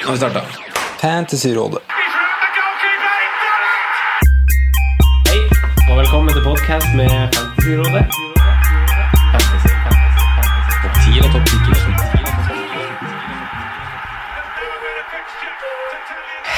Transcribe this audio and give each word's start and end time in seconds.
Nå 0.00 0.06
har 0.06 0.12
vi 0.12 0.18
starta. 0.18 0.40
Fantasyrådet. 1.00 1.78
Hei, 5.28 5.40
og 5.90 5.98
velkommen 5.98 6.32
til 6.34 6.42
podcast 6.44 6.86
med 6.96 7.10
Fantasyrådet. 7.34 8.04
Fantasy, 9.32 9.68
fantasy, 9.84 10.24
fantasy. 10.36 10.80
Topp 10.82 10.94
10 11.04 11.20
og 11.20 11.28
topp 11.34 11.46
10 11.46 11.54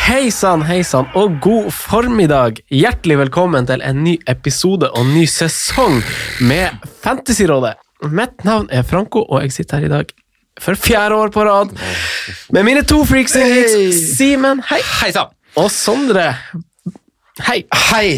Hei 0.06 0.31
sann, 0.31 0.62
hei 0.69 0.83
sann, 0.86 1.06
og 1.14 1.41
god 1.42 1.70
formiddag. 1.75 2.62
Hjertelig 2.70 3.19
velkommen 3.25 3.66
til 3.66 3.83
en 3.83 4.05
ny 4.05 4.19
episode 4.28 4.91
og 4.91 5.06
ny 5.16 5.27
sesong 5.27 6.03
med 6.47 6.69
Fantasyrådet. 7.03 7.75
Mitt 8.06 8.44
navn 8.44 8.70
er 8.70 8.83
Franco, 8.83 9.27
og 9.27 9.42
jeg 9.42 9.53
sitter 9.53 9.77
her 9.83 9.84
i 9.91 9.94
dag 9.98 10.22
for 10.61 10.75
fjerde 10.77 11.14
år 11.17 11.33
på 11.33 11.45
rad 11.45 11.72
med 12.53 12.64
mine 12.64 12.83
to 12.84 13.05
freaks 13.08 13.36
and 13.36 13.48
geeks, 13.55 14.17
Simen, 14.17 14.61
hei, 14.69 14.81
Hei 15.00 15.12
og 15.56 15.70
Sondre. 15.72 16.27
Hei. 17.42 17.62
Hei! 17.89 18.09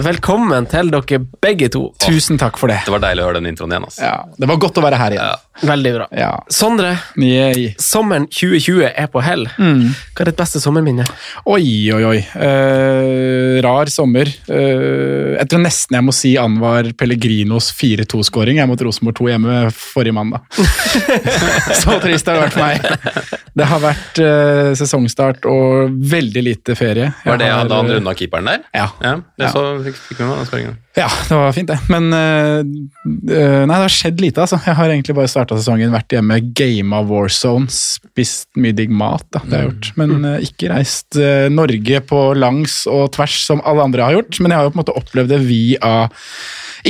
Velkommen 0.00 0.64
til 0.72 0.88
dere 0.92 1.18
begge 1.44 1.68
to. 1.72 1.82
Tusen 2.00 2.38
takk 2.40 2.56
for 2.60 2.72
det. 2.72 2.78
Det 2.86 2.92
var 2.94 3.02
deilig 3.04 3.20
å 3.22 3.26
høre 3.28 3.40
den 3.42 3.50
introen 3.52 3.74
igjen. 3.74 3.84
altså. 3.84 4.00
Ja, 4.06 4.14
det 4.40 4.48
var 4.48 4.56
godt 4.64 4.80
å 4.80 4.84
være 4.84 4.98
her 5.00 5.16
igjen. 5.16 5.42
Veldig 5.60 5.90
bra. 5.94 6.06
Ja. 6.16 6.30
Sondre, 6.50 6.94
Yay. 7.20 7.74
sommeren 7.78 8.24
2020 8.32 8.86
er 8.88 9.06
på 9.12 9.20
hell. 9.22 9.44
Hva 9.58 10.24
er 10.24 10.30
ditt 10.30 10.38
beste 10.40 10.60
sommerminne? 10.62 11.04
Oi, 11.46 11.90
oi, 11.92 12.02
oi. 12.08 12.18
Eh, 12.40 13.60
rar 13.62 13.90
sommer. 13.92 14.30
Eh, 14.48 15.36
jeg 15.36 15.48
tror 15.52 15.62
nesten 15.66 15.98
jeg 15.98 16.06
må 16.06 16.14
si 16.16 16.32
Anwar 16.40 16.88
Pellegrinos 16.98 17.68
4-2-skåring 17.78 18.62
mot 18.70 18.80
Rosenborg 18.86 19.18
2 19.20 19.28
hjemme 19.32 19.58
forrige 19.76 20.16
mandag. 20.16 20.40
Så 21.82 21.98
trist 22.02 22.26
har 22.30 22.38
det 22.38 22.46
vært 22.46 22.56
for 22.56 22.64
meg. 22.64 23.42
Det 23.52 23.68
har 23.68 23.82
vært 23.84 24.22
eh, 24.24 24.70
sesongstart 24.80 25.44
og 25.50 25.92
veldig 26.12 26.42
lite 26.48 26.76
ferie. 26.78 27.10
Jeg 27.12 27.28
Var 27.28 27.42
det 27.42 27.50
har, 27.52 27.68
da 27.68 27.82
han 27.82 27.92
runda 27.92 28.14
keeperen 28.18 28.48
der? 28.48 28.64
Ja. 28.74 28.88
Ja, 29.04 29.16
det 29.36 29.48
Ja. 29.48 29.52
så 29.52 29.66
fikk, 29.84 30.00
fikk 30.08 30.22
vi 30.22 30.28
meg 30.30 30.40
den 30.42 30.48
skåringen. 30.50 30.78
Ja, 30.94 31.06
det 31.28 31.34
var 31.34 31.52
fint, 31.56 31.70
det. 31.70 31.78
Men 31.88 32.12
eh, 32.12 32.58
nei, 32.64 33.64
det 33.64 33.78
har 33.80 33.92
skjedd 33.92 34.20
lite, 34.20 34.42
altså. 34.44 34.58
Jeg 34.66 34.76
har 34.76 34.92
egentlig 34.92 35.16
bare 35.16 35.30
starta 35.30 35.56
sesongen, 35.56 35.92
vært 35.94 36.12
hjemme, 36.12 36.36
gama 36.52 37.00
Warzone, 37.08 37.72
spist 37.72 38.50
mye 38.60 38.76
digg 38.76 38.92
mat. 38.92 39.24
Da. 39.32 39.40
Det 39.46 39.56
har 39.56 39.64
jeg 39.64 39.70
gjort. 39.70 39.90
Men 40.02 40.26
eh, 40.28 40.44
ikke 40.50 40.68
reist 40.74 41.16
eh, 41.16 41.46
Norge 41.52 42.02
på 42.10 42.20
langs 42.36 42.82
og 42.92 43.06
tvers 43.16 43.38
som 43.46 43.64
alle 43.64 43.88
andre 43.88 44.04
har 44.04 44.18
gjort. 44.18 44.42
Men 44.44 44.52
jeg 44.52 44.60
har 44.60 44.68
jo 44.68 44.74
på 44.74 44.78
en 44.78 44.82
måte 44.82 44.98
opplevd 45.00 45.32
det 45.32 45.40
via 45.46 45.94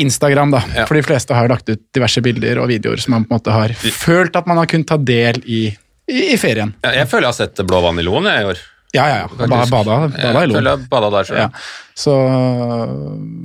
Instagram, 0.02 0.56
da. 0.56 0.64
Ja. 0.74 0.88
For 0.88 0.98
de 0.98 1.04
fleste 1.06 1.38
har 1.38 1.52
lagt 1.52 1.70
ut 1.70 1.84
diverse 1.94 2.24
bilder 2.24 2.58
og 2.62 2.72
videoer 2.72 2.98
som 3.02 3.14
man 3.14 3.28
på 3.28 3.36
en 3.36 3.38
måte 3.38 3.54
har 3.54 3.76
følt 4.02 4.34
at 4.38 4.50
man 4.50 4.58
har 4.58 4.70
kunnet 4.70 4.90
ta 4.90 4.98
del 4.98 5.38
i, 5.44 5.62
i, 6.10 6.26
i 6.32 6.36
ferien. 6.40 6.74
Ja, 6.82 6.96
jeg 7.02 7.10
føler 7.12 7.28
jeg 7.28 7.36
har 7.36 7.40
sett 7.44 7.66
blå 7.68 7.84
vann 7.84 8.02
i 8.02 8.06
Loen 8.08 8.26
i 8.26 8.38
år. 8.50 8.66
Ja, 8.92 9.06
ja, 9.08 9.16
ja. 9.22 9.28
Ba, 9.32 9.46
bada, 9.48 9.66
bada 9.72 9.94
i 10.12 10.52
Jeg 10.52 10.62
Lom. 10.66 10.82
bada 10.90 11.08
der 11.14 11.24
selv. 11.24 11.38
Ja. 11.40 11.48
Så 11.96 12.12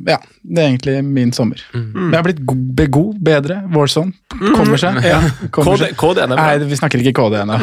ja, 0.08 0.18
det 0.44 0.60
er 0.62 0.68
egentlig 0.68 0.96
min 1.04 1.32
sommer. 1.36 1.62
Mm. 1.72 1.86
Men 1.96 2.12
jeg 2.12 2.18
har 2.18 2.26
blitt 2.28 2.42
go 2.48 2.56
god, 2.98 3.22
bedre. 3.24 3.58
Warzone 3.72 4.12
kommer 4.56 4.80
seg. 4.82 5.00
Ja, 5.08 5.22
kommer 5.56 5.80
seg. 5.80 5.96
KD 6.00 6.22
er. 6.24 6.34
Nei, 6.34 6.68
vi 6.68 6.80
snakker 6.80 7.04
ikke 7.04 7.16
KD 7.22 7.40
ennå. 7.46 7.60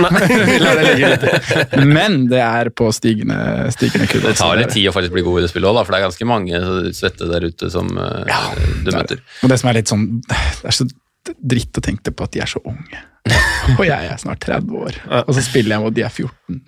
Men 1.94 2.18
det 2.32 2.40
er 2.40 2.72
på 2.76 2.88
stigende, 2.96 3.38
stigende 3.76 4.08
kurve. 4.10 4.32
Det 4.32 4.40
tar 4.40 4.60
litt 4.60 4.72
tid 4.74 4.88
å 4.88 4.96
faktisk 4.96 5.16
bli 5.16 5.24
god 5.26 5.42
i 5.42 5.46
det 5.46 5.52
spillet 5.52 5.68
òg, 5.70 5.80
for 5.84 5.92
det 5.94 6.00
er 6.00 6.06
ganske 6.08 6.28
mange 6.28 6.60
svette 6.96 7.28
der 7.30 7.48
ute 7.52 7.72
som 7.72 7.90
ja, 8.28 8.42
du 8.56 8.84
Det 8.88 8.94
er 8.94 9.00
møter. 9.00 9.20
det. 9.20 9.40
Og 9.44 9.52
det 9.52 9.60
som 9.60 9.72
er 9.72 9.80
litt 9.80 9.92
sånn 9.92 10.06
Det 10.24 10.70
er 10.72 10.76
så 10.76 10.88
dritt 11.24 11.80
å 11.80 11.84
tenke 11.84 12.12
på 12.12 12.24
at 12.26 12.32
de 12.36 12.42
er 12.44 12.50
så 12.50 12.60
unge. 12.68 13.00
Og 13.78 13.86
jeg 13.88 14.04
er 14.12 14.18
snart 14.20 14.42
30 14.44 14.74
år, 14.76 14.96
og 15.24 15.30
så 15.32 15.40
spiller 15.40 15.72
jeg 15.78 15.80
mot 15.80 15.94
de 15.96 16.02
er 16.04 16.10
14. 16.12 16.58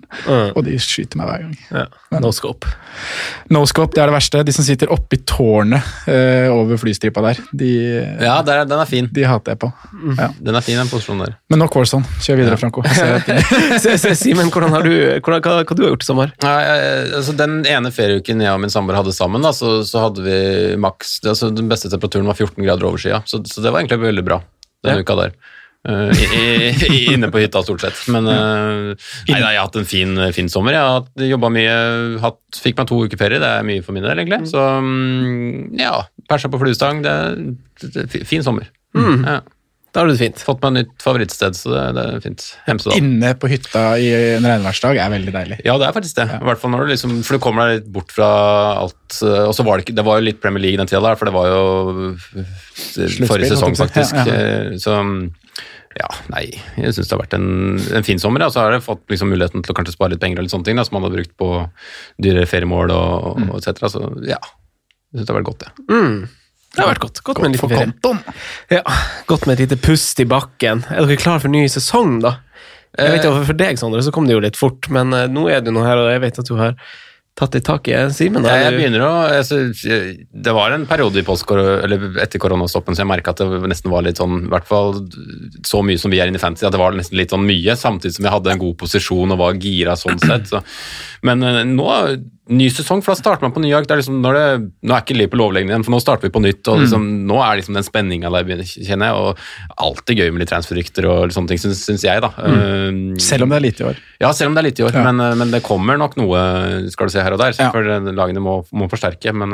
Og 0.57 0.63
de 0.65 0.71
skyter 0.81 1.19
meg 1.19 1.27
hver 1.29 1.43
gang. 1.43 1.51
Ja. 1.69 1.83
No 2.23 2.31
scope. 2.33 2.65
No 3.53 3.61
scope, 3.69 3.93
det 3.93 4.01
er 4.01 4.09
det 4.09 4.15
verste. 4.15 4.41
De 4.47 4.55
som 4.55 4.65
sitter 4.65 4.89
oppi 4.95 5.19
tårnet 5.29 5.85
uh, 6.09 6.47
over 6.55 6.79
flystripa 6.81 7.21
der, 7.27 7.41
de, 7.61 7.69
Ja, 8.25 8.39
der, 8.47 8.63
den 8.65 8.81
er 8.81 8.89
fin. 8.89 9.09
de 9.13 9.27
hater 9.29 9.53
jeg 9.53 9.61
på. 9.61 9.69
Ja. 10.17 10.31
Den 10.49 10.57
er 10.57 10.65
fin, 10.65 10.79
den 10.81 10.89
posisjonen 10.89 11.27
der. 11.27 11.35
Men 11.53 11.61
nok 11.61 11.77
Warzone. 11.77 12.09
Kjør 12.25 12.41
videre, 12.41 12.57
Franco. 12.63 12.81
Se- 13.83 13.93
se, 14.01 14.15
Simen, 14.17 14.49
hvordan 14.49 14.73
har 14.73 14.87
du, 14.89 14.91
hvordan, 15.21 15.43
hva, 15.45 15.59
hva 15.61 15.77
du 15.77 15.83
har 15.85 15.93
gjort 15.93 16.07
i 16.07 16.09
sommer? 16.09 16.33
Ja, 16.41 16.55
jeg- 16.65 17.13
altså 17.19 17.37
Den 17.37 17.59
ene 17.69 17.93
ferieuken 17.93 18.41
jeg 18.41 18.55
og 18.57 18.63
min 18.65 18.73
samboer 18.73 18.97
hadde 19.03 19.13
sammen, 19.13 19.45
da, 19.45 19.53
så, 19.53 19.77
så 19.85 20.07
hadde 20.07 20.25
vi 20.25 20.39
maks 20.81 21.19
altså 21.21 21.51
Den 21.53 21.69
beste 21.69 21.93
temperaturen 21.93 22.25
var 22.33 22.39
14 22.41 22.57
grader 22.65 22.89
over 22.89 22.97
skya, 23.05 23.21
så, 23.29 23.43
så 23.45 23.61
det 23.61 23.69
var 23.69 23.83
egentlig 23.85 24.01
veldig 24.07 24.25
bra 24.25 24.41
den 24.85 24.97
Ja. 24.97 25.05
uka 25.05 25.15
der. 25.21 25.31
Eh, 25.87 26.23
i, 26.35 26.69
i, 26.91 27.01
inne 27.13 27.29
på 27.31 27.39
hytta, 27.39 27.63
stort 27.63 27.83
sett. 27.85 27.99
Men 28.11 28.27
uh, 28.27 28.93
nei, 29.29 29.39
nei, 29.39 29.53
jeg 29.53 29.59
har 29.61 29.67
hatt 29.69 29.79
en 29.79 29.87
fin, 29.87 30.15
fin 30.35 30.51
sommer. 30.51 30.75
Jeg 30.75 30.83
har 30.83 31.27
jobba 31.31 31.51
mye, 31.53 31.75
hatt, 32.23 32.41
fikk 32.59 32.79
meg 32.79 32.89
to 32.89 33.01
uker 33.07 33.21
ferie. 33.21 33.41
Det 33.43 33.51
er 33.59 33.67
mye 33.67 33.85
for 33.85 33.95
min 33.95 34.07
del, 34.07 34.23
egentlig. 34.23 34.43
Så 34.51 34.63
um, 34.81 35.69
ja, 35.79 36.01
persa 36.27 36.51
på 36.51 36.59
fluestang. 36.61 37.03
Det, 37.05 37.19
det, 37.83 37.93
det, 37.97 38.25
fin 38.27 38.43
sommer. 38.45 38.67
Ja. 38.97 39.41
Da 39.95 40.03
har 40.03 40.09
du 40.09 40.13
det 40.13 40.19
fint. 40.19 40.41
Fått 40.43 40.59
meg 40.61 40.73
nytt 40.75 40.91
favorittsted, 41.01 41.55
så 41.57 41.71
det, 41.71 41.83
det 41.95 42.01
er 42.03 42.19
fint. 42.21 42.43
Hemsedal. 42.67 42.99
Inne 42.99 43.31
på 43.39 43.49
hytta 43.49 43.85
i 43.97 44.11
en 44.35 44.45
regnværsdag 44.45 44.99
er 45.01 45.09
veldig 45.15 45.33
deilig. 45.33 45.57
Ja, 45.65 45.77
det 45.79 45.87
er 45.87 45.95
faktisk 45.95 46.19
det. 46.19 46.27
I 46.35 46.47
hvert 46.49 46.61
fall 46.61 46.73
når 46.75 46.83
du 46.83 46.91
liksom, 46.91 47.15
for 47.25 47.39
du 47.39 47.43
kommer 47.47 47.71
deg 47.71 47.79
litt 47.79 47.89
bort 47.95 48.13
fra 48.13 48.27
alt 48.83 49.17
eh, 49.25 49.47
Og 49.47 49.55
så 49.57 49.65
var 49.65 49.79
det 49.79 49.87
ikke 49.87 49.95
Det 49.97 50.05
var 50.05 50.19
jo 50.19 50.27
litt 50.27 50.41
Premier 50.43 50.61
League 50.67 50.77
den 50.77 50.89
tida 50.91 51.01
der, 51.07 51.17
for 51.17 51.29
det 51.29 51.33
var 51.33 51.49
jo 51.49 51.63
eh, 52.43 53.25
forrige 53.25 53.55
sesong, 53.55 53.79
faktisk. 53.79 54.19
Ja, 54.21 54.37
ja. 54.37 54.77
Så 54.83 54.99
ja, 55.97 56.07
nei, 56.33 56.45
jeg 56.77 56.93
syns 56.95 57.07
det 57.09 57.15
har 57.15 57.21
vært 57.23 57.35
en, 57.37 57.47
en 57.99 58.05
fin 58.07 58.19
sommer. 58.21 58.43
Og 58.45 58.53
Så 58.53 58.61
har 58.63 58.75
jeg 58.75 58.85
fått 58.85 59.03
liksom 59.11 59.31
muligheten 59.33 59.63
til 59.65 59.73
å 59.73 59.77
kanskje 59.77 59.95
spare 59.97 60.13
litt 60.15 60.21
penger 60.23 60.39
og 60.41 60.47
litt 60.47 60.53
sånne 60.53 60.67
ting 60.69 60.79
da, 60.79 60.85
som 60.87 60.97
man 60.99 61.07
har 61.07 61.15
brukt 61.17 61.33
på 61.39 61.49
dyrere 62.21 62.47
feriemål 62.49 62.93
og, 62.95 63.37
Mm. 63.41 63.49
og 63.51 63.57
et 63.61 63.67
cetera. 63.69 63.89
Så 63.93 64.01
ja, 64.27 64.39
jeg 64.41 65.19
syns 65.21 65.25
det 65.27 65.33
har 65.33 65.39
vært 65.41 65.49
godt, 65.51 65.65
det. 65.65 65.87
Mm. 65.91 66.17
Det 66.77 66.83
har 66.83 66.91
vært 66.93 67.01
godt. 67.07 67.23
Godt 67.25 67.39
med 67.41 67.47
en 67.49 67.55
liten 67.55 67.71
ferie. 67.71 68.17
Ja, 68.69 68.83
godt 69.25 69.47
med 69.47 69.57
et 69.59 69.63
lite 69.65 69.79
pust 69.81 70.19
i 70.21 70.25
bakken. 70.29 70.83
Er 70.93 71.05
dere 71.07 71.17
klar 71.17 71.39
for 71.41 71.49
ny 71.49 71.63
sesong, 71.71 72.19
da? 72.21 72.35
Jeg 72.97 73.11
vet 73.17 73.25
jo, 73.27 73.31
For 73.45 73.53
deg, 73.57 73.77
Sondre, 73.77 74.01
så 74.05 74.11
kom 74.13 74.25
det 74.29 74.33
jo 74.33 74.41
litt 74.41 74.57
fort, 74.57 74.87
men 74.93 75.11
eh, 75.13 75.27
nå 75.29 75.47
er 75.53 75.61
du 75.61 75.69
nå 75.73 75.83
her, 75.85 75.99
og 76.01 76.07
jeg 76.11 76.21
vet 76.23 76.39
at 76.41 76.47
du 76.49 76.55
har 76.57 76.73
tatt 77.37 77.55
i 77.55 77.61
eh, 77.93 78.07
Simen. 78.13 78.45
Ja, 78.47 78.55
jeg 78.65 78.77
begynner 78.77 79.03
å 79.05 79.11
altså, 79.29 79.59
Det 79.69 80.53
var 80.55 80.73
en 80.73 80.87
periode 80.89 81.21
i 81.21 81.25
eller 81.85 82.17
etter 82.23 82.41
koronastoppen 82.41 82.97
så 82.97 83.03
jeg 83.03 83.11
merka 83.11 83.33
at 83.35 83.43
det 83.43 83.69
nesten 83.69 83.93
var 83.93 84.05
litt 84.05 84.17
sånn 84.17 84.47
I 84.47 84.51
hvert 84.51 84.67
fall 84.67 85.03
så 85.67 85.83
mye 85.85 86.01
som 86.01 86.13
vi 86.13 86.21
er 86.21 86.31
inne 86.31 86.39
i 86.39 86.41
fantasy, 86.41 86.65
at 86.67 86.73
det 86.73 86.81
var 86.81 86.95
nesten 86.97 87.17
litt 87.19 87.33
sånn 87.33 87.45
mye, 87.45 87.75
samtidig 87.77 88.17
som 88.17 88.27
jeg 88.27 88.33
hadde 88.33 88.53
en 88.53 88.63
god 88.63 88.77
posisjon 88.81 89.35
og 89.35 89.41
var 89.41 89.61
gira 89.61 89.95
sånn 89.99 90.19
sett. 90.21 90.49
Så. 90.49 90.61
Men 91.23 91.43
eh, 91.43 91.63
nå 91.65 91.87
Ny 92.47 92.69
sesong, 92.71 93.01
for 93.03 93.11
da 93.11 93.19
starter 93.19 93.43
man 93.43 93.51
på 93.51 93.59
ny 93.59 93.73
jakt. 93.73 93.89
Er 93.91 93.99
liksom, 93.99 94.21
nå 94.23 94.29
er 94.31 95.01
ikke 95.01 95.17
Liverpool 95.17 95.41
overlegne 95.43 95.73
igjen, 95.73 95.83
for 95.83 95.91
nå 95.91 95.97
starter 95.99 96.29
vi 96.29 96.31
på 96.31 96.39
nytt. 96.39 96.63
og 96.71 96.79
liksom, 96.79 97.03
Nå 97.27 97.41
er 97.43 97.57
liksom 97.59 97.75
den 97.75 97.83
spenninga 97.83 98.29
der, 98.31 98.61
kjenner 98.63 99.09
jeg. 99.09 99.17
og 99.19 99.81
Alltid 99.83 100.21
gøy 100.21 100.29
med 100.31 100.39
litt 100.45 100.51
transferrykter 100.53 101.09
og 101.11 101.33
sånne 101.35 101.51
ting, 101.51 101.59
syns, 101.59 102.05
jeg. 102.07 102.21
da. 102.23 102.29
Eh, 102.39 103.19
Selv 103.19 103.43
om 103.43 103.51
det 103.51 103.57
er 103.59 103.65
lite 103.65 103.83
i 103.83 103.87
år. 103.89 103.99
ja, 104.23 104.31
selv 104.31 104.47
om 104.47 104.55
det 104.55 104.61
er 104.63 104.67
litt 104.69 104.79
i 104.79 104.85
år, 104.87 104.95
Ja. 104.95 105.03
men, 105.09 105.19
eh, 105.19 105.35
men 105.35 105.51
det 105.51 105.61
kommer 105.67 105.99
nok 105.99 106.15
noe 106.15 106.87
skal 106.89 107.07
du 107.07 107.11
se 107.11 107.19
her 107.21 107.33
og 107.35 107.39
der. 107.43 107.51
Ja. 107.59 107.67
For 107.75 107.83
lagene 107.83 108.39
må, 108.39 108.63
må 108.71 108.87
forsterke. 108.87 109.35
Men 109.35 109.49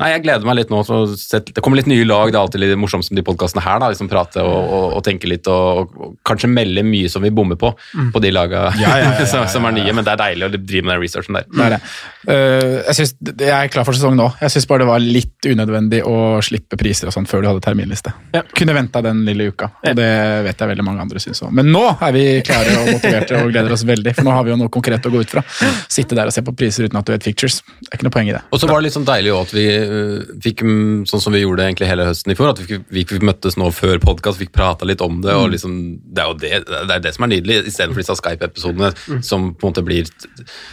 nei, 0.00 0.08
jeg 0.14 0.24
gleder 0.24 0.48
meg 0.48 0.56
litt 0.62 0.70
nå. 0.72 0.80
Så 0.88 1.04
sett, 1.20 1.52
det 1.52 1.60
kommer 1.60 1.76
litt 1.76 1.86
nye 1.92 2.08
lag. 2.08 2.32
Det 2.32 2.40
er 2.40 2.46
alltid 2.46 2.64
litt 2.64 2.78
morsomt 2.80 3.04
som 3.04 3.14
de 3.14 3.26
podkastene 3.28 3.60
her. 3.60 3.78
da, 3.78 3.92
liksom 3.92 4.08
Prate 4.08 4.40
og, 4.40 4.56
og, 4.72 4.96
og 4.96 5.04
tenke 5.04 5.28
litt, 5.28 5.44
og, 5.52 5.92
og, 6.00 6.16
kanskje 6.24 6.48
melde 6.48 6.80
mye 6.80 7.12
som 7.12 7.20
vi 7.20 7.28
bommer 7.28 7.60
på 7.60 7.74
på 8.08 8.20
de 8.24 8.32
laga 8.32 8.72
Ja, 8.80 8.96
som, 9.34 9.44
som 9.52 9.68
er 9.68 9.76
nye. 9.76 9.92
Men 9.92 10.08
det 10.08 10.16
er 10.16 10.24
deilig 10.24 10.48
å 10.48 10.56
drive 10.56 10.84
med 10.88 10.94
den 10.96 11.04
researchen 11.08 11.38
der. 11.38 11.48
Det 11.50 11.64
er 11.66 11.74
det. 11.74 11.80
Eh, 12.28 12.76
jeg, 12.86 12.96
synes, 13.00 13.14
jeg 13.34 13.54
er 13.56 13.72
klar 13.72 13.88
for 13.88 13.96
sesong 13.98 14.14
nå. 14.18 14.28
Jeg 14.42 14.54
syns 14.54 14.68
bare 14.70 14.84
det 14.84 14.90
var 14.92 15.02
litt 15.02 15.48
unødvendig 15.48 16.02
å 16.06 16.16
slippe 16.44 16.78
priser 16.80 17.10
og 17.10 17.16
sånn 17.16 17.28
før 17.28 17.42
du 17.42 17.50
hadde 17.50 17.64
terminliste. 17.64 18.14
Ja. 18.36 18.44
Kunne 18.54 18.76
venta 18.76 19.02
den 19.04 19.24
lille 19.26 19.50
uka, 19.52 19.70
og 19.82 19.98
det 19.98 20.08
vet 20.46 20.62
jeg 20.62 20.72
veldig 20.74 20.86
mange 20.86 21.04
andre 21.06 21.22
syns 21.22 21.42
òg. 21.46 21.54
Men 21.58 21.72
nå 21.74 21.84
er 21.96 22.14
vi 22.14 22.24
klare 22.46 22.76
og 22.82 22.92
motiverte 22.94 23.42
og 23.42 23.52
gleder 23.52 23.74
oss 23.74 23.86
veldig, 23.88 24.14
for 24.18 24.28
nå 24.28 24.36
har 24.36 24.46
vi 24.46 24.54
jo 24.54 24.60
noe 24.60 24.72
konkret 24.72 25.08
å 25.08 25.14
gå 25.14 25.24
ut 25.24 25.36
fra. 25.36 25.44
Sitte 25.90 26.18
der 26.18 26.30
og 26.30 26.36
se 26.36 26.44
på 26.46 26.54
priser 26.58 26.86
uten 26.86 27.00
at 27.00 27.08
du 27.08 27.14
vet 27.14 27.26
fictures. 27.26 27.60
Det 27.80 27.90
er 27.90 27.98
ikke 27.98 28.08
noe 28.08 28.16
poeng 28.18 28.30
i 28.30 28.36
det. 28.36 28.44
Og 28.52 28.62
så 28.62 28.70
var 28.70 28.80
det 28.80 28.88
litt 28.88 28.98
sånn 28.98 29.08
deilig 29.08 29.34
også 29.34 29.48
at 29.48 29.54
vi 29.56 29.66
øh, 29.78 30.32
fikk, 30.44 30.64
mm, 30.66 31.06
sånn 31.08 31.22
som 31.24 31.34
vi 31.34 31.42
gjorde 31.42 31.64
egentlig 31.64 31.88
hele 31.88 32.06
høsten 32.08 32.34
i 32.34 32.38
fjor, 32.38 32.52
at 32.52 32.60
vi 32.62 32.78
vi, 32.90 33.04
vi 33.04 33.18
møttes 33.24 33.56
nå 33.58 33.68
før 33.74 34.00
podkast, 34.02 34.40
fikk 34.40 34.52
prata 34.56 34.86
litt 34.88 35.02
om 35.04 35.20
det, 35.24 35.34
og 35.36 35.50
liksom, 35.52 35.74
det 36.04 36.22
er 36.22 36.30
jo 36.30 36.36
det, 36.40 36.50
det, 36.68 36.96
er 36.96 37.04
det 37.04 37.14
som 37.16 37.26
er 37.26 37.32
nydelig, 37.34 37.60
istedenfor 37.70 38.02
disse 38.02 38.16
Skype-episodene 38.20 38.90
som 39.26 39.50
på 39.54 39.68
en 39.68 39.72
måte 39.72 39.84
blir 39.86 40.08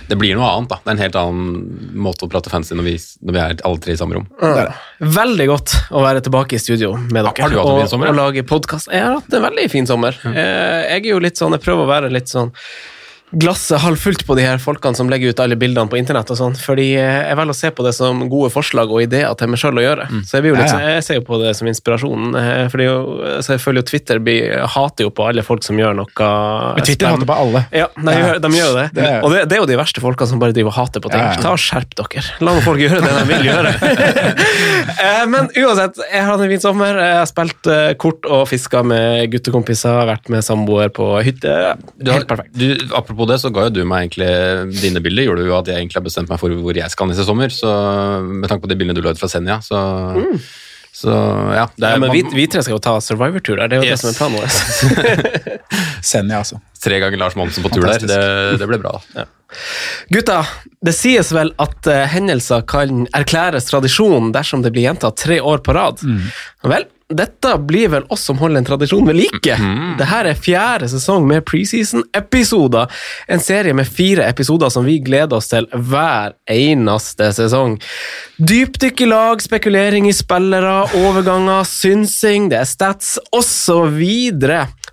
Det 0.10 0.18
blir 0.18 0.25
noe 0.34 0.48
annet, 0.50 0.72
da. 0.72 0.80
Det 0.82 0.90
er 0.90 0.96
en 0.96 1.04
helt 1.04 1.18
annen 1.22 1.94
måte 2.08 2.26
å 2.26 2.32
prate 2.32 2.50
fancy 2.50 2.74
når 2.74 2.88
vi, 2.90 2.96
når 3.22 3.36
vi 3.38 3.42
er 3.44 3.56
alle 3.70 3.84
tre 3.86 3.94
i 3.94 4.00
samme 4.00 4.18
rom. 4.18 4.26
Ja. 4.42 4.66
Veldig 5.20 5.48
godt 5.52 5.76
å 5.94 6.02
være 6.02 6.24
tilbake 6.26 6.58
i 6.58 6.64
studio 6.64 6.96
med 6.98 7.22
dere 7.22 7.46
Har 7.46 7.54
du 7.54 7.60
hatt 7.62 7.70
en 7.76 7.80
fin 7.84 7.92
sommer, 7.94 8.10
og, 8.10 8.18
og 8.18 8.22
lage 8.24 8.46
podkast. 8.50 8.90
Jeg 8.96 9.06
har 9.06 9.20
hatt 9.20 9.38
en 9.38 9.46
veldig 9.46 9.70
fin 9.76 9.86
sommer. 9.90 10.18
Eh, 10.26 10.82
Jeg 10.96 11.06
er 11.06 11.12
jo 11.14 11.22
litt 11.22 11.38
sånn, 11.38 11.54
jeg 11.54 11.62
prøver 11.68 11.86
å 11.86 11.92
være 11.94 12.10
litt 12.16 12.32
sånn 12.34 12.50
glasset 13.34 13.82
halvfullt 13.82 14.22
på 14.28 14.36
de 14.38 14.44
her 14.46 14.60
folkene 14.62 14.96
som 14.96 15.10
legger 15.10 15.34
ut 15.34 15.40
alle 15.44 15.56
bildene 15.60 15.90
på 15.92 15.98
internett 15.98 16.30
og 16.32 16.38
sånn, 16.38 16.54
fordi 16.62 16.92
eh, 16.96 17.24
jeg 17.26 17.36
velger 17.40 17.56
å 17.56 17.58
se 17.58 17.72
på 17.74 17.84
det 17.84 17.92
som 17.98 18.22
gode 18.32 18.52
forslag 18.54 18.92
og 18.94 19.02
ideer 19.02 19.34
til 19.36 19.50
meg 19.52 19.60
sjøl 19.60 19.82
å 19.82 19.84
gjøre. 19.84 20.06
Så 20.30 20.38
jeg, 20.38 20.46
litt, 20.54 20.62
Ja, 20.62 20.78
ja. 20.80 20.92
jeg 20.96 21.04
ser 21.08 21.18
jo 21.18 21.24
på 21.28 21.40
det 21.42 21.56
som 21.58 21.68
inspirasjon, 21.68 22.30
eh, 22.40 22.68
fordi 22.72 22.86
så 23.44 23.56
jeg 23.58 23.64
føler 23.66 23.82
jo 23.82 23.88
Twitter 23.90 24.22
blir, 24.24 24.54
hater 24.76 25.08
jo 25.08 25.12
på 25.18 25.26
alle 25.28 25.44
folk 25.44 25.66
som 25.66 25.76
gjør 25.82 25.98
noe 25.98 26.30
Men 26.78 26.86
Twitter 26.86 27.10
spam. 27.10 27.18
hater 27.18 27.30
på 27.34 27.40
alle. 27.46 27.64
Ja, 27.76 27.88
de, 27.98 28.06
Ja. 28.16 28.22
Gjør, 28.22 28.40
de 28.46 28.52
gjør 28.60 28.74
det. 28.78 28.86
Det 28.94 29.04
er- 29.10 29.24
Og 29.26 29.32
det, 29.34 29.42
det 29.50 29.58
er 29.58 29.62
jo 29.64 29.66
de 29.74 29.80
verste 29.82 30.02
folkene 30.06 30.28
som 30.30 30.40
bare 30.40 30.54
driver 30.56 30.72
og 30.72 30.78
hater 30.80 31.02
på 31.04 31.12
ting. 31.12 31.26
Ta 31.42 31.52
og 31.52 31.60
Skjerp 31.66 31.96
dere. 31.98 32.24
La 32.46 32.54
noen 32.54 32.64
folk 32.64 32.80
gjøre 32.80 33.02
det 33.02 33.14
de 33.20 33.26
vil 33.34 33.50
gjøre. 33.50 33.74
Eh, 35.06 35.26
Men 35.28 35.50
uansett, 35.58 35.98
jeg 36.12 36.22
har 36.22 36.30
hatt 36.32 36.42
en 36.46 36.50
fin 36.50 36.62
sommer. 36.62 36.98
Jeg 37.00 37.18
har 37.20 37.28
spilt 37.30 37.68
kort 38.02 38.26
og 38.30 38.46
fiska 38.50 38.84
med 38.86 39.30
guttekompiser, 39.34 40.06
vært 40.08 40.30
med 40.32 40.44
samboer 40.46 40.90
på 40.94 41.08
hytte. 41.26 41.52
Helt 42.06 42.28
perfekt. 42.30 42.54
du, 42.56 42.70
apropos 42.96 43.15
det, 43.30 43.38
så 43.40 43.50
ga 43.56 43.64
jo 43.70 43.72
du 43.78 43.82
meg 43.88 44.10
egentlig 44.10 44.28
Dine 44.84 45.00
bilder 45.06 45.30
gjorde 45.30 45.46
jo 45.48 45.56
at 45.56 45.72
jeg 45.72 45.80
egentlig 45.80 46.02
har 46.02 46.06
bestemt 46.10 46.30
meg 46.34 46.42
for 46.42 46.52
hvor 46.60 46.76
jeg 46.76 46.92
skal 46.92 47.08
neste 47.08 47.24
sommer. 47.28 47.54
Så 47.56 47.72
med 48.28 48.50
tanke 48.52 48.66
på 48.68 48.72
de 48.74 48.78
bildene 48.82 48.98
du 48.98 49.04
la 49.06 49.16
ut 49.16 49.22
fra 49.22 49.30
Senja, 49.32 49.62
så, 49.64 49.80
så 50.96 51.16
ja. 51.56 51.66
Det 51.80 51.88
er 51.88 51.96
Ja, 51.96 52.02
men 52.04 52.12
vi, 52.12 52.26
vi 52.36 52.46
tre 52.52 52.62
skal 52.66 52.76
jo 52.76 52.84
ta 52.84 52.98
Survivor-tur 53.04 53.56
der. 53.64 53.72
Det 53.72 53.80
er 53.80 53.84
jo 53.86 53.92
Yes. 53.94 54.04
det 54.04 54.12
som 54.12 54.12
er 54.12 54.20
planen 54.20 54.42
vår. 54.44 55.16
Senja, 56.12 56.42
altså. 56.44 56.60
tre 56.84 57.00
ganger 57.02 57.18
Lars 57.24 57.36
Monsen 57.40 57.64
på 57.66 57.72
tur 57.74 57.88
der. 57.88 58.04
Det, 58.06 58.20
det 58.62 58.68
ble 58.70 58.80
bra. 58.84 58.98
da. 59.16 59.26
Gutta, 60.12 60.42
det 60.84 60.94
sies 60.98 61.30
vel 61.34 61.54
at 61.62 61.88
uh, 61.88 62.04
hendelser 62.12 62.66
kan 62.68 63.06
erklæres 63.16 63.70
tradisjon 63.70 64.32
dersom 64.36 64.64
det 64.66 64.74
blir 64.76 64.88
gjentatt 64.90 65.18
tre 65.22 65.40
år 65.42 65.62
på 65.66 65.74
rad. 65.78 66.02
Vel, 66.66 66.86
dette 67.14 67.52
blir 67.62 67.92
vel 67.94 68.06
oss 68.10 68.24
som 68.26 68.40
holder 68.42 68.64
en 68.64 68.66
tradisjon 68.66 69.06
ved 69.06 69.20
like. 69.20 69.58
Dette 70.00 70.22
er 70.26 70.40
fjerde 70.42 70.88
sesong 70.90 71.28
med 71.30 71.46
preseason-episoder. 71.46 72.90
En 73.30 73.44
serie 73.44 73.76
med 73.78 73.86
fire 73.86 74.26
episoder 74.26 74.74
som 74.74 74.88
vi 74.88 74.98
gleder 75.06 75.38
oss 75.38 75.52
til 75.52 75.68
hver 75.70 76.34
eneste 76.50 77.30
sesong. 77.38 77.78
Dypdykk 78.42 79.06
i 79.06 79.10
lag, 79.12 79.44
spekulering 79.44 80.10
i 80.10 80.16
spillere, 80.18 80.80
overganger, 80.98 81.68
synsing, 81.70 82.50
det 82.50 82.64
er 82.64 82.70
stats 82.74 83.20
osv. 83.30 84.02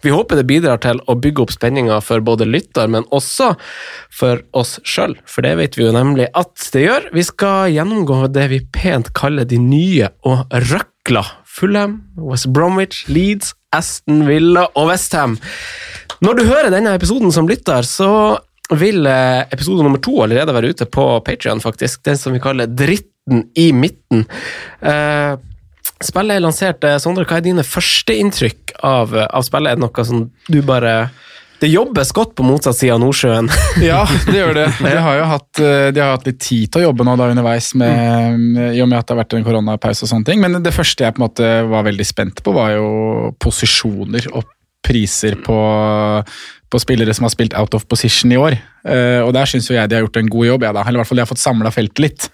Vi 0.02 0.12
håper 0.12 0.36
det 0.36 0.48
bidrar 0.50 0.82
til 0.84 1.00
å 1.08 1.16
bygge 1.16 1.46
opp 1.46 1.56
spenninga 1.56 2.00
for 2.04 2.20
både 2.20 2.44
lytter, 2.44 2.92
men 2.92 3.08
også 3.08 3.54
for 4.12 4.44
oss 4.52 4.76
sjøl, 4.84 5.16
for 5.24 5.46
det 5.46 5.56
vet 5.62 5.78
vi 5.78 5.86
jo 5.86 5.96
nemlig 5.96 6.28
at 6.36 6.68
det 6.74 6.84
gjør. 6.84 7.12
Vi 7.16 7.24
skal 7.24 7.72
gjennomgå 7.72 8.26
det 8.34 8.50
vi 8.52 8.60
pent 8.74 9.14
kaller 9.16 9.48
de 9.48 9.62
nye 9.62 10.12
og 10.28 10.44
røkla. 10.68 11.24
Fulham, 11.52 11.98
West 12.16 12.48
Bromwich, 12.54 13.04
Leeds, 13.12 13.52
Aston 13.76 14.24
Villa 14.28 14.66
og 14.78 14.88
Westham. 14.90 15.36
Når 16.22 16.38
du 16.38 16.42
hører 16.48 16.72
denne 16.72 16.94
episoden 16.96 17.32
som 17.34 17.48
lytter, 17.50 17.84
så 17.86 18.38
vil 18.78 19.04
eh, 19.08 19.44
episode 19.52 19.84
nummer 19.84 20.00
to 20.00 20.14
allerede 20.24 20.54
være 20.54 20.72
ute 20.72 20.86
på 20.88 21.06
Patrion, 21.26 21.60
faktisk. 21.60 22.00
Den 22.08 22.16
som 22.20 22.32
vi 22.32 22.40
kaller 22.40 22.70
Dritten 22.70 23.48
i 23.58 23.70
midten. 23.76 24.24
Eh, 24.80 25.34
Spillet 26.02 26.36
er 26.36 26.42
lansert. 26.42 26.84
Eh, 26.86 26.98
Sondre, 27.02 27.26
hva 27.28 27.38
er 27.38 27.44
dine 27.46 27.64
førsteinntrykk 27.66 28.74
av, 28.86 29.12
av 29.22 29.44
spillet? 29.46 29.72
Er 29.72 29.78
det 29.78 29.84
noe 29.84 30.06
som 30.08 30.24
du 30.48 30.58
bare 30.66 30.94
Det 31.62 31.68
jobbes 31.70 32.08
godt 32.10 32.32
på 32.34 32.42
motsatt 32.42 32.74
side 32.74 32.90
av 32.96 32.98
Nordsjøen. 33.04 33.46
Ja, 33.86 34.00
det 34.26 34.34
gjør 34.34 34.56
det. 34.56 34.64
De 34.82 34.94
har 35.04 35.18
jo 35.20 35.26
hatt, 35.30 35.60
eh, 35.62 35.90
de 35.94 36.02
har 36.02 36.16
hatt 36.16 36.26
litt 36.26 36.40
tid 36.42 36.72
til 36.72 36.82
å 36.82 36.88
jobbe 36.88 37.06
nå 37.06 37.14
da 37.20 37.28
underveis, 37.30 37.70
med, 37.78 38.48
i 38.74 38.82
og 38.82 38.90
med 38.90 38.98
at 38.98 39.06
det 39.06 39.14
har 39.14 39.20
vært 39.20 39.36
en 39.38 39.46
koronapause 39.46 40.02
og 40.02 40.10
sånne 40.10 40.26
ting. 40.26 40.42
Men 40.42 40.58
det 40.64 40.74
første 40.74 41.06
jeg 41.06 41.14
på 41.14 41.22
en 41.22 41.26
måte 41.28 41.52
var 41.70 41.86
veldig 41.86 42.08
spent 42.08 42.42
på, 42.42 42.56
var 42.56 42.74
jo 42.74 42.90
posisjoner 43.42 44.26
og 44.34 44.50
priser 44.82 45.38
på, 45.38 45.56
på 46.66 46.82
spillere 46.82 47.14
som 47.14 47.28
har 47.28 47.32
spilt 47.36 47.54
out 47.54 47.78
of 47.78 47.86
position 47.86 48.34
i 48.34 48.42
år. 48.42 48.58
Eh, 48.82 49.20
og 49.22 49.30
der 49.36 49.46
syns 49.46 49.70
jo 49.70 49.76
jeg 49.76 49.86
de 49.86 50.00
har 50.00 50.02
gjort 50.08 50.18
en 50.18 50.34
god 50.34 50.48
jobb, 50.48 50.66
ja, 50.66 50.74
eller 50.74 50.98
i 50.98 51.02
hvert 51.04 51.12
fall 51.12 51.22
de 51.22 51.24
har 51.28 51.30
fått 51.30 51.46
samla 51.46 51.70
feltet 51.70 52.02
litt. 52.02 52.30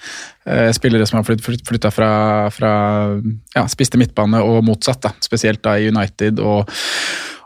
Eh, 0.48 0.70
spillere 0.72 1.04
som 1.04 1.20
har 1.20 1.28
flytt, 1.28 1.44
flytt, 1.44 1.68
flytta 1.68 1.92
fra, 1.92 2.10
fra 2.54 2.72
ja, 3.52 3.68
spiste 3.68 4.00
midtbane 4.00 4.40
og 4.40 4.62
motsatt, 4.64 5.04
da. 5.04 5.12
spesielt 5.20 5.60
da 5.68 5.76
i 5.76 5.92
United 5.92 6.40
og 6.40 6.72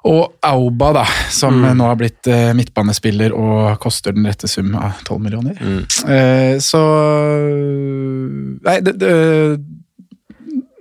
og 0.08 0.32
Auba, 0.43 0.88
da, 0.96 1.04
som 1.31 1.60
nå 1.62 1.87
har 1.87 1.99
blitt 2.00 2.26
eh, 2.31 2.50
midtbanespiller 2.58 3.34
og 3.37 3.76
koster 3.82 4.16
den 4.16 4.26
rette 4.26 4.50
sum 4.50 4.72
av 4.75 4.99
12 5.04 5.20
millioner. 5.22 5.60
Eh, 6.10 6.56
så 6.62 6.81
Nei, 8.66 8.76
det, 8.82 8.96
det, 8.99 9.12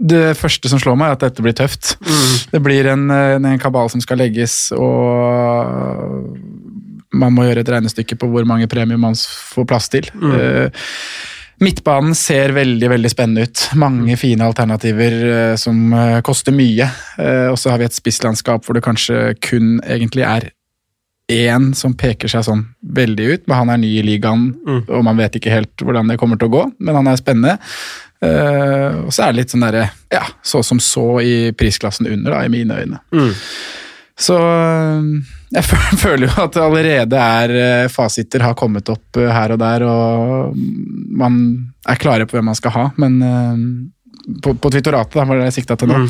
det 0.01 0.23
første 0.39 0.71
som 0.71 0.81
slår 0.81 0.97
meg, 0.97 1.11
er 1.11 1.19
at 1.19 1.25
dette 1.27 1.45
blir 1.45 1.55
tøft. 1.57 1.95
Det 2.51 2.61
blir 2.65 2.89
en, 2.89 3.05
en, 3.13 3.45
en 3.51 3.61
kabal 3.61 3.91
som 3.93 4.01
skal 4.01 4.21
legges, 4.23 4.71
og 4.73 6.33
man 7.11 7.35
må 7.35 7.45
gjøre 7.45 7.61
et 7.65 7.71
regnestykke 7.75 8.17
på 8.17 8.29
hvor 8.31 8.47
mange 8.49 8.69
premier 8.71 8.99
man 9.01 9.17
får 9.17 9.67
plass 9.69 9.91
til. 9.93 10.09
Eh, 10.17 10.73
Midtbanen 11.61 12.15
ser 12.17 12.55
veldig 12.55 12.87
veldig 12.89 13.09
spennende 13.11 13.45
ut. 13.45 13.67
Mange 13.77 14.15
fine 14.17 14.47
alternativer 14.47 15.17
eh, 15.29 15.55
som 15.61 15.93
eh, 15.93 16.17
koster 16.25 16.55
mye. 16.55 16.87
Eh, 17.21 17.47
og 17.51 17.59
så 17.61 17.69
har 17.69 17.81
vi 17.81 17.85
et 17.85 17.97
spisslandskap 17.97 18.65
hvor 18.65 18.77
det 18.77 18.85
kanskje 18.85 19.35
kun 19.45 19.75
egentlig 19.85 20.25
er 20.25 20.49
én 21.31 21.69
som 21.77 21.93
peker 21.95 22.31
seg 22.31 22.43
sånn 22.43 22.63
veldig 22.81 23.27
ut, 23.29 23.43
men 23.45 23.59
han 23.61 23.69
er 23.71 23.79
ny 23.79 23.91
i 24.01 24.03
ligaen, 24.03 24.49
og 24.81 25.03
man 25.07 25.19
vet 25.21 25.37
ikke 25.37 25.53
helt 25.53 25.83
hvordan 25.85 26.09
det 26.11 26.17
kommer 26.19 26.35
til 26.39 26.49
å 26.49 26.55
gå, 26.57 26.63
men 26.83 26.97
han 26.97 27.07
er 27.07 27.21
spennende. 27.21 27.53
Eh, 28.21 28.97
og 29.05 29.13
så 29.13 29.23
er 29.23 29.31
det 29.31 29.39
litt 29.39 29.53
sånn 29.53 29.63
derre 29.63 29.85
ja, 30.11 30.25
så 30.45 30.59
som 30.65 30.81
så 30.83 31.05
i 31.23 31.35
prisklassen 31.57 32.09
under, 32.09 32.35
da, 32.35 32.41
i 32.43 32.51
mine 32.51 32.81
øyne. 32.83 32.99
Så 34.19 34.35
øh, 34.37 35.07
jeg 35.51 35.63
føler 36.05 36.27
jo 36.27 36.43
at 36.45 36.53
det 36.55 36.63
allerede 36.63 37.21
er 37.21 37.55
øh, 37.61 37.89
fasiter 37.91 38.45
har 38.45 38.57
kommet 38.57 38.91
opp 38.91 39.19
øh, 39.19 39.29
her 39.31 39.55
og 39.55 39.59
der, 39.59 39.87
og 39.87 40.53
man 41.21 41.41
er 41.87 41.99
klare 41.99 42.27
på 42.27 42.37
hvem 42.37 42.47
man 42.51 42.59
skal 42.59 42.75
ha, 42.75 42.85
men 43.01 43.17
øh, 43.23 43.65
på, 44.43 44.53
på 44.53 44.71
Twittoratet 44.71 45.19
da, 45.19 45.25
var 45.25 45.41
det 45.41 45.49
jeg 45.49 45.59
sikta 45.59 45.75
til 45.75 45.91
nå. 45.91 46.05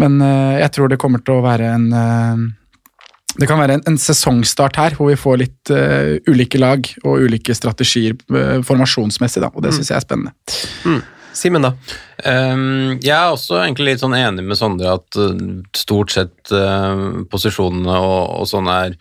Men 0.00 0.20
øh, 0.20 0.60
jeg 0.60 0.70
tror 0.74 0.92
det 0.92 1.00
kommer 1.00 1.22
til 1.24 1.38
å 1.38 1.44
være 1.44 1.72
en 1.78 1.88
det 3.34 3.48
kan 3.50 3.58
være 3.58 3.80
en, 3.80 3.82
en 3.90 3.96
sesongstart 3.98 4.76
her 4.78 4.94
hvor 4.94 5.08
vi 5.10 5.16
får 5.18 5.40
litt 5.40 5.72
uh, 5.74 6.14
ulike 6.30 6.60
lag 6.60 6.86
og 7.02 7.24
ulike 7.26 7.56
strategier 7.56 8.14
uh, 8.30 8.60
formasjonsmessig, 8.62 9.42
da, 9.42 9.50
og 9.50 9.64
det 9.64 9.72
syns 9.74 9.90
jeg 9.90 9.98
er 9.98 10.04
spennende. 10.04 10.34
Simen, 11.34 11.66
da? 11.66 11.74
Um, 12.24 12.94
jeg 13.02 13.14
er 13.14 13.32
også 13.32 13.58
egentlig 13.60 13.92
litt 13.92 14.02
sånn 14.04 14.14
enig 14.16 14.44
med 14.46 14.58
Sondre 14.58 14.94
at 15.00 15.18
uh, 15.18 15.34
stort 15.76 16.14
sett 16.14 16.54
uh, 16.54 17.24
posisjonene 17.30 17.98
og, 17.98 18.20
og 18.40 18.48
sånn 18.48 18.70
er, 18.70 18.94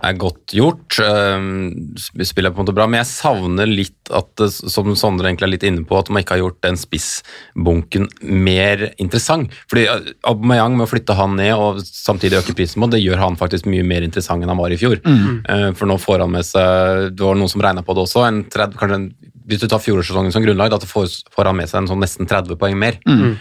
er 0.00 0.16
godt 0.16 0.54
gjort. 0.56 0.96
Um, 1.04 1.94
spiller 2.24 2.52
på 2.52 2.60
en 2.60 2.64
måte 2.64 2.74
bra, 2.76 2.86
men 2.88 3.02
jeg 3.02 3.10
savner 3.10 3.68
litt 3.68 4.12
at, 4.14 4.44
som 4.50 4.92
Sondre 4.96 5.28
egentlig 5.28 5.48
er 5.48 5.52
litt 5.52 5.66
inne 5.68 5.84
på, 5.88 5.98
at 5.98 6.08
man 6.12 6.22
ikke 6.22 6.38
har 6.38 6.44
gjort 6.44 6.62
den 6.64 6.78
spissbunken 6.80 8.08
mer 8.22 8.86
interessant. 9.02 9.52
Fordi 9.70 9.84
uh, 9.90 10.08
Aubameyang 10.32 10.78
med 10.78 10.86
å 10.86 10.92
flytte 10.92 11.16
han 11.18 11.36
ned 11.40 11.52
og 11.56 11.82
samtidig 11.84 12.40
øke 12.40 12.56
prisen 12.56 12.80
på, 12.80 12.88
det 12.94 13.02
gjør 13.02 13.20
han 13.20 13.38
faktisk 13.40 13.68
mye 13.68 13.84
mer 13.86 14.06
interessant 14.06 14.44
enn 14.44 14.52
han 14.52 14.62
var 14.62 14.72
i 14.72 14.80
fjor. 14.80 15.00
Mm. 15.02 15.74
for 15.76 15.88
nå 15.88 15.96
får 16.00 16.22
han 16.22 16.32
med 16.32 16.46
seg, 16.46 17.10
det 17.16 17.24
var 17.24 17.36
noen 17.38 17.50
som 17.50 17.62
regna 17.64 17.82
på 17.84 17.94
det 17.96 18.04
også, 18.06 18.24
en 18.26 18.42
30, 18.52 18.78
kanskje 18.80 18.98
en 18.98 19.10
hvis 19.50 19.58
du 19.58 19.66
tar 19.66 19.82
fjorårssesongen 19.82 20.30
som 20.32 20.44
grunnlag, 20.44 20.70
da 20.70 20.78
får, 20.78 21.08
får 21.34 21.48
han 21.50 21.56
med 21.58 21.68
seg 21.68 21.80
en 21.80 21.88
sånn 21.90 22.00
nesten 22.00 22.28
30 22.30 22.56
poeng 22.60 22.76
mer. 22.78 23.00
Mm. 23.02 23.34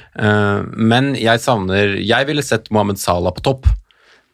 men 0.75 1.11
jeg 1.19 1.39
savner 1.43 1.93
Jeg 2.01 2.27
ville 2.27 2.43
sett 2.43 2.71
Mohammed 2.73 2.99
Salah 2.99 3.35
på 3.35 3.43
topp 3.45 3.69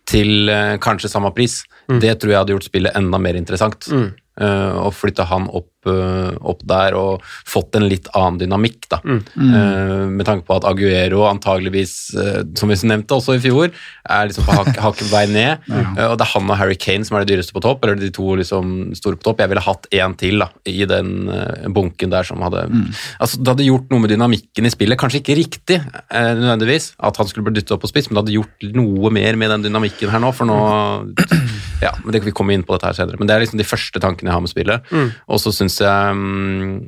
til 0.07 0.49
eh, 0.51 0.77
kanskje 0.83 1.11
samme 1.11 1.31
pris. 1.35 1.61
Det 1.87 2.19
tror 2.19 2.31
jeg 2.33 2.37
hadde 2.43 2.55
gjort 2.57 2.67
spillet 2.71 2.95
enda 2.99 3.17
mer 3.19 3.35
interessant. 3.39 3.87
eh, 4.39 4.73
og 4.85 4.91
flytta 4.93 5.23
han 5.25 5.47
opp, 5.49 5.71
uh, 5.89 6.35
opp 6.45 6.59
der 6.67 6.93
og 6.93 7.23
fått 7.47 7.73
en 7.79 7.87
litt 7.89 8.05
annen 8.13 8.37
dynamikk, 8.37 8.83
da. 8.91 8.99
Eh, 9.01 10.03
med 10.13 10.25
tanke 10.27 10.45
på 10.45 10.53
at 10.59 10.63
Aguero 10.69 11.23
antageligvis, 11.25 12.11
som 12.59 12.69
vi 12.69 12.75
nevnte 12.85 13.15
også 13.17 13.33
i 13.33 13.39
fjor, 13.41 13.71
er 14.07 14.27
liksom 14.29 14.45
på 14.45 14.51
hak- 14.59 14.77
hakket 14.83 15.09
vei 15.09 15.23
ned. 15.31 15.57
Og 16.11 16.17
det 16.19 16.25
er 16.27 16.31
han 16.35 16.51
og 16.51 16.57
Harry 16.59 16.75
Kane 16.75 17.03
som 17.07 17.17
er 17.17 17.25
det 17.25 17.31
dyreste 17.33 17.55
på 17.55 17.63
topp, 17.65 17.81
eller 17.87 17.95
de 17.95 18.11
to 18.13 18.35
liksom 18.37 18.93
store 18.99 19.17
på 19.17 19.23
topp. 19.31 19.39
Jeg 19.41 19.49
ville 19.49 19.63
hatt 19.65 19.87
én 19.95 20.13
til 20.19 20.37
da, 20.43 20.49
i 20.69 20.85
den 20.85 21.31
bunken 21.73 22.11
der 22.13 22.23
som 22.27 22.43
hadde 22.45 22.67
Altså, 23.19 23.39
Det 23.41 23.47
hadde 23.55 23.65
gjort 23.71 23.89
noe 23.89 24.03
med 24.05 24.11
dynamikken 24.13 24.65
i 24.69 24.69
spillet. 24.69 24.99
Kanskje 25.01 25.23
ikke 25.23 25.39
riktig 25.39 25.79
nødvendigvis 26.13 26.91
at 26.99 27.17
han 27.17 27.25
skulle 27.27 27.47
bli 27.49 27.57
dyttet 27.57 27.73
opp 27.73 27.81
på 27.81 27.89
spiss, 27.89 28.11
men 28.11 28.19
det 28.19 28.25
hadde 28.27 28.37
gjort 28.37 28.69
noe 28.77 29.09
mer 29.09 29.33
med 29.35 29.49
den 29.49 29.65
dynamikken 29.65 30.13
her 30.13 30.19
nå, 30.21 30.29
for 30.35 30.45
nå 30.45 30.59
Ja, 31.81 31.91
men 32.03 32.11
det, 32.15 32.23
Vi 32.25 32.31
kommer 32.33 32.55
inn 32.57 32.63
på 32.65 32.73
dette 32.73 32.89
her 32.89 32.97
senere. 32.97 33.19
Men 33.21 33.29
det 33.29 33.35
er 33.35 33.43
liksom 33.43 33.59
de 33.61 33.67
første 33.67 33.99
tankene 34.01 34.31
jeg 34.31 34.35
har 34.37 34.41
med 34.45 34.49
spillet. 34.51 34.93
Og 35.29 35.41
så 35.43 35.51
syns 35.53 35.77
jeg 35.83 36.15
um, 36.17 36.79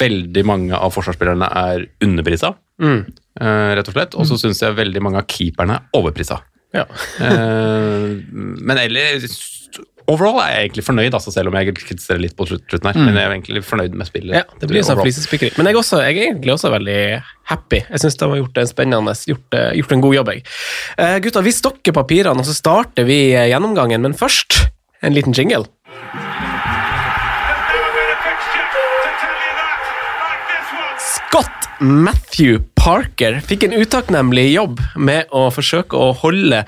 veldig 0.00 0.44
mange 0.48 0.78
av 0.78 0.94
forsvarsspillerne 0.96 1.50
er 1.66 1.86
underprisa, 2.06 2.54
Mm. 2.78 3.00
uh, 3.42 3.70
rett 3.74 3.88
og 3.90 3.94
slett. 3.96 4.12
Og 4.14 4.26
så 4.28 4.36
syns 4.38 4.60
jeg 4.62 4.76
veldig 4.78 5.00
mange 5.02 5.18
av 5.18 5.26
keeperne 5.26 5.80
er 5.80 5.98
overprisa. 5.98 6.40
Ja. 6.76 6.84
uh, 7.18 8.12
men 8.68 8.78
ellers 8.78 9.38
Overall 10.08 10.38
er 10.40 10.52
jeg 10.54 10.68
egentlig 10.68 10.84
fornøyd, 10.86 11.12
altså, 11.18 11.32
selv 11.34 11.50
om 11.50 11.56
jeg 11.58 11.74
kritiserer 11.76 12.20
litt 12.22 12.32
på 12.36 12.46
slutt- 12.48 12.64
slutten 12.70 12.88
her. 12.88 12.96
Men 12.96 13.18
jeg 13.18 13.26
er 13.26 13.34
egentlig 13.34 13.60
fornøyd 13.68 13.92
med 13.92 14.08
spillet. 14.08 14.38
Ja, 14.38 14.44
det 14.60 14.70
blir 14.70 14.86
sånn 14.86 15.02
flisespikkeri. 15.02 15.50
Men 15.58 15.68
jeg, 15.68 15.76
også, 15.76 16.00
jeg 16.00 16.16
er 16.16 16.30
egentlig 16.30 16.54
også 16.54 16.70
veldig 16.72 17.00
happy. 17.52 17.82
Jeg 17.90 18.00
syns 18.00 18.16
de 18.16 18.30
har 18.30 18.40
gjort 18.40 18.62
en 18.62 18.70
spennende, 18.70 19.14
gjort, 19.28 19.58
eh, 19.58 19.68
gjort 19.82 19.92
en 19.92 20.04
god 20.06 20.16
jobb. 20.16 20.32
Jeg. 20.32 20.46
Uh, 20.96 21.18
gutta, 21.26 21.44
vi 21.44 21.52
stokker 21.52 21.92
papirene, 21.92 22.40
og 22.40 22.48
så 22.48 22.56
starter 22.56 23.04
vi 23.04 23.20
eh, 23.34 23.50
gjennomgangen. 23.52 24.00
Men 24.00 24.16
først 24.16 24.62
en 25.04 25.12
liten 25.12 25.36
jingle. 25.36 25.66
Scott 30.98 31.68
Matthew 31.80 32.62
Parker 32.80 33.38
fikk 33.44 33.68
en 33.68 33.76
utakknemlig 33.76 34.48
jobb 34.54 34.80
med 34.96 35.28
å 35.36 35.48
forsøke 35.54 35.98
å 36.00 36.14
holde 36.24 36.64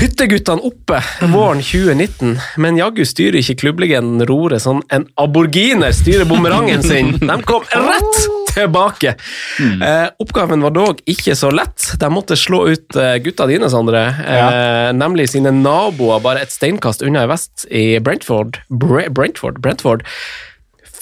hytteguttene 0.00 0.64
oppe 0.66 0.98
våren 1.30 1.60
2019, 1.62 2.34
men 2.60 2.78
jaggu 2.80 3.04
styrer 3.06 3.38
ikke 3.40 3.56
klubblegenden 3.62 4.24
Rore 4.28 4.58
sånn 4.62 4.82
en 4.94 5.06
aborginer 5.20 5.94
styrer 5.94 6.26
bumerangen 6.28 6.82
sin. 6.84 7.12
De 7.20 7.36
kom 7.46 7.62
rett 7.70 8.18
tilbake. 8.54 9.14
Eh, 9.60 10.06
oppgaven 10.22 10.62
var 10.66 10.74
dog 10.74 11.00
ikke 11.10 11.36
så 11.38 11.50
lett. 11.54 11.92
De 12.00 12.10
måtte 12.12 12.36
slå 12.38 12.64
ut 12.72 12.98
eh, 12.98 13.16
gutta 13.24 13.46
dine, 13.50 13.70
Sondre. 13.72 14.04
Eh, 14.22 14.90
Nemlig 14.94 15.28
sine 15.32 15.50
naboer 15.54 16.22
bare 16.24 16.44
et 16.44 16.54
steinkast 16.54 17.02
unna 17.06 17.24
i 17.26 17.30
vest 17.30 17.66
i 17.70 17.84
Brentford. 18.04 18.60
Bre 18.70 19.08
Brentford? 19.14 19.58
Brentford. 19.64 20.04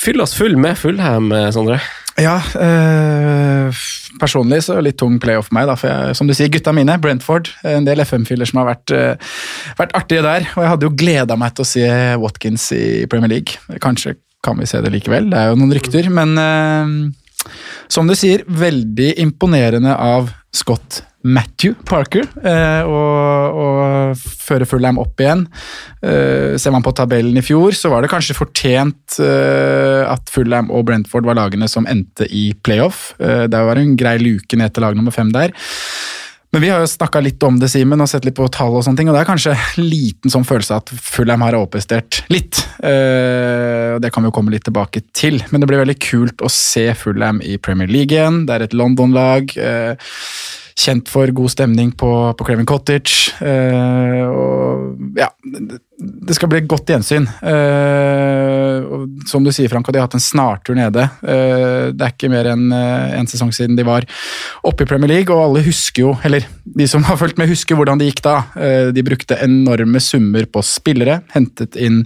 Fyll 0.02 0.20
oss 0.24 0.32
full 0.34 0.56
med 0.58 0.78
Fullham, 0.80 1.28
eh, 1.36 1.50
Sondre. 1.54 1.80
Ja, 2.20 2.34
øh, 2.60 3.78
personlig 4.20 4.60
så 4.64 4.74
er 4.74 4.82
det 4.82 4.90
litt 4.90 4.98
tung 5.00 5.16
playoff 5.22 5.48
for 5.48 5.56
meg, 5.56 5.68
da, 5.70 5.76
for 5.80 5.88
jeg, 5.88 6.16
som 6.18 6.28
du 6.28 6.34
sier, 6.36 6.50
gutta 6.52 6.74
mine, 6.76 6.98
Brentford, 7.00 7.48
en 7.68 7.86
del 7.88 8.04
FM-fyller 8.04 8.48
som 8.48 8.60
har 8.60 8.68
vært, 8.74 8.92
øh, 8.96 9.30
vært 9.78 9.96
artige 9.96 10.24
der, 10.26 10.44
og 10.52 10.60
jeg 10.60 10.72
hadde 10.74 10.88
jo 10.88 10.92
gleda 11.04 11.38
meg 11.40 11.56
til 11.56 11.64
å 11.64 11.70
se 11.72 11.86
Watkins 12.20 12.68
i 12.76 12.82
Premier 13.08 13.32
League. 13.32 13.80
Kanskje 13.80 14.18
kan 14.44 14.60
vi 14.60 14.68
se 14.68 14.82
det 14.84 14.92
likevel, 14.92 15.30
det 15.32 15.40
er 15.40 15.52
jo 15.52 15.60
noen 15.60 15.72
rykter, 15.78 16.10
men 16.12 16.36
øh, 16.42 17.48
som 17.92 18.10
du 18.10 18.16
sier, 18.18 18.44
veldig 18.46 19.14
imponerende 19.22 19.96
av 19.96 20.28
Scott 20.52 21.00
Matthew 21.22 21.76
Parker 21.86 22.26
eh, 22.42 22.82
og, 22.82 23.58
og 23.62 24.24
føre 24.42 24.66
Fulham 24.68 24.98
opp 25.02 25.22
igjen. 25.22 25.44
Eh, 26.02 26.58
ser 26.58 26.74
man 26.74 26.84
på 26.84 26.94
tabellen 26.98 27.38
i 27.38 27.44
fjor, 27.44 27.76
så 27.78 27.92
var 27.92 28.02
det 28.02 28.10
kanskje 28.12 28.38
fortjent 28.38 29.20
eh, 29.22 30.02
at 30.06 30.32
Fulham 30.34 30.72
og 30.74 30.88
Brentford 30.90 31.28
var 31.28 31.38
lagene 31.38 31.70
som 31.70 31.86
endte 31.90 32.26
i 32.26 32.50
playoff. 32.66 33.12
Eh, 33.22 33.46
det 33.50 33.62
var 33.68 33.78
en 33.78 33.94
grei 33.98 34.18
luke 34.22 34.58
ned 34.58 34.74
til 34.74 34.86
lag 34.86 34.98
nummer 34.98 35.14
fem 35.14 35.30
der. 35.34 35.54
Men 36.52 36.60
vi 36.60 36.68
har 36.68 36.82
jo 36.82 36.88
snakka 36.90 37.22
litt 37.24 37.40
om 37.48 37.56
det, 37.56 37.70
Simen, 37.72 38.02
og 38.04 38.10
sett 38.10 38.26
litt 38.28 38.36
på 38.36 38.44
tall 38.52 38.74
og 38.76 38.82
sånne 38.84 39.00
ting, 39.00 39.08
og 39.08 39.14
det 39.16 39.22
er 39.22 39.28
kanskje 39.30 39.54
liten 39.80 40.32
sånn 40.32 40.44
følelse 40.44 40.82
at 40.82 40.90
Fulham 41.00 41.40
har 41.46 41.56
overprestert 41.56 42.18
litt. 42.28 42.60
Eh, 42.84 43.96
det 44.02 44.10
kan 44.12 44.20
vi 44.20 44.28
jo 44.28 44.34
komme 44.36 44.52
litt 44.52 44.66
tilbake 44.68 45.00
til, 45.16 45.40
men 45.48 45.62
det 45.62 45.70
blir 45.70 45.80
veldig 45.80 45.96
kult 46.04 46.44
å 46.44 46.50
se 46.52 46.90
Fulham 46.98 47.40
i 47.40 47.56
Premier 47.56 47.88
League 47.88 48.12
igjen. 48.12 48.42
Det 48.44 48.58
er 48.58 48.66
et 48.66 48.76
London-lag. 48.76 49.56
Eh, 49.56 50.12
Kjent 50.78 51.10
for 51.12 51.30
god 51.36 51.52
stemning 51.52 51.92
på, 51.98 52.10
på 52.38 52.46
Cleven 52.46 52.66
Cottage. 52.68 53.32
Eh, 53.44 54.22
og 54.24 55.18
ja, 55.18 55.28
det, 55.44 56.36
skal 56.36 56.50
bli 56.50 56.62
et 56.62 56.68
godt 56.70 56.90
gjensyn. 56.92 57.26
Eh, 57.44 58.86
og 58.86 59.28
som 59.28 59.44
du 59.44 59.52
sier, 59.54 59.70
Franco, 59.72 59.92
de 59.92 60.00
har 60.00 60.08
hatt 60.08 60.16
en 60.18 60.24
snartur 60.24 60.76
nede. 60.78 61.06
Eh, 61.22 61.92
det 61.92 62.06
er 62.06 62.14
ikke 62.14 62.32
mer 62.32 62.52
enn 62.54 62.66
eh, 62.76 63.16
en 63.20 63.30
sesong 63.30 63.52
siden 63.54 63.78
de 63.78 63.86
var 63.86 64.06
oppe 64.66 64.86
i 64.86 64.90
Premier 64.90 65.12
League, 65.12 65.32
og 65.32 65.44
alle 65.44 65.64
husker 65.66 66.06
jo, 66.06 66.14
eller 66.26 66.46
de 66.64 66.88
som 66.90 67.04
har 67.08 67.20
fulgt 67.20 67.40
med, 67.40 67.52
husker 67.52 67.78
hvordan 67.78 68.00
det 68.00 68.10
gikk 68.10 68.24
da. 68.26 68.36
Eh, 68.56 68.88
de 68.96 69.06
brukte 69.06 69.40
enorme 69.44 70.02
summer 70.02 70.48
på 70.48 70.64
spillere, 70.66 71.20
hentet 71.36 71.76
inn, 71.76 72.04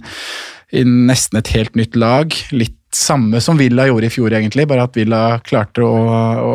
inn 0.75 1.05
nesten 1.09 1.39
et 1.39 1.53
helt 1.55 1.79
nytt 1.79 1.95
lag. 1.99 2.35
Litt 2.55 2.75
samme 2.97 3.39
som 3.43 3.57
Villa 3.59 3.85
gjorde 3.87 4.09
i 4.09 4.13
fjor, 4.13 4.33
egentlig, 4.33 4.65
bare 4.69 4.87
at 4.87 4.97
Villa 4.97 5.21
klarte 5.45 5.83
å, 5.85 5.97
å, 6.41 6.53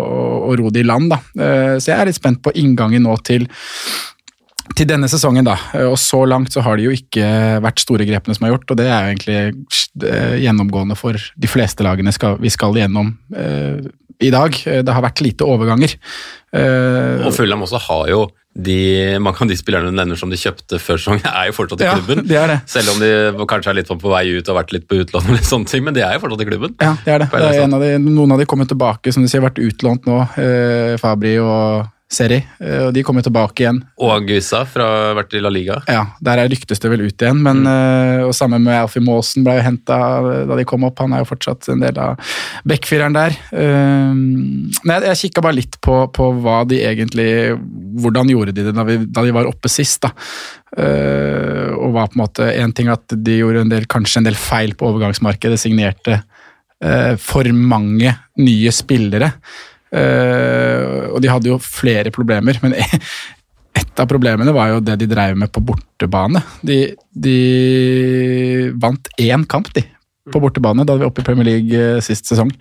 å 0.48 0.56
ro 0.58 0.72
det 0.74 0.82
i 0.82 0.88
land. 0.88 1.12
Da. 1.12 1.20
Eh, 1.38 1.76
Så 1.78 1.92
jeg 1.92 1.98
er 2.00 2.10
litt 2.10 2.18
spent 2.18 2.42
på 2.44 2.52
inngangen 2.58 3.06
nå 3.06 3.14
til, 3.26 3.46
til 4.76 4.88
denne 4.90 5.08
sesongen. 5.10 5.46
Da. 5.46 5.56
Eh, 5.78 5.86
Og 5.88 5.96
så 6.02 6.24
langt 6.28 6.52
så 6.54 6.64
har 6.66 6.78
det 6.78 6.88
jo 6.88 6.96
ikke 6.96 7.30
vært 7.64 7.82
store 7.84 8.06
grepene 8.08 8.36
som 8.36 8.48
er 8.48 8.54
gjort, 8.54 8.68
og 8.74 8.80
det 8.82 8.88
er 8.90 9.06
jo 9.06 9.14
egentlig 9.14 9.40
eh, 10.10 10.36
gjennomgående 10.44 10.98
for 10.98 11.16
de 11.16 11.50
fleste 11.50 11.86
lagene 11.86 12.14
vi 12.42 12.52
skal 12.52 12.78
gjennom 12.82 13.14
i 14.22 14.30
dag. 14.30 14.54
Det 14.86 14.94
har 14.94 15.02
vært 15.02 15.22
lite 15.24 15.46
overganger. 15.48 15.96
Og 16.54 17.32
Fulham 17.34 17.64
også 17.64 17.80
har 17.88 18.10
jo 18.12 18.20
de, 18.54 19.18
mange 19.22 19.40
av 19.40 19.48
de 19.48 19.56
spillerne 19.56 19.88
du 19.88 19.96
nevner 19.96 20.18
som 20.20 20.28
de 20.28 20.36
kjøpte 20.36 20.76
før 20.82 20.98
sesongen, 21.00 21.24
er 21.24 21.48
jo 21.48 21.54
fortsatt 21.56 21.80
i 21.80 21.86
Ja, 21.88 21.94
klubben. 21.96 22.26
de 22.28 22.36
er 22.36 22.50
det. 22.52 22.58
Selv 22.68 22.92
om 22.92 22.98
de 23.00 23.46
kanskje 23.48 23.70
er 23.72 23.78
litt 23.80 23.88
på 23.88 24.12
vei 24.12 24.26
ut 24.36 24.44
og 24.44 24.52
har 24.54 24.62
vært 24.62 24.74
litt 24.76 24.84
på 24.90 24.98
utlån, 25.00 25.30
og 25.32 25.46
sånne 25.48 25.70
ting, 25.72 25.84
men 25.86 25.94
de 25.96 26.02
er 26.04 26.18
jo 26.18 26.24
fortsatt 26.26 26.44
i 26.44 26.48
klubben. 26.50 26.74
Ja, 26.82 26.92
det 27.04 27.14
er 27.14 27.24
det. 27.24 27.30
Det 27.32 27.48
er 27.48 27.62
en 27.64 27.74
av 27.78 27.80
de, 27.80 27.94
noen 28.04 28.32
av 28.36 28.42
de 28.42 28.46
kommer 28.50 28.68
tilbake, 28.68 29.12
som 29.14 29.24
du 29.24 29.28
sier, 29.30 29.40
har 29.40 29.48
vært 29.50 29.62
utlånt 29.64 30.04
nå. 30.10 30.20
Eh, 30.36 30.96
Fabri 31.00 31.38
og 31.40 31.88
Seri. 32.12 32.38
Eh, 32.60 32.88
og 32.88 32.92
de 32.96 33.04
kommer 33.06 33.24
tilbake 33.24 33.64
igjen. 33.64 33.80
Og 34.02 34.12
Anguissa 34.14 34.62
fra 34.68 34.86
vært 35.16 35.36
i 35.38 35.42
La 35.42 35.52
Liga. 35.52 35.80
Ja, 35.90 36.04
Der 36.20 36.42
er 36.42 36.50
ryktes 36.52 36.82
det 36.82 36.90
vel 36.92 37.06
ut 37.06 37.24
igjen, 37.24 37.40
men 37.42 37.64
mm. 37.64 38.28
og 38.28 38.34
sammen 38.36 38.64
med 38.66 38.76
Alfie 38.76 39.04
Maasen 39.04 39.46
ble 39.46 39.56
jo 39.58 39.66
henta 39.66 39.98
da 40.48 40.58
de 40.58 40.66
kom 40.68 40.84
opp. 40.88 41.00
Han 41.02 41.16
er 41.16 41.22
jo 41.24 41.30
fortsatt 41.32 41.70
en 41.72 41.82
del 41.82 41.98
av 42.00 42.20
backfireren 42.68 43.16
der. 43.16 43.36
Eh, 43.56 44.12
nei, 44.12 44.98
jeg 45.08 45.20
kikka 45.26 45.44
bare 45.44 45.58
litt 45.58 45.80
på, 45.84 46.02
på 46.14 46.32
hva 46.42 46.62
de 46.68 46.82
egentlig 46.86 47.30
Hvordan 48.02 48.30
gjorde 48.30 48.54
de 48.56 48.64
det 48.66 48.72
da, 48.74 48.84
vi, 48.88 48.96
da 49.04 49.24
de 49.24 49.34
var 49.34 49.48
oppe 49.48 49.70
sist, 49.70 50.04
da. 50.04 50.12
Eh, 50.72 51.68
og 51.76 51.92
var 51.92 52.08
på 52.08 52.16
en 52.16 52.22
måte 52.22 52.46
En 52.56 52.72
ting 52.72 52.88
at 52.88 53.12
de 53.12 53.34
gjorde 53.42 53.66
en 53.66 53.72
del, 53.72 53.84
kanskje 53.90 54.22
en 54.22 54.28
del 54.28 54.38
feil 54.38 54.72
på 54.78 54.88
overgangsmarkedet, 54.88 55.60
signerte 55.60 56.22
eh, 56.84 57.14
for 57.20 57.48
mange 57.52 58.14
nye 58.40 58.72
spillere. 58.72 59.32
Eh, 59.92 61.08
og 61.12 61.20
de 61.22 61.30
hadde 61.30 61.50
jo 61.50 61.60
flere 61.62 62.12
problemer, 62.14 62.58
men 62.64 62.76
et 63.80 64.00
av 64.00 64.08
problemene 64.08 64.54
var 64.56 64.72
jo 64.72 64.84
det 64.84 64.98
de 65.02 65.08
drev 65.10 65.36
med 65.38 65.52
på 65.52 65.62
bortebane. 65.72 66.42
De, 66.64 66.78
de 67.12 67.38
vant 68.80 69.12
én 69.20 69.44
kamp, 69.48 69.68
de, 69.76 69.84
på 70.32 70.40
bortebane 70.40 70.84
da 70.86 70.94
hadde 70.94 71.04
var 71.04 71.12
oppe 71.12 71.24
i 71.24 71.26
Premier 71.26 71.48
League 71.48 71.78
eh, 71.78 72.00
sist 72.04 72.28
sesong. 72.30 72.52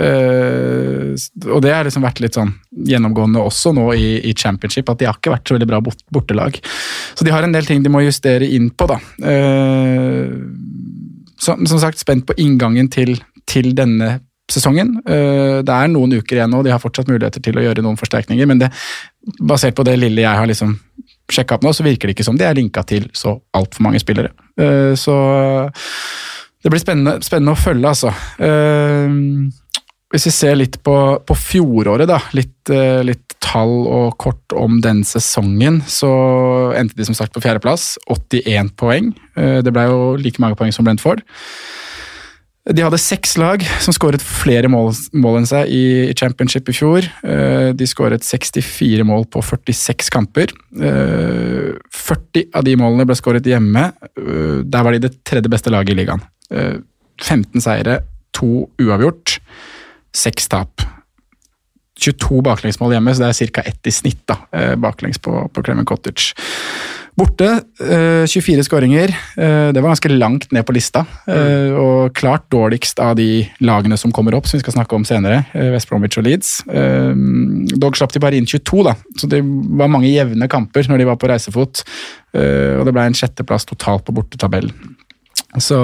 Uh, 0.00 1.12
og 1.50 1.58
det 1.60 1.74
har 1.74 1.84
liksom 1.84 2.06
vært 2.06 2.22
litt 2.22 2.36
sånn 2.38 2.54
gjennomgående 2.88 3.42
også 3.44 3.74
nå 3.76 3.90
i, 3.92 4.14
i 4.30 4.32
championship, 4.32 4.88
at 4.88 5.02
de 5.02 5.08
har 5.10 5.18
ikke 5.18 5.34
vært 5.34 5.50
så 5.50 5.56
veldig 5.58 5.68
bra 5.68 5.80
bort, 5.84 6.00
bortelag. 6.14 6.56
Så 7.18 7.26
de 7.26 7.34
har 7.34 7.44
en 7.44 7.52
del 7.52 7.68
ting 7.68 7.82
de 7.84 7.92
må 7.92 8.00
justere 8.06 8.48
inn 8.48 8.70
på, 8.72 8.88
da. 8.88 8.96
Uh, 9.20 10.38
som, 11.40 11.66
som 11.68 11.82
sagt, 11.82 12.00
spent 12.00 12.24
på 12.28 12.36
inngangen 12.40 12.88
til, 12.92 13.18
til 13.48 13.74
denne 13.76 14.20
sesongen. 14.52 14.96
Eh, 15.06 15.62
Det 15.62 15.74
er 15.76 15.88
noen 15.92 16.12
uker 16.18 16.36
igjen 16.40 16.50
nå, 16.50 16.62
de 16.64 16.70
har 16.74 16.82
fortsatt 16.82 17.08
muligheter 17.08 17.42
til 17.42 17.56
å 17.58 17.64
gjøre 17.64 17.82
noen 17.84 17.98
forsterkninger, 18.00 18.46
men 18.46 18.58
det, 18.62 18.70
basert 19.40 19.74
på 19.76 19.84
det 19.84 19.98
lille 19.98 20.22
jeg 20.24 20.36
har 20.40 20.46
liksom 20.50 20.76
sjekka 21.30 21.54
opp 21.58 21.62
nå, 21.66 21.70
så 21.72 21.84
virker 21.86 22.08
det 22.10 22.16
ikke 22.16 22.26
som 22.26 22.36
de 22.38 22.44
er 22.44 22.56
linka 22.58 22.82
til 22.82 23.06
så 23.14 23.36
altfor 23.54 23.82
mange 23.86 24.00
spillere. 24.02 24.32
Eh, 24.58 24.94
Så 24.98 25.14
det 26.62 26.70
blir 26.72 26.82
spennende, 26.82 27.20
spennende 27.24 27.54
å 27.54 27.60
følge, 27.60 27.88
altså. 27.88 28.10
Eh, 28.38 29.08
Hvis 30.10 30.24
vi 30.26 30.30
ser 30.34 30.56
litt 30.58 30.80
på, 30.82 30.94
på 31.22 31.34
fjoråret, 31.38 32.08
da, 32.10 32.16
litt, 32.34 32.66
litt 33.06 33.36
tall 33.38 33.86
og 33.86 34.16
kort 34.18 34.52
om 34.58 34.80
den 34.82 35.04
sesongen, 35.06 35.84
så 35.86 36.10
endte 36.74 36.96
de 36.98 37.04
som 37.06 37.14
sagt 37.14 37.32
på 37.32 37.40
fjerdeplass. 37.44 37.92
81 38.10 38.72
poeng. 38.74 39.12
Det 39.36 39.70
ble 39.72 39.84
jo 39.86 40.16
like 40.18 40.42
mange 40.42 40.58
poeng 40.58 40.74
som 40.74 40.84
Brentford. 40.84 41.22
De 42.68 42.82
hadde 42.84 42.98
seks 43.00 43.38
lag 43.40 43.62
som 43.80 43.94
skåret 43.96 44.20
flere 44.20 44.68
mål, 44.68 44.90
mål 45.16 45.38
enn 45.40 45.48
seg 45.48 45.70
i 45.72 46.10
championship 46.18 46.68
i 46.68 46.74
fjor. 46.76 47.06
Eh, 47.24 47.70
De 47.72 47.86
skåret 47.88 48.20
64 48.26 49.06
mål 49.08 49.24
på 49.32 49.40
46 49.42 50.10
kamper. 50.12 50.52
Eh, 50.76 51.72
40 51.96 52.44
av 52.54 52.66
de 52.68 52.76
målene 52.76 53.06
ble 53.08 53.16
skåret 53.16 53.48
hjemme. 53.48 53.86
Eh, 54.12 54.60
Der 54.68 54.84
var 54.84 54.92
de 54.92 55.00
det 55.08 55.24
tredje 55.24 55.48
beste 55.48 55.72
laget 55.72 55.94
i 55.96 56.00
ligaen. 56.02 56.20
Eh, 56.52 56.78
15 57.20 57.60
seire, 57.64 58.02
to 58.32 58.68
uavgjort, 58.78 59.38
seks 60.12 60.48
tap. 60.48 60.84
22 62.00 62.40
baklengsmål 62.44 62.92
hjemme, 62.94 63.12
så 63.12 63.24
det 63.24 63.40
er 63.40 63.50
ca. 63.56 63.62
ett 63.66 63.86
i 63.86 63.90
snitt 63.92 64.22
da, 64.28 64.36
eh, 64.52 64.74
baklengs 64.76 65.18
på, 65.18 65.48
på 65.52 65.62
Clement 65.64 65.88
Cottage. 65.88 66.34
Borte, 67.20 67.48
eh, 67.84 68.24
24 68.24 68.62
skåringer. 68.64 69.10
Eh, 69.36 69.72
det 69.74 69.80
var 69.82 69.90
ganske 69.90 70.08
langt 70.08 70.46
ned 70.52 70.64
på 70.64 70.72
lista. 70.72 71.02
Mm. 71.28 71.76
Og 71.76 72.14
klart 72.16 72.46
dårligst 72.48 72.98
av 73.04 73.16
de 73.18 73.44
lagene 73.60 73.98
som 74.00 74.12
kommer 74.12 74.34
opp, 74.38 74.46
som 74.48 74.56
vi 74.56 74.62
skal 74.64 74.78
snakke 74.78 74.96
om 74.96 75.04
senere. 75.04 75.44
eh, 75.52 75.68
West 75.74 75.90
Bromwich 75.90 76.16
og 76.16 76.24
Leeds. 76.24 76.62
Eh, 76.66 77.12
Dog 77.76 77.96
slapp 77.96 78.12
de 78.12 78.20
bare 78.24 78.36
inn 78.40 78.46
22, 78.48 78.82
da. 78.84 78.94
så 79.18 79.28
det 79.28 79.42
var 79.44 79.92
mange 79.92 80.08
jevne 80.08 80.48
kamper 80.48 80.88
når 80.88 80.98
de 80.98 81.04
var 81.10 81.16
på 81.16 81.28
reisefot. 81.28 81.84
eh, 82.32 82.78
Og 82.80 82.86
det 82.86 82.94
ble 82.94 83.02
en 83.04 83.12
sjetteplass 83.12 83.66
totalt 83.66 84.06
på 84.06 84.14
bortetabellen. 84.16 84.96
Så 85.58 85.76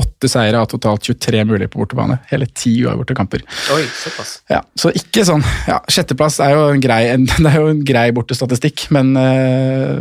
åtte 0.00 0.28
seire 0.32 0.62
av 0.62 0.70
totalt 0.72 1.04
23 1.04 1.42
mulige 1.44 1.68
på 1.68 1.82
bortebane. 1.82 2.16
Hele 2.30 2.46
ti 2.48 2.72
uavgjorte 2.86 3.16
kamper. 3.18 3.42
Oi, 3.74 3.82
såpass. 3.98 4.38
Ja, 4.48 4.62
så 4.80 4.88
ikke 4.96 5.26
sånn 5.28 5.44
ja, 5.68 5.76
Sjetteplass 5.92 6.38
er 6.40 6.54
jo 6.54 6.62
en 6.72 6.80
grei, 6.80 7.02
det 7.44 7.50
er 7.50 7.58
jo 7.60 7.68
en 7.68 7.82
grei 7.84 8.06
bortestatistikk, 8.16 8.86
men 8.96 9.12
eh, 9.20 10.00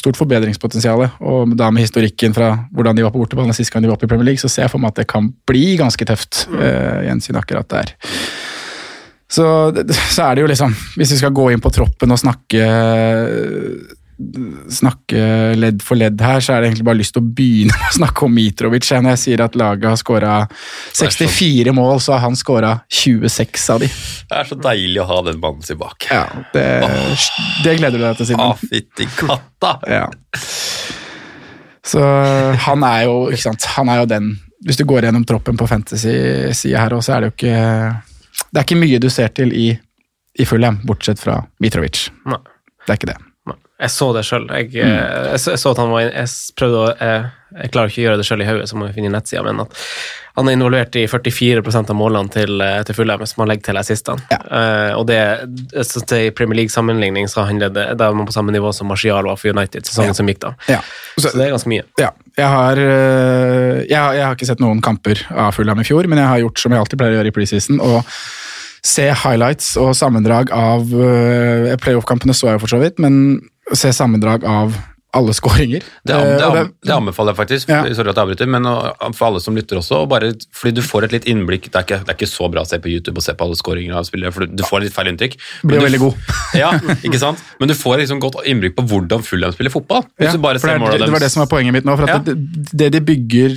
stort 0.00 0.16
forbedringspotensial. 0.20 1.04
Og 1.20 1.52
da 1.58 1.68
med 1.74 1.84
historikken 1.84 2.36
fra 2.36 2.54
hvordan 2.72 2.96
de 2.96 3.04
var 3.04 3.12
på 3.12 3.20
bortebane 3.20 3.56
sist 3.56 3.74
gang 3.74 3.84
de 3.84 3.92
var 3.92 3.98
oppe 3.98 4.08
i 4.08 4.12
Premier 4.14 4.32
League, 4.32 4.40
så 4.40 4.48
ser 4.48 4.66
jeg 4.66 4.72
for 4.72 4.80
meg 4.80 4.94
at 4.94 5.02
det 5.02 5.10
kan 5.12 5.28
bli 5.48 5.74
ganske 5.80 6.08
tøft. 6.08 6.46
Uh, 6.48 7.04
gjensyn 7.04 7.36
akkurat 7.36 7.68
der. 7.76 7.92
Så, 9.34 9.44
så 10.14 10.28
er 10.28 10.36
det 10.36 10.44
jo 10.44 10.48
liksom 10.50 10.74
Hvis 10.94 11.14
vi 11.14 11.16
skal 11.18 11.32
gå 11.34 11.48
inn 11.50 11.62
på 11.64 11.72
troppen 11.72 12.12
og 12.12 12.20
snakke 12.20 12.66
snakke 14.70 15.20
ledd 15.58 15.82
for 15.82 15.98
ledd 15.98 16.20
her, 16.22 16.42
så 16.44 16.54
er 16.54 16.62
det 16.62 16.70
egentlig 16.70 16.86
bare 16.86 16.98
lyst 17.00 17.14
til 17.16 17.24
å 17.24 17.32
begynne 17.36 17.74
å 17.74 17.92
snakke 17.96 18.26
om 18.26 18.34
Mitrovic. 18.34 18.86
Når 18.86 19.14
jeg 19.14 19.22
sier 19.24 19.42
at 19.44 19.58
laget 19.58 19.88
har 19.90 19.98
skåra 20.00 20.34
64 20.94 21.74
mål, 21.76 22.00
så 22.04 22.14
har 22.16 22.24
han 22.26 22.38
skåra 22.38 22.76
26 22.88 23.66
av 23.74 23.82
de. 23.82 23.90
Det 24.30 24.38
er 24.40 24.50
så 24.50 24.58
deilig 24.68 25.02
å 25.02 25.08
ha 25.10 25.20
den 25.26 25.40
mannen 25.42 25.66
tilbake. 25.66 26.08
Ja, 26.14 26.24
det, 26.54 26.66
det 27.66 27.76
gleder 27.80 27.98
du 27.98 28.06
deg 28.06 28.20
til, 28.20 28.30
Simen. 28.30 28.54
Simen. 28.60 28.72
fytti 28.74 29.08
katta! 29.18 29.74
Ja. 29.90 30.06
Så 31.84 32.00
han 32.64 32.86
er 32.88 33.04
jo, 33.08 33.18
ikke 33.28 33.44
sant, 33.50 33.66
han 33.76 33.90
er 33.92 34.02
jo 34.02 34.08
den 34.08 34.30
Hvis 34.64 34.78
du 34.80 34.86
går 34.88 35.04
gjennom 35.04 35.26
troppen 35.28 35.58
på 35.60 35.66
fantasy-sida 35.68 36.80
her 36.80 36.94
òg, 36.96 37.02
så 37.04 37.12
er 37.12 37.20
det 37.20 37.28
jo 37.28 37.34
ikke 37.34 37.58
Det 38.48 38.56
er 38.56 38.64
ikke 38.64 38.80
mye 38.80 39.02
du 39.02 39.10
ser 39.12 39.34
til 39.36 39.52
i, 39.52 39.66
i 40.40 40.46
Fulham, 40.48 40.80
bortsett 40.88 41.20
fra 41.20 41.42
Mitrovic. 41.60 42.06
Nei. 42.24 42.40
Det 42.84 42.92
er 42.94 43.00
ikke 43.00 43.12
det. 43.12 43.20
Jeg 43.80 43.90
så 43.90 44.12
det 44.14 44.22
sjøl. 44.24 44.44
Jeg, 44.54 44.68
Mm. 44.70 44.86
eh, 44.86 45.30
jeg, 45.32 45.40
så- 45.42 45.50
jeg 45.50 45.58
så 45.58 45.70
at 45.72 45.78
han 45.78 45.90
var 45.90 46.00
Jeg 46.00 46.28
prøvde 46.56 46.78
å 46.78 46.98
Jeg, 47.00 47.24
jeg 47.62 47.70
klarer 47.72 47.88
ikke 47.90 48.02
å 48.02 48.06
gjøre 48.06 48.16
det 48.20 48.26
sjøl 48.26 48.42
i 48.42 48.46
hodet, 48.46 48.68
så 48.70 48.76
må 48.76 48.86
vi 48.86 48.92
finne 49.00 49.10
nettsida, 49.10 49.42
men 49.44 49.60
at 49.60 49.74
han 50.36 50.48
er 50.48 50.52
involvert 50.56 50.96
i 50.98 51.06
44% 51.06 51.90
av 51.90 51.96
målene 51.96 52.30
til, 52.30 52.60
eh, 52.62 52.82
til 52.82 52.94
Fulham, 52.94 53.20
hvis 53.20 53.36
man 53.38 53.46
legger 53.48 53.62
til 53.68 53.76
assistene. 53.78 54.18
Eh, 54.30 54.92
og 54.98 55.06
det 55.06 55.18
det 55.74 56.12
I 56.26 56.30
Premier 56.30 56.56
League-sammenligning 56.56 57.26
så 57.30 57.44
handler 57.46 57.68
det 57.72 57.96
Da 57.98 58.08
er 58.10 58.14
man 58.14 58.26
på 58.26 58.32
samme 58.32 58.50
nivå 58.52 58.72
som 58.74 58.86
Martial 58.88 59.22
var 59.24 59.36
for 59.36 59.48
United 59.50 59.82
sesongen 59.86 60.08
Ja. 60.08 60.12
som 60.14 60.26
gikk, 60.26 60.38
da. 60.40 60.54
Ja. 60.68 60.80
Så 61.18 61.32
det 61.32 61.42
er 61.46 61.50
ganske 61.54 61.68
mye. 61.70 61.82
Ja, 61.98 62.10
jeg 62.36 62.46
har, 62.46 62.76
jeg, 62.76 64.22
har- 64.24 64.34
ikke 64.34 64.46
sett 64.46 64.60
noen 64.60 64.80
kamper 64.82 65.20
av 65.36 65.52
Fulham 65.54 65.78
i 65.80 65.84
fjor, 65.86 66.06
men 66.08 66.18
jeg 66.18 66.26
har 66.28 66.38
gjort 66.40 66.58
som 66.58 66.72
jeg 66.72 66.80
alltid 66.80 66.98
pleier 66.98 67.14
å 67.14 67.22
gjøre 67.22 67.26
i 67.32 67.36
preseason, 67.38 67.80
og 67.80 68.04
se 68.84 69.06
highlights 69.10 69.76
og 69.80 69.94
sammendrag 69.96 70.50
av 70.52 70.82
uh, 70.92 71.74
Playoff-kampene 71.80 72.34
så 72.36 72.50
jeg 72.52 72.60
for 72.60 72.68
så 72.68 72.80
vidt, 72.82 72.98
men 72.98 73.40
se 73.72 73.92
sammendrag 73.92 74.44
av 74.44 74.74
alle 75.14 75.30
skåringer. 75.30 75.78
Det, 76.02 76.10
det, 76.10 76.14
Eh, 76.42 76.42
an- 76.58 76.72
det 76.82 76.90
anbefaler 76.90 77.30
jeg 77.30 77.36
faktisk, 77.38 77.68
Ja. 77.70 77.84
sorry 77.94 78.10
at 78.10 78.16
jeg 78.16 78.24
avbryter, 78.24 78.48
men 78.50 78.64
for 79.14 79.26
alle 79.28 79.38
som 79.40 79.54
lytter 79.54 79.76
også, 79.78 80.00
og 80.02 80.08
bare, 80.10 80.32
fordi 80.52 80.74
du 80.74 80.82
får 80.82 81.04
et 81.04 81.12
litt 81.12 81.24
innblikk, 81.30 81.70
det 81.70 81.76
er, 81.76 81.84
ikke, 81.86 81.98
det 82.04 82.10
er 82.10 82.16
ikke 82.18 82.26
så 82.32 82.48
bra 82.50 82.62
å 82.62 82.66
se 82.66 82.78
på 82.82 82.90
YouTube 82.90 83.16
og 83.18 83.22
se 83.22 83.32
på 83.32 83.44
alle 83.46 83.54
skåringer 83.54 83.94
av 83.94 84.02
spillere, 84.08 84.32
for 84.34 84.44
du, 84.50 84.62
får 84.66 84.80
litt 84.82 84.92
feil 84.92 85.06
inntrykk. 85.12 85.36
Blir 85.64 85.78
du- 85.78 85.86
veldig 85.86 86.00
god. 86.02 86.14
Ja, 86.58 86.72
ikke 87.06 87.20
sant? 87.22 87.38
Men 87.60 87.68
du 87.70 87.74
får 87.74 87.98
liksom 88.02 88.18
godt 88.20 88.42
innblikk 88.44 88.74
på 88.74 88.82
hvordan 88.90 89.22
Fulham 89.22 89.52
spiller 89.54 89.70
fotball. 89.70 90.02
Ja, 90.18 90.32
for 90.32 90.38
det, 90.50 90.80
målet 90.82 90.94
er- 90.98 91.06
det 91.06 91.12
var 91.14 91.20
det 91.20 91.30
som 91.30 91.46
var 91.46 91.50
poenget 91.56 91.72
mitt 91.78 91.84
nå. 91.86 91.96
for 91.96 92.08
Ja. 92.10 92.18
det, 92.18 92.34
det 92.74 92.90
de 92.92 93.00
bygger 93.00 93.54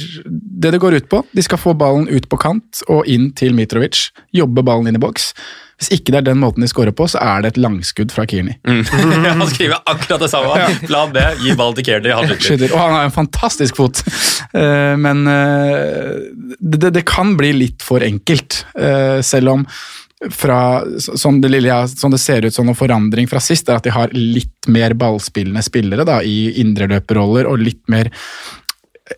Det 0.60 0.72
det 0.74 0.80
går 0.82 0.94
ut 0.94 1.10
på, 1.10 1.24
de 1.34 1.42
skal 1.42 1.58
få 1.58 1.74
ballen 1.78 2.08
ut 2.08 2.30
på 2.30 2.38
kant 2.38 2.84
og 2.88 3.06
inn 3.08 3.32
til 3.34 3.54
Mitrovic. 3.54 4.12
Jobbe 4.34 4.62
ballen 4.64 4.88
inn 4.88 4.96
i 4.96 5.00
boks. 5.02 5.34
Hvis 5.78 5.92
ikke 5.94 6.10
det 6.16 6.18
er 6.24 6.26
den 6.32 6.40
måten 6.42 6.64
de 6.64 6.68
scorer 6.72 6.90
på, 6.98 7.06
så 7.06 7.20
er 7.22 7.44
det 7.46 7.52
et 7.52 7.60
langskudd 7.62 8.10
fra 8.10 8.24
Kearney. 8.26 8.56
Mm. 8.66 8.80
Han 9.44 9.44
skriver 9.52 9.78
akkurat 9.86 10.24
det 10.26 10.30
samme. 10.32 10.56
Plan 10.90 11.12
B, 11.14 11.22
gi 11.44 11.54
ball 11.60 11.76
til 11.78 11.86
Kearney. 11.86 12.16
Han 12.18 12.32
skyter. 12.42 12.72
Og 12.74 12.82
han 12.82 12.96
har 12.96 13.06
en 13.06 13.14
fantastisk 13.14 13.78
fot. 13.78 14.02
Eh, 14.58 14.96
Men 14.98 15.22
eh, 15.30 16.18
det, 16.58 16.90
det- 16.96 17.06
kan 17.06 17.36
bli 17.38 17.52
litt 17.54 17.86
for 17.86 18.02
enkelt, 18.02 18.64
eh, 18.74 19.22
selv 19.22 19.54
om 19.54 19.68
fra, 20.34 20.82
som 20.98 21.38
det, 21.44 21.52
lille, 21.54 21.76
som 21.94 22.10
det 22.10 22.20
ser 22.24 22.48
ut 22.50 22.54
som 22.56 22.66
noen 22.66 22.76
forandring 22.80 23.30
fra 23.30 23.38
sist, 23.38 23.70
er 23.70 23.78
at 23.78 23.86
de 23.86 23.94
har 23.94 24.10
litt 24.18 24.66
mer 24.74 24.96
ballspillende 24.98 25.62
spillere 25.62 26.08
da, 26.10 26.24
i 26.26 26.56
indreløperroller, 26.64 27.46
og 27.46 27.62
litt 27.62 27.84
mer 27.94 28.10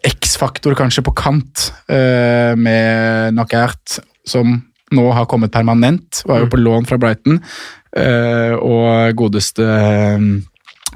X-faktor 0.06 0.76
kanskje 0.78 1.06
på 1.08 1.16
kant, 1.18 1.70
med 1.88 3.32
Knockert, 3.32 4.02
som 4.28 4.60
nå 4.96 5.10
har 5.16 5.28
kommet 5.30 5.54
permanent, 5.54 6.24
var 6.28 6.44
jo 6.44 6.50
på 6.52 6.60
lån 6.62 6.88
fra 6.90 7.00
Brighton, 7.02 7.40
eh, 7.98 8.56
og 8.56 9.16
godeste 9.20 9.66
eh, 9.66 10.28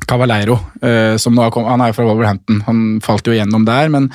Cavaleiro, 0.09 0.57
eh, 0.81 1.15
som 1.21 1.35
nå 1.35 1.45
har 1.45 1.53
kommet, 1.53 1.71
han 1.73 1.85
er 1.85 1.91
jo 1.91 1.97
fra 1.99 2.07
Wolverhampton, 2.09 2.61
han 2.67 2.83
falt 3.05 3.29
jo 3.29 3.35
gjennom 3.37 3.65
der, 3.67 3.91
men 3.93 4.09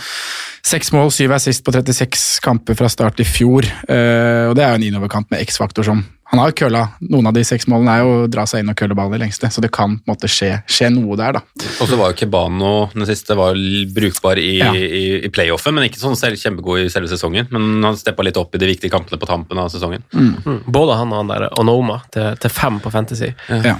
seks 0.66 0.92
mål, 0.92 1.12
syv 1.14 1.36
assist 1.38 1.64
på 1.64 1.74
36 1.74 2.42
kamper 2.44 2.78
fra 2.78 2.90
start 2.92 3.22
i 3.22 3.28
fjor, 3.28 3.66
og 3.88 4.56
det 4.58 4.64
er 4.64 4.74
jo 4.74 4.80
en 4.80 4.88
innoverkant 4.90 5.30
med 5.32 5.40
X-faktor 5.46 5.86
som 5.86 6.02
han 6.28 6.40
har 6.42 6.50
jo 6.50 6.56
kølla, 6.60 6.82
noen 7.08 7.26
av 7.30 7.32
de 7.32 7.40
seks 7.46 7.64
målene 7.72 7.92
er 7.96 8.02
jo 8.04 8.10
å 8.12 8.26
dra 8.28 8.42
seg 8.44 8.60
inn 8.60 8.68
og 8.68 8.76
kølle 8.76 8.94
ballen 8.98 9.16
i 9.16 9.20
lengste, 9.22 9.48
så 9.48 9.62
det 9.64 9.70
kan 9.72 9.94
på 9.96 10.04
en 10.04 10.12
måte 10.12 10.28
skje, 10.28 10.50
skje 10.68 10.90
noe 10.92 11.16
der 11.16 11.38
da. 11.38 11.40
Og 11.80 11.88
så 11.88 11.96
var 11.96 12.12
jo 12.12 12.18
Kebano 12.20 12.72
den 12.92 13.06
siste 13.08 13.36
var 13.38 13.56
brukbar 13.96 14.36
i, 14.42 14.58
Ja. 14.58 14.72
i, 14.76 15.24
i 15.24 15.30
playoffen, 15.32 15.72
men 15.74 15.86
ikke 15.88 16.02
sånn 16.02 16.18
selv, 16.20 16.36
kjempegod 16.36 16.82
i 16.84 16.90
selve 16.92 17.08
sesongen. 17.08 17.48
Men 17.54 17.82
han 17.86 17.96
steppa 17.96 18.26
litt 18.26 18.36
opp 18.36 18.54
i 18.54 18.60
de 18.60 18.68
viktige 18.68 18.92
kampene 18.92 19.16
på 19.22 19.26
tampen 19.30 19.58
av 19.62 19.70
sesongen. 19.72 20.04
Mm. 20.12 20.64
Både 20.68 20.98
han 21.00 21.12
og 21.14 21.22
han 21.22 21.32
der 21.32 21.48
Onoma 21.60 22.02
til, 22.12 22.34
til 22.44 22.50
fem 22.52 22.76
på 22.84 22.92
Fantasy. 22.92 23.32
Ja. 23.48 23.78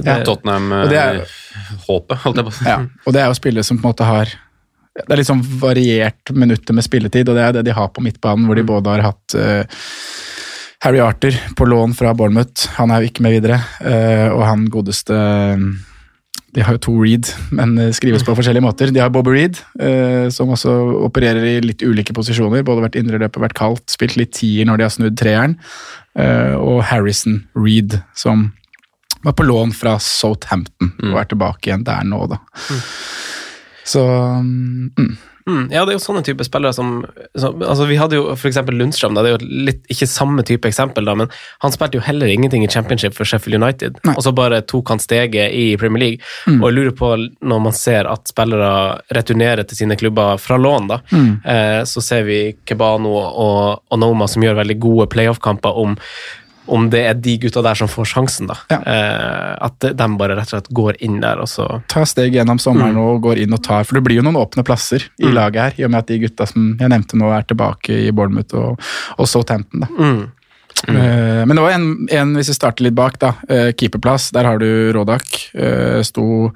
Ja. 0.00 0.18
Tottenham 0.24 0.72
Og 0.84 0.88
det 0.88 0.98
er- 1.02 1.20
eh, 1.20 1.76
holdt 1.88 2.08
jeg 2.16 2.46
på 2.46 2.48
å 2.48 2.54
si. 2.54 2.64
Ja, 2.64 2.78
og 3.04 3.12
det 3.12 3.20
er 3.20 3.28
jo 3.28 3.36
spillere 3.36 3.64
som 3.66 3.76
på 3.78 3.84
en 3.84 3.92
måte 3.92 4.06
har 4.08 4.24
Det 5.00 5.12
er 5.14 5.20
litt 5.20 5.28
sånn 5.28 5.44
variert 5.60 6.32
minutter 6.34 6.74
med 6.74 6.82
spilletid, 6.84 7.28
og 7.28 7.36
det 7.36 7.42
er 7.44 7.52
det 7.58 7.64
de 7.68 7.72
har 7.76 7.88
på 7.94 8.02
midtbanen, 8.02 8.46
hvor 8.48 8.56
de 8.58 8.64
både 8.66 8.90
har 8.90 9.04
hatt 9.12 9.34
eh, 9.38 9.64
Harry 10.80 11.00
Arter 11.04 11.36
på 11.56 11.66
lån 11.68 11.92
fra 11.94 12.14
Bournemouth, 12.16 12.70
han 12.78 12.90
er 12.90 13.02
jo 13.02 13.10
ikke 13.10 13.24
med 13.26 13.34
videre, 13.36 13.58
eh, 13.84 14.28
og 14.32 14.44
han 14.48 14.66
godeste 14.72 15.16
De 16.50 16.62
har 16.64 16.74
jo 16.74 16.80
to 16.82 16.94
Reed, 16.98 17.28
men 17.54 17.76
eh, 17.78 17.92
skrives 17.94 18.24
på 18.26 18.34
forskjellige 18.34 18.64
måter. 18.64 18.90
De 18.90 18.98
har 18.98 19.12
Bobby 19.14 19.30
Reed, 19.36 19.60
eh, 19.78 20.26
som 20.34 20.50
også 20.50 20.72
opererer 21.06 21.44
i 21.46 21.60
litt 21.62 21.84
ulike 21.86 22.14
posisjoner. 22.16 22.64
Både 22.66 22.82
vært 22.82 22.96
indreløper, 22.98 23.44
vært 23.44 23.54
kaldt, 23.54 23.84
spilt 23.92 24.16
litt 24.18 24.32
tier 24.34 24.66
når 24.66 24.80
de 24.80 24.86
har 24.88 24.94
snudd 24.96 25.18
treeren. 25.20 25.58
eh, 26.18 26.56
og 26.58 26.82
Harrison 26.88 27.44
Reed, 27.54 28.00
som 28.18 28.48
var 29.22 29.36
på 29.38 29.44
lån 29.46 29.70
fra 29.76 29.94
Southampton 30.02 30.90
og 31.12 31.20
er 31.20 31.28
tilbake 31.30 31.68
igjen 31.68 31.84
der 31.86 32.02
nå, 32.08 32.24
da. 32.32 32.40
Så 33.84 34.02
mm, 34.40 35.12
Mm, 35.50 35.64
ja, 35.74 35.82
det 35.84 35.92
er 35.92 35.98
jo 35.98 36.02
sånne 36.04 36.22
type 36.26 36.44
spillere 36.46 36.70
som, 36.76 37.00
som 37.34 37.58
altså 37.66 37.86
Vi 37.90 37.96
hadde 37.98 38.16
jo 38.20 38.28
f.eks. 38.36 38.60
Lundstrøm. 38.70 39.16
Da, 39.18 39.24
det 39.26 39.32
er 39.32 39.36
jo 39.38 39.50
litt, 39.66 39.80
ikke 39.90 40.06
samme 40.06 40.44
type 40.46 40.70
eksempel, 40.70 41.04
da, 41.08 41.16
men 41.18 41.30
han 41.64 41.74
spilte 41.74 41.98
jo 41.98 42.04
heller 42.06 42.30
ingenting 42.30 42.62
i 42.64 42.70
championship 42.70 43.16
for 43.18 43.26
Sheffield 43.28 43.58
United. 43.60 43.98
Og 44.14 44.22
så 44.24 44.32
bare 44.36 44.62
tok 44.70 44.94
han 44.94 45.02
steget 45.02 45.50
i 45.56 45.64
Premier 45.80 46.04
League. 46.04 46.22
Mm. 46.46 46.60
Og 46.62 46.68
jeg 46.70 46.78
lurer 46.78 46.96
på, 47.00 47.12
når 47.50 47.64
man 47.66 47.74
ser 47.76 48.06
at 48.10 48.30
spillere 48.30 48.70
returnerer 49.16 49.66
til 49.66 49.82
sine 49.82 49.98
klubber 50.00 50.38
fra 50.40 50.56
lån, 50.60 50.88
da, 50.94 51.00
Mm. 51.10 51.40
eh, 51.44 51.82
så 51.90 52.00
ser 52.04 52.22
vi 52.28 52.38
Kebano 52.68 53.10
og, 53.18 53.82
og 53.90 53.98
Noma 53.98 54.28
som 54.30 54.42
gjør 54.44 54.60
veldig 54.60 54.78
gode 54.80 55.08
playoff-kamper 55.10 55.76
om 55.82 55.96
om 56.66 56.90
det 56.92 57.00
er 57.08 57.14
de 57.14 57.36
gutta 57.40 57.62
der 57.64 57.74
som 57.74 57.88
får 57.88 58.04
sjansen, 58.12 58.46
da. 58.50 58.56
Eh, 58.70 59.56
at 59.66 59.80
de 59.96 60.08
bare 60.20 60.36
rett 60.36 60.50
og 60.52 60.56
slett 60.58 60.68
går 60.76 60.98
inn 61.02 61.20
der, 61.20 61.40
og 61.40 61.48
så 61.50 61.66
ta 61.90 62.04
steg 62.06 62.34
gjennom 62.36 62.60
sommeren 62.62 62.96
og 63.00 63.22
går 63.24 63.38
inn 63.42 63.52
og 63.56 63.62
tar 63.66 63.84
For 63.88 63.94
det 63.98 64.04
blir 64.06 64.20
jo 64.20 64.22
noen 64.26 64.36
åpne 64.38 64.62
plasser 64.64 65.02
i 65.18 65.26
Mm. 65.30 65.34
laget 65.34 65.62
her, 65.62 65.72
i 65.80 65.84
og 65.84 65.90
med 65.90 65.98
at 66.04 66.06
de 66.12 66.18
gutta 66.18 66.46
som 66.46 66.76
jeg 66.78 66.88
nevnte 66.92 67.16
nå, 67.18 67.30
er 67.32 67.42
tilbake 67.48 67.90
i 68.06 68.10
Bournemouth 68.12 68.54
og, 68.54 68.78
og 69.18 69.26
Southampton. 69.28 69.80
da. 69.80 69.86
mm. 69.98 70.30
Eh, 70.88 71.44
men 71.44 71.56
det 71.56 71.62
var 71.64 71.72
en, 71.74 71.88
en, 72.10 72.34
hvis 72.38 72.48
vi 72.48 72.54
starter 72.54 72.84
litt 72.86 72.94
bak, 72.94 73.18
da. 73.20 73.34
eh, 73.50 73.72
keeperplass, 73.76 74.30
der 74.32 74.44
har 74.44 74.58
du 74.58 74.92
Rodak. 74.94 75.26
eh, 75.54 76.00
sto 76.02 76.52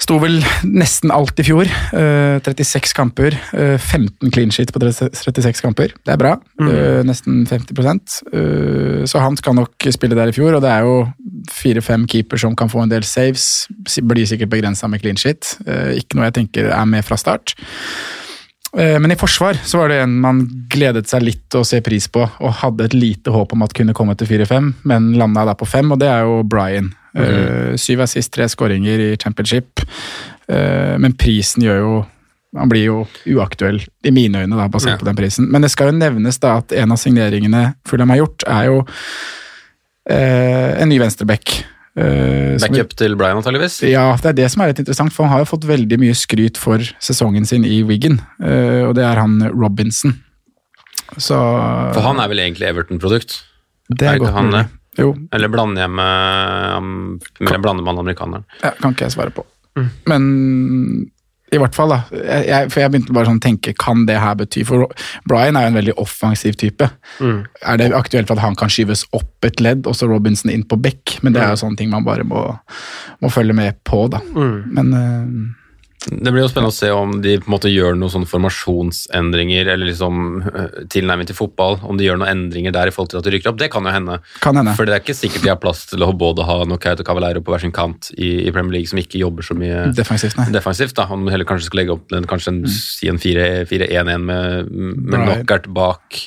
Sto 0.00 0.16
vel 0.22 0.38
nesten 0.64 1.12
alt 1.12 1.38
i 1.42 1.44
fjor. 1.44 1.68
Eh, 1.92 2.38
36 2.40 2.94
kamper. 2.96 3.34
eh, 3.52 3.76
15 3.76 4.30
clean 4.32 4.50
sheet 4.50 4.72
på 4.72 4.80
36 4.80 5.60
kamper. 5.60 5.92
Det 6.06 6.14
er 6.14 6.16
bra. 6.20 6.36
Mm. 6.60 7.04
nesten 7.06 7.46
50 7.46 8.22
Eh, 8.32 9.04
Så 9.06 9.18
han 9.20 9.36
skal 9.36 9.54
nok 9.54 9.72
spille 9.92 10.14
der 10.16 10.28
i 10.28 10.32
fjor, 10.32 10.54
og 10.56 10.62
det 10.62 10.70
er 10.70 10.80
jo 10.84 11.12
fire-fem 11.50 12.06
keeper 12.06 12.36
som 12.38 12.56
kan 12.56 12.68
få 12.68 12.82
en 12.82 12.88
del 12.90 13.02
saves. 13.04 13.66
Blir 14.00 14.26
sikkert 14.26 14.50
begrensa 14.50 14.88
med 14.88 15.00
clean 15.00 15.16
sheet. 15.16 15.56
Eh, 15.66 15.96
Ikke 16.00 16.16
noe 16.16 16.24
jeg 16.30 16.34
tenker 16.34 16.70
er 16.72 16.84
med 16.86 17.04
fra 17.04 17.16
start. 17.16 17.54
Eh, 18.78 18.98
Men 19.00 19.12
i 19.12 19.16
forsvar 19.18 19.58
så 19.64 19.78
var 19.78 19.88
det 19.88 20.00
en 20.04 20.20
man 20.20 20.44
gledet 20.70 21.08
seg 21.10 21.22
litt 21.26 21.56
å 21.58 21.64
se 21.66 21.80
pris 21.82 22.06
på, 22.08 22.22
og 22.40 22.52
hadde 22.62 22.84
et 22.84 22.94
lite 22.94 23.30
håp 23.34 23.52
om 23.52 23.62
at 23.66 23.74
kunne 23.74 23.94
komme 23.96 24.14
til 24.16 24.28
4-5, 24.30 24.72
men 24.84 25.12
landa 25.18 25.44
da 25.44 25.54
på 25.58 25.66
5, 25.66 25.92
og 25.92 25.98
det 25.98 26.08
er 26.08 26.22
jo 26.28 26.42
Brian. 26.46 26.92
Eh, 27.14 27.74
Syv 27.76 28.00
assist, 28.06 28.30
tre 28.32 28.46
skåringer 28.48 29.00
i 29.10 29.16
championship. 29.16 29.82
Uh, 30.50 30.98
Men 30.98 31.12
prisen 31.14 31.62
gjør 31.62 31.76
jo 31.78 32.06
Han 32.58 32.68
blir 32.68 32.82
jo 32.84 33.06
uaktuell 33.30 33.76
i 34.02 34.10
mine 34.10 34.40
øyne, 34.42 34.56
da, 34.58 34.64
basert 34.68 34.96
Ja. 34.96 34.98
på 34.98 35.04
den 35.06 35.14
prisen. 35.14 35.46
Men 35.50 35.62
det 35.62 35.70
skal 35.70 35.92
jo 35.92 35.98
nevnes 35.98 36.38
da 36.42 36.56
at 36.58 36.72
en 36.72 36.90
av 36.90 36.98
signeringene 36.98 37.74
Fulham 37.86 38.10
har 38.10 38.16
gjort, 38.24 38.42
er 38.48 38.64
jo 38.66 38.80
uh, 40.10 40.70
en 40.82 40.88
ny 40.88 40.98
venstreback. 40.98 41.64
Eh, 42.00 42.56
som- 42.58 42.72
Backup 42.72 42.94
til 42.96 43.16
Brian, 43.16 43.36
antageligvis. 43.36 43.80
ja, 43.90 44.16
det 44.16 44.30
er 44.30 44.32
det 44.40 44.50
som 44.50 44.62
er 44.62 44.68
litt 44.72 44.78
interessant, 44.80 45.12
for 45.12 45.26
han 45.26 45.32
har 45.34 45.44
jo 45.44 45.50
fått 45.56 45.66
veldig 45.68 45.98
mye 46.00 46.14
skryt 46.16 46.56
for 46.56 46.78
sesongen 47.02 47.46
sin 47.46 47.64
i 47.64 47.82
Wiggen, 47.82 48.20
uh, 48.40 48.88
og 48.88 48.94
det 48.96 49.04
er 49.04 49.20
han 49.20 49.38
Robinson. 49.52 50.14
Så 51.18 51.34
For 51.92 52.00
han 52.00 52.20
er 52.22 52.28
vel 52.28 52.38
egentlig 52.38 52.68
Everton-produkt? 52.70 53.42
det 53.90 54.06
er 54.06 54.14
er 54.14 54.18
godt 54.22 54.32
han 54.32 54.68
Jo, 54.98 55.14
Eller 55.32 55.48
blander 55.48 55.82
jeg 55.82 55.90
med 55.90 56.82
med 56.82 57.48
Eller 57.48 57.58
blander 57.58 57.82
man 57.84 57.98
amerikaneren? 57.98 58.44
ja, 58.62 58.70
kan 58.80 58.92
ikke 58.94 59.06
jeg 59.08 59.12
svare 59.12 59.30
på. 59.34 59.44
Men 60.06 61.10
i 61.52 61.58
hvert 61.58 61.74
fall, 61.74 61.90
da. 61.90 62.00
Jeg, 62.14 62.44
jeg, 62.46 62.70
for 62.70 62.80
jeg 62.82 62.92
begynte 62.92 63.14
bare 63.16 63.26
sånn 63.26 63.40
å 63.40 63.44
tenke, 63.44 63.74
kan 63.74 64.04
det 64.06 64.18
her 64.22 64.36
bety 64.38 64.62
For 64.68 64.86
Brian 65.28 65.56
er 65.58 65.66
jo 65.66 65.72
en 65.72 65.78
veldig 65.80 65.94
offensiv 66.02 66.54
type. 66.60 66.86
Er 67.66 67.80
det 67.80 67.90
aktuelt 67.96 68.28
for 68.30 68.38
at 68.38 68.44
han 68.44 68.58
kan 68.58 68.70
skyves 68.70 69.04
opp 69.16 69.46
et 69.48 69.60
ledd, 69.60 69.86
og 69.90 69.96
så 69.98 70.06
Robinson 70.10 70.50
inn 70.52 70.62
på 70.68 70.78
bekk? 70.78 71.18
Men 71.22 71.34
det 71.34 71.42
er 71.42 71.50
jo 71.54 71.62
sånne 71.64 71.80
ting 71.80 71.90
man 71.90 72.06
bare 72.06 72.22
må, 72.24 72.44
må 73.20 73.30
følge 73.34 73.56
med 73.56 73.80
på, 73.84 74.04
da. 74.12 74.22
Men 74.70 74.94
eh, 74.94 75.26
Det 76.06 76.32
blir 76.32 76.40
jo 76.40 76.48
spennende 76.48 76.72
å 76.72 76.74
se 76.74 76.88
om 76.96 77.18
de 77.20 77.34
på 77.42 77.44
en 77.44 77.52
måte 77.52 77.68
gjør 77.68 77.98
noen 77.98 78.12
sånne 78.12 78.28
formasjonsendringer, 78.30 79.68
eller 79.68 79.90
liksom 79.90 80.40
øh, 80.48 80.78
tilnærming 80.92 81.28
til 81.28 81.36
fotball. 81.36 81.76
Om 81.84 81.98
de 82.00 82.06
gjør 82.06 82.22
noen 82.22 82.30
endringer 82.30 82.72
der 82.72 82.88
i 82.88 82.94
forhold 82.94 83.12
til 83.12 83.20
at 83.20 83.26
de 83.26 83.34
rykker 83.34 83.52
opp. 83.52 83.58
Det 83.60 83.68
kan 83.72 83.84
jo 83.84 83.92
hende. 83.92 84.16
kan 84.40 84.56
hende. 84.56 84.72
For 84.78 84.88
det 84.88 84.96
er 84.96 85.04
ikke 85.04 85.18
sikkert 85.18 85.44
de 85.44 85.52
har 85.52 85.60
plass 85.60 85.84
til 85.90 86.06
å 86.06 86.08
både 86.16 86.46
ha 86.48 86.62
Nokaut 86.68 87.02
og 87.04 87.08
Cavallero 87.08 87.44
på 87.44 87.52
hver 87.52 87.64
sin 87.66 87.74
kant 87.76 88.08
i, 88.16 88.30
i 88.46 88.54
Premier 88.54 88.78
League, 88.78 88.88
som 88.88 89.02
ikke 89.02 89.20
jobber 89.20 89.44
så 89.44 89.58
mye 89.58 89.90
Defensivt, 89.96 90.40
defensivt. 90.54 90.96
da, 90.96 91.04
Om 91.12 91.28
de 91.28 91.34
heller 91.34 91.48
kanskje 91.48 91.68
skal 91.68 91.82
legge 91.82 91.98
opp 91.98 92.16
en, 92.16 92.28
kanskje 92.30 92.54
en, 92.54 92.62
si 92.72 93.12
en 93.12 93.20
4-1-1 93.20 94.24
med, 94.24 94.72
med. 94.72 95.20
Knockout 95.20 95.68
bak 95.76 96.24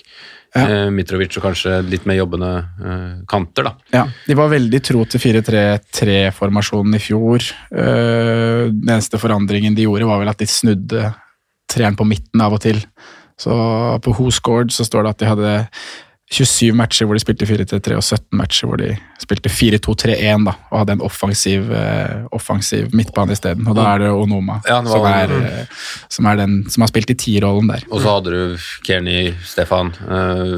Ja. 0.55 0.63
eh, 0.69 0.89
Mitrovic 0.93 1.33
og 1.39 1.43
kanskje 1.47 1.79
litt 1.89 2.05
mer 2.05 2.19
jobbende 2.19 2.49
eh, 2.85 3.13
kanter. 3.27 3.63
da. 3.63 3.71
Ja, 3.93 4.03
de 4.27 4.35
var 4.37 4.51
veldig 4.51 4.81
tro 4.85 5.01
til 5.09 5.19
4-3-3-formasjonen 5.23 6.95
i 6.97 7.01
fjor. 7.01 7.45
Eh, 7.73 8.69
Den 8.69 8.89
eneste 8.89 9.17
forandringen 9.21 9.75
de 9.75 9.87
gjorde, 9.87 10.05
var 10.09 10.19
vel 10.21 10.29
at 10.31 10.37
de 10.43 10.45
snudde 10.49 11.13
treeren 11.69 11.97
på 11.97 12.05
midten 12.07 12.41
av 12.43 12.53
og 12.53 12.61
til. 12.61 12.79
Så 13.39 13.49
på 14.05 14.13
Who 14.13 14.29
Scored 14.31 14.69
så 14.71 14.85
står 14.85 15.03
det 15.07 15.09
at 15.15 15.19
de 15.23 15.31
hadde 15.31 15.53
27 16.31 16.73
matcher 16.77 17.05
hvor 17.05 17.17
de 17.17 17.21
spilte 17.21 17.45
4-3-3, 17.45 17.97
og 17.97 18.03
17 18.03 18.37
matcher 18.39 18.69
hvor 18.69 18.79
de 18.81 18.93
spilte 19.21 19.51
4-2-3-1, 19.51 20.45
da, 20.47 20.53
og 20.71 20.79
hadde 20.79 20.95
en 20.97 21.03
offensiv, 21.05 21.67
uh, 21.69 22.23
offensiv 22.33 22.87
midtbane 22.95 23.35
isteden. 23.35 23.67
Og 23.67 23.77
da 23.77 23.89
er 23.93 24.05
det 24.05 24.11
Onoma 24.13 24.59
Ja, 24.67 24.79
det 24.81 24.93
som, 24.93 25.05
er, 25.05 25.33
eh, 25.37 25.83
som 26.09 26.29
er 26.31 26.39
den 26.39 26.55
som 26.69 26.85
har 26.85 26.91
spilt 26.93 27.13
i 27.13 27.17
tierrollen 27.19 27.69
der. 27.69 27.85
Og 27.91 28.01
så 28.01 28.15
hadde 28.15 28.33
du 28.33 28.69
Kearney, 28.87 29.33
Stefan, 29.45 29.93
eh, 30.07 30.55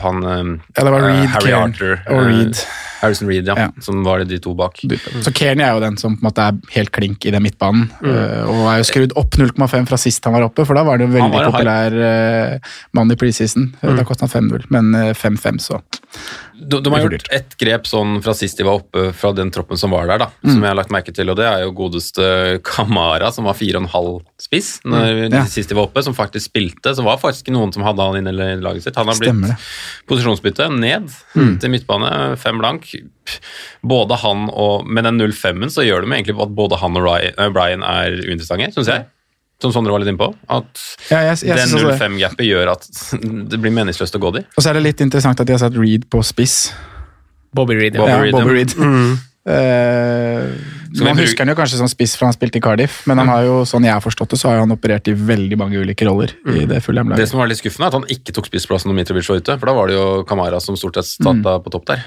han 0.00 0.22
Ja, 0.22 0.84
det 0.84 0.90
var 0.92 1.00
eh, 1.00 1.06
Reed, 1.06 1.28
Harry 1.34 1.50
Cairn 1.50 1.72
Arthur. 1.72 1.96
og 2.06 2.20
eh, 2.22 2.28
Reed. 2.28 2.62
Harrison 2.98 3.28
Reed, 3.30 3.46
ja, 3.46 3.54
Ja. 3.54 3.68
Som 3.80 4.02
var 4.02 4.24
de 4.26 4.38
to 4.42 4.54
bak. 4.58 4.80
Så 5.22 5.30
Kearney 5.32 5.62
er 5.64 5.76
jo 5.76 5.80
den 5.84 5.96
som 5.96 6.16
på 6.16 6.24
en 6.24 6.26
måte 6.26 6.42
er 6.48 6.56
helt 6.74 6.90
klink 6.90 7.24
i 7.26 7.30
den 7.30 7.44
midtbanen. 7.44 7.86
Mm. 8.02 8.10
eh, 8.10 8.42
og 8.42 8.64
er 8.72 8.80
jo 8.80 8.88
skrudd 8.88 9.14
opp 9.20 9.38
0,5 9.38 9.86
fra 9.86 9.96
sist 9.96 10.24
han 10.26 10.34
var 10.34 10.48
oppe, 10.48 10.66
for 10.66 10.74
da 10.74 10.82
var 10.82 10.98
det 10.98 11.06
en 11.06 11.14
veldig 11.14 11.44
populær 11.52 12.60
mann 12.98 13.12
i 13.14 13.16
preseason. 13.20 13.70
Mm. 13.82 13.96
Da 14.00 14.04
kostet 14.08 14.26
han 14.32 14.50
5-0, 14.50 14.66
men 14.74 14.94
eh, 14.98 15.14
5-5, 15.14 15.62
så 15.62 15.78
De, 16.58 16.80
de 16.82 16.90
har 16.90 17.02
gjort 17.04 17.28
ett 17.30 17.52
grep 17.60 17.84
sånn 17.86 18.16
fra 18.24 18.32
sist 18.34 18.56
de 18.58 18.64
var 18.66 18.80
oppe 18.80 19.12
fra 19.14 19.30
den 19.36 19.50
troppen 19.54 19.78
som 19.78 19.92
var 19.94 20.06
der, 20.08 20.18
da, 20.18 20.26
Mm. 20.42 20.52
som 20.54 20.62
jeg 20.64 20.70
har 20.70 20.78
lagt 20.78 20.90
merke 20.90 21.12
til, 21.14 21.28
og 21.30 21.36
det 21.36 21.44
er 21.46 21.60
jo 21.62 21.72
godeste 21.76 22.60
Kamara, 22.66 23.30
som 23.32 23.44
var 23.44 23.54
4,5 23.54 24.24
spiss 24.40 24.80
når 24.84 25.28
Mm. 25.28 25.32
Ja. 25.36 25.44
sist 25.44 25.68
de 25.68 25.74
var 25.76 25.86
oppe, 25.86 26.02
som 26.02 26.14
faktisk 26.14 26.48
spilte. 26.50 26.94
Så 26.96 27.04
var 27.04 27.18
faktisk 27.18 27.48
noen 27.54 27.72
som 27.72 27.82
hadde 27.84 28.00
han 28.02 28.16
inn 28.16 28.26
i 28.26 28.56
laget 28.56 28.82
sitt. 28.82 28.96
Han 28.96 29.06
har 29.06 29.14
blitt 29.14 29.56
posisjonsbytte 30.08 30.68
ned 30.78 31.08
Mm. 31.36 31.58
til 31.60 31.70
midtbane, 31.70 32.36
fem 32.38 32.58
blank. 32.58 32.88
Både 33.84 34.16
han 34.18 34.48
og 34.50 34.86
Med 34.88 35.04
den 35.04 35.18
0-5-en 35.18 35.70
så 35.70 35.84
gjør 35.84 36.00
det 36.00 36.08
med 36.08 36.24
egentlig 36.24 36.40
at 36.42 36.54
både 36.56 36.78
han 36.78 36.96
og 36.96 37.06
eh, 37.20 37.48
Brian 37.50 37.82
er 37.82 38.10
uinteressante, 38.24 38.72
syns 38.74 38.86
jeg. 38.88 39.06
Som 39.62 39.72
Sondre 39.74 39.90
var 39.90 39.98
litt 40.04 40.08
inne 40.12 40.20
på. 40.20 40.28
At 40.48 40.82
Ja, 41.10 41.22
jeg, 41.26 41.40
jeg 41.48 41.56
den 41.58 41.72
0-5-gapet 41.82 42.46
gjør 42.46 42.70
at 42.76 42.84
det 43.50 43.58
blir 43.58 43.72
meningsløst 43.74 44.14
å 44.14 44.20
gå 44.22 44.30
de. 44.38 44.44
Og 44.54 44.62
så 44.62 44.70
er 44.70 44.78
det 44.78 44.84
litt 44.84 45.00
interessant 45.02 45.40
at 45.42 45.46
de 45.48 45.56
har 45.56 45.62
satt 45.64 45.74
Reed 45.78 46.04
på 46.12 46.20
spiss. 46.22 46.68
Bobby 47.54 47.74
Reed, 47.80 47.96
ja. 47.96 48.04
Bobby 48.04 48.12
ja, 48.12 48.20
Reed, 48.22 48.36
Bobby 48.36 48.52
ja. 48.52 48.60
Reed. 48.60 48.76
Mm. 48.78 49.16
Uh, 49.48 49.54
man 51.00 51.14
bruke- 51.16 51.22
husker 51.24 51.40
han 51.40 51.48
jo 51.48 51.54
kanskje 51.56 51.78
som 51.80 51.88
spiss, 51.88 52.12
for 52.20 52.26
han 52.28 52.34
spilte 52.36 52.58
i 52.58 52.60
Cardiff, 52.60 52.98
men 53.08 53.16
han 53.22 53.30
har 53.32 53.46
jo, 53.46 53.54
sånn 53.64 53.86
jeg 53.86 53.94
har 53.96 54.02
forstått 54.04 54.34
det, 54.34 54.38
så 54.42 54.50
har 54.50 54.58
han 54.60 54.74
operert 54.74 55.08
i 55.08 55.14
veldig 55.16 55.56
mange 55.56 55.80
ulike 55.80 56.04
roller 56.04 56.34
i 56.52 56.66
det 56.68 56.82
fulle 56.84 57.00
Det 57.16 57.24
som 57.30 57.40
var 57.40 57.48
litt 57.48 57.56
skuffende, 57.62 57.86
er 57.88 57.94
at 57.94 57.96
han 57.96 58.04
ikke 58.12 58.34
tok 58.36 58.50
spissplassen 58.50 58.90
når 58.92 58.98
Mitrovic 58.98 59.30
var 59.32 59.40
ute, 59.40 59.56
for 59.62 59.70
da 59.70 59.74
var 59.78 59.88
det 59.88 59.96
jo 59.96 60.04
Kamara 60.28 60.60
som 60.60 60.76
stort 60.76 61.00
sett 61.00 61.14
Mm. 61.24 61.40
starta 61.40 61.54
på 61.64 61.72
topp 61.72 61.86
der. 61.88 62.04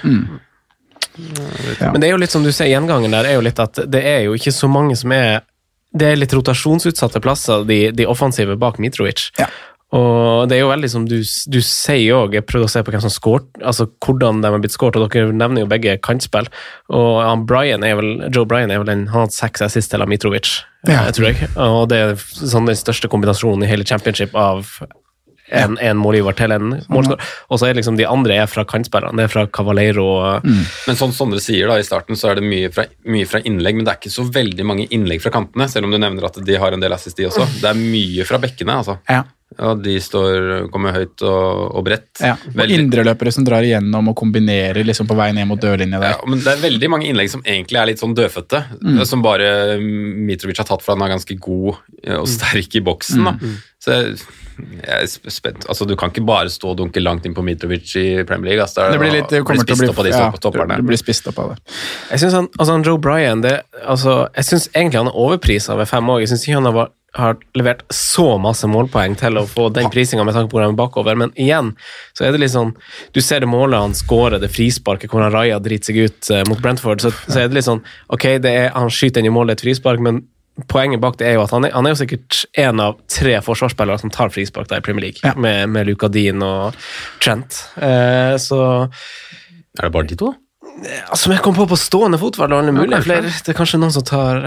Men 1.18 1.98
det 2.00 2.06
er 2.08 2.12
jo 2.14 2.20
litt 2.22 2.30
som 2.32 2.44
du 2.46 2.52
ser, 2.54 2.70
gjengangen 2.70 3.10
der 3.12 3.26
er 3.32 3.34
jo 3.40 3.42
litt 3.44 3.58
at 3.60 3.82
det 3.90 4.04
er 4.06 4.22
jo 4.28 4.36
ikke 4.38 4.54
så 4.54 4.70
mange 4.70 4.94
som 4.96 5.10
er 5.12 5.42
Det 5.92 6.08
er 6.08 6.16
litt 6.16 6.32
rotasjonsutsatte 6.32 7.20
plasser, 7.20 7.66
de, 7.68 7.90
de 7.92 8.06
offensive 8.08 8.56
bak 8.60 8.78
Mitrovic. 8.80 9.28
Ja. 9.40 9.48
Og 9.92 10.46
det 10.48 10.56
er 10.56 10.62
jo 10.62 10.70
veldig 10.70 10.88
som 10.88 11.02
du, 11.04 11.18
du 11.20 11.58
sier 11.60 12.14
òg, 12.16 12.32
jeg 12.32 12.46
prøvde 12.48 12.64
å 12.64 12.72
se 12.72 12.80
på 12.80 12.94
hvem 12.94 13.02
som 13.04 13.12
skåret, 13.12 13.50
altså 13.60 13.84
hvordan 14.00 14.40
de 14.40 14.48
har 14.48 14.62
blitt 14.62 14.72
skåret, 14.72 14.96
og 14.96 15.12
dere 15.12 15.34
nevner 15.36 15.66
jo 15.66 15.68
begge 15.68 15.98
kantspill. 16.00 16.48
Og 16.96 17.18
han 17.20 17.44
Brian 17.44 17.84
er 17.84 17.98
vel, 18.00 18.14
Joe 18.32 18.48
Bryan 18.48 18.72
er 18.72 18.80
vel 18.80 18.88
den, 18.88 19.04
han 19.12 19.26
har 19.26 19.26
hatt 19.28 19.36
seks 19.36 19.60
assist 19.68 19.92
til 19.92 20.06
Mitrovic, 20.08 20.62
Ja. 20.88 21.04
jeg 21.10 21.18
tror 21.18 21.28
jeg. 21.28 21.50
Og 21.60 21.84
det 21.92 22.00
er 22.06 22.16
sånn 22.16 22.66
den 22.72 22.80
største 22.80 23.12
kombinasjonen 23.12 23.66
i 23.66 23.70
hele 23.70 23.84
championship 23.84 24.32
av 24.32 24.78
en, 25.52 25.76
en 25.80 26.00
målgiver 26.00 26.36
til 26.38 26.54
en 26.54 26.74
målskårer. 26.92 27.32
Og 27.52 27.60
så 27.60 27.68
er 27.68 27.78
liksom 27.78 27.98
de 28.00 28.08
andre 28.08 28.38
er 28.42 28.50
fra 28.50 28.64
kantspillerne. 28.68 29.18
Det 29.20 29.28
er 29.28 29.32
fra 29.32 29.44
Cavaleiro 29.52 30.08
mm. 30.44 30.62
Men 30.88 30.98
sånn 30.98 31.14
Sondre 31.16 31.42
sier 31.44 31.68
da, 31.70 31.76
i 31.80 31.86
starten, 31.86 32.18
så 32.18 32.32
er 32.32 32.40
det 32.40 32.46
mye 32.48 32.72
fra, 32.72 32.86
mye 33.08 33.28
fra 33.28 33.42
innlegg, 33.46 33.78
men 33.78 33.86
det 33.86 33.94
er 33.94 34.00
ikke 34.00 34.14
så 34.14 34.24
veldig 34.32 34.66
mange 34.68 34.88
innlegg 34.94 35.22
fra 35.24 35.34
kantene, 35.34 35.68
selv 35.70 35.88
om 35.88 35.94
du 35.94 36.00
nevner 36.00 36.28
at 36.28 36.40
de 36.46 36.58
har 36.58 36.74
en 36.74 36.82
del 36.82 36.96
assist, 36.96 37.18
de 37.18 37.28
også. 37.28 37.46
Det 37.60 37.68
er 37.68 37.78
mye 37.78 38.26
fra 38.28 38.40
bekkene, 38.42 38.80
altså. 38.82 38.98
Ja. 39.10 39.24
Ja, 39.62 39.72
de 39.78 39.92
står, 40.02 40.66
kommer 40.74 40.90
høyt 40.96 41.22
og, 41.22 41.76
og 41.78 41.84
bredt. 41.86 42.08
Ja. 42.18 42.32
Og 42.34 42.56
Veldig- 42.58 42.78
indreløpere 42.82 43.30
som 43.32 43.44
drar 43.46 43.62
igjennom 43.62 44.08
og 44.10 44.16
kombinerer 44.18 44.82
liksom 44.88 45.06
på 45.06 45.14
vei 45.14 45.30
ned 45.36 45.46
mot 45.46 45.60
dørlinja 45.62 46.00
der. 46.02 46.16
Ja, 46.16 46.26
men 46.26 46.42
Det 46.42 46.50
er 46.56 46.62
veldig 46.64 46.90
mange 46.90 47.06
innlegg 47.12 47.30
som 47.30 47.44
egentlig 47.46 47.78
er 47.78 47.86
litt 47.92 48.02
sånn 48.02 48.16
dødfødte. 48.18 48.64
Mm. 48.82 49.02
Som 49.06 49.22
bare 49.22 49.78
Mitrovic 49.78 50.58
har 50.58 50.66
tatt 50.66 50.82
for 50.82 50.96
han 50.96 51.06
er 51.06 51.14
ganske 51.14 51.38
god 51.38 51.76
eh, 52.02 52.12
Mm. 52.12 52.18
og 52.20 52.26
sterk 52.26 52.74
i 52.74 52.80
boksen. 52.82 53.22
da. 53.24 53.36
Så 53.82 53.92
jeg, 53.94 54.16
jeg 54.82 55.06
er 55.06 55.30
spent. 55.30 55.64
Altså, 55.70 55.86
Du 55.86 55.94
kan 55.96 56.10
ikke 56.10 56.24
bare 56.26 56.50
stå 56.50 56.70
og 56.72 56.76
dunke 56.78 57.00
langt 57.02 57.24
inn 57.26 57.34
på 57.34 57.42
Mitrovic 57.46 57.94
i 57.98 58.24
Premier 58.26 58.50
League. 58.52 58.62
Altså, 58.66 58.90
Det 58.90 58.98
blir 59.00 59.12
litt, 59.14 59.28
det 59.30 59.44
kommer 59.46 59.62
til 59.64 59.74
å 59.74 59.78
spist 59.78 59.82
bli 59.86 59.90
opp 59.94 59.98
av 59.98 60.04
de 60.04 60.10
ja, 60.10 60.30
topperne. 60.42 60.76
Du 60.76 60.82
det 60.82 60.88
blir 60.90 61.00
spist 61.00 61.26
opp 61.30 61.38
av 61.38 61.54
det. 61.54 61.60
Jeg 62.10 62.18
syns 62.24 62.34
han, 62.40 62.48
altså 62.58 62.72
han 62.76 62.82
Joe 62.86 62.98
Bryan 62.98 63.40
det, 63.46 63.60
altså, 63.86 64.28
Jeg 64.34 64.44
synes 64.50 64.68
egentlig 64.74 64.98
han 65.04 65.06
er 65.12 65.18
overprisa 65.24 65.76
ved 65.78 65.86
fem 65.88 66.10
år. 66.10 66.20
Jeg 66.20 66.28
syns 66.34 66.46
ikke 66.48 66.58
han 66.60 66.68
har, 66.74 66.90
har 67.14 67.36
levert 67.58 67.82
så 67.92 68.38
masse 68.40 68.66
målpoeng 68.70 69.14
til 69.20 69.36
å 69.36 69.46
få 69.46 69.66
den 69.74 69.90
prisinga 69.92 70.24
med 70.24 70.32
tanke 70.34 70.48
på 70.50 70.56
hvor 70.56 70.64
han 70.64 70.72
er 70.72 70.78
bakover, 70.80 71.18
men 71.20 71.32
igjen 71.36 71.74
så 72.16 72.24
er 72.24 72.32
det 72.32 72.40
litt 72.40 72.54
sånn 72.54 72.70
Du 73.12 73.20
ser 73.20 73.40
det 73.44 73.50
målet 73.52 73.80
han 73.80 73.92
skårer, 73.94 74.40
det 74.40 74.48
frisparket 74.54 75.10
hvor 75.12 75.20
han 75.24 75.32
Raja 75.34 75.58
driter 75.60 75.92
seg 75.92 75.98
ut 76.06 76.30
eh, 76.32 76.42
mot 76.48 76.60
Brentford, 76.64 77.02
så, 77.04 77.10
så 77.28 77.42
er 77.42 77.48
det 77.52 77.58
litt 77.60 77.68
sånn 77.68 77.82
Ok, 78.08 78.24
det 78.40 78.52
er, 78.62 78.70
han 78.72 78.88
skyter 78.90 79.20
inn 79.20 79.28
i 79.28 79.34
målet 79.34 79.58
et 79.60 79.66
frispark, 79.68 80.00
men 80.00 80.22
Poenget 80.68 81.00
bak 81.00 81.14
det 81.16 81.30
er 81.30 81.38
jo 81.38 81.42
at 81.46 81.52
han 81.54 81.64
er, 81.64 81.70
han 81.72 81.86
er 81.88 81.94
jo 81.94 81.98
sikkert 82.02 82.42
en 82.60 82.80
av 82.84 82.98
tre 83.08 83.38
forsvarsspillere 83.40 84.02
som 84.02 84.10
tar 84.12 84.28
frispark 84.34 84.68
der 84.68 84.82
i 84.82 84.84
Premier 84.84 85.06
League, 85.06 85.20
Ja. 85.24 85.32
med, 85.34 85.70
med 85.72 85.86
Luka 85.88 86.10
Dean 86.12 86.42
og 86.44 86.76
Trent. 87.24 87.56
Eh, 87.80 88.34
så 88.36 88.58
Er 89.78 89.86
det 89.86 89.92
bare 89.94 90.10
de 90.10 90.18
to? 90.20 90.28
Altså, 91.08 91.22
Som 91.24 91.32
jeg 91.32 91.40
kom 91.44 91.56
på 91.56 91.64
på 91.68 91.78
stående 91.80 92.20
fot, 92.20 92.36
var 92.36 92.52
det 92.52 92.58
alle 92.58 92.72
mulige 92.76 93.00
Ja. 93.00 93.20
Det 93.24 93.48
er 93.48 93.56
kanskje 93.56 93.80
noen 93.80 93.92
som 93.96 94.04
tar, 94.04 94.44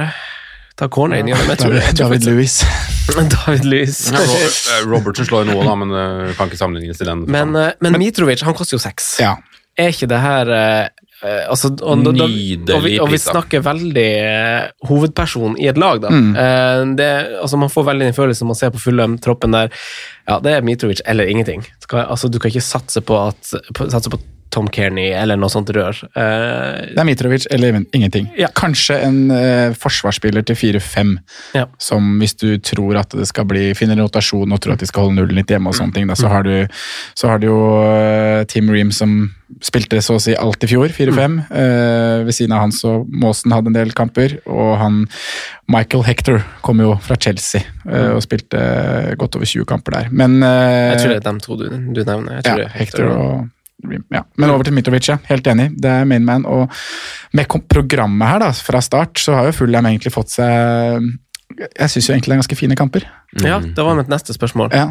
tar 0.75 0.91
corner 0.91 1.21
inn 1.21 1.29
i 1.29 1.33
det, 1.33 1.39
men 1.43 1.53
jeg 1.55 1.61
tror, 1.63 1.77
jeg 1.79 1.97
David, 1.99 2.25
David 2.25 2.27
Louis. 2.29 2.55
Lewis. 2.59 3.33
David 3.35 3.65
Lewis. 3.71 3.99
Ja, 4.11 4.21
eh, 4.21 4.85
Robertson 4.89 5.29
slår 5.29 5.45
jo 5.45 5.53
noe, 5.53 5.65
da, 5.67 5.75
men 5.79 5.95
uh, 5.95 6.33
kan 6.35 6.51
ikke 6.51 6.59
sammenlignes 6.59 6.99
til 6.99 7.11
den. 7.11 7.25
Men, 7.31 7.55
uh, 7.55 7.71
men 7.85 7.99
Mitrovic 8.01 8.43
han 8.45 8.57
koster 8.57 8.79
jo 8.79 8.83
seks. 8.83 9.15
Ja. 9.23 9.37
Er 9.79 9.91
ikke 9.91 10.07
det 10.11 10.21
her 10.23 10.49
altså, 11.23 11.71
og, 11.81 11.99
Nydelig 12.03 12.59
og, 12.73 12.83
vi, 12.85 12.93
og 13.01 13.09
vi 13.11 13.19
snakker 13.21 13.63
veldig 13.65 14.09
hovedperson 14.89 15.57
i 15.61 15.69
et 15.71 15.79
lag, 15.79 16.01
da. 16.03 16.11
Mm. 16.11 16.29
Eh, 16.41 16.83
det, 16.99 17.09
altså, 17.41 17.59
man 17.61 17.71
får 17.71 17.87
veldig 17.89 18.09
den 18.09 18.17
følelsen 18.17 18.49
man 18.49 18.59
ser 18.59 18.73
på 18.75 18.81
Fulham-troppen 18.83 19.55
der. 19.55 19.73
Ja, 20.27 20.39
det 20.43 20.55
er 20.55 20.65
Mitrovic 20.65 21.03
eller 21.05 21.29
ingenting. 21.31 21.65
Skal, 21.83 22.05
altså, 22.05 22.29
du 22.29 22.39
kan 22.39 22.53
ikke 22.53 22.65
satse 22.65 23.03
på, 23.05 23.19
at, 23.29 23.53
på, 23.75 23.89
satse 23.93 24.11
på 24.13 24.21
Tom 24.55 24.69
Kearney 24.71 25.11
eller 25.15 25.39
noe 25.39 25.51
sånt 25.51 25.69
rør. 25.75 25.99
Uh, 26.15 26.85
Det 26.95 27.01
er 27.01 27.07
Mitrovic 27.07 27.47
eller 27.51 27.81
ingenting. 27.91 28.29
Ja. 28.39 28.49
Kanskje 28.55 29.01
en 29.03 29.19
uh, 29.33 29.75
forsvarsspiller 29.75 30.45
til 30.47 30.55
4-5, 30.79 31.15
Ja. 31.57 31.65
som 31.81 32.15
hvis 32.21 32.37
du 32.39 32.55
tror 32.63 33.01
at 33.03 33.11
det 33.15 33.27
skal 33.29 33.47
bli 33.49 33.69
finner 33.77 33.99
rotasjon 33.99 34.51
og 34.55 34.61
tror 34.63 34.75
at 34.77 34.83
de 34.83 34.89
skal 34.89 35.07
holde 35.07 35.19
nullen 35.19 35.35
litt 35.41 35.51
hjemme, 35.51 35.71
og 35.71 35.77
sånne 35.77 35.95
ting, 35.97 36.07
da, 36.07 36.15
så, 36.17 36.31
har 36.31 36.47
du, 36.47 36.53
så 37.17 37.31
har 37.33 37.41
du 37.43 37.49
jo 37.49 37.59
uh, 37.83 38.43
Tim 38.51 38.71
Ream 38.71 38.93
som 38.95 39.25
spilte 39.61 39.99
så 40.01 40.15
å 40.17 40.21
si 40.21 40.33
alt 40.35 40.63
i 40.65 40.67
fjor, 40.67 40.89
4-5. 40.89 41.35
Eh, 41.53 42.23
ved 42.25 42.33
siden 42.33 42.55
av 42.55 42.63
han 42.63 42.73
så 42.73 42.95
Maasen 43.07 43.53
hadde 43.53 43.69
en 43.69 43.75
del 43.77 43.91
kamper, 43.95 44.39
og 44.49 44.71
han 44.81 45.03
Michael 45.71 46.03
Hector 46.07 46.41
kom 46.65 46.81
jo 46.81 46.95
fra 47.05 47.15
Chelsea 47.21 47.61
eh, 47.85 48.09
og 48.15 48.23
spilte 48.25 48.59
godt 49.21 49.37
over 49.37 49.45
20 49.45 49.67
kamper 49.69 49.99
der. 49.99 50.09
Men 50.11 50.39
jeg 50.41 50.97
tror 50.97 51.13
det 51.13 51.19
er 51.21 51.27
dem 51.29 51.41
to 51.45 51.59
du, 51.61 51.67
du 51.69 52.01
nevner. 52.01 52.39
Jeg 52.39 52.47
tror 52.47 52.57
ja, 52.57 52.63
det 52.63 52.67
er 52.71 52.75
Hector 52.81 53.05
og 53.05 53.19
Ream. 53.21 53.51
Ja. 53.83 54.23
Men 54.39 54.49
over 54.53 54.63
til 54.65 54.73
Mitrovic, 54.73 55.09
ja. 55.11 55.17
Helt 55.29 55.47
enig. 55.51 55.69
Det 55.81 55.91
er 55.91 56.07
main 56.09 56.25
man. 56.25 56.45
Og 56.47 56.71
med 57.35 57.49
programmet 57.69 58.27
her 58.27 58.39
da, 58.45 58.51
fra 58.55 58.81
start, 58.81 59.19
så 59.21 59.35
har 59.37 59.49
jo 59.49 59.57
Fulham 59.59 59.85
egentlig 59.89 60.13
fått 60.15 60.31
seg 60.33 61.03
Jeg 61.59 61.91
syns 61.91 62.07
jo 62.07 62.13
egentlig 62.15 62.31
det 62.31 62.37
er 62.37 62.41
ganske 62.43 62.57
fine 62.57 62.77
kamper. 62.79 63.05
Ja, 63.43 63.59
det 63.59 63.83
var 63.85 63.97
mitt 63.99 64.09
neste 64.11 64.33
spørsmål. 64.35 64.71
Ja. 64.73 64.87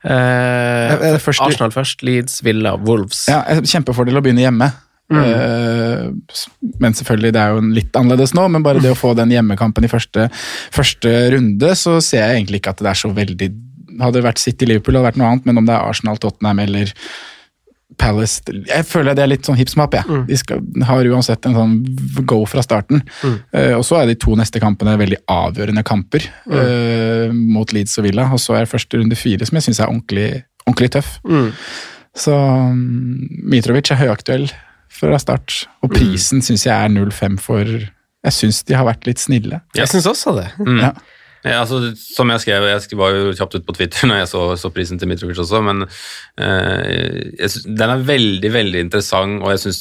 Eh, 0.00 0.94
det 1.02 1.20
først- 1.20 1.42
Arsenal 1.44 1.74
først, 1.74 2.02
Leeds, 2.06 2.40
Villa, 2.42 2.76
Wolves. 2.76 3.26
Ja, 3.28 3.42
Kjempefordel 3.60 4.16
å 4.16 4.22
begynne 4.24 4.46
hjemme. 4.46 4.70
Eh, 5.10 6.06
men 6.78 6.94
selvfølgelig, 6.94 7.32
det 7.34 7.40
er 7.42 7.56
jo 7.56 7.62
litt 7.74 7.96
annerledes 7.98 8.32
nå, 8.36 8.44
men 8.48 8.62
bare 8.62 8.80
det 8.82 8.92
å 8.94 8.98
få 8.98 9.10
den 9.18 9.32
hjemmekampen 9.34 9.84
i 9.84 9.90
første, 9.90 10.28
første 10.70 11.10
runde, 11.34 11.72
så 11.74 11.96
ser 12.00 12.22
jeg 12.28 12.38
egentlig 12.44 12.60
ikke 12.62 12.70
at 12.76 12.84
det 12.84 12.92
er 12.94 13.02
så 13.02 13.12
veldig 13.14 13.50
Hadde 14.00 14.14
det 14.22 14.24
vært 14.24 14.38
City-Liverpool, 14.40 14.94
hadde 14.96 15.02
det 15.02 15.08
vært 15.10 15.16
noe 15.20 15.28
annet, 15.28 15.46
men 15.46 15.58
om 15.58 15.66
det 15.66 15.74
er 15.74 15.82
Arsenal, 15.90 16.16
Tottenham 16.16 16.60
eller 16.62 16.92
Palace 17.98 18.42
Jeg 18.52 18.86
føler 18.88 19.16
det 19.16 19.24
er 19.24 19.30
litt 19.32 19.48
sånn 19.48 19.58
hipp 19.58 19.70
som 19.72 19.82
happ, 19.84 19.96
jeg. 19.98 20.22
De 20.28 20.38
skal, 20.38 20.62
har 20.86 21.08
uansett 21.10 21.46
en 21.48 21.56
sånn 21.56 21.74
go 22.28 22.40
fra 22.48 22.62
starten. 22.64 23.02
Eh, 23.26 23.74
og 23.76 23.84
så 23.86 24.00
er 24.00 24.10
de 24.10 24.18
to 24.20 24.36
neste 24.38 24.62
kampene 24.62 24.96
veldig 25.00 25.20
avgjørende 25.30 25.84
kamper 25.86 26.24
eh, 26.24 27.34
mot 27.34 27.74
Leeds 27.74 27.98
og 28.00 28.08
Villa. 28.08 28.28
Og 28.32 28.42
så 28.42 28.56
er 28.58 28.70
første 28.70 29.00
runde 29.00 29.18
fire, 29.18 29.48
som 29.48 29.58
jeg 29.58 29.68
syns 29.68 29.82
er 29.82 29.90
ordentlig, 29.90 30.28
ordentlig 30.66 30.92
tøff. 30.96 31.16
Mm. 31.28 31.50
Så 32.16 32.34
um, 32.34 32.80
Mitrovic 33.50 33.92
er 33.92 34.00
høyaktuell 34.00 34.48
fra 35.00 35.18
start, 35.22 35.64
og 35.84 35.92
prisen 35.94 36.42
synes 36.42 36.66
jeg 36.66 36.74
er 36.74 36.90
0,5 36.90 37.38
for 37.40 37.64
Jeg 37.64 38.36
syns 38.36 38.64
de 38.68 38.74
har 38.76 38.84
vært 38.84 39.06
litt 39.08 39.22
snille. 39.22 39.62
Jeg 39.76 39.88
syns 39.88 40.08
også 40.10 40.34
det. 40.36 40.50
Mm. 40.60 40.80
Ja. 40.82 40.94
Ja, 41.40 41.62
altså, 41.62 41.94
som 41.96 42.28
jeg 42.34 42.42
skrev, 42.42 42.66
jeg 42.68 42.98
var 43.00 43.14
jo 43.16 43.30
kjapt 43.32 43.54
ut 43.56 43.64
på 43.64 43.74
Twitter 43.78 44.04
når 44.10 44.22
jeg 44.22 44.30
så, 44.34 44.42
så 44.60 44.70
prisen 44.74 45.00
til 45.00 45.08
Mitrovic 45.08 45.40
også, 45.40 45.62
men 45.64 45.86
eh, 45.86 47.30
synes, 47.40 47.64
den 47.80 47.94
er 47.94 48.04
veldig, 48.10 48.50
veldig 48.52 48.82
interessant, 48.84 49.40
og 49.40 49.54
jeg 49.54 49.62
syns 49.64 49.80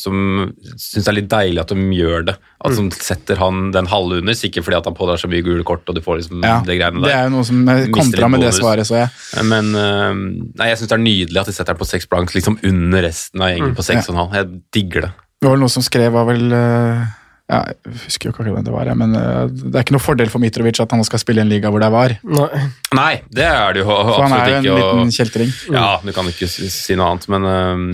det 0.96 1.12
er 1.12 1.18
litt 1.18 1.30
deilig 1.32 1.64
at 1.66 1.74
de 1.76 1.90
gjør 1.98 2.30
det. 2.32 2.38
At 2.60 2.76
de 2.76 2.88
setter 3.00 3.40
han 3.40 3.70
den 3.76 3.88
halve 3.92 4.20
under, 4.20 4.36
sikkert 4.36 4.68
fordi 4.68 4.80
at 4.80 4.88
han 4.88 4.96
pådrar 4.98 5.20
så 5.20 5.30
mye 5.32 5.44
gule 5.44 5.68
kort, 5.68 5.84
og 5.88 5.96
du 5.96 6.04
får 6.04 6.22
liksom 6.22 6.44
Ja, 6.48 6.58
det 6.64 6.80
greiene 6.80 7.04
der. 7.04 7.08
det 7.08 7.18
er 7.18 7.28
jo 7.28 7.36
noe 7.38 7.48
som 7.48 7.62
kontra 7.96 8.32
med 8.32 8.44
det 8.44 8.56
svaret, 8.56 8.88
så 8.88 9.02
jeg. 9.02 9.46
Men 9.52 9.72
eh, 9.76 10.12
nei, 10.60 10.72
jeg 10.72 10.82
syns 10.82 10.94
det 10.94 11.00
er 11.00 11.06
nydelig 11.06 11.44
at 11.44 11.52
de 11.52 11.56
setter 11.60 11.76
den 11.76 11.84
på 11.84 11.92
seks 11.92 12.08
blank, 12.12 12.36
liksom 12.36 12.60
under 12.72 13.04
resten 13.10 13.44
av 13.44 13.52
gjengen 13.54 13.76
på 13.76 13.88
seks 13.92 14.08
og 14.08 14.16
en 14.16 14.24
halv. 14.24 14.38
Jeg 14.40 14.62
digger 14.80 15.10
det. 15.10 15.16
Det 15.40 15.48
var 15.48 15.56
vel 15.56 15.62
noen 15.64 15.72
som 15.72 15.84
skrev, 15.86 16.12
var 16.16 16.28
vel 16.28 16.52
eh, 16.52 17.04
ja, 17.50 17.60
Jeg 17.66 17.96
husker 18.06 18.30
jo 18.30 18.32
ikke 18.32 18.44
akkurat 18.44 18.56
hvem 18.60 18.66
det 18.68 18.74
var, 18.76 18.90
men 19.00 19.16
eh, 19.18 19.48
det 19.50 19.74
er 19.76 19.86
ikke 19.86 19.96
noe 19.98 20.04
fordel 20.06 20.30
for 20.30 20.40
Mitrovic 20.44 20.80
at 20.84 20.92
han 20.94 21.04
skal 21.08 21.20
spille 21.24 21.42
i 21.42 21.46
en 21.46 21.50
liga 21.50 21.72
hvor 21.74 21.82
det 21.82 21.88
er 21.90 21.96
VAR. 21.96 22.14
Nei. 22.24 22.64
Nei, 22.94 23.14
det 23.34 23.48
er 23.50 23.74
det 23.74 23.82
jo 23.84 23.90
absolutt 23.90 24.06
ikke. 24.06 24.16
For 24.16 24.24
han 24.24 24.38
er 24.38 24.50
jo 24.50 24.56
en 24.56 24.64
ikke. 24.66 24.78
og- 24.86 25.00
liten 25.00 25.16
kjeltring. 25.18 25.52
Ja, 25.74 25.88
du 26.06 26.12
kan 26.14 26.30
ikke 26.30 26.48
si 26.54 26.96
noe 27.00 27.10
annet, 27.16 27.28
men 27.34 27.50
um... 27.50 27.94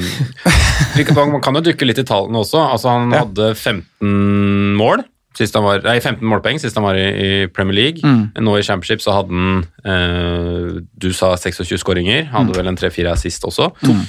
Man 1.15 1.41
kan 1.43 1.55
jo 1.59 1.61
dykke 1.71 1.87
litt 1.87 1.99
i 2.03 2.07
tallene 2.07 2.41
også. 2.43 2.61
Altså, 2.75 2.89
han 2.97 3.11
Ja. 3.15 3.23
hadde 3.25 3.55
15 3.55 4.75
mål. 4.79 5.03
Sist 5.35 5.53
han 5.57 5.65
var, 5.65 5.81
nei, 5.83 5.97
15 5.99 6.23
målpoeng 6.23 6.59
sist 6.63 6.75
han 6.79 6.85
var 6.85 6.95
i, 6.95 7.07
i 7.11 7.47
Premier 7.51 7.75
League. 7.75 7.99
Mm. 8.07 8.29
Nå 8.39 8.53
i 8.57 8.63
Championship 8.63 9.01
så 9.03 9.11
hadde 9.17 9.35
han 9.35 9.65
eh, 9.83 10.77
Du 10.95 11.09
sa 11.11 11.33
26 11.35 11.75
skåringer. 11.83 12.29
Hadde 12.31 12.53
Mm. 12.53 12.55
vel 12.55 12.67
en 12.71 12.77
3-4 12.79 13.11
assist 13.11 13.43
også. 13.43 13.71
Eh, 13.83 14.05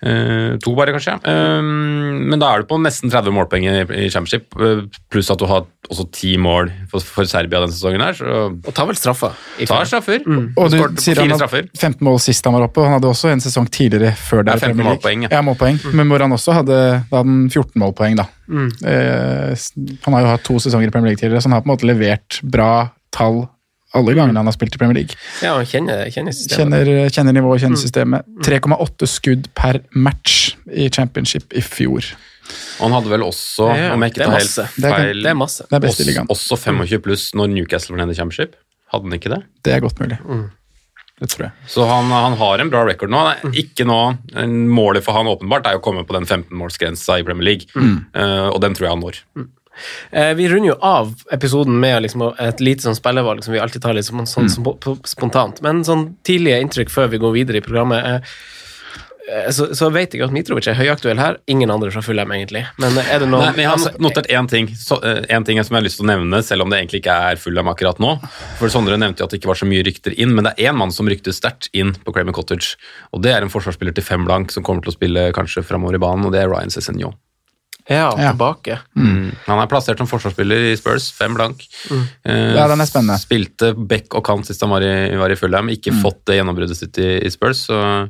to 0.00 0.72
bare, 0.74 0.94
kanskje. 0.96 1.18
Eh, 1.28 1.60
men 1.62 2.38
da 2.40 2.54
er 2.54 2.62
du 2.62 2.68
på 2.70 2.78
nesten 2.80 3.10
30 3.12 3.34
målpoeng 3.36 3.66
i, 3.68 4.06
Championship, 4.08 4.46
eh, 4.56 4.80
pluss 5.12 5.28
at 5.30 5.38
du 5.38 5.44
har 5.50 5.66
også 5.90 6.06
ti 6.14 6.36
mål 6.40 6.70
for, 6.90 7.00
for 7.04 7.24
Serbia 7.28 7.60
denne 7.60 7.74
sesongen 7.74 8.00
her. 8.00 8.14
Så 8.16 8.38
Og 8.54 8.72
tar 8.76 8.86
vel 8.88 8.96
straffa. 8.96 9.32
tar 9.58 9.84
straffer. 9.84 10.20
straffer. 10.22 10.52
Og 10.56 10.70
du 10.70 11.00
sier 11.02 11.20
han 11.20 11.34
hadde 11.34 11.62
15 11.76 12.00
mål 12.06 12.20
sist 12.22 12.44
han 12.48 12.54
var 12.56 12.64
oppe, 12.68 12.80
og 12.80 12.88
han 12.88 12.96
hadde 12.98 13.10
også 13.10 13.32
en 13.34 13.40
sesong 13.44 13.68
tidligere 13.68 14.14
før 14.16 14.44
det. 14.46 14.56
Ja, 14.56 14.68
15 14.70 14.84
målpoeng, 14.86 15.22
ja. 15.26 15.32
ja. 15.36 15.42
målpoeng. 15.44 15.80
Men 15.92 16.08
hvor 16.08 16.24
han 16.24 16.32
også 16.32 16.54
hadde, 16.60 16.80
da 17.10 17.20
hadde 17.20 17.26
han 17.28 17.48
14 17.50 17.80
målpoeng, 17.84 18.16
da. 18.22 18.28
Eh, 18.50 19.52
s- 19.52 19.72
han 20.04 20.14
har 20.16 20.22
jo 20.24 20.32
hatt 20.32 20.44
to 20.46 20.58
sesonger 20.62 20.88
i 20.88 20.94
Premier 20.94 21.12
League 21.12 21.20
tidligere, 21.20 21.42
så 21.42 21.50
han 21.50 21.58
har 21.58 21.64
på 21.66 21.70
en 21.70 21.76
måte 21.76 21.88
levert 21.90 22.40
bra 22.42 22.72
tall 23.12 23.48
alle 23.96 24.14
gangene 24.14 24.38
han 24.38 24.46
har 24.46 24.54
spilt 24.54 24.76
i 24.76 24.80
Premier 24.80 25.00
League. 25.00 25.16
Ja, 25.42 25.56
han 25.58 25.66
kjenner, 25.66 26.04
kjenner 26.14 26.34
systemet. 26.36 26.58
Kjenner, 26.86 27.10
kjenner 27.10 27.36
nivået, 27.36 27.62
kjenner 27.64 27.80
systemet. 27.80 28.28
3,8 28.46 29.08
skudd 29.10 29.48
per 29.58 29.80
match 29.92 30.52
i 30.70 30.86
championship 30.94 31.52
i 31.58 31.62
fjor. 31.64 32.12
Og 32.80 32.86
han 32.86 32.96
hadde 32.96 33.10
vel 33.12 33.22
også, 33.26 33.68
Ja, 33.76 33.90
om 33.94 34.02
jeg 34.02 34.14
ikke 34.14 34.24
tar 34.24 34.38
helt 34.38 34.54
feil 34.82 35.20
Det 35.22 35.30
er 35.30 35.36
masse. 35.38 35.66
Det 35.70 35.76
er 35.78 35.84
best 35.84 36.00
i 36.02 36.06
ligaen. 36.08 36.30
Også 36.32 36.58
25 36.58 37.02
pluss 37.04 37.28
når 37.38 37.52
Newcastle 37.52 37.94
var 37.96 38.04
nede 38.04 38.16
i 38.16 38.18
Championship. 38.18 38.56
Hadde 38.90 39.06
han 39.06 39.18
ikke 39.20 39.30
det? 39.34 39.42
Det 39.66 39.74
er 39.76 39.84
godt 39.84 40.00
mulig. 40.02 40.18
Det 41.20 41.28
tror 41.28 41.44
jeg. 41.50 41.52
Så 41.68 41.84
han, 41.84 42.08
han 42.10 42.34
har 42.40 42.62
en 42.62 42.70
bra 42.72 42.80
record 42.88 43.12
nå. 43.12 43.20
Er 43.28 43.54
Ikke 43.60 43.84
nå, 43.86 43.98
Målet 44.72 45.04
for 45.04 45.12
han 45.18 45.28
åpenbart 45.28 45.68
er 45.68 45.76
å 45.78 45.82
komme 45.84 46.06
på 46.08 46.16
den 46.16 46.24
15-målsgrensa 46.26 47.18
i 47.20 47.26
Premier 47.26 47.50
League, 47.52 47.68
Eh, 47.76 48.46
og 48.48 48.58
den 48.64 48.74
tror 48.74 48.88
jeg 48.88 48.94
han 48.96 49.04
når. 49.04 49.18
Eh, 49.36 49.48
vi 50.10 50.48
runder 50.50 50.72
jo 50.72 50.76
av 50.84 51.12
episoden 51.32 51.76
med 51.80 52.02
liksom, 52.04 52.26
et 52.38 52.60
lite 52.60 52.84
sånn 52.84 52.98
spillevalg 52.98 53.44
som 53.44 53.54
vi 53.54 53.60
alltid 53.62 53.84
tar 53.84 53.96
litt 53.96 54.08
sånn, 54.08 54.26
sånn, 54.28 54.48
mm. 54.50 55.04
spontant. 55.08 55.60
Men 55.64 55.84
sånn 55.86 56.10
tidlige 56.26 56.60
inntrykk 56.64 56.92
før 56.92 57.12
vi 57.12 57.20
går 57.22 57.36
videre 57.36 57.60
i 57.60 57.64
programmet 57.64 58.06
eh, 58.06 58.34
eh, 59.30 59.48
så, 59.54 59.70
så 59.76 59.90
vet 59.94 60.14
jeg 60.14 60.24
at 60.26 60.34
Mitrovic 60.34 60.68
er 60.70 60.78
høyaktuell 60.78 61.20
her. 61.22 61.38
Ingen 61.50 61.72
andre 61.72 61.92
fra 61.94 62.02
Fulheim, 62.04 62.32
egentlig. 62.36 62.64
Men 62.82 62.98
er 63.02 63.22
det 63.22 63.30
noe 63.30 63.44
Nei, 63.46 63.54
men 63.56 63.64
jeg 63.64 63.70
har 63.70 63.78
altså, 63.78 63.94
notert 64.02 64.30
én 64.32 64.50
ting 64.50 64.70
så, 64.76 65.00
eh, 65.06 65.22
en 65.36 65.46
ting 65.46 65.62
som 65.62 65.76
jeg 65.76 65.80
har 65.80 65.88
lyst 65.88 66.00
til 66.02 66.08
å 66.08 66.10
nevne, 66.12 66.42
selv 66.46 66.66
om 66.66 66.72
det 66.72 66.82
egentlig 66.82 67.02
ikke 67.04 67.16
er 67.30 67.40
Fulheim 67.40 67.72
akkurat 67.72 68.02
nå. 68.02 68.16
For 68.60 68.72
Sondre 68.72 68.98
nevnte 69.00 69.22
jo 69.24 69.30
at 69.30 69.34
det 69.34 69.42
ikke 69.42 69.52
var 69.52 69.62
så 69.62 69.70
mye 69.70 69.86
rykter 69.86 70.16
inn, 70.16 70.34
men 70.36 70.48
det 70.48 70.56
er 70.56 70.72
én 70.72 70.78
mann 70.80 70.94
som 70.94 71.08
ryktes 71.10 71.40
sterkt 71.40 71.70
inn 71.76 71.94
på 72.04 72.14
Cramer 72.16 72.36
Cottage. 72.36 72.76
Og 73.14 73.24
det 73.24 73.34
er 73.34 73.46
en 73.46 73.52
forsvarsspiller 73.52 73.96
til 73.96 74.06
fem 74.06 74.28
blank 74.28 74.54
som 74.54 74.66
kommer 74.66 74.84
til 74.84 74.94
å 74.94 74.98
spille 74.98 75.30
kanskje 75.36 75.64
framover 75.66 75.98
i 75.98 76.02
banen, 76.02 76.28
og 76.28 76.36
det 76.36 76.44
er 76.44 76.52
Ryan 76.52 76.72
Cézinho. 76.74 77.14
Ja, 77.88 78.10
Ja. 78.18 78.30
tilbake. 78.32 78.78
Mm. 78.96 79.32
Han 79.46 79.58
er 79.62 79.66
plassert 79.70 79.98
som 79.98 80.06
forsvarsspiller 80.10 80.72
i 80.72 80.76
Spurs, 80.76 81.10
fem 81.12 81.34
blank. 81.34 81.64
Eh, 82.24 82.54
Ja, 82.56 82.66
den 82.68 82.80
er 82.80 82.86
spennende. 82.86 83.18
Spilte 83.18 83.72
back 83.74 84.14
og 84.14 84.24
kant 84.24 84.46
sist 84.46 84.60
han 84.60 84.70
var 84.70 84.82
i, 84.82 85.16
var 85.16 85.30
i 85.30 85.36
Fulham. 85.36 85.68
Ikke 85.72 85.92
fått 86.02 86.24
det 86.26 86.36
gjennombruddet 86.40 86.76
sitt 86.76 86.98
i, 86.98 87.08
i 87.26 87.30
Spurs, 87.30 87.66
så 87.70 88.08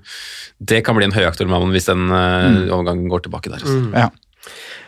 det 0.60 0.82
kan 0.84 0.96
bli 0.96 1.04
en 1.08 1.12
høyaktuell 1.16 1.48
mann 1.48 1.70
hvis 1.72 1.86
den 1.88 2.10
eh, 2.10 2.68
overgangen 2.74 3.08
går 3.08 3.22
tilbake 3.28 3.50
der. 3.52 3.60
Altså. 3.62 3.92
Ja. 3.94 4.10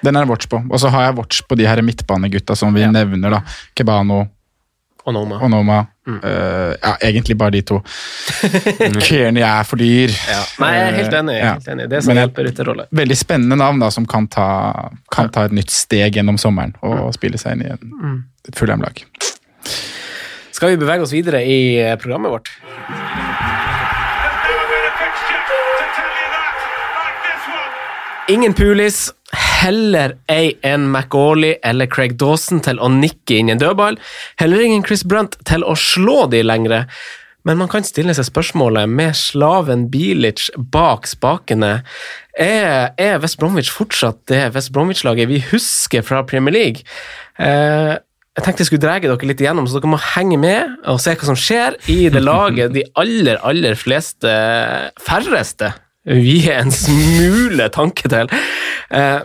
Den 0.02 0.16
er 0.16 0.26
watch 0.26 0.48
på. 0.50 0.58
Og 0.70 0.80
så 0.80 0.88
har 0.90 1.04
jeg 1.06 1.16
watch 1.18 1.42
på 1.46 1.56
de 1.56 1.66
her 1.68 1.80
midtbanegutta 1.84 2.56
som 2.58 2.74
vi 2.74 2.84
nevner, 2.88 3.30
da. 3.38 3.42
Kebano, 3.76 4.24
Og 5.06 5.14
Noma. 5.16 5.38
Onoma. 5.42 5.76
Eh, 6.06 6.74
ja, 6.82 6.92
egentlig 7.02 7.34
bare 7.38 7.50
de 7.56 7.62
to. 7.66 7.80
Kearney 9.06 9.42
er 9.42 9.64
for 9.66 9.80
dyr. 9.80 10.12
Ja. 10.30 10.40
Nei, 10.62 10.70
jeg 10.76 10.84
er 10.92 10.98
helt 11.00 11.16
enig. 11.18 11.34
Jeg 11.34 11.42
er 11.42 11.46
Ja. 11.48 11.52
helt 11.58 11.68
enig. 11.74 11.88
Det 11.90 12.02
som 12.04 12.14
Men 12.14 12.20
hjelper 12.22 12.46
rytterrolle. 12.46 12.86
Veldig 12.92 13.16
spennende 13.18 13.56
navn 13.58 13.82
da, 13.82 13.90
som 13.90 14.06
kan 14.06 14.28
ta, 14.30 14.46
kan 15.10 15.28
ta 15.34 15.44
et 15.48 15.52
nytt 15.58 15.70
steg 15.74 16.14
gjennom 16.20 16.38
sommeren 16.38 16.74
og 16.82 17.10
spille 17.14 17.38
seg 17.38 17.56
inn 17.58 17.66
i 17.66 17.72
en, 17.74 18.22
et 18.46 18.54
Fulham-lag. 18.58 19.02
Skal 20.52 20.76
vi 20.76 20.76
bevege 20.84 21.02
oss 21.02 21.12
videre 21.16 21.42
i 21.42 21.58
eh, 21.82 21.96
programmet 21.98 22.30
vårt? 22.30 22.54
Ingen 28.28 28.54
Pulis, 28.54 29.10
heller 29.36 30.16
ei 30.32 30.52
en 30.66 30.90
McAuley 30.92 31.56
eller 31.64 31.88
Craig 31.90 32.18
Dawson 32.20 32.62
til 32.64 32.80
å 32.82 32.90
nikke 32.92 33.38
inn 33.38 33.52
en 33.52 33.62
dødball. 33.62 33.98
Heller 34.42 34.64
ingen 34.64 34.84
Chris 34.86 35.04
Brunt 35.08 35.38
til 35.48 35.64
å 35.64 35.76
slå 35.78 36.26
de 36.32 36.42
lengre. 36.44 36.84
Men 37.48 37.58
man 37.58 37.70
kan 37.70 37.82
stille 37.82 38.14
seg 38.14 38.28
spørsmålet, 38.28 38.86
med 38.86 39.16
slaven 39.18 39.88
Bilic 39.90 40.46
bak 40.74 41.08
spakene, 41.10 41.80
er, 42.38 42.92
er 42.94 43.18
West 43.22 43.40
Bromwich 43.40 43.72
fortsatt 43.74 44.20
det 44.30 44.44
West 44.54 44.70
Bromwich-laget 44.72 45.28
vi 45.28 45.42
husker 45.50 46.06
fra 46.06 46.22
Premier 46.28 46.54
League? 46.54 46.86
Eh, 47.42 47.98
jeg 48.32 48.46
tenkte 48.46 48.62
jeg 48.62 48.70
skulle 48.70 48.84
dra 48.86 48.94
dere 49.02 49.28
litt 49.28 49.42
igjennom, 49.42 49.66
så 49.68 49.76
dere 49.76 49.90
må 49.92 49.98
henge 50.14 50.38
med 50.40 50.86
og 50.88 51.02
se 51.02 51.16
hva 51.18 51.28
som 51.28 51.36
skjer 51.36 51.76
i 51.92 52.06
det 52.12 52.22
laget 52.22 52.72
de 52.72 52.86
aller, 53.00 53.42
aller 53.44 53.76
fleste, 53.76 54.30
færreste, 55.02 55.74
vier 56.08 56.58
en 56.60 56.72
smule 56.74 57.68
tanke 57.74 58.10
til. 58.10 58.30
Eh, 58.90 59.20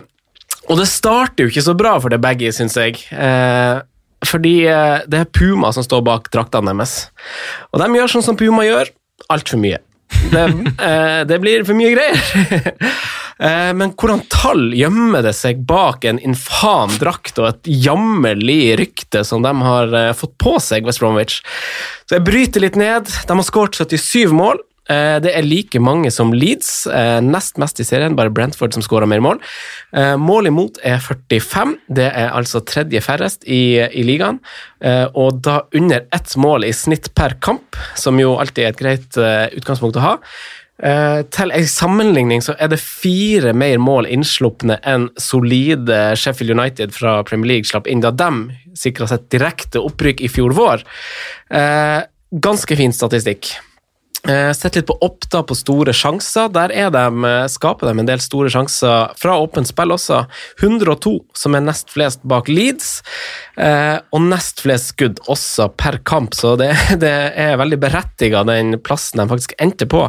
Og 0.68 0.76
det 0.76 0.84
starter 0.90 1.46
jo 1.46 1.48
ikke 1.48 1.64
så 1.64 1.72
bra 1.72 1.94
for 1.96 2.12
det 2.12 2.20
begge, 2.20 2.50
syns 2.52 2.76
jeg. 2.76 2.98
Eh, 3.08 3.78
fordi 4.28 4.66
eh, 4.68 5.04
det 5.08 5.22
er 5.22 5.30
Puma 5.32 5.70
som 5.72 5.84
står 5.86 6.02
bak 6.04 6.28
draktene 6.34 6.74
deres. 6.74 7.06
Og 7.72 7.80
de 7.80 7.86
gjør 7.96 8.12
sånn 8.12 8.26
som 8.26 8.36
Puma 8.36 8.66
gjør, 8.66 8.90
altfor 9.32 9.62
mye. 9.62 9.78
Det, 10.32 10.42
eh, 10.82 11.22
det, 11.28 11.38
blir 11.40 11.64
for 11.64 11.78
mye 11.78 11.94
greier. 11.94 12.20
eh, 13.48 13.72
men 13.80 13.94
hvordan 13.96 14.26
tall 14.28 14.68
gjemmer 14.76 15.24
det 15.24 15.32
seg 15.38 15.64
bak 15.68 16.04
en 16.08 16.20
infam 16.20 16.92
drakt 17.00 17.40
og 17.40 17.48
et 17.54 17.72
jammerlig 17.88 18.76
rykte 18.82 19.24
som 19.24 19.44
de 19.46 19.54
har 19.64 19.96
fått 20.18 20.36
på 20.36 20.58
seg, 20.60 20.84
West 20.84 21.00
Bromwich? 21.00 21.40
Så 22.04 22.18
jeg 22.18 22.28
bryter 22.28 22.64
litt 22.64 22.76
ned. 22.76 23.08
De 23.08 23.40
har 23.40 23.46
skåret 23.46 23.80
77 23.80 24.36
mål. 24.36 24.60
Eh, 24.88 25.18
det 25.20 25.34
er 25.36 25.44
like 25.44 25.80
mange 25.84 26.10
som 26.12 26.32
Leeds, 26.32 26.86
eh, 26.86 27.18
nest 27.20 27.58
mest 27.60 27.80
i 27.80 27.84
serien, 27.84 28.16
bare 28.16 28.32
Brentford 28.32 28.72
som 28.72 28.84
skårer 28.84 29.08
mer 29.08 29.20
mål. 29.20 29.40
Eh, 29.92 30.16
mål 30.16 30.48
imot 30.48 30.80
er 30.82 30.98
45, 30.98 31.76
det 31.92 32.08
er 32.08 32.32
altså 32.32 32.64
tredje 32.64 33.02
færrest 33.04 33.44
i, 33.44 33.76
i 33.76 34.04
ligaen. 34.04 34.40
Og 35.18 35.40
da 35.42 35.62
under 35.74 36.04
ett 36.14 36.36
mål 36.38 36.64
i 36.64 36.72
snitt 36.72 37.10
per 37.18 37.34
kamp, 37.42 37.76
som 37.98 38.18
jo 38.20 38.36
alltid 38.38 38.64
er 38.64 38.68
et 38.70 38.78
greit 38.78 39.18
utgangspunkt 39.58 39.98
å 39.98 40.04
ha. 40.04 40.12
Til 41.34 41.50
en 41.50 41.66
sammenligning 41.66 42.44
så 42.46 42.54
er 42.62 42.70
det 42.70 42.78
fire 42.78 43.50
mer 43.52 43.80
mål 43.82 44.06
innslupne 44.06 44.78
enn 44.86 45.08
solide 45.18 46.14
Sheffield 46.14 46.54
United 46.54 46.94
fra 46.94 47.24
Premier 47.26 47.56
League 47.56 47.66
slapp 47.66 47.90
inn 47.90 48.04
da 48.04 48.14
de 48.14 48.30
sikra 48.78 49.10
seg 49.10 49.26
direkte 49.34 49.82
opprykk 49.82 50.22
i 50.22 50.30
fjor 50.30 50.54
vår. 50.54 50.86
Ganske 52.46 52.78
fin 52.78 52.94
statistikk. 52.94 53.56
Uh, 54.28 54.52
Sett 54.52 54.76
litt 54.76 54.86
på 54.88 54.96
Oppda 55.00 55.40
på 55.48 55.56
store 55.56 55.94
sjanser. 55.96 56.50
Der 56.52 56.74
de, 56.92 57.04
eh, 57.24 57.46
skaper 57.48 57.88
de 57.88 58.02
en 58.02 58.08
del 58.08 58.20
store 58.20 58.50
sjanser 58.52 59.14
fra 59.16 59.38
åpent 59.40 59.70
spill 59.70 59.94
også. 59.94 60.26
102, 60.60 61.14
som 61.32 61.54
er 61.54 61.64
nest 61.64 61.88
flest 61.90 62.20
bak 62.28 62.48
Leeds, 62.48 63.02
uh, 63.56 63.98
og 64.12 64.26
nest 64.28 64.60
flest 64.60 64.92
skudd 64.92 65.22
også 65.28 65.70
per 65.76 66.00
kamp, 66.04 66.36
så 66.36 66.56
det, 66.60 66.74
det 67.04 67.14
er 67.36 67.56
veldig 67.60 67.80
berettiga 67.80 68.44
den 68.44 68.76
plassen 68.84 69.22
de 69.22 69.28
faktisk 69.30 69.56
endte 69.58 69.88
på. 69.88 70.08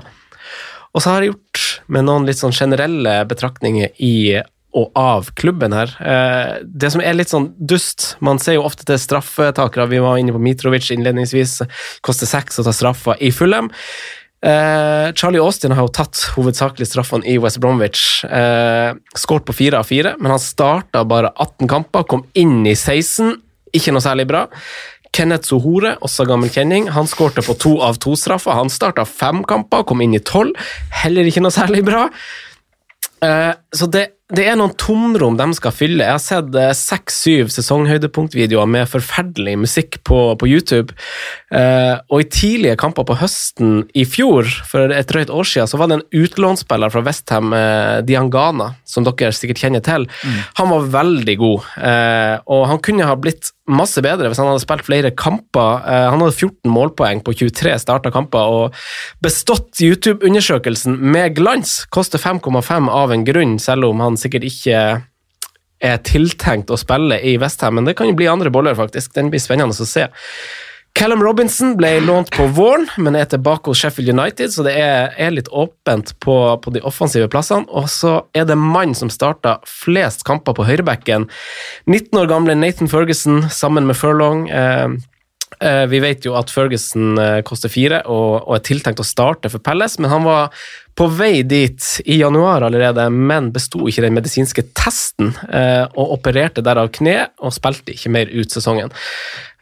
Og 0.89 1.03
så 1.03 1.13
har 1.13 1.23
jeg 1.23 1.33
gjort 1.33 1.65
med 1.87 2.07
noen 2.07 2.25
litt 2.27 2.41
sånn 2.41 2.55
generelle 2.55 3.21
betraktninger 3.29 3.93
i 4.03 4.41
og 4.77 4.91
av 4.99 5.31
klubben 5.39 5.73
her. 5.73 5.91
Eh, 5.97 6.59
det 6.63 6.91
som 6.93 7.01
er 7.01 7.17
litt 7.17 7.31
sånn 7.31 7.49
dust 7.57 8.13
Man 8.21 8.37
ser 8.41 8.59
jo 8.59 8.65
ofte 8.67 8.85
til 8.85 8.99
straffetakere. 9.01 9.89
Vi 9.89 10.01
var 10.03 10.19
inne 10.21 10.35
på 10.35 10.41
Mitrovic 10.41 10.91
innledningsvis. 10.93 11.61
Koster 12.05 12.29
seks 12.29 12.61
å 12.61 12.65
ta 12.67 12.73
straffa 12.75 13.17
i 13.17 13.31
Fulham. 13.33 13.71
Eh, 14.39 15.09
Charlie 15.19 15.41
Austin 15.41 15.73
har 15.75 15.83
jo 15.83 15.91
tatt 15.91 16.21
hovedsakelig 16.35 16.87
straffene 16.87 17.27
i 17.27 17.39
West 17.41 17.59
Bromwich. 17.59 18.23
Eh, 18.23 18.93
Skåret 19.17 19.47
på 19.47 19.57
fire 19.57 19.81
av 19.81 19.89
fire, 19.89 20.15
men 20.19 20.31
han 20.31 20.43
starta 20.43 21.03
bare 21.03 21.33
18 21.35 21.67
kamper, 21.67 22.05
kom 22.07 22.23
inn 22.39 22.61
i 22.69 22.75
16. 22.75 23.35
Ikke 23.75 23.91
noe 23.93 24.05
særlig 24.05 24.27
bra. 24.29 24.45
Kenneth 25.15 25.49
Sohore, 25.49 25.95
også 26.05 26.27
gammel 26.29 26.51
kjenning, 26.53 26.87
han 26.93 27.09
skårte 27.09 27.43
på 27.43 27.57
to 27.59 27.73
av 27.83 27.97
to 28.01 28.13
straffer. 28.19 28.55
Han 28.55 28.71
starta 28.71 29.07
fem 29.09 29.41
kamper, 29.43 29.83
kom 29.83 30.05
inn 30.05 30.15
i 30.15 30.23
tolv. 30.23 30.55
Heller 31.01 31.27
ikke 31.27 31.43
noe 31.43 31.53
særlig 31.53 31.83
bra. 31.87 32.05
Eh, 33.25 33.51
så 33.75 33.89
det, 33.91 34.05
det, 34.29 34.45
er 34.45 34.57
noen 34.59 34.75
tomrom 34.77 35.37
de 35.39 35.47
skal 35.57 35.73
fylle. 35.73 36.05
Jeg 36.05 36.15
har 36.15 36.21
sett 36.21 36.57
eh, 36.57 36.73
seks-syv 36.77 37.49
sesonghøydepunktvideoer 37.55 38.69
med 38.69 38.89
forferdelig 38.91 39.55
musikk 39.63 39.99
på, 40.05 40.21
på 40.37 40.49
YouTube. 40.49 40.93
Eh, 41.49 41.95
og 42.13 42.21
i 42.21 42.27
tidlige 42.29 42.77
kamper 42.79 43.07
på 43.09 43.17
høsten 43.17 43.83
i 43.97 44.05
fjor, 44.05 44.47
for 44.69 44.93
et 44.93 45.09
drøyt 45.09 45.33
år 45.33 45.47
siden, 45.49 45.69
så 45.69 45.79
var 45.81 45.89
det 45.89 45.99
en 45.99 46.21
utlånsspiller 46.21 46.93
fra 46.93 47.03
Westham, 47.05 47.53
eh, 47.57 48.01
Diangana, 48.05 48.75
som 48.85 49.07
dere 49.07 49.33
sikkert 49.33 49.63
kjenner 49.63 49.83
til. 49.85 50.05
Mm. 50.05 50.37
Han 50.61 50.73
var 50.75 50.91
veldig 50.99 51.37
god, 51.41 51.71
eh, 51.89 52.35
og 52.45 52.67
han 52.69 52.83
kunne 52.85 53.09
ha 53.09 53.17
blitt 53.17 53.51
masse 53.69 54.01
bedre 54.01 54.29
hvis 54.29 54.39
han 54.41 54.49
hadde 54.49 54.63
spilt 54.63 54.85
flere 54.87 55.11
kamper. 55.13 55.83
han 55.85 56.17
hadde 56.17 56.33
14 56.33 56.71
målpoeng 56.73 57.19
på 57.21 57.35
23 57.37 57.75
starta 57.77 58.09
kamper 58.09 58.49
og 58.49 58.77
bestått 59.21 59.77
YouTube-undersøkelsen 59.85 60.97
med 60.97 61.35
glans. 61.37 61.85
Koster 61.93 62.17
5,5 62.17 62.89
av 62.89 63.13
en 63.13 63.25
grunn, 63.27 63.59
selv 63.61 63.91
om 63.91 64.01
han 64.01 64.17
sikkert 64.21 64.47
ikke 64.49 64.79
er 65.79 65.99
tiltenkt 66.03 66.71
å 66.71 66.79
spille 66.79 67.19
i 67.23 67.37
Westham, 67.39 67.77
men 67.79 67.87
det 67.87 67.95
kan 67.97 68.09
jo 68.09 68.17
bli 68.17 68.27
andre 68.27 68.51
boller, 68.51 68.75
faktisk. 68.75 69.13
Den 69.15 69.31
blir 69.31 69.41
spennende 69.43 69.75
å 69.75 69.87
se. 69.87 70.09
Callum 70.97 71.21
Robinson 71.23 71.75
ble 71.79 71.91
lånt 72.03 72.31
på 72.33 72.47
våren, 72.57 72.87
men 72.99 73.15
er 73.15 73.27
tilbake 73.29 73.71
hos 73.71 73.79
Sheffield 73.79 74.11
United, 74.11 74.51
så 74.51 74.65
det 74.65 74.73
er, 74.81 75.13
er 75.15 75.31
litt 75.31 75.47
åpent 75.55 76.11
på, 76.19 76.35
på, 76.59 76.73
de 76.75 76.81
offensive 76.83 77.29
plassene. 77.31 77.69
Og 77.69 77.87
så 77.91 78.17
er 78.35 78.47
det 78.49 78.57
mann 78.59 78.95
som 78.97 79.11
starta 79.13 79.59
flest 79.69 80.25
kamper 80.27 80.57
på 80.57 80.65
høyrebekken. 80.67 81.29
19 81.87 82.19
år 82.19 82.27
gamle 82.31 82.57
Nathan 82.57 82.91
Ferguson 82.91 83.45
sammen 83.53 83.87
med 83.87 83.95
Furlong. 83.99 84.47
Eh, 84.49 84.97
vi 85.91 85.99
vet 85.99 86.23
jo 86.23 86.35
at 86.39 86.51
Ferguson 86.53 87.17
eh, 87.19 87.39
koster 87.47 87.71
fire 87.71 88.03
og, 88.07 88.45
og, 88.45 88.53
er 88.55 88.61
tiltenkt 88.63 89.01
å 89.01 89.07
starte 89.07 89.49
for 89.51 89.63
Pelles, 89.63 89.97
men 89.99 90.11
han 90.11 90.23
var 90.27 90.53
på 90.99 91.07
vei 91.15 91.43
dit 91.47 91.85
i 92.11 92.17
januar 92.19 92.65
allerede, 92.67 93.05
men 93.09 93.53
besto 93.55 93.85
ikke 93.87 94.03
den 94.03 94.17
medisinske 94.17 94.65
testen 94.75 95.31
eh, 95.47 95.85
og 95.95 96.15
opererte 96.17 96.63
derav 96.65 96.89
kne 96.95 97.29
og 97.39 97.55
spilte 97.55 97.95
ikke 97.95 98.11
mer 98.11 98.31
ut 98.33 98.51
sesongen. 98.51 98.91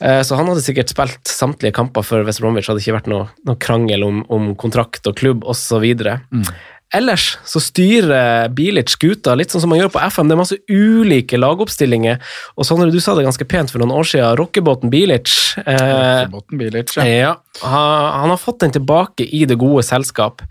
Eh, 0.01 0.23
så 0.25 0.37
han 0.39 0.49
hadde 0.49 0.63
sikkert 0.65 0.93
spilt 0.93 1.29
samtlige 1.29 1.75
kamper 1.77 2.05
for 2.05 2.25
West 2.25 2.41
Bromwich, 2.41 2.69
hadde 2.71 2.81
ikke 2.81 2.97
vært 2.97 3.11
noe, 3.11 3.27
noe 3.45 3.61
krangel 3.61 4.05
om, 4.07 4.23
om, 4.33 4.49
kontrakt 4.57 5.05
og 5.09 5.17
klubb 5.19 5.45
osv. 5.45 5.85
Mm. 5.85 6.49
Ellers 6.95 7.33
så 7.43 7.59
styrer 7.59 8.47
Bilic 8.55 8.93
skuta 8.93 9.33
litt 9.35 9.51
sånn 9.51 9.65
som 9.65 9.73
man 9.73 9.81
gjør 9.81 9.91
på 9.91 10.03
FM. 10.07 10.29
Det 10.29 10.35
er 10.35 10.39
masse 10.39 10.59
ulike 10.71 11.39
lagoppstillinger. 11.39 12.21
Og 12.55 12.67
Sondre, 12.67 12.87
du 12.93 13.01
sa 13.03 13.15
det 13.17 13.25
ganske 13.27 13.47
pent 13.49 13.73
for 13.73 13.83
noen 13.83 13.91
år 13.97 14.07
siden, 14.07 14.37
rockebåten 14.39 14.93
Bilic. 14.93 15.33
Eh, 15.65 15.75
rockebåten 15.75 16.61
Bilic, 16.61 16.95
ja. 16.95 17.09
ja 17.11 17.35
han, 17.63 18.07
han 18.21 18.33
har 18.33 18.39
fått 18.39 18.61
den 18.63 18.77
tilbake 18.79 19.27
i 19.27 19.43
det 19.49 19.59
gode 19.59 19.83
selskap. 19.83 20.45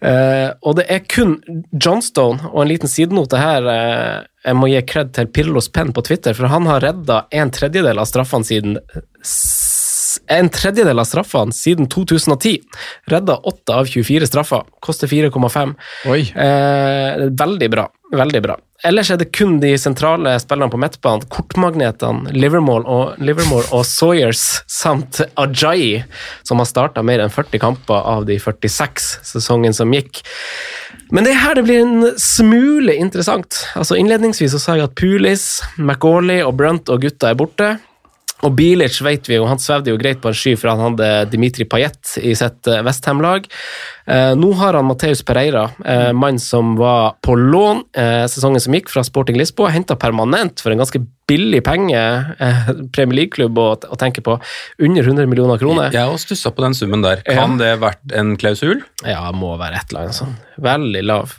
Eh, 0.00 0.48
og 0.64 0.78
det 0.78 0.86
er 0.88 1.02
kun 1.04 1.36
Johnstone, 1.76 2.48
og 2.54 2.62
en 2.62 2.70
liten 2.70 2.88
sidenote 2.88 3.36
her 3.36 3.66
eh, 3.68 4.22
Jeg 4.46 4.56
må 4.56 4.70
gi 4.70 4.80
kred 4.88 5.10
til 5.12 5.28
Pirlos 5.28 5.68
Penn 5.68 5.92
på 5.92 6.00
Twitter, 6.06 6.32
for 6.32 6.48
han 6.48 6.64
har 6.70 6.80
redda 6.80 7.26
en 7.36 7.52
tredjedel 7.52 8.00
av 8.00 8.08
straffene 8.08 8.48
siden 8.48 8.78
en 10.30 10.48
tredjedel 10.52 10.98
av 11.02 11.08
straffene 11.08 11.54
siden 11.54 11.88
2010. 11.90 12.60
Redda 13.10 13.36
8 13.50 13.78
av 13.82 13.90
24 13.90 14.26
straffer. 14.30 14.66
Koster 14.80 15.10
4,5. 15.10 15.74
Eh, 16.06 17.30
veldig 17.44 17.70
bra. 17.70 17.88
Veldig 18.12 18.42
bra. 18.42 18.56
Ellers 18.82 19.10
er 19.12 19.18
det 19.20 19.28
kun 19.36 19.58
de 19.60 19.74
sentrale 19.78 20.32
spillerne 20.40 20.72
på 20.72 20.78
midtbanen, 20.80 21.26
kortmagnetene 21.28 22.32
Livermore 22.32 22.86
og, 22.88 23.18
Livermore 23.20 23.68
og 23.76 23.84
Sawyers 23.84 24.62
samt 24.70 25.20
Ajayi, 25.38 26.00
som 26.48 26.62
har 26.62 26.68
starta 26.70 27.04
mer 27.04 27.20
enn 27.20 27.34
40 27.34 27.60
kamper 27.60 28.08
av 28.14 28.24
de 28.30 28.38
46 28.40 29.10
sesongen 29.34 29.76
som 29.76 29.92
gikk. 29.92 30.22
Men 31.12 31.26
det 31.26 31.34
er 31.34 31.42
her 31.42 31.58
det 31.58 31.66
blir 31.68 31.84
en 31.84 32.08
smule 32.22 32.96
interessant. 32.96 33.60
Altså 33.76 33.98
Innledningsvis 34.00 34.56
så 34.56 34.62
sa 34.62 34.78
jeg 34.78 34.88
at 34.88 34.96
Pulis, 34.98 35.46
McAuley 35.76 36.40
og 36.46 36.56
Brunt 36.58 36.90
og 36.90 37.04
gutta 37.04 37.34
er 37.34 37.38
borte. 37.38 37.74
Og 38.46 38.54
Bilic 38.56 39.00
vet 39.04 39.28
vi 39.28 39.36
jo, 39.36 39.46
han 39.48 39.60
svevde 39.60 39.92
jo 39.92 40.00
greit 40.00 40.20
på 40.22 40.30
en 40.30 40.36
sky, 40.36 40.54
for 40.58 40.72
han 40.72 40.82
hadde 40.82 41.08
Dimitri 41.32 41.66
Payet 41.68 42.16
i 42.22 42.32
sitt 42.38 42.68
eh, 42.70 42.82
Westham-lag. 42.86 43.46
Eh, 44.10 44.32
nå 44.38 44.52
har 44.60 44.78
han 44.78 44.88
Mateus 44.88 45.22
Pereira, 45.26 45.66
eh, 45.84 46.10
mann 46.16 46.40
som 46.42 46.74
var 46.80 47.18
på 47.24 47.36
lån 47.36 47.84
eh, 48.00 48.24
sesongen 48.30 48.62
som 48.62 48.76
gikk, 48.76 48.90
fra 48.92 49.04
Sporting 49.06 49.38
Lisboa. 49.40 49.72
Henta 49.74 49.98
permanent 50.00 50.64
for 50.64 50.72
en 50.72 50.80
ganske 50.80 51.02
billig 51.30 51.62
penge, 51.66 52.00
eh, 52.40 52.70
Premier 52.96 53.20
League-klubb 53.22 53.60
å, 53.60 53.70
å, 53.76 53.98
tenke 54.00 54.24
på. 54.24 54.38
Under 54.82 55.06
100 55.06 55.30
millioner 55.30 55.60
kroner. 55.60 55.92
Jeg 55.94 56.08
har 56.08 56.22
stussa 56.22 56.52
på 56.54 56.64
den 56.64 56.76
summen 56.78 57.04
der. 57.06 57.24
Kan 57.28 57.60
det 57.60 57.76
vært 57.82 58.16
en 58.16 58.34
klausul? 58.40 58.80
Ja, 59.04 59.26
må 59.36 59.54
være 59.60 59.82
et 59.82 59.92
eller 59.92 60.08
annet 60.08 60.22
sånt. 60.22 60.48
Veldig 60.60 61.04
lav. 61.06 61.36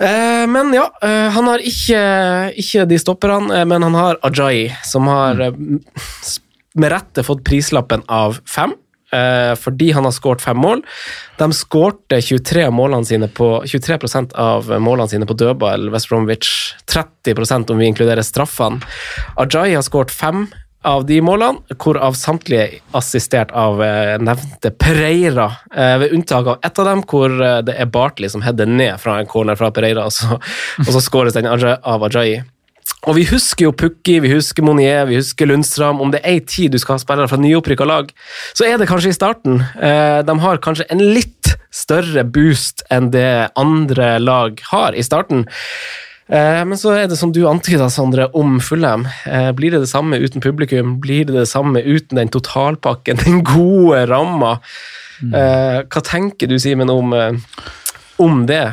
Eh, 0.00 0.46
men 0.46 0.72
ja, 0.74 0.86
eh, 1.02 1.28
han 1.30 1.48
har 1.50 1.60
ikke, 1.60 2.02
ikke 2.56 2.86
de 2.88 2.98
stopperne, 3.00 3.52
eh, 3.58 3.66
men 3.68 3.84
han 3.84 3.96
har 3.98 4.20
Ajayi, 4.24 4.70
som 4.84 5.08
har 5.10 5.42
med 6.72 6.92
rette 6.92 7.24
fått 7.26 7.44
prislappen 7.44 8.06
av 8.08 8.40
fem. 8.48 8.76
Fordi 9.10 9.88
han 9.90 10.04
har 10.06 10.12
skåret 10.14 10.38
fem 10.38 10.54
mål. 10.62 10.84
De 11.34 11.46
skårte 11.50 12.20
23, 12.22 12.68
målene 12.70 13.08
sine 13.08 13.26
på, 13.26 13.48
23% 13.66 14.36
av 14.38 14.68
målene 14.78 15.10
sine 15.10 15.26
på 15.26 15.34
dødball, 15.34 15.88
West 15.90 16.12
Bromwich. 16.12 16.76
30% 16.86 17.72
om 17.74 17.82
vi 17.82 17.88
inkluderer 17.90 18.22
straffene. 18.22 18.78
Ajayi 19.34 19.74
har 19.74 19.82
skåret 19.82 20.14
fem 20.14 20.44
av 20.86 21.04
de 21.06 21.18
målene, 21.24 21.60
hvorav 21.76 22.14
samtlige 22.16 22.80
assistert 22.96 23.52
av 23.56 23.82
eh, 23.84 24.14
nevnte 24.22 24.72
Pereira. 24.80 25.50
Eh, 25.74 25.96
ved 26.00 26.14
unntak 26.16 26.46
av 26.46 26.64
ett 26.64 26.80
av 26.80 26.88
dem, 26.88 27.02
hvor 27.08 27.34
eh, 27.36 27.58
det 27.66 27.76
er 27.76 27.90
Bartley 27.92 28.32
som 28.32 28.44
header 28.44 28.70
ned 28.70 28.96
fra 29.02 29.18
en 29.20 29.28
corner 29.28 29.58
fra 29.60 29.70
Pereira, 29.74 30.08
og 30.08 30.14
så, 30.16 31.02
skåres 31.06 31.36
den 31.36 31.50
av 31.50 32.08
Ajayi. 32.08 32.40
Og 33.08 33.16
vi 33.16 33.24
husker 33.30 33.64
jo 33.64 33.76
Pukki, 33.76 34.18
vi 34.20 34.32
husker 34.32 34.64
Monier, 34.64 35.06
vi 35.08 35.16
husker 35.16 35.48
Lundstram. 35.48 36.02
Om 36.04 36.12
det 36.12 36.20
er 36.20 36.34
ei 36.34 36.40
tid 36.44 36.74
du 36.74 36.80
skal 36.80 36.98
ha 36.98 37.00
spillere 37.00 37.30
fra 37.30 37.40
nyopprykka 37.40 37.86
lag, 37.88 38.10
så 38.52 38.66
er 38.68 38.76
det 38.76 38.90
kanskje 38.90 39.14
i 39.14 39.16
starten. 39.16 39.62
De 40.28 40.34
har 40.42 40.60
kanskje 40.60 40.84
en 40.92 41.00
litt 41.00 41.54
større 41.72 42.26
boost 42.28 42.84
enn 42.92 43.08
det 43.14 43.54
andre 43.56 44.18
lag 44.20 44.60
har 44.68 44.92
i 44.92 45.06
starten. 45.06 45.46
Eh, 46.30 46.62
men 46.64 46.78
så 46.78 46.92
er 46.94 47.08
det 47.10 47.18
som 47.18 47.32
du 47.34 47.42
antyda, 47.50 47.88
Sondre, 47.90 48.28
om 48.38 48.60
Fulham. 48.62 49.06
Eh, 49.26 49.50
blir 49.56 49.74
det 49.74 49.82
det 49.82 49.90
samme 49.90 50.20
uten 50.22 50.42
publikum? 50.42 50.98
Blir 51.02 51.26
det 51.26 51.34
det 51.34 51.48
samme 51.50 51.82
uten 51.82 52.20
den 52.20 52.30
totalpakken, 52.30 53.18
den 53.24 53.42
gode 53.46 54.04
ramma? 54.10 54.58
Eh, 55.20 55.80
hva 55.82 56.04
tenker 56.06 56.50
du, 56.50 56.56
Simen, 56.62 56.92
om, 56.92 57.12
om 58.22 58.46
det? 58.46 58.68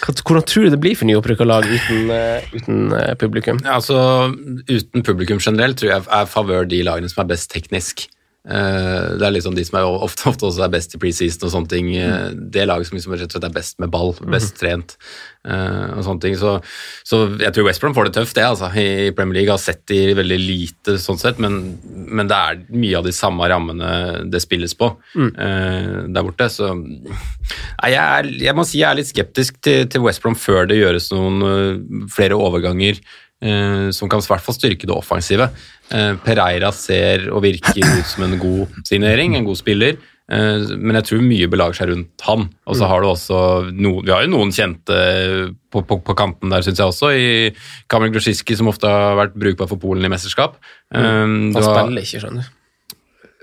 Hvordan 0.00 0.46
tror 0.48 0.64
du 0.64 0.72
det 0.72 0.80
blir 0.80 0.96
for 0.96 1.06
nyopprykka 1.10 1.44
lag 1.44 1.66
uten, 1.68 2.08
uten 2.54 2.94
publikum? 3.20 3.60
Ja, 3.66 3.76
altså, 3.76 4.30
uten 4.70 5.04
publikum 5.04 5.42
generelt 5.42 5.78
tror 5.78 5.92
jeg 5.92 6.06
er 6.06 6.30
favør 6.30 6.64
de 6.70 6.80
lagene 6.86 7.10
som 7.12 7.20
er 7.24 7.34
best 7.34 7.50
teknisk. 7.52 8.06
Eh, 8.48 9.08
det 9.20 9.26
er 9.26 9.34
liksom 9.34 9.52
de 9.52 9.62
som 9.68 9.76
er 9.76 9.84
ofte, 10.06 10.24
ofte 10.30 10.46
også 10.48 10.62
er 10.64 10.70
best 10.72 10.94
i 10.96 11.00
preseason 11.02 11.44
og 11.44 11.52
sånne 11.52 11.68
ting. 11.68 11.90
Eh, 11.96 12.30
Det 12.32 12.64
laget 12.64 12.88
som 12.88 12.96
liksom 12.96 13.12
rett 13.12 13.26
og 13.28 13.34
slett 13.36 13.48
er 13.50 13.52
best 13.52 13.76
med 13.82 13.90
ball, 13.92 14.14
best 14.32 14.56
trent 14.56 14.94
eh, 15.44 15.92
og 15.98 16.00
sånne 16.06 16.24
ting. 16.24 16.38
Så, 16.40 16.54
så 17.04 17.20
jeg 17.36 17.52
tror 17.52 17.68
West 17.68 17.84
Brom 17.84 17.94
får 17.96 18.08
det 18.08 18.14
tøft, 18.16 18.38
det, 18.38 18.46
altså. 18.48 18.70
I 18.72 19.12
Premier 19.16 19.40
League 19.42 19.52
har 19.52 19.60
sett 19.60 19.84
de 19.92 20.00
veldig 20.16 20.40
lite 20.40 20.96
sånn 21.02 21.20
sett, 21.20 21.38
men, 21.42 21.60
men 21.84 22.30
det 22.32 22.40
er 22.40 22.62
mye 22.72 22.96
av 23.02 23.08
de 23.10 23.14
samme 23.16 23.50
rammene 23.52 23.92
det 24.32 24.40
spilles 24.40 24.72
på 24.78 24.88
eh, 25.20 25.94
der 26.08 26.24
borte. 26.24 26.48
Så 26.48 26.72
nei, 26.80 27.92
jeg, 27.92 28.00
er, 28.00 28.32
jeg 28.48 28.56
må 28.56 28.64
si 28.68 28.80
jeg 28.80 28.88
er 28.88 29.02
litt 29.02 29.12
skeptisk 29.12 29.60
til, 29.60 29.84
til 29.92 30.06
West 30.08 30.24
Brom 30.24 30.38
før 30.38 30.64
det 30.70 30.80
gjøres 30.80 31.12
noen 31.12 32.06
flere 32.12 32.40
overganger 32.40 33.04
som 33.40 34.08
kan 34.08 34.20
i 34.20 34.26
hvert 34.28 34.44
fall 34.44 34.54
styrke 34.54 34.86
det 34.86 34.94
offensive. 34.96 35.46
Eh, 35.90 36.14
Pereira 36.24 36.70
ser 36.76 37.28
og 37.32 37.42
virker 37.42 37.80
ut 37.80 38.06
som 38.06 38.24
en 38.26 38.38
god 38.38 38.68
signering, 38.84 39.34
en 39.36 39.44
god 39.48 39.56
spiller. 39.56 39.96
eh, 40.30 40.68
Men 40.76 40.94
jeg 41.00 41.04
tror 41.08 41.22
mye 41.24 41.48
belager 41.50 41.74
seg 41.80 41.88
rundt 41.90 42.20
han. 42.28 42.48
Og 42.66 42.76
så 42.76 42.86
har 42.86 43.00
du 43.00 43.08
også 43.08 43.72
no, 43.72 44.00
Vi 44.02 44.12
har 44.12 44.22
jo 44.26 44.30
noen 44.36 44.52
kjente 44.52 45.54
på, 45.72 45.82
på, 45.86 45.98
på 46.04 46.14
kanten 46.14 46.50
der, 46.52 46.62
syns 46.62 46.78
jeg 46.78 46.86
også. 46.92 47.10
I 47.16 47.54
Kamil 47.88 48.12
Grosjiski, 48.12 48.56
som 48.56 48.68
ofte 48.68 48.86
har 48.86 49.16
vært 49.16 49.34
brukbar 49.34 49.68
for 49.68 49.76
Polen 49.80 50.04
i 50.04 50.08
mesterskap. 50.12 50.56
Eh, 50.94 51.00
Han 51.00 51.52
har- 51.54 51.62
spiller 51.86 52.02
ikke, 52.02 52.20
skjønner 52.22 52.44
du. 52.44 52.56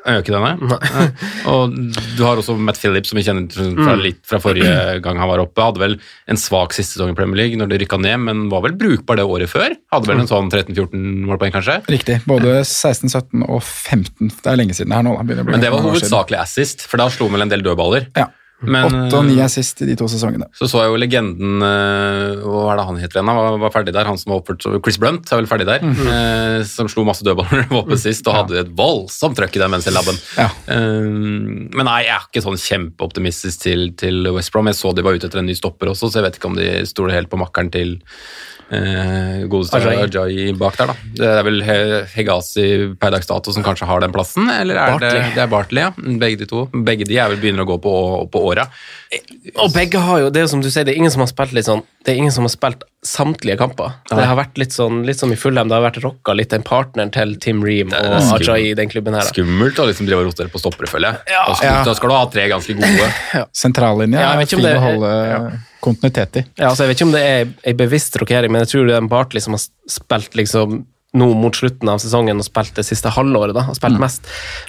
Han 0.05 0.15
gjør 0.15 0.23
ikke 0.23 0.35
det, 0.35 0.41
nei? 0.43 0.53
Nei. 0.71 1.07
Og 1.51 1.73
du 2.17 2.21
har 2.23 2.39
også 2.39 2.55
Matt 2.59 2.77
Phillips, 2.79 3.09
som 3.11 3.17
vi 3.19 3.23
kjenner 3.25 3.47
fra, 3.51 3.95
Mm. 3.97 4.01
litt 4.03 4.21
fra 4.29 4.39
forrige 4.39 5.01
gang 5.03 5.17
han 5.19 5.27
var 5.27 5.41
oppe. 5.43 5.63
Hadde 5.63 5.81
vel 5.81 5.97
en 6.27 6.39
svak 6.39 6.71
siste 6.77 6.95
sesong 6.95 7.11
i 7.11 7.17
Premier 7.17 7.35
League 7.41 7.57
når 7.59 7.69
de 7.73 7.79
rykka 7.83 7.99
ned, 7.99 8.19
men 8.23 8.45
var 8.49 8.61
vel 8.63 8.77
brukbar 8.79 9.17
det 9.19 9.25
året 9.27 9.49
før? 9.51 9.75
Hadde 9.91 10.07
vel 10.07 10.21
en 10.23 10.29
sånn 10.29 10.49
13-14 10.53 11.25
målpoeng, 11.27 11.51
kanskje? 11.57 11.81
Riktig. 11.91 12.21
Både 12.29 12.61
16, 12.63 13.09
17 13.09 13.43
og 13.49 13.61
15. 13.63 14.31
Det 14.43 14.51
er 14.53 14.59
lenge 14.61 14.77
siden 14.77 14.93
her 14.95 15.03
nå. 15.03 15.17
bli 15.27 15.35
Men 15.43 15.59
det 15.59 15.71
var 15.71 15.81
hovedsakelig 15.81 16.39
assist, 16.39 16.87
for 16.87 16.97
da 16.97 17.09
slo 17.09 17.27
han 17.27 17.37
vel 17.39 17.47
en 17.47 17.49
del 17.55 17.65
dødballer. 17.65 18.07
Ja. 18.15 18.29
Åtte 18.57 19.13
og 19.13 19.27
ni 19.27 19.35
er 19.37 19.51
sist 19.53 19.83
i 19.85 19.85
de 19.85 19.93
to 19.99 20.07
sesongene. 20.09 20.47
Så 20.57 20.65
så 20.65 20.81
jeg 20.81 20.89
jo 20.89 20.97
legenden 20.97 21.61
eh, 21.61 22.39
Hva 22.41 22.63
er 22.71 22.79
det 22.79 22.85
han 22.87 22.97
heter 22.97 23.19
igjen? 23.19 23.29
Var, 23.37 23.59
var 23.61 23.73
ferdig 23.75 23.93
der, 23.93 24.09
han 24.09 24.17
som 24.17 24.33
var 24.33 24.41
oppført 24.41 24.65
Chris 24.81 24.97
Brunt 24.97 25.29
er 25.29 25.41
vel 25.43 25.49
ferdig 25.51 25.67
der. 25.69 25.85
Mhm. 25.85 26.09
eh, 26.09 26.65
som 26.65 26.89
slo 26.89 27.05
masse 27.05 27.25
dødballer 27.27 27.67
var 27.69 27.79
oppe 27.83 27.99
sist 28.01 28.25
og 28.25 28.39
hadde 28.39 28.63
et 28.63 28.73
voldsomt 28.77 29.37
trøkk 29.37 29.59
i 29.59 29.61
den 29.61 29.77
venstrelabben. 29.77 30.17
Ja. 30.39 30.49
Eh, 30.73 31.05
men 31.05 31.85
nei, 31.85 31.99
jeg 32.07 32.15
er 32.15 32.25
ikke 32.25 32.45
sånn 32.47 32.57
kjempeoptimistisk 32.65 33.61
til, 33.67 33.91
til 33.99 34.33
West 34.33 34.53
Brom. 34.55 34.71
Jeg 34.71 34.81
så 34.81 34.95
de 34.97 35.05
var 35.05 35.13
ute 35.17 35.29
etter 35.29 35.43
en 35.43 35.49
ny 35.51 35.57
stopper 35.57 35.93
også, 35.93 36.09
så 36.09 36.21
jeg 36.21 36.29
vet 36.31 36.41
ikke 36.41 36.49
om 36.49 36.57
de 36.57 36.71
stoler 36.89 37.19
helt 37.19 37.29
på 37.29 37.39
makkeren 37.39 37.69
til 37.73 37.99
eh, 38.71 39.45
godeste 39.49 39.77
Ajay. 39.79 40.03
Ajay 40.07 40.51
bak 40.57 40.77
der, 40.77 40.91
da. 40.91 40.95
Det 41.19 41.29
er 41.39 41.43
vel 41.47 41.61
He- 41.63 42.03
Hegazi 42.15 42.65
per 42.99 43.11
dags 43.15 43.27
dato 43.29 43.53
som 43.55 43.63
kanskje 43.63 43.87
har 43.87 43.99
den 44.03 44.11
plassen, 44.15 44.49
eller 44.49 44.75
er 44.75 44.91
Bartley. 44.97 45.21
det 45.21 45.35
Det 45.35 45.43
er 45.43 45.47
Bartley, 45.51 45.81
ja. 45.85 45.91
Begge 46.25 46.37
de 46.43 46.45
to. 46.49 46.65
Begge 46.73 47.05
de 47.07 47.17
er 47.17 47.29
vel 47.29 47.37
begynner 47.41 47.63
å 47.65 47.69
gå 47.71 47.79
på, 47.83 47.95
på 48.33 48.43
åra. 48.51 48.67
Og 49.63 49.71
begge 49.73 49.99
har 50.03 50.19
jo, 50.25 50.29
det 50.29 50.41
er 50.41 50.47
jo 50.47 50.53
som 50.57 50.61
du 50.61 50.69
sier, 50.69 50.83
det 50.83 50.93
er 50.95 50.99
ingen 50.99 51.11
som 51.13 51.21
har 51.23 51.29
spilt 51.31 51.53
litt 51.55 51.63
sånn 51.65 51.79
Det 52.03 52.11
er 52.11 52.17
ingen 52.19 52.31
som 52.35 52.43
har 52.43 52.51
spilt 52.51 52.83
samtlige 53.05 53.57
kamper. 53.59 53.91
Det 54.09 54.25
har 54.25 54.35
vært 54.39 54.57
litt 54.57 54.73
sånn, 54.73 55.03
litt 55.05 55.19
som 55.19 55.31
i 55.31 55.37
Fulham, 55.39 55.69
det 55.69 55.75
har 55.77 55.83
vært 55.85 55.99
rocka 56.03 56.33
litt 56.35 56.49
den 56.49 56.63
partneren 56.65 57.11
til 57.13 57.35
Tim 57.39 57.61
Ream 57.63 57.93
og 57.93 58.15
Ajay 58.39 58.71
i 58.71 58.73
den 58.77 58.89
klubben 58.89 59.13
her. 59.13 59.21
da. 59.21 59.29
Skummelt 59.31 59.77
å 59.79 59.85
liksom 59.87 60.07
drive 60.09 60.23
og 60.25 60.31
rotere 60.31 60.49
på 60.51 60.59
stoppere, 60.59 60.89
føler 60.91 61.13
jeg. 61.13 61.33
Ja. 61.35 61.43
Da, 61.47 61.53
skal, 61.55 61.69
Ja. 61.69 61.83
da 61.85 61.93
skal 61.93 62.09
du 62.09 62.15
ha 62.15 62.25
tre 62.33 62.47
ganske 62.49 62.73
gode. 62.79 63.45
Sentrallinja 63.53 64.19
Ja, 64.19 64.33
er 64.41 64.45
fin 64.45 64.59
det 64.65 64.75
å 64.75 64.81
holde 64.81 65.13
holde 65.13 65.61
kontinuitet 65.79 66.37
i. 66.41 66.45
Ja, 66.57 66.69
altså 66.71 66.83
Jeg 66.83 66.89
vet 66.89 66.97
ikke 66.97 67.07
om 67.07 67.15
det 67.15 67.23
er 67.23 67.47
ei 67.69 67.73
bevisst 67.73 68.17
rokering, 68.19 68.51
men 68.51 68.65
jeg 68.65 68.73
tror 68.73 68.87
det 68.87 68.95
er 68.97 69.03
en 69.05 69.07
Bartley 69.13 69.41
som 69.41 69.53
har 69.53 69.61
spilt 69.87 70.33
liksom 70.35 70.85
nå 71.17 71.29
mot 71.37 71.55
slutten 71.57 71.89
av 71.91 72.01
sesongen 72.03 72.41
og 72.41 72.47
spilt 72.47 72.75
det 72.77 72.85
siste 72.87 73.11
halvåret. 73.13 73.55
da, 73.57 73.67
og 73.71 73.77
spilt 73.79 74.01
mest. 74.01 74.27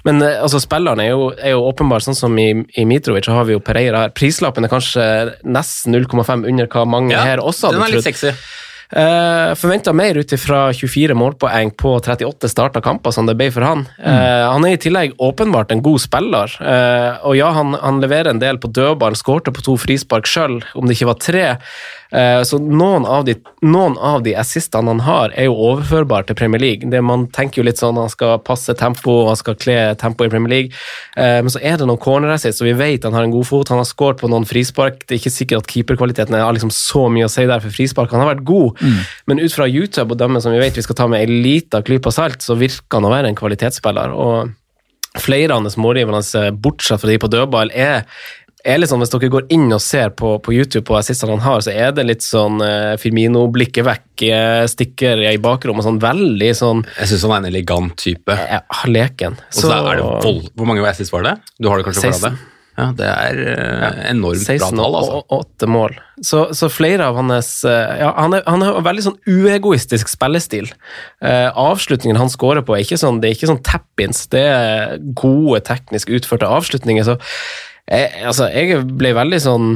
Men 0.09 0.23
eh, 0.25 0.39
altså 0.43 0.63
spillerne 0.63 1.07
er 1.07 1.13
jo, 1.15 1.31
er 1.37 1.57
jo 1.57 1.67
åpenbart 1.69 2.07
sånn 2.07 2.19
som 2.19 2.39
i, 2.41 2.51
i 2.79 2.87
Mitrovic, 2.89 3.29
så 3.29 3.37
har 3.39 3.49
vi 3.49 3.57
jo 3.57 3.65
Pereira 3.65 4.07
her. 4.07 4.15
Prislappen 4.17 4.67
er 4.67 4.73
kanskje 4.73 5.05
nesten 5.47 5.97
0,5 5.97 6.49
under 6.49 6.71
hva 6.73 6.87
mange 6.89 7.19
her 7.19 7.43
også 7.43 7.73
den 7.73 7.83
hadde 7.83 7.93
er 7.93 8.01
litt 8.01 8.09
trodd. 8.09 8.17
sexy. 8.17 8.65
Uh, 8.89 9.53
Forventa 9.53 9.93
mer 9.93 10.17
ut 10.17 10.31
ifra 10.33 10.71
24 10.73 11.13
målpoeng 11.19 11.75
på 11.77 11.91
38 12.01 12.49
starta 12.49 12.81
kamper, 12.81 13.13
som 13.13 13.29
det 13.29 13.35
ble 13.37 13.51
for 13.53 13.67
han. 13.67 13.85
Eh, 14.01 14.45
han 14.49 14.65
er 14.65 14.79
i 14.79 14.81
tillegg 14.81 15.19
åpenbart 15.21 15.75
en 15.75 15.83
god 15.85 16.01
spiller. 16.01 16.55
Uh, 16.57 17.21
og 17.29 17.37
ja, 17.37 17.51
han, 17.53 17.77
han 17.77 18.01
leverer 18.01 18.33
en 18.33 18.41
del 18.41 18.61
på 18.63 18.73
dødball, 18.73 19.19
skårte 19.19 19.53
på 19.53 19.67
to 19.67 19.77
frispark 19.81 20.29
sjøl, 20.29 20.63
om 20.73 20.89
det 20.89 20.97
ikke 20.97 21.11
var 21.11 21.21
tre. 21.21 21.45
Eh, 22.11 22.43
så 22.43 22.57
noen 22.59 23.05
av, 23.07 23.27
de, 23.29 23.35
noen 23.61 23.99
av 24.01 24.23
de 24.25 24.33
assistene 24.41 24.89
han 24.89 25.03
har, 25.05 25.33
er 25.37 25.49
jo 25.49 25.57
overførbare 25.73 26.29
til 26.29 26.39
Premier 26.39 26.63
League. 26.63 26.89
Det 26.91 27.03
Man 27.05 27.27
tenker 27.35 27.61
jo 27.61 27.67
litt 27.69 27.81
sånn 27.81 27.99
han 28.01 28.13
skal 28.13 28.39
passe 28.45 28.73
tempo, 28.79 29.21
han 29.29 29.39
skal 29.39 29.59
kle 29.61 29.77
tempo 30.01 30.25
i 30.25 30.33
Premier 30.33 30.53
League. 30.55 30.83
Eh, 31.17 31.39
men 31.45 31.53
så 31.53 31.61
er 31.61 31.77
det 31.79 31.89
noen 31.89 32.01
corner 32.01 32.33
assist, 32.33 32.61
så 32.61 32.69
vi 32.69 32.77
vet 32.79 33.05
han 33.05 33.17
har 33.17 33.27
en 33.29 33.35
god 33.35 33.49
fot. 33.49 33.73
Han 33.75 33.83
har 33.83 33.89
skåret 33.89 34.23
på 34.23 34.31
noen 34.33 34.49
frispark. 34.49 35.05
Det 35.05 35.17
er 35.17 35.23
ikke 35.23 35.35
sikkert 35.35 35.65
at 35.65 35.73
keeperkvaliteten 35.75 36.39
har 36.39 36.57
liksom 36.57 36.73
så 36.75 37.07
mye 37.13 37.29
å 37.29 37.33
si 37.33 37.45
der 37.49 37.65
for 37.65 37.75
frispark. 37.75 38.15
Han 38.15 38.25
har 38.25 38.33
vært 38.35 38.47
god, 38.49 38.81
men 39.29 39.43
ut 39.43 39.55
fra 39.55 39.69
YouTube 39.69 40.15
og 40.15 40.21
dømme 40.21 40.41
som 40.43 40.55
vi 40.55 40.63
vet 40.63 40.79
vi 40.79 40.85
skal 40.85 40.97
ta 40.99 41.09
med 41.11 41.25
ei 41.25 41.43
lita 41.45 41.83
klype 41.85 42.13
salt, 42.15 42.41
så 42.45 42.57
virker 42.59 42.99
han 42.99 43.09
å 43.09 43.13
være 43.13 43.33
en 43.33 43.39
kvalitetsspiller. 43.39 44.15
og 44.15 44.57
flere 45.17 45.55
av 45.55 45.63
hans 45.63 45.77
målgivende, 45.81 46.51
bortsett 46.63 47.01
fra 47.01 47.11
de 47.11 47.19
på 47.21 47.31
dødball, 47.33 47.73
er, 47.73 48.05
er 48.65 48.81
litt 48.81 48.91
sånn, 48.91 49.03
Hvis 49.05 49.13
dere 49.13 49.31
går 49.33 49.47
inn 49.55 49.69
og 49.75 49.81
ser 49.83 50.11
på, 50.19 50.35
på 50.43 50.55
YouTube 50.57 50.85
på 50.89 50.99
assistene 50.99 51.37
han 51.37 51.45
har, 51.45 51.63
så 51.65 51.73
er 51.73 51.95
det 51.97 52.07
litt 52.09 52.27
sånn 52.27 52.61
eh, 52.65 52.97
Firmino-blikket 53.01 53.87
vekk, 53.87 54.27
eh, 54.27 54.65
stikker 54.71 55.25
i 55.31 55.39
bakrommet, 55.43 55.87
sånn 55.87 56.03
veldig 56.03 56.53
sånn 56.59 56.85
Jeg 56.97 57.13
syns 57.13 57.27
han 57.29 57.37
er 57.37 57.43
en 57.45 57.51
elegant 57.53 57.97
type. 58.01 58.39
ja, 58.39 58.63
leken. 58.91 59.39
Og 59.39 59.59
så 59.63 59.73
er 59.79 60.03
det 60.03 60.13
vold. 60.27 60.53
Hvor 60.55 60.71
mange 60.71 60.87
assist 60.91 61.15
var 61.15 61.27
det? 61.27 61.35
Du 61.59 61.71
har 61.71 61.81
det 61.81 61.89
kanskje 61.89 62.09
foran 62.09 62.23
16. 62.23 62.31
deg? 62.31 62.55
Ja, 62.79 62.93
det 62.95 63.07
er 63.11 63.39
eh, 63.43 63.97
enormt 64.13 64.45
bra 64.47 64.69
tall, 64.71 64.97
altså. 65.01 65.17
og 65.19 65.33
åtte 65.41 65.67
mål. 65.67 65.97
Så, 66.23 66.45
så 66.55 66.69
flere 66.71 67.09
av 67.11 67.17
hans 67.19 67.49
eh, 67.67 67.95
ja, 68.05 68.13
han, 68.15 68.37
er, 68.39 68.45
han 68.47 68.63
har 68.63 68.79
en 68.79 68.87
veldig 68.87 69.05
sånn 69.09 69.17
uegoistisk 69.27 70.11
spillestil. 70.13 70.71
Eh, 71.19 71.49
avslutningen 71.59 72.21
han 72.21 72.31
scorer 72.31 72.63
på, 72.63 72.77
er 72.77 72.87
ikke 72.87 73.01
sånn, 73.01 73.19
det 73.23 73.33
er 73.33 73.35
ikke 73.39 73.51
sånn 73.51 73.65
tap-ins, 73.67 74.29
det 74.31 74.45
er 74.53 74.95
gode, 75.11 75.65
teknisk 75.67 76.13
utførte 76.21 76.51
avslutninger. 76.55 77.09
Så 77.09 77.19
jeg, 77.89 78.11
altså, 78.29 78.49
jeg 78.53 78.83
ble 78.99 79.15
veldig 79.17 79.41
sånn 79.45 79.71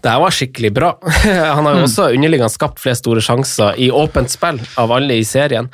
det 0.00 0.10
her 0.10 0.20
var 0.20 0.32
skikkelig 0.32 0.70
bra. 0.74 0.88
Han 1.56 1.66
har 1.68 1.76
jo 1.78 1.84
også 1.86 2.06
underliggende 2.16 2.52
skapt 2.52 2.80
flest 2.80 3.04
store 3.04 3.20
sjanser 3.24 3.76
i 3.80 3.90
åpent 3.94 4.32
spill 4.32 4.58
av 4.80 4.92
alle 4.92 5.18
i 5.20 5.24
serien. 5.28 5.68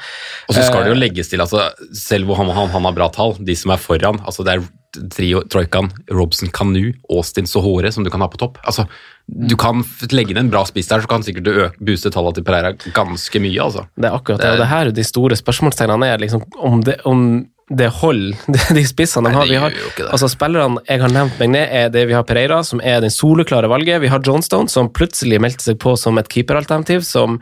Og 0.48 0.54
så 0.54 0.64
skal 0.66 0.84
det 0.84 0.92
jo 0.92 0.96
Eh. 0.98 1.00
legges 1.04 1.30
til, 1.30 1.40
altså, 1.42 1.68
selv 1.96 2.26
hvor 2.28 2.38
han, 2.40 2.50
han, 2.54 2.68
han 2.74 2.86
har 2.88 2.94
bra 2.96 3.08
tall, 3.14 3.36
de 3.38 3.54
som 3.56 3.72
er 3.74 3.80
foran 3.80 4.18
altså 4.26 4.44
Det 4.46 4.56
er 4.58 4.66
trio, 5.14 5.40
troikaen, 5.46 5.88
Robson 6.10 6.50
Kanu, 6.50 6.92
Austin 7.08 7.46
Sohore 7.46 7.92
som 7.94 8.02
du 8.04 8.10
kan 8.10 8.20
ha 8.20 8.28
på 8.30 8.40
topp. 8.42 8.58
Altså, 8.66 8.88
Du 9.26 9.54
kan 9.56 9.84
legge 10.10 10.34
inn 10.34 10.42
en 10.42 10.50
bra 10.50 10.64
spiss 10.66 10.90
der, 10.90 11.00
så 11.00 11.10
kan 11.10 11.22
sikkert 11.22 11.46
du 11.46 11.84
booste 11.86 12.10
tallene 12.10 12.34
til 12.34 12.46
Pereira 12.46 12.74
ganske 12.74 13.38
mye. 13.42 13.62
altså. 13.62 13.86
Det 13.94 14.10
er 14.10 14.18
akkurat 14.18 14.42
det, 14.42 14.50
og 14.50 14.58
det 14.58 14.70
her 14.74 14.90
er 14.90 14.96
de 14.98 15.06
store 15.06 15.38
spørsmålstegnene 15.38 16.10
er 16.10 16.18
liksom 16.18 16.42
om 16.58 16.82
det, 16.82 16.98
om 17.06 17.46
det 17.70 17.86
holder, 18.00 18.34
de 18.76 18.82
spissene 18.86 19.30
de 19.30 19.36
har. 19.36 19.46
Vi 19.46 19.60
har 19.62 19.76
altså 20.08 20.28
Spillerne 20.30 20.82
jeg 20.88 21.02
har 21.04 21.14
nevnt 21.14 21.38
meg 21.42 21.52
ned, 21.54 21.70
er 21.70 21.92
det 21.94 22.06
vi 22.10 22.16
har 22.16 22.26
Pereira, 22.26 22.60
som 22.66 22.82
er 22.82 23.00
den 23.04 23.14
soleklare 23.14 23.70
valget. 23.70 24.02
Vi 24.02 24.10
har 24.10 24.22
Johnstone, 24.26 24.70
som 24.72 24.90
plutselig 24.90 25.40
meldte 25.42 25.68
seg 25.68 25.78
på 25.82 25.94
som 26.00 26.18
et 26.18 26.30
keeperalternativ. 26.32 27.06
som 27.06 27.38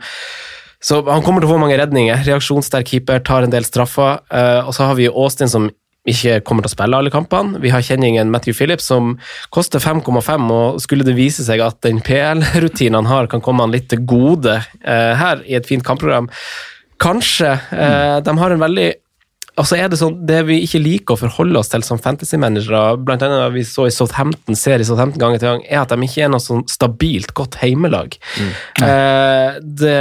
så 0.79 1.01
Han 1.09 1.25
kommer 1.25 1.43
til 1.43 1.49
å 1.49 1.55
få 1.57 1.59
mange 1.59 1.75
redninger. 1.75 2.23
Reaksjonssterk 2.23 2.87
keeper, 2.87 3.19
tar 3.19 3.43
en 3.43 3.51
del 3.51 3.65
straffer. 3.67 4.21
eh, 4.31 4.61
og 4.63 4.73
så 4.73 4.87
har 4.87 4.95
vi 4.95 5.09
Austin, 5.09 5.49
som 5.49 5.69
ikke 6.07 6.39
kommer 6.47 6.63
til 6.63 6.71
å 6.71 6.75
spille 6.77 6.97
alle 6.97 7.11
kampene. 7.11 7.59
Vi 7.59 7.69
har 7.73 7.83
kjenningen 7.83 8.31
Matthew 8.31 8.55
Phillips, 8.55 8.87
som 8.87 9.17
koster 9.51 9.79
5,5, 9.83 10.49
og 10.51 10.79
skulle 10.81 11.03
det 11.03 11.17
vise 11.17 11.43
seg 11.43 11.59
at 11.59 11.81
den 11.81 11.99
PL-rutinen 11.99 12.95
han 13.01 13.09
har, 13.11 13.27
kan 13.27 13.41
komme 13.41 13.65
han 13.65 13.75
litt 13.75 13.89
til 13.91 14.05
gode 14.07 14.61
eh, 14.81 15.13
her 15.19 15.43
i 15.45 15.57
et 15.59 15.67
fint 15.67 15.83
kampprogram 15.83 16.29
Kanskje. 16.99 17.51
Eh, 17.71 18.17
de 18.23 18.37
har 18.37 18.51
en 18.51 18.59
veldig 18.59 18.89
Altså 19.59 19.75
er 19.75 19.89
Det 19.91 19.99
sånn, 19.99 20.19
det 20.27 20.39
vi 20.47 20.61
ikke 20.63 20.81
liker 20.81 21.15
å 21.15 21.19
forholde 21.19 21.59
oss 21.59 21.71
til 21.71 21.83
som 21.85 21.99
fantasy-managere, 22.01 22.97
blant 23.03 23.23
annet 23.25 23.51
vi 23.55 23.65
så 23.67 23.89
i 23.89 23.93
Southampton, 23.93 24.55
ser 24.55 24.79
i 24.79 24.87
Southampton 24.87 25.19
gang 25.21 25.35
etter 25.35 25.51
gang, 25.51 25.65
er 25.67 25.81
at 25.81 25.91
de 25.91 26.07
ikke 26.07 26.27
er 26.27 26.31
noe 26.31 26.43
sånn 26.43 26.63
stabilt 26.71 27.33
godt 27.37 27.59
heimelag. 27.63 28.15
Eh, 28.79 29.57
det, 29.59 29.97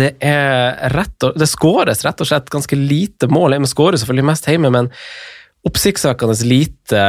det 0.00 0.14
er 0.24 0.80
rett 0.94 1.28
og 1.28 1.36
Det 1.40 1.48
skåres 1.48 2.04
rett 2.06 2.24
og 2.24 2.30
slett 2.30 2.48
ganske 2.52 2.78
lite 2.78 3.28
mål. 3.32 3.58
Vi 3.60 3.70
skårer 3.74 4.00
selvfølgelig 4.00 4.30
mest 4.32 4.48
hjemme, 4.48 4.72
men 4.72 4.90
oppsiktsvekkende 5.68 6.38
lite, 6.48 7.00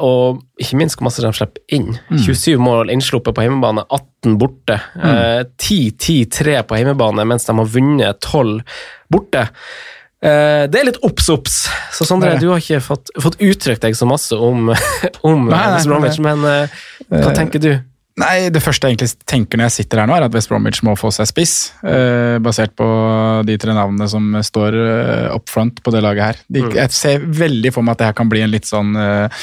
og 0.00 0.40
ikke 0.60 0.78
minst 0.80 0.96
hvor 0.96 1.10
masse 1.10 1.20
de 1.20 1.32
slipper 1.36 1.76
inn. 1.76 1.90
27 2.24 2.56
mål 2.62 2.92
innsluppet 2.94 3.36
på 3.36 3.44
hjemmebane, 3.44 3.84
18 3.92 4.38
borte. 4.40 4.78
Eh, 4.96 5.42
10-10-3 5.60 6.62
på 6.64 6.80
hjemmebane, 6.80 7.26
mens 7.28 7.44
de 7.48 7.56
har 7.58 7.72
vunnet 7.74 8.22
12 8.24 8.62
borte. 9.12 9.44
Eh, 10.22 10.64
det 10.70 10.78
er 10.80 10.86
litt 10.86 11.00
obs-obs. 11.02 11.64
Så 11.92 12.06
Sondre, 12.06 12.36
du 12.38 12.48
har 12.52 12.60
ikke 12.62 12.78
fått, 12.84 13.10
fått 13.20 13.40
uttrykt 13.42 13.82
deg 13.82 13.96
så 13.98 14.06
masse 14.06 14.36
om, 14.38 14.68
om 15.28 15.48
Nei, 15.48 15.56
nei, 15.56 15.72
West 15.74 15.90
Bromwich, 15.90 16.20
men 16.22 16.44
eh, 16.46 16.76
hva 17.10 17.24
Eh, 17.32 17.34
tenker 17.36 17.62
du? 17.62 17.72
Nei, 18.22 18.50
Det 18.52 18.60
første 18.60 18.86
jeg 18.86 18.94
egentlig 18.98 19.26
tenker 19.26 19.56
når 19.58 19.70
jeg 19.70 19.74
sitter 19.80 20.02
her 20.02 20.06
nå, 20.10 20.14
er 20.14 20.26
at 20.28 20.34
West 20.36 20.50
Bromwich 20.52 20.82
må 20.84 20.92
få 21.00 21.08
seg 21.16 21.26
spiss. 21.30 21.54
eh, 21.82 22.36
basert 22.44 22.74
på 22.78 22.86
de 23.48 23.56
tre 23.58 23.72
navnene 23.74 24.06
som 24.12 24.26
står 24.44 24.76
up 25.34 25.48
front 25.50 25.80
på 25.82 25.94
det 25.94 26.02
laget 26.04 26.22
her. 26.28 26.42
De, 26.52 26.62
Jeg 26.76 26.92
ser 26.92 27.24
veldig 27.24 27.72
for 27.74 27.82
meg 27.82 27.96
at 27.96 28.02
det 28.04 28.10
her 28.12 28.18
kan 28.20 28.28
bli 28.30 28.44
en 28.44 28.52
litt 28.52 28.68
sånn 28.68 28.92
eh, 29.00 29.42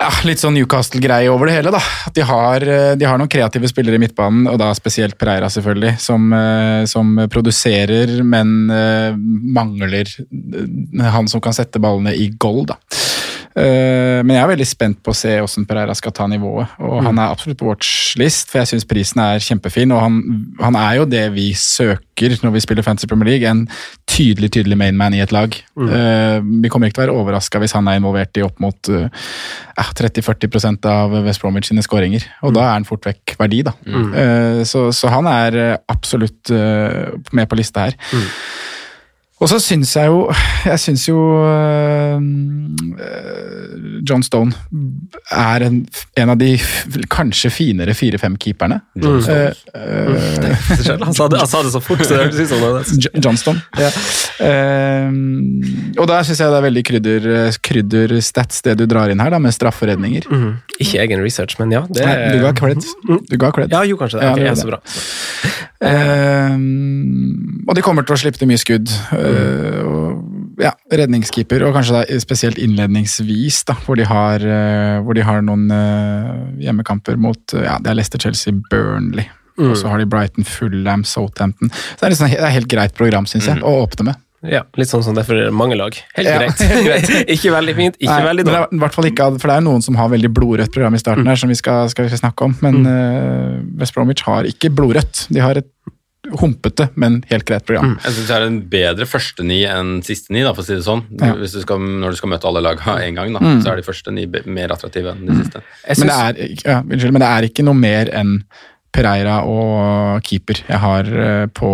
ja, 0.00 0.10
litt 0.26 0.42
sånn 0.42 0.56
Newcastle-greie 0.58 1.30
over 1.30 1.48
det 1.48 1.58
hele. 1.58 1.72
da. 1.74 1.80
At 2.08 2.16
de 2.16 2.24
har, 2.26 2.66
eh, 2.66 2.94
de 2.98 3.06
har 3.06 3.18
noen 3.20 3.30
kreative 3.30 3.68
spillere 3.70 3.98
i 3.98 4.02
midtbanen, 4.02 4.48
og 4.50 4.58
da 4.58 4.72
spesielt 4.74 5.18
Pereira, 5.18 5.46
selvfølgelig, 5.46 5.98
som, 6.00 6.32
eh, 6.32 6.84
som 6.90 7.14
produserer, 7.30 8.22
men 8.24 8.70
eh, 8.70 9.14
mangler 9.14 10.10
han 11.00 11.28
som 11.28 11.40
kan 11.40 11.52
sette 11.52 11.78
ballene 11.78 12.14
i 12.14 12.30
goal. 12.38 12.64
da. 12.66 12.76
Eh, 13.54 14.20
men 14.26 14.34
jeg 14.34 14.42
er 14.42 14.50
veldig 14.50 14.66
spent 14.66 15.00
på 15.04 15.12
å 15.12 15.16
se 15.18 15.32
hvordan 15.38 15.66
Pereira 15.68 15.94
skal 15.94 16.14
ta 16.16 16.26
nivået. 16.30 16.74
Og 16.82 17.00
han 17.06 17.18
er 17.18 17.30
absolutt 17.30 17.60
på 17.60 17.68
watchlist, 17.70 18.50
for 18.50 18.62
jeg 18.62 18.72
syns 18.72 18.88
prisen 18.90 19.22
er 19.22 19.42
kjempefin. 19.42 19.94
Og 19.94 20.02
han, 20.02 20.20
han 20.62 20.78
er 20.80 21.00
jo 21.00 21.08
det 21.10 21.26
vi 21.36 21.52
søker 21.58 22.02
når 22.14 22.52
vi 22.54 22.62
spiller 22.62 22.86
Fantasy 22.86 23.08
Premier 23.10 23.32
League, 23.32 23.50
en 23.50 23.64
tydelig 24.10 24.52
tydelig 24.54 24.78
mainman 24.78 25.16
i 25.16 25.22
et 25.24 25.32
lag. 25.34 25.54
Eh, 25.78 26.38
vi 26.42 26.70
kommer 26.70 26.90
ikke 26.90 27.00
til 27.00 27.04
å 27.04 27.06
være 27.08 27.22
overraska 27.22 27.62
hvis 27.62 27.74
han 27.74 27.90
er 27.90 27.98
involvert 27.98 28.38
i 28.38 28.44
opp 28.46 28.60
mot 28.62 28.90
uh, 28.94 29.08
30-40% 29.74 30.86
av 30.90 31.16
West 31.26 31.42
Bromwich 31.42 31.70
sine 31.70 31.82
skåringer. 31.82 32.26
Og 32.46 32.54
da 32.54 32.68
er 32.68 32.76
han 32.76 32.86
fort 32.86 33.06
vekk 33.08 33.34
verdi, 33.40 33.64
da. 33.66 33.74
Uh, 33.86 34.62
så, 34.68 34.86
så 34.94 35.10
han 35.12 35.26
er 35.30 35.58
eh, 35.58 35.74
absolutt 35.90 36.50
eh, 36.54 37.14
med 37.32 37.48
på 37.50 37.58
lista 37.58 37.88
her. 37.88 37.98
Og 39.44 39.50
så 39.50 39.58
syns 39.60 39.90
jeg 39.98 40.08
jo 40.08 40.22
Jeg 40.64 40.80
syns 40.80 41.02
jo 41.10 41.18
uh, 41.44 42.16
John 44.08 44.22
Stone 44.24 44.52
er 45.32 45.64
en, 45.66 45.76
en 46.20 46.30
av 46.32 46.36
de 46.40 46.50
kanskje 47.12 47.50
finere 47.52 47.94
fire-fem-keeperne. 47.96 48.78
John 49.00 49.20
Stone. 49.24 49.54
Han 51.04 51.14
sa 51.16 51.26
det, 51.32 51.38
han 51.40 51.48
sa 51.50 51.62
det 51.64 51.72
så 51.72 51.80
fort, 51.82 52.02
så 52.04 52.16
det 52.16 52.26
hørtes 52.26 52.40
ut 52.44 52.50
som 52.52 52.60
det. 52.64 52.98
J- 53.06 53.22
Johnston. 53.24 53.60
Ja. 53.80 53.88
Eh, 54.44 55.08
og 56.00 56.08
der 56.10 56.26
syns 56.28 56.42
jeg 56.42 56.52
det 56.52 56.58
er 56.60 56.66
veldig 56.66 56.84
krydder, 56.90 57.28
krydderstats 57.64 58.60
det 58.66 58.76
du 58.82 58.84
drar 58.90 59.12
inn 59.12 59.22
her, 59.24 59.32
da, 59.34 59.40
med 59.42 59.54
strafferedninger. 59.56 60.28
Mhm. 60.30 60.50
Ikke 60.84 61.00
egen 61.06 61.22
research, 61.24 61.56
men 61.62 61.72
ja. 61.74 61.84
Det, 61.88 62.04
Nei, 62.04 62.16
du 62.36 62.42
ga 62.44 62.52
cred. 62.60 62.84
Du 63.30 63.36
ga 63.40 63.52
cred. 63.56 63.72
Ja, 63.72 63.84
jo, 63.88 63.96
kanskje 64.00 64.20
det. 64.20 64.28
Ja, 64.28 64.34
det, 64.36 64.50
det 64.50 64.58
så 64.60 64.68
bra. 64.72 64.80
Eh, 65.84 66.56
og 67.68 67.76
de 67.76 67.84
kommer 67.84 68.06
til 68.06 68.16
å 68.16 68.20
slippe 68.20 68.40
til 68.40 68.50
mye 68.50 68.60
skudd. 68.60 68.90
Eh, 69.16 69.80
og, 69.84 70.24
ja, 70.62 70.72
redningskeeper, 70.94 71.64
og 71.66 71.74
kanskje 71.76 72.00
da 72.00 72.18
spesielt 72.22 72.60
innledningsvis, 72.62 73.64
da, 73.68 73.76
hvor 73.86 73.98
de 73.98 74.06
har, 74.08 74.44
eh, 74.44 74.98
hvor 75.04 75.18
de 75.18 75.24
har 75.26 75.42
noen 75.44 75.70
eh, 75.74 76.34
hjemmekamper 76.66 77.18
mot 77.20 77.56
ja, 77.58 77.78
det 77.82 77.90
er 77.90 77.98
Leicester, 77.98 78.22
Chelsea, 78.22 78.54
Burnley. 78.70 79.26
Og 79.54 79.76
så 79.78 79.86
har 79.86 80.00
de 80.02 80.06
Brighton, 80.10 80.42
Fulham, 80.42 81.04
Southampton. 81.06 81.70
Så 81.70 82.00
det 82.00 82.06
er, 82.08 82.14
liksom, 82.14 82.32
det 82.32 82.42
er 82.42 82.56
helt 82.56 82.70
greit 82.72 82.94
program, 82.98 83.26
syns 83.30 83.46
jeg, 83.46 83.62
å 83.62 83.84
åpne 83.84 84.08
med. 84.08 84.23
Ja, 84.44 84.62
litt 84.76 84.90
sånn 84.90 85.02
som 85.06 85.16
det 85.16 85.24
er 85.24 85.28
for 85.30 85.56
mange 85.56 85.76
lag. 85.80 85.96
Helt 86.18 86.28
Ja. 86.28 86.38
greit. 86.38 86.62
greit. 86.88 87.12
Ikke 87.32 87.52
veldig 87.54 87.74
fint, 87.78 87.96
ikke 88.00 88.12
Nei, 88.12 88.28
veldig 88.28 88.44
dårlig. 88.48 88.66
i 88.76 88.82
hvert 88.82 88.96
fall 88.98 89.08
ikke, 89.10 89.28
for 89.40 89.52
det 89.52 89.56
er 89.56 89.64
noen 89.66 89.84
som 89.86 89.96
har 90.00 90.10
veldig 90.12 90.30
blodrødt 90.36 90.72
program 90.74 90.94
i 90.98 91.00
starten 91.02 91.26
her, 91.30 91.40
som 91.40 91.52
vi 91.52 91.58
skal, 91.58 91.88
skal 91.92 92.08
vi 92.08 92.20
snakke 92.20 92.48
om. 92.48 92.56
Men 92.64 92.80
eh, 92.90 93.60
West 93.80 93.96
Bromwich 93.96 94.24
har 94.28 94.48
ikke 94.50 94.72
blodrødt. 94.74 95.26
De 95.32 95.40
har 95.44 95.56
et 95.62 95.70
humpete, 96.40 96.86
men 96.96 97.18
helt 97.28 97.44
greit 97.44 97.66
program. 97.68 97.98
Jeg 98.04 98.14
synes 98.14 98.28
det 98.30 98.36
er 98.36 98.46
en 98.46 98.60
bedre 98.72 99.06
første 99.08 99.44
ni 99.44 99.58
enn 99.68 99.98
siste 100.06 100.32
ni, 100.32 100.40
da, 100.44 100.54
for 100.56 100.64
å 100.64 100.66
si 100.66 100.76
det 100.78 100.86
sånn. 100.86 101.02
Ja. 101.20 101.34
Mm. 101.34 101.42
Hvis 101.42 101.56
du 101.56 101.60
skal, 101.64 101.82
når 102.04 102.14
du 102.14 102.20
skal 102.20 102.32
møte 102.32 102.48
alle 102.48 102.62
lagene 102.64 102.94
én 103.08 103.18
gang, 103.18 103.34
da, 103.36 103.42
så 103.64 103.74
er 103.74 103.80
de 103.80 103.86
første 103.86 104.14
ni 104.14 104.24
mer 104.46 104.72
attraktive 104.72 105.12
enn 105.12 105.26
de 105.28 105.36
siste. 105.42 105.60
Synes... 105.84 106.00
Men 106.04 106.12
det, 106.12 106.20
er, 106.48 106.54
ja, 106.64 106.78
unnskyld, 106.80 107.12
men 107.16 107.24
det 107.26 107.30
er 107.32 107.48
ikke 107.50 107.66
noe 107.68 107.76
mer 107.80 108.12
enn 108.16 108.38
Pereira 108.94 109.40
og 109.50 110.22
keeper 110.24 110.60
jeg 110.68 110.78
har 110.78 111.08
eh, 111.26 111.46
på, 111.50 111.70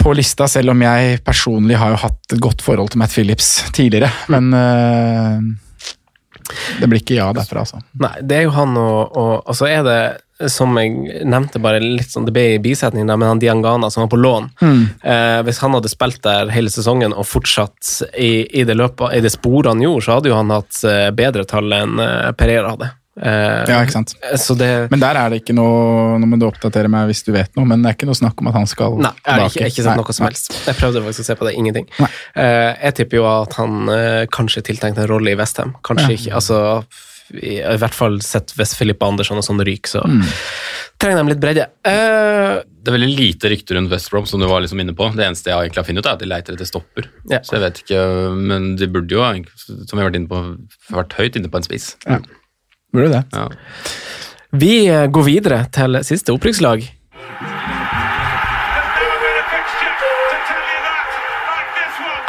på 0.00 0.14
lista, 0.16 0.48
selv 0.50 0.74
om 0.74 0.84
jeg 0.84 1.20
personlig 1.26 1.78
har 1.80 1.94
jo 1.94 2.00
hatt 2.04 2.34
et 2.34 2.42
godt 2.42 2.64
forhold 2.64 2.92
til 2.92 3.02
Matt 3.02 3.14
Phillips 3.14 3.52
tidligere. 3.76 4.10
Men 4.32 4.50
uh, 4.56 5.70
det 6.80 6.88
blir 6.88 7.02
ikke 7.02 7.18
ja 7.18 7.30
derfra, 7.36 7.64
altså. 7.64 7.80
nei, 8.00 8.16
det 8.26 8.40
er 8.40 8.48
jo 8.48 8.56
han 8.56 8.76
og, 8.80 9.16
og 9.18 9.32
altså 9.50 9.68
er 9.70 9.86
det, 9.86 10.00
som 10.50 10.72
jeg 10.80 11.24
nevnte, 11.28 11.60
bare 11.62 11.82
litt 11.82 12.12
sånn 12.12 12.24
Det 12.24 12.32
ble 12.34 12.46
i 12.54 12.60
bisetning, 12.62 13.04
men 13.06 13.28
han 13.28 13.42
Diangana 13.42 13.90
som 13.92 14.06
var 14.06 14.12
på 14.12 14.20
lån. 14.20 14.48
Eh, 15.02 15.40
hvis 15.46 15.60
han 15.60 15.76
hadde 15.76 15.90
spilt 15.92 16.22
der 16.24 16.52
hele 16.54 16.72
sesongen 16.72 17.12
og 17.12 17.28
fortsatt 17.28 18.10
i, 18.14 18.46
i, 18.48 18.64
det, 18.64 18.78
løpet, 18.78 19.12
i 19.16 19.20
det 19.24 19.32
sporet 19.34 19.74
han 19.74 19.84
gjorde, 19.84 20.06
så 20.06 20.16
hadde 20.16 20.32
jo 20.32 20.38
han 20.38 20.54
hatt 20.54 20.80
eh, 20.88 21.10
bedre 21.16 21.44
tall 21.48 21.76
enn 21.76 22.00
eh, 22.00 22.30
Pereira 22.38 22.72
hadde. 22.72 22.90
Eh, 23.20 23.64
Ja, 23.68 23.82
ikke 23.84 23.92
sant? 23.92 24.14
Så 24.40 24.54
det 24.56 24.90
Men 24.90 25.00
der 25.02 25.14
er 25.20 25.28
det 25.30 25.42
ikke 25.42 25.52
noe 25.54 26.16
Nå 26.18 26.26
må 26.30 26.38
du 26.40 26.46
oppdatere 26.48 26.88
meg 26.88 27.10
hvis 27.10 27.20
du 27.26 27.32
vet 27.36 27.52
noe, 27.58 27.66
men 27.68 27.82
det 27.84 27.90
er 27.90 27.96
ikke 27.98 28.08
noe 28.08 28.16
snakk 28.16 28.40
om 28.40 28.48
at 28.48 28.54
han 28.56 28.66
skal 28.70 28.96
Nei, 28.96 29.10
er 29.28 29.42
det 29.42 29.50
ikke, 29.52 29.66
ikke 29.68 29.84
sant, 29.84 29.96
Nei, 29.96 30.00
noe 30.00 30.16
som 30.16 30.24
nei. 30.24 30.30
helst. 30.32 30.56
Jeg 30.70 30.78
prøvde 30.80 31.02
faktisk 31.04 31.20
å 31.20 31.28
se 31.28 31.36
på 31.36 31.44
det, 31.50 31.52
ingenting. 31.60 31.86
Nei. 32.00 32.08
Eh, 32.40 32.72
jeg 32.86 32.94
tipper 33.02 33.20
jo 33.20 33.26
at 33.28 33.58
han 33.60 33.88
eh, 33.92 34.24
kanskje 34.32 34.62
tiltenkte 34.70 35.04
en 35.04 35.10
rolle 35.12 35.34
i 35.34 35.38
Westham. 35.40 35.76
Kanskje 35.84 36.08
Ja. 36.08 36.16
ikke, 36.16 36.34
altså 36.40 36.60
i, 37.36 37.60
I 37.60 37.76
hvert 37.78 37.94
fall 37.94 38.16
sett 38.26 38.50
hvis 38.58 38.72
Filippa 38.74 39.06
Andersson 39.06 39.38
og 39.38 39.44
sånn 39.46 39.60
ryker, 39.62 39.92
så 40.00 40.00
Mm. 40.02 40.24
trenger 40.98 41.20
de 41.22 41.30
litt 41.30 41.40
bredde. 41.44 41.66
Uh, 41.86 42.64
Det 42.82 42.88
er 42.90 42.96
veldig 42.96 43.12
lite 43.16 43.48
rykter 43.52 43.76
rundt 43.78 43.90
West 43.92 44.10
Brom, 44.10 44.26
som 44.26 44.40
du 44.40 44.46
var 44.50 44.60
liksom 44.64 44.80
inne 44.82 44.94
på. 44.96 45.06
Det 45.14 45.24
eneste 45.28 45.52
jeg 45.52 45.68
egentlig 45.68 45.76
har 45.84 45.86
funnet 45.86 46.00
ut, 46.02 46.06
er 46.10 46.16
at 46.16 46.18
de 46.24 46.26
leiter 46.26 46.56
etter 46.56 46.66
stopper. 46.68 47.06
Ja. 47.30 47.38
Så 47.44 47.54
jeg 47.58 47.62
vet 47.66 47.80
ikke, 47.84 48.00
Men 48.34 48.74
de 48.80 48.86
burde 48.88 49.12
jo, 49.14 49.22
som 49.86 49.98
vi 49.98 50.02
har 50.02 50.10
vært 50.10 50.16
inne 50.16 50.28
på, 50.28 50.40
vært 50.90 51.14
høyt 51.20 51.36
inne 51.36 51.48
på 51.52 51.60
en 51.60 51.68
spiss. 51.68 51.94
Ja. 52.08 52.18
Burde 52.92 53.12
det. 53.12 53.24
Ja. 53.32 53.48
vi 54.52 54.72
eh, 54.90 55.06
går 55.06 55.22
videre 55.28 55.60
til 55.72 56.00
siste 56.06 56.32
opprykkslag. 56.34 56.88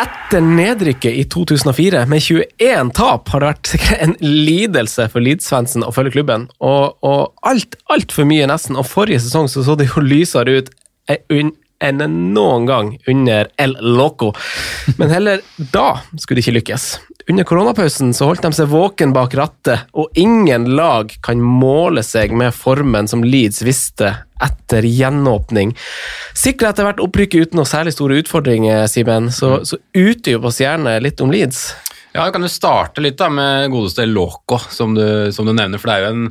Etter 0.02 0.42
nedrykket 0.42 1.14
i 1.14 1.24
2004 1.30 2.06
med 2.10 2.24
21 2.24 2.92
tap 2.98 3.28
har 3.34 3.44
det 3.44 3.50
vært 3.52 3.98
en 4.02 4.14
lidelse 4.24 5.06
for 5.12 5.22
Leeds-fansen 5.24 5.84
å 5.86 5.92
følge 5.94 6.16
klubben. 6.16 6.48
Og, 6.64 6.96
og 7.06 7.36
alt, 7.48 7.76
altfor 7.94 8.26
mye 8.30 8.48
nesten. 8.50 8.80
Og 8.80 8.88
forrige 8.90 9.22
sesong 9.26 9.50
så, 9.52 9.62
så 9.68 9.76
det 9.78 9.90
jo 9.92 10.02
lysere 10.06 10.56
ut 10.62 10.72
un- 11.36 11.54
enn 11.82 12.02
noen 12.34 12.68
gang 12.70 12.92
under 13.10 13.50
El 13.58 13.76
Loco. 13.82 14.32
Men 14.98 15.14
heller 15.14 15.42
da 15.74 16.02
skulle 16.18 16.40
det 16.40 16.46
ikke 16.46 16.58
lykkes. 16.60 16.88
Under 17.30 17.46
koronapausen 17.48 18.14
så 18.18 18.28
holdt 18.30 18.44
de 18.46 18.52
seg 18.56 18.70
våken 18.72 19.14
bak 19.16 19.36
rattet, 19.38 19.86
og 19.94 20.10
ingen 20.20 20.70
lag 20.78 21.14
kan 21.26 21.42
måle 21.42 22.04
seg 22.06 22.34
med 22.38 22.54
formen 22.56 23.10
som 23.10 23.24
Leeds 23.26 23.62
visste 23.66 24.14
etter 24.42 24.86
gjenåpning. 24.88 25.76
Sikra 26.38 26.72
etter 26.72 26.88
hvert 26.88 27.04
opprykket 27.04 27.48
uten 27.48 27.62
noe 27.62 27.70
særlig 27.70 27.94
store 27.96 28.18
utfordringer, 28.24 28.88
Simen, 28.90 29.30
så, 29.34 29.60
så 29.68 29.78
utdyp 29.94 30.48
oss 30.50 30.62
gjerne 30.64 30.98
litt 31.04 31.22
om 31.22 31.34
Leeds. 31.34 31.70
Ja, 32.12 32.26
Du 32.26 32.34
kan 32.36 32.44
jo 32.44 32.52
starte 32.52 33.04
litt 33.04 33.20
da 33.22 33.30
med 33.32 33.70
godeste 33.72 34.06
Loco, 34.10 34.60
som 34.70 34.96
du, 34.98 35.32
som 35.32 35.48
du 35.48 35.54
nevner. 35.54 35.80
For 35.80 35.92
det 35.92 35.96
er 35.96 36.04
jo 36.04 36.12
en 36.12 36.26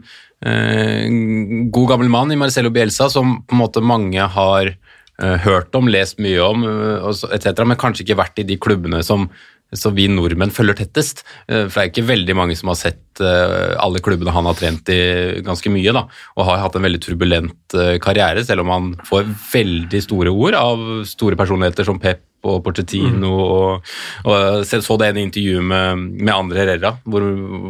eh, 0.44 1.70
god 1.72 1.94
gammel 1.94 2.10
mann 2.12 2.32
i 2.34 2.38
Marcello 2.40 2.72
Bielsa 2.74 3.08
som 3.12 3.38
på 3.46 3.56
en 3.56 3.62
måte 3.62 3.80
mange 3.84 4.26
har 4.34 4.74
hørt 5.20 5.74
om, 5.74 5.88
lest 5.88 6.18
mye 6.18 6.40
om, 6.42 6.64
eh, 6.64 6.98
og 7.04 7.14
så- 7.14 7.32
et 7.32 7.42
cetera, 7.42 7.66
men 7.66 7.76
kanskje 7.76 8.04
ikke 8.06 8.16
vært 8.20 8.38
i 8.38 8.42
de 8.44 8.56
klubbene 8.56 9.02
som 9.04 9.30
som 9.72 9.94
vi 9.94 10.08
nordmenn 10.08 10.50
følger 10.50 10.74
tettest. 10.74 11.22
Eh, 11.48 11.68
For 11.68 11.78
det 11.78 11.82
er 11.84 11.90
ikke 11.92 12.08
veldig 12.08 12.34
mange 12.34 12.56
som 12.58 12.68
har 12.72 12.74
sett 12.74 13.20
eh, 13.20 13.76
alle 13.78 14.00
klubbene 14.00 14.32
han 14.34 14.44
har 14.44 14.54
trent 14.54 14.88
i 14.90 15.40
ganske 15.46 15.70
mye, 15.70 15.92
da, 15.92 16.08
og 16.36 16.44
har 16.44 16.58
hatt 16.58 16.74
en 16.74 16.82
veldig 16.82 17.00
turbulent 17.00 17.76
eh, 17.78 17.98
karriere, 18.02 18.42
selv 18.44 18.64
om 18.64 18.68
han 18.74 18.88
får 19.06 19.30
veldig 19.52 20.02
store 20.02 20.32
ord 20.34 20.54
av 20.54 21.04
store 21.06 21.36
personligheter 21.38 21.84
som 21.86 22.00
Pep 22.00 22.18
og 22.48 22.60
Porcetino, 22.64 23.30
og, 23.40 23.90
og 24.24 24.34
jeg 24.64 24.84
så 24.84 24.96
det 25.00 25.10
ene 25.10 25.24
intervjuet 25.26 25.66
med, 25.72 26.04
med 26.20 26.32
Andre 26.34 26.62
Herrera, 26.62 26.92
hvor, 27.04 27.24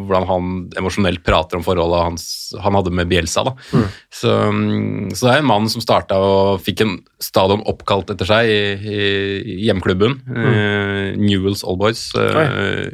hvordan 0.06 0.28
han 0.28 0.50
emosjonelt 0.80 1.24
prater 1.26 1.58
om 1.58 1.64
forholdet 1.66 2.04
hans, 2.06 2.26
han 2.60 2.76
hadde 2.78 2.94
med 2.94 3.10
Bielsa. 3.10 3.44
Da. 3.48 3.54
Så, 4.14 4.34
mm, 4.50 5.10
så 5.14 5.26
det 5.26 5.32
er 5.34 5.42
en 5.42 5.50
mann 5.50 5.70
som 5.72 5.84
starta 5.84 6.18
og 6.20 6.62
fikk 6.64 6.84
en 6.84 6.96
stadion 7.22 7.64
oppkalt 7.70 8.12
etter 8.14 8.28
seg 8.28 8.50
i, 8.50 8.60
i 8.90 9.58
hjemklubben, 9.66 10.20
eh, 10.34 11.18
Newells 11.18 11.64
Old 11.66 11.80
Boys. 11.82 12.08
Eh, 12.18 12.86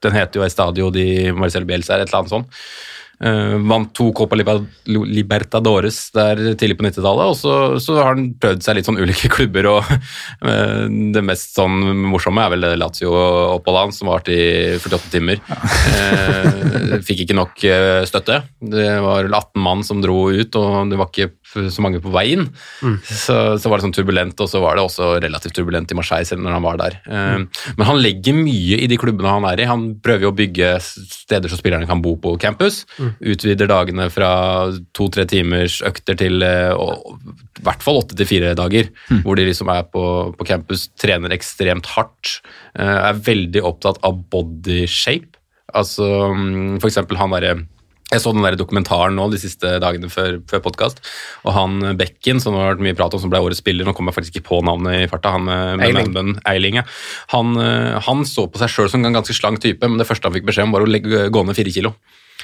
den 0.00 0.16
heter 0.16 0.40
jo 0.40 0.46
Estadio 0.46 0.88
di 0.94 1.06
Marcel 1.36 1.68
Bielsa, 1.68 1.94
eller 1.94 2.08
et 2.08 2.12
eller 2.12 2.24
annet 2.24 2.38
sånt. 2.38 2.62
Eh, 3.20 3.54
vant 3.68 3.90
to 3.92 4.06
Copa 4.16 4.36
Liber- 4.38 4.64
Libertadores 4.88 6.06
der 6.16 6.38
tidlig 6.56 6.78
på 6.78 6.86
90-tallet, 6.86 7.28
og 7.28 7.36
så, 7.36 7.56
så 7.82 7.98
har 7.98 8.14
han 8.14 8.30
prøvd 8.40 8.62
seg 8.64 8.78
litt 8.78 8.88
sånn 8.88 8.96
ulike 9.02 9.28
klubber, 9.34 9.68
og 9.74 9.90
eh, 9.92 10.86
det 11.12 11.22
mest 11.28 11.52
sånn 11.58 11.82
morsomme 12.08 12.46
er 12.46 12.54
vel 12.54 12.64
Lazio-oppholdet 12.80 13.82
hans, 13.84 14.00
som 14.00 14.08
varte 14.08 14.32
i 14.32 14.46
48 14.80 15.12
timer. 15.12 15.42
Eh, 16.00 16.96
fikk 17.04 17.26
ikke 17.26 17.36
nok 17.36 17.60
støtte. 18.08 18.40
Det 18.72 18.88
var 19.04 19.26
vel 19.26 19.36
18 19.36 19.64
mann 19.68 19.84
som 19.84 20.00
dro 20.00 20.22
ut, 20.32 20.56
og 20.56 20.88
det 20.92 21.00
var 21.00 21.12
ikke 21.12 21.28
så 21.50 21.82
mange 21.84 22.00
på 22.02 22.12
veien. 22.14 22.46
Mm. 22.84 22.96
Så, 23.04 23.36
så 23.60 23.70
var 23.70 23.78
det 23.80 23.86
sånn 23.88 23.94
turbulent, 23.96 24.38
og 24.40 24.50
så 24.50 24.60
var 24.62 24.78
det 24.78 24.84
også 24.86 25.08
relativt 25.22 25.56
turbulent 25.58 25.90
i 25.92 25.98
Marseille 25.98 26.28
selv 26.28 26.44
når 26.44 26.56
han 26.58 26.66
var 26.66 26.78
der. 26.80 26.98
Mm. 27.10 27.46
Men 27.78 27.88
han 27.90 28.00
legger 28.02 28.36
mye 28.38 28.78
i 28.84 28.88
de 28.90 28.98
klubbene 29.00 29.32
han 29.34 29.46
er 29.50 29.62
i. 29.64 29.68
Han 29.70 29.86
prøver 30.04 30.28
jo 30.28 30.32
å 30.32 30.38
bygge 30.38 30.70
steder 30.84 31.50
så 31.50 31.58
spillerne 31.60 31.88
kan 31.90 32.02
bo 32.04 32.14
på 32.22 32.36
campus. 32.42 32.84
Utvider 33.20 33.70
dagene 33.70 34.06
fra 34.12 34.30
to-tre 34.96 35.26
timers 35.30 35.80
økter 35.86 36.18
til 36.20 36.42
eh, 36.46 36.70
og- 36.74 37.18
i 37.60 37.64
hvert 37.66 37.82
fall 37.84 37.98
åtte 38.00 38.16
til 38.16 38.24
fire 38.24 38.54
dager, 38.56 38.86
hvor 39.20 39.36
de 39.36 39.44
liksom 39.44 39.68
er 39.68 39.82
på, 39.92 40.02
på 40.38 40.46
campus, 40.48 40.86
trener 40.96 41.34
ekstremt 41.34 41.84
hardt, 41.92 42.38
eh, 42.78 42.96
er 43.10 43.18
veldig 43.26 43.60
opptatt 43.68 43.98
av 44.06 44.16
body 44.32 44.86
shape. 44.88 45.36
Altså 45.76 46.06
mm, 46.32 46.78
for 46.80 46.88
eksempel 46.88 47.20
han 47.20 47.30
derre 47.36 47.52
jeg 48.10 48.22
så 48.22 48.32
den 48.34 48.44
der 48.44 48.58
dokumentaren 48.58 49.16
nå 49.18 49.28
de 49.32 49.40
siste 49.40 49.76
dagene 49.82 50.10
før, 50.12 50.40
før 50.50 50.64
podkast, 50.64 51.02
og 51.44 51.54
han 51.56 51.78
Bekken, 51.98 52.42
som 52.42 52.56
det 52.56 52.62
har 52.62 52.72
vært 52.74 52.84
mye 52.88 52.98
prat 52.98 53.14
om, 53.16 53.22
som 53.22 53.32
ble 53.32 53.42
årets 53.42 53.62
spiller, 53.62 53.86
nå 53.86 53.94
kommer 53.96 54.12
jeg 54.12 54.20
faktisk 54.20 54.38
ikke 54.38 54.48
på 54.50 54.62
navnet 54.66 55.04
i 55.04 55.10
farta, 55.10 55.34
han 55.36 55.46
med, 55.46 55.80
med 55.80 55.86
Eiling. 55.90 56.32
Eiling, 56.48 56.80
ja. 56.80 56.86
han, 57.34 57.54
eh, 57.62 57.98
han 58.06 58.24
så 58.28 58.46
på 58.50 58.62
seg 58.62 58.72
sjøl 58.72 58.90
som 58.92 59.04
en 59.06 59.20
ganske 59.20 59.36
slank 59.36 59.62
type, 59.62 59.86
men 59.86 60.00
det 60.00 60.08
første 60.08 60.28
han 60.28 60.36
fikk 60.36 60.48
beskjed 60.50 60.68
om, 60.68 60.74
var 60.74 60.86
å 60.86 60.90
legge, 60.90 61.28
gå 61.30 61.44
ned 61.46 61.58
fire 61.58 61.76
kilo. 61.76 61.94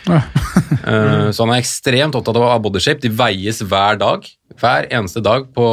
Eh, 0.87 1.33
så 1.35 1.43
han 1.43 1.51
er 1.51 1.59
ekstremt 1.59 2.15
opptatt 2.15 2.37
av 2.39 2.61
bodyshape. 2.63 3.03
De 3.03 3.09
veies 3.11 3.59
hver 3.67 3.97
dag. 3.99 4.27
Hver 4.61 4.87
eneste 4.95 5.19
dag 5.25 5.49
på, 5.51 5.65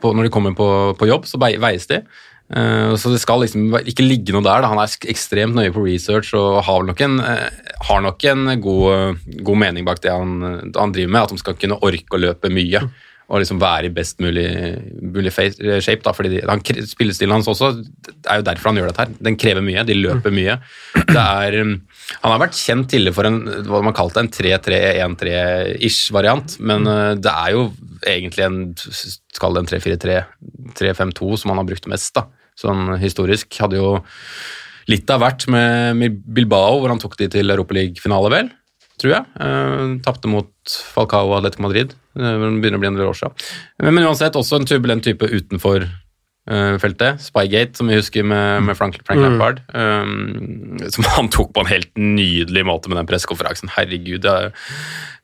på, 0.00 0.12
når 0.16 0.24
de 0.24 0.30
kommer 0.32 0.54
på, 0.56 0.68
på 0.96 1.08
jobb, 1.10 1.26
så 1.28 1.36
veies 1.42 1.84
de. 1.90 1.98
Eh, 2.48 2.94
så 2.96 3.12
det 3.12 3.20
skal 3.20 3.42
liksom 3.44 3.74
ikke 3.82 4.06
ligge 4.06 4.32
noe 4.32 4.44
der. 4.44 4.62
Da. 4.64 4.70
Han 4.72 4.80
er 4.80 5.10
ekstremt 5.12 5.56
nøye 5.58 5.74
på 5.74 5.84
research 5.84 6.32
og 6.38 6.62
har 6.68 6.86
nok 6.88 7.02
en, 7.04 7.18
eh, 7.20 7.74
har 7.90 8.00
nok 8.04 8.24
en 8.30 8.54
god, 8.60 9.20
god 9.44 9.60
mening 9.66 9.84
bak 9.84 10.00
det 10.04 10.14
han, 10.14 10.72
han 10.74 10.94
driver 10.94 11.12
med, 11.12 11.22
at 11.22 11.34
de 11.34 11.44
skal 11.44 11.58
kunne 11.60 11.80
orke 11.84 12.16
å 12.16 12.24
løpe 12.24 12.52
mye. 12.52 12.88
Og 13.28 13.42
liksom 13.42 13.58
være 13.60 13.90
i 13.90 13.92
best 13.92 14.22
mulig, 14.24 14.48
mulig 15.04 15.30
shape. 15.34 16.00
Da, 16.00 16.14
fordi 16.16 16.38
han, 16.48 16.62
Spillestilen 16.64 17.34
hans 17.34 17.50
også 17.52 17.74
det 17.76 18.14
er 18.24 18.40
jo 18.40 18.46
derfor 18.46 18.70
han 18.70 18.80
gjør 18.80 18.88
dette 18.88 19.04
her. 19.04 19.12
Den 19.20 19.36
krever 19.36 19.60
mye. 19.60 19.84
De 19.84 19.98
løper 19.98 20.32
mye. 20.32 20.54
Det 20.96 21.20
er, 21.20 21.58
han 21.58 22.32
har 22.32 22.40
vært 22.40 22.56
kjent 22.56 22.88
tidligere 22.88 23.18
for 23.18 23.28
en 23.28 23.42
hva 23.68 23.82
man 23.84 23.96
kalte 23.96 24.24
en 24.24 24.32
3-3-1-3-ish 24.32 26.08
variant, 26.16 26.56
men 26.64 26.88
det 27.20 27.34
er 27.34 27.52
jo 27.52 27.66
egentlig 28.08 28.46
en 28.46 28.58
skal 28.80 29.60
det 29.60 29.66
en 29.66 29.70
3-4-3-3-5-2 29.76 31.42
som 31.42 31.52
han 31.52 31.60
har 31.60 31.68
brukt 31.68 31.92
mest, 31.92 32.14
da. 32.16 32.24
Sånn 32.58 32.96
historisk. 32.98 33.52
Hadde 33.62 33.78
jo 33.78 33.92
litt 34.90 35.10
av 35.12 35.22
hvert 35.22 35.46
med 35.52 36.22
Bilbao, 36.24 36.80
hvor 36.80 36.92
han 36.92 37.00
tok 37.02 37.18
de 37.20 37.28
til 37.36 37.54
Europaliga-finale, 37.54 38.32
vel? 38.34 38.50
Tror 38.98 39.14
jeg. 39.14 39.26
Uh, 39.38 39.98
Tapte 40.02 40.30
mot 40.30 40.50
Falcao 40.94 41.28
og 41.28 41.38
Atletico 41.38 41.68
Madrid. 41.68 41.94
Uh, 42.18 42.34
begynner 42.58 42.80
å 42.80 42.82
bli 42.82 42.90
en 42.90 42.98
del 42.98 43.10
år 43.10 43.18
siden. 43.20 43.48
Men, 43.84 44.02
uansett, 44.08 44.38
også 44.38 44.58
en 44.58 44.66
turbulent 44.66 45.06
type 45.06 45.28
utenfor 45.28 45.86
feltet. 46.80 47.20
Spygate, 47.20 47.76
som 47.76 47.90
vi 47.90 47.98
husker 47.98 48.24
med, 48.24 48.64
med 48.68 48.76
Frank, 48.78 48.96
Frank 49.06 49.20
Lampard. 49.20 49.60
Um, 49.74 50.78
som 50.88 51.06
han 51.16 51.28
tok 51.32 51.52
på 51.54 51.64
en 51.64 51.70
helt 51.70 51.90
nydelig 51.98 52.64
måte 52.68 52.90
med 52.90 53.00
den 53.00 53.08
pressekonferansen. 53.10 53.72
Herregud. 53.74 54.22
Det 54.24 54.32
er, 54.32 54.54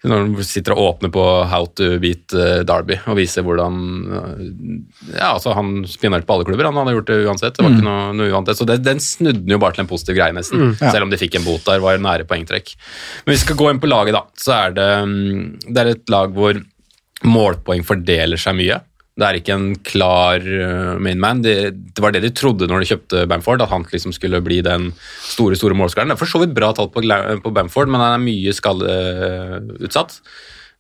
når 0.05 0.21
han 0.21 0.45
sitter 0.45 0.75
og 0.75 0.83
åpner 0.85 1.13
på 1.15 1.25
How 1.49 1.69
to 1.79 1.95
beat 2.03 2.35
uh, 2.37 2.61
Derby 2.69 2.99
og 3.09 3.17
viser 3.17 3.45
hvordan 3.47 3.79
uh, 4.11 4.35
Ja, 5.15 5.31
altså 5.31 5.55
Han 5.57 5.87
spionerte 5.89 6.29
på 6.29 6.37
alle 6.37 6.49
klubber, 6.49 6.69
han 6.69 6.77
hadde 6.83 6.97
gjort 6.99 7.11
det 7.11 7.19
uansett. 7.25 7.57
Det 7.57 7.65
var 7.65 7.73
ikke 7.73 7.89
noe, 7.89 8.13
noe 8.19 8.35
uansett, 8.37 8.61
så 8.61 8.69
det, 8.69 8.83
Den 8.85 9.01
snudde 9.03 9.47
den 9.47 9.57
jo 9.57 9.61
bare 9.63 9.79
til 9.79 9.87
en 9.87 9.91
positiv 9.91 10.19
greie, 10.19 10.37
nesten. 10.37 10.75
ja. 10.77 10.93
Selv 10.93 11.09
om 11.09 11.13
de 11.15 11.21
fikk 11.21 11.39
en 11.41 11.47
bot 11.49 11.65
der, 11.65 11.83
var 11.85 12.01
nære 12.01 12.29
poengtrekk. 12.29 12.75
Men 13.25 13.37
vi 13.37 13.43
skal 13.43 13.59
gå 13.61 13.71
inn 13.73 13.81
på 13.83 13.91
laget, 13.91 14.17
da, 14.17 14.27
så 14.41 14.57
er 14.59 14.77
det, 14.77 14.91
mm, 15.09 15.45
det 15.71 15.81
er 15.81 15.95
et 15.95 16.13
lag 16.13 16.37
hvor 16.37 16.61
målpoeng 17.25 17.85
fordeler 17.87 18.41
seg 18.41 18.59
mye. 18.59 18.83
Det 19.15 19.27
er 19.27 19.37
ikke 19.39 19.55
en 19.55 19.67
klar 19.87 20.43
main 20.43 21.05
mainman. 21.07 21.43
Det, 21.45 21.55
det 21.95 22.03
var 22.03 22.15
det 22.15 22.25
de 22.25 22.33
trodde 22.35 22.67
når 22.67 22.83
de 22.83 22.89
kjøpte 22.91 23.27
Bamford, 23.31 23.63
at 23.63 23.71
han 23.71 23.87
liksom 23.87 24.15
skulle 24.17 24.41
bli 24.43 24.59
den 24.67 24.89
store 25.23 25.55
store 25.59 25.77
målskåreren. 25.79 26.11
Det 26.11 26.17
er 26.17 26.23
for 26.25 26.33
så 26.33 26.41
vidt 26.43 26.57
bra 26.57 26.73
tall 26.75 26.91
på, 26.91 27.05
på 27.45 27.53
Bamford, 27.55 27.93
men 27.93 28.03
han 28.03 28.17
er 28.17 28.25
mye 28.25 28.57
skadeutsatt. 28.57 30.19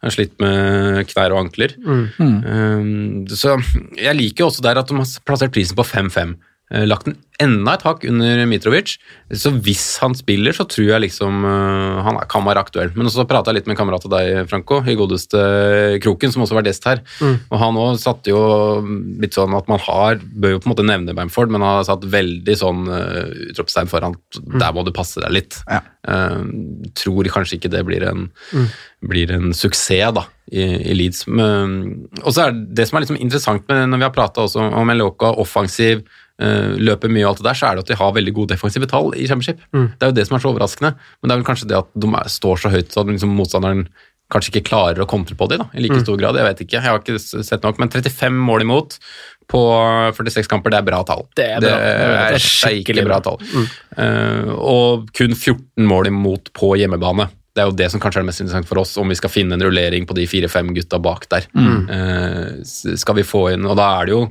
Han 0.03 0.11
har 0.11 0.17
slitt 0.19 0.35
med 0.43 1.07
knær 1.13 1.33
og 1.33 1.45
ankler. 1.45 1.77
Um, 2.19 3.23
så 3.31 3.55
jeg 3.97 4.19
liker 4.19 4.45
jo 4.45 4.51
også 4.51 4.67
der 4.67 4.83
at 4.83 4.91
de 4.91 4.99
har 4.99 5.15
plassert 5.25 5.55
prisen 5.55 5.79
på 5.79 5.87
5-5. 5.87 6.35
Eh, 6.73 6.87
Lagt 6.89 7.05
den 7.09 7.19
enda 7.43 7.75
et 7.75 7.83
hakk 7.83 8.05
under 8.07 8.45
Mitrovic. 8.49 8.95
Så 9.35 9.51
hvis 9.65 9.99
han 10.03 10.15
spiller, 10.17 10.55
så 10.55 10.67
tror 10.71 10.87
jeg 10.87 11.03
liksom 11.03 11.43
uh, 11.43 11.99
han 12.07 12.19
kan 12.31 12.45
være 12.47 12.63
aktuell. 12.63 12.93
Men 12.95 13.11
så 13.11 13.27
prata 13.29 13.51
jeg 13.51 13.59
litt 13.59 13.69
med 13.69 13.75
en 13.75 13.81
kamerat 13.83 14.07
av 14.07 14.13
deg, 14.15 14.45
Franco, 14.51 14.79
i 14.87 14.95
godeste 14.99 15.41
Kroken, 16.05 16.33
som 16.33 16.45
også 16.45 16.57
var 16.57 16.69
gjest 16.69 16.87
her. 16.89 17.03
Og 17.51 17.59
han 17.61 17.81
òg 17.81 17.99
satte 18.01 18.31
jo 18.31 18.41
litt 19.21 19.37
sånn 19.37 19.55
at 19.59 19.71
man 19.71 19.83
har 19.83 20.23
Bør 20.23 20.55
jo 20.55 20.61
på 20.63 20.69
en 20.69 20.75
måte 20.75 20.87
nevne 20.87 21.15
Bamford, 21.17 21.51
men 21.53 21.65
har 21.67 21.83
satt 21.87 22.07
veldig 22.15 22.57
sånn 22.61 22.87
uh, 22.87 23.27
utropstegn 23.51 23.91
foran. 23.91 24.17
Der 24.55 24.71
må 24.77 24.87
du 24.87 24.95
passe 24.95 25.23
deg 25.25 25.35
litt. 25.35 25.59
Ja. 25.67 25.83
Uh, 26.07 26.39
tror 26.97 27.35
kanskje 27.35 27.59
ikke 27.59 27.73
det 27.75 27.83
blir 27.89 28.05
en, 28.07 28.29
blir 29.05 29.33
en 29.35 29.51
suksess 29.57 30.15
da, 30.15 30.29
i, 30.53 30.63
i 30.63 30.95
Leeds. 30.97 31.27
Men, 31.27 32.07
og 32.23 32.31
så 32.31 32.47
er 32.47 32.55
det, 32.55 32.69
det 32.79 32.89
som 32.89 32.99
er 32.99 33.09
liksom 33.09 33.19
interessant 33.19 33.67
med, 33.71 33.89
når 33.91 34.01
vi 34.01 34.07
har 34.07 34.15
prata 34.15 34.47
om 34.65 34.87
Meloka, 34.87 35.35
offensiv, 35.43 36.05
løper 36.39 37.09
mye 37.15 37.25
og 37.25 37.35
alt 37.35 37.43
det 37.43 37.47
der, 37.47 37.55
så 37.61 37.67
er 37.69 37.77
det 37.79 37.85
at 37.85 37.93
de 37.93 37.99
har 38.01 38.13
veldig 38.17 38.33
gode 38.35 38.55
defensive 38.55 38.87
tall 38.91 39.13
i 39.15 39.27
Championship. 39.27 39.61
Det 39.73 40.03
er 40.03 40.11
jo 40.11 40.17
det 40.19 40.27
som 40.27 40.35
er 40.37 40.43
så 40.43 40.51
overraskende. 40.51 40.95
Men 41.23 41.29
det 41.31 41.35
er 41.37 41.39
vel 41.43 41.47
kanskje 41.47 41.69
det 41.71 41.77
at 41.79 41.93
de 41.95 42.09
er, 42.11 42.27
står 42.29 42.57
så 42.65 42.73
høyt 42.75 42.91
så 42.91 43.05
at 43.05 43.13
liksom 43.13 43.37
motstanderen 43.39 43.85
kanskje 44.33 44.51
ikke 44.55 44.67
klarer 44.71 45.03
å 45.05 45.07
kontre 45.07 45.37
på 45.39 45.47
dem 45.53 45.61
da, 45.61 45.67
i 45.77 45.83
like 45.85 46.01
stor 46.01 46.17
grad. 46.19 46.35
Jeg 46.41 46.47
vet 46.49 46.61
ikke, 46.65 46.79
jeg 46.81 46.83
har 46.89 46.99
ikke 46.99 47.21
sett 47.45 47.63
nok. 47.63 47.79
Men 47.79 47.91
35 47.93 48.33
mål 48.49 48.65
imot 48.65 48.97
på 49.53 49.61
46 50.17 50.49
kamper, 50.49 50.73
det 50.73 50.79
er 50.81 50.87
bra 50.89 51.03
tall. 51.07 51.27
Det 51.37 51.45
er 51.45 51.61
bra. 51.61 51.75
Det 51.77 51.93
Det 51.95 52.19
er 52.25 52.35
er 52.39 52.43
skikkelig 52.43 53.05
bra 53.07 53.19
tall. 53.21 53.39
tall. 53.45 53.69
Uh, 53.95 54.51
og 54.59 55.11
kun 55.15 55.37
14 55.37 55.87
mål 55.87 56.09
imot 56.11 56.51
på 56.57 56.73
hjemmebane. 56.81 57.29
Det 57.55 57.63
er 57.63 57.69
jo 57.71 57.77
det 57.79 57.91
som 57.93 58.01
kanskje 58.03 58.19
er 58.19 58.25
det 58.25 58.31
mest 58.33 58.41
interessant 58.43 58.67
for 58.67 58.81
oss, 58.83 58.97
om 58.99 59.13
vi 59.13 59.15
skal 59.21 59.31
finne 59.31 59.55
en 59.55 59.63
rullering 59.63 60.09
på 60.09 60.17
de 60.19 60.25
fire-fem 60.27 60.73
gutta 60.75 60.99
bak 60.99 61.29
der. 61.31 61.45
Eh, 61.55 62.49
s- 62.65 62.89
skal 63.05 63.15
vi 63.21 63.23
få 63.29 63.53
inn, 63.53 63.69
og 63.71 63.77
da 63.79 63.93
er 64.01 64.07
det 64.09 64.17
jo 64.17 64.25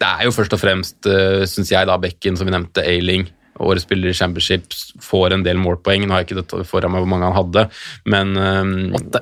det 0.00 0.08
er 0.08 0.26
jo 0.26 0.34
først 0.34 0.54
og 0.56 0.60
fremst, 0.62 0.98
uh, 1.06 1.42
syns 1.48 1.72
jeg, 1.74 1.88
da 1.88 1.98
Bekken, 2.00 2.38
som 2.38 2.48
vi 2.48 2.54
nevnte, 2.54 2.84
Ailing. 2.86 3.28
Årets 3.62 3.84
spiller 3.86 4.10
i 4.10 4.16
Championship 4.16 4.72
får 5.04 5.36
en 5.36 5.44
del 5.44 5.60
målpoeng. 5.60 6.06
Nå 6.06 6.14
har 6.14 6.22
jeg 6.22 6.30
ikke 6.30 6.40
dette 6.40 6.64
foran 6.68 6.94
meg 6.94 7.04
hvor 7.04 7.12
mange 7.12 7.28
han 7.28 7.36
hadde, 7.36 7.66
men 8.10 8.32
eh, 8.40 8.96
Åtte. 8.98 9.20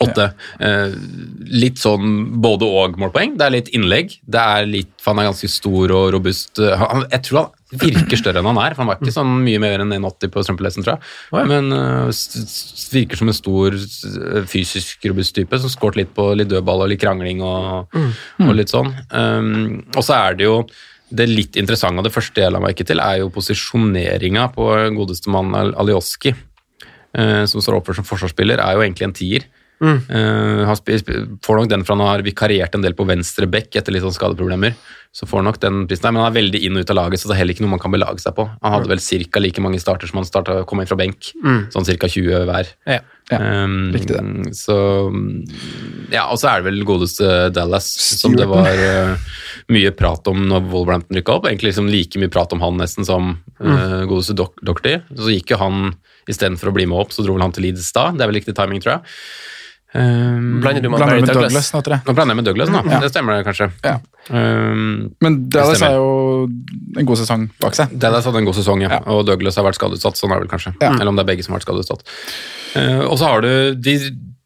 Åtte. 0.00 0.26
Eh, 0.64 0.92
litt 1.60 1.80
sånn 1.80 2.40
både 2.40 2.68
og-målpoeng. 2.68 3.34
Det 3.40 3.46
er 3.46 3.54
litt 3.56 3.72
innlegg. 3.76 4.14
Det 4.24 4.40
er 4.40 4.68
litt, 4.68 4.92
for 5.00 5.12
Han 5.12 5.24
er 5.24 5.30
ganske 5.30 5.50
stor 5.52 5.92
og 5.96 6.06
robust. 6.16 6.60
Eh, 6.60 6.76
Han, 6.80 7.04
jeg 7.10 7.26
tror 7.26 7.40
han 7.42 7.50
virker 7.70 8.18
større 8.18 8.40
enn 8.42 8.48
han 8.50 8.58
er, 8.58 8.74
for 8.74 8.82
han 8.82 8.88
var 8.90 8.98
ikke 8.98 9.12
sånn 9.14 9.30
mye 9.44 9.60
mer 9.62 9.82
enn 9.84 9.92
1,80 9.94 10.32
på 10.34 10.42
strømpelesten, 10.46 10.82
tror 10.86 10.96
jeg. 10.96 11.10
Oh, 11.30 11.38
ja. 11.38 11.46
Men 11.50 11.70
eh, 11.76 12.08
s- 12.10 12.88
virker 12.90 13.20
som 13.20 13.30
en 13.30 13.36
stor, 13.36 13.76
fysisk 14.50 15.04
robust 15.10 15.34
type 15.36 15.58
som 15.62 15.70
skåret 15.70 16.00
litt 16.00 16.14
på 16.16 16.24
litt 16.38 16.50
dødball 16.50 16.82
og 16.84 16.90
litt 16.90 17.00
krangling 17.02 17.42
og, 17.46 17.94
og 18.42 18.54
litt 18.58 18.72
sånn. 18.72 18.90
Um, 19.14 19.84
og 19.94 20.02
så 20.06 20.16
er 20.18 20.38
det 20.40 20.48
jo 20.48 20.56
det 21.10 21.26
litt 21.30 21.56
interessante, 21.58 22.02
det 22.06 22.12
første 22.14 22.42
jeg 22.42 22.52
la 22.54 22.60
merke 22.62 22.84
til, 22.86 23.00
er 23.02 23.20
jo 23.22 23.30
posisjoneringa 23.34 24.48
på 24.54 24.66
godeste 24.98 25.30
mann 25.34 25.54
Alioski, 25.58 26.34
uh, 27.18 27.44
som 27.50 27.62
står 27.62 27.80
oppført 27.80 27.98
som 27.98 28.06
forsvarsspiller, 28.06 28.62
er 28.62 28.76
jo 28.78 28.84
egentlig 28.84 29.08
en 29.08 29.16
tier. 29.18 29.46
Spi- 29.80 31.20
får 31.44 31.56
nok 31.60 31.68
den 31.70 31.84
for 31.84 31.96
han 31.96 32.06
har 32.06 32.22
vikariert 32.26 32.74
en 32.76 32.82
del 32.84 32.92
på 32.98 33.06
venstre 33.08 33.48
bekk 33.50 33.76
etter 33.80 33.94
litt 33.94 34.04
sånn 34.04 34.12
skadeproblemer. 34.16 34.74
Så 35.10 35.26
får 35.26 35.42
nok 35.42 35.56
den 35.58 35.86
prisen 35.90 36.04
der, 36.06 36.12
Men 36.14 36.22
han 36.22 36.30
er 36.32 36.36
veldig 36.40 36.60
inn 36.62 36.76
og 36.76 36.84
ut 36.84 36.90
av 36.92 36.96
laget, 37.00 37.18
så 37.18 37.26
det 37.30 37.34
er 37.34 37.40
heller 37.40 37.54
ikke 37.56 37.64
noe 37.64 37.72
man 37.72 37.80
kan 37.82 37.90
belage 37.90 38.20
seg 38.22 38.36
på. 38.36 38.44
Han 38.62 38.72
hadde 38.76 38.90
vel 38.92 39.00
ca. 39.32 39.40
like 39.40 39.60
mange 39.64 39.80
starter 39.82 40.06
som 40.06 40.20
han 40.20 40.28
startet, 40.28 40.66
kom 40.70 40.80
inn 40.80 40.86
fra 40.86 40.96
benk. 41.00 41.32
Sånn 41.72 41.88
ca. 41.88 42.06
20 42.06 42.44
hver. 42.46 42.74
Ja. 42.86 43.00
Ja, 43.30 43.38
Um, 43.64 43.92
riktig 43.94 44.16
det. 44.16 44.54
Så 44.58 44.74
Ja, 46.10 46.24
og 46.32 46.38
så 46.40 46.48
er 46.50 46.60
det 46.62 46.72
vel 46.72 46.80
godeste 46.84 47.52
Dallas, 47.54 47.86
som 48.18 48.34
det 48.34 48.48
var 48.50 48.66
uh, 48.66 49.16
mye 49.70 49.92
prat 49.94 50.26
om 50.26 50.48
når 50.50 50.64
Wolverhampton 50.72 51.16
rykka 51.16 51.36
opp. 51.36 51.46
Egentlig 51.46 51.70
liksom 51.70 51.86
like 51.92 52.18
mye 52.18 52.32
prat 52.32 52.52
om 52.56 52.60
han 52.64 52.76
nesten 52.80 53.06
som 53.06 53.36
uh, 53.62 54.02
godeste 54.10 54.34
Doc. 54.34 54.58
Så 55.14 55.30
gikk 55.30 55.52
jo 55.54 55.60
han 55.62 55.94
istedenfor 56.30 56.70
å 56.70 56.74
bli 56.74 56.86
med 56.90 56.98
opp, 56.98 57.14
så 57.14 57.22
dro 57.22 57.34
vel 57.36 57.42
han 57.46 57.54
til 57.54 57.68
Leeds 57.68 57.92
da. 57.94 58.10
Det 58.10 58.22
er 58.26 58.30
vel 58.32 58.40
riktig 58.40 58.56
timing, 58.58 58.82
tror 58.82 58.98
jeg. 58.98 59.14
Um, 59.90 60.60
Blander 60.62 60.84
du 60.84 60.88
med 60.88 61.00
Blander 61.00 61.18
med 61.18 61.28
Douglas? 61.32 61.70
Douglas 61.72 61.72
nå. 61.74 61.98
Nå 62.06 62.14
blander 62.14 62.30
jeg 62.30 62.38
med 62.38 62.46
Douglas, 62.46 62.70
nå. 62.70 62.82
Ja. 62.86 63.00
Det 63.02 63.10
stemmer 63.10 63.40
det 63.40 63.46
kanskje. 63.48 63.70
Ja. 63.82 63.96
Um, 64.30 65.10
Men 65.24 65.38
Dallas 65.50 65.82
har 65.82 65.96
jo 65.96 66.46
en 67.00 67.08
god 67.08 67.18
sesong 67.18 67.48
bak 67.62 67.74
seg. 67.78 67.96
Dallas 67.98 68.28
hadde 68.28 68.42
en 68.42 68.46
god 68.46 68.58
sesong, 68.60 68.84
ja. 68.86 68.92
Ja. 68.98 69.02
og 69.10 69.24
Douglas 69.26 69.58
har 69.58 69.66
vært 69.66 69.80
skadeutsatt. 69.80 70.20
Sånn 70.20 70.30
er 70.30 70.38
det 70.38 70.46
vel 70.46 70.52
kanskje. 70.54 70.74
Ja. 70.78 70.92
Eller 70.94 71.10
om 71.10 71.18
det 71.18 71.26
er 71.26 71.30
begge 71.32 71.46
som 71.46 71.56
har 71.56 71.62
vært 71.62 71.68
skadeutsatt. 71.68 72.06
Uh, 72.76 73.02
og 73.08 73.16
så 73.18 73.32
har 73.32 73.46
du 73.46 73.52
De 73.74 73.96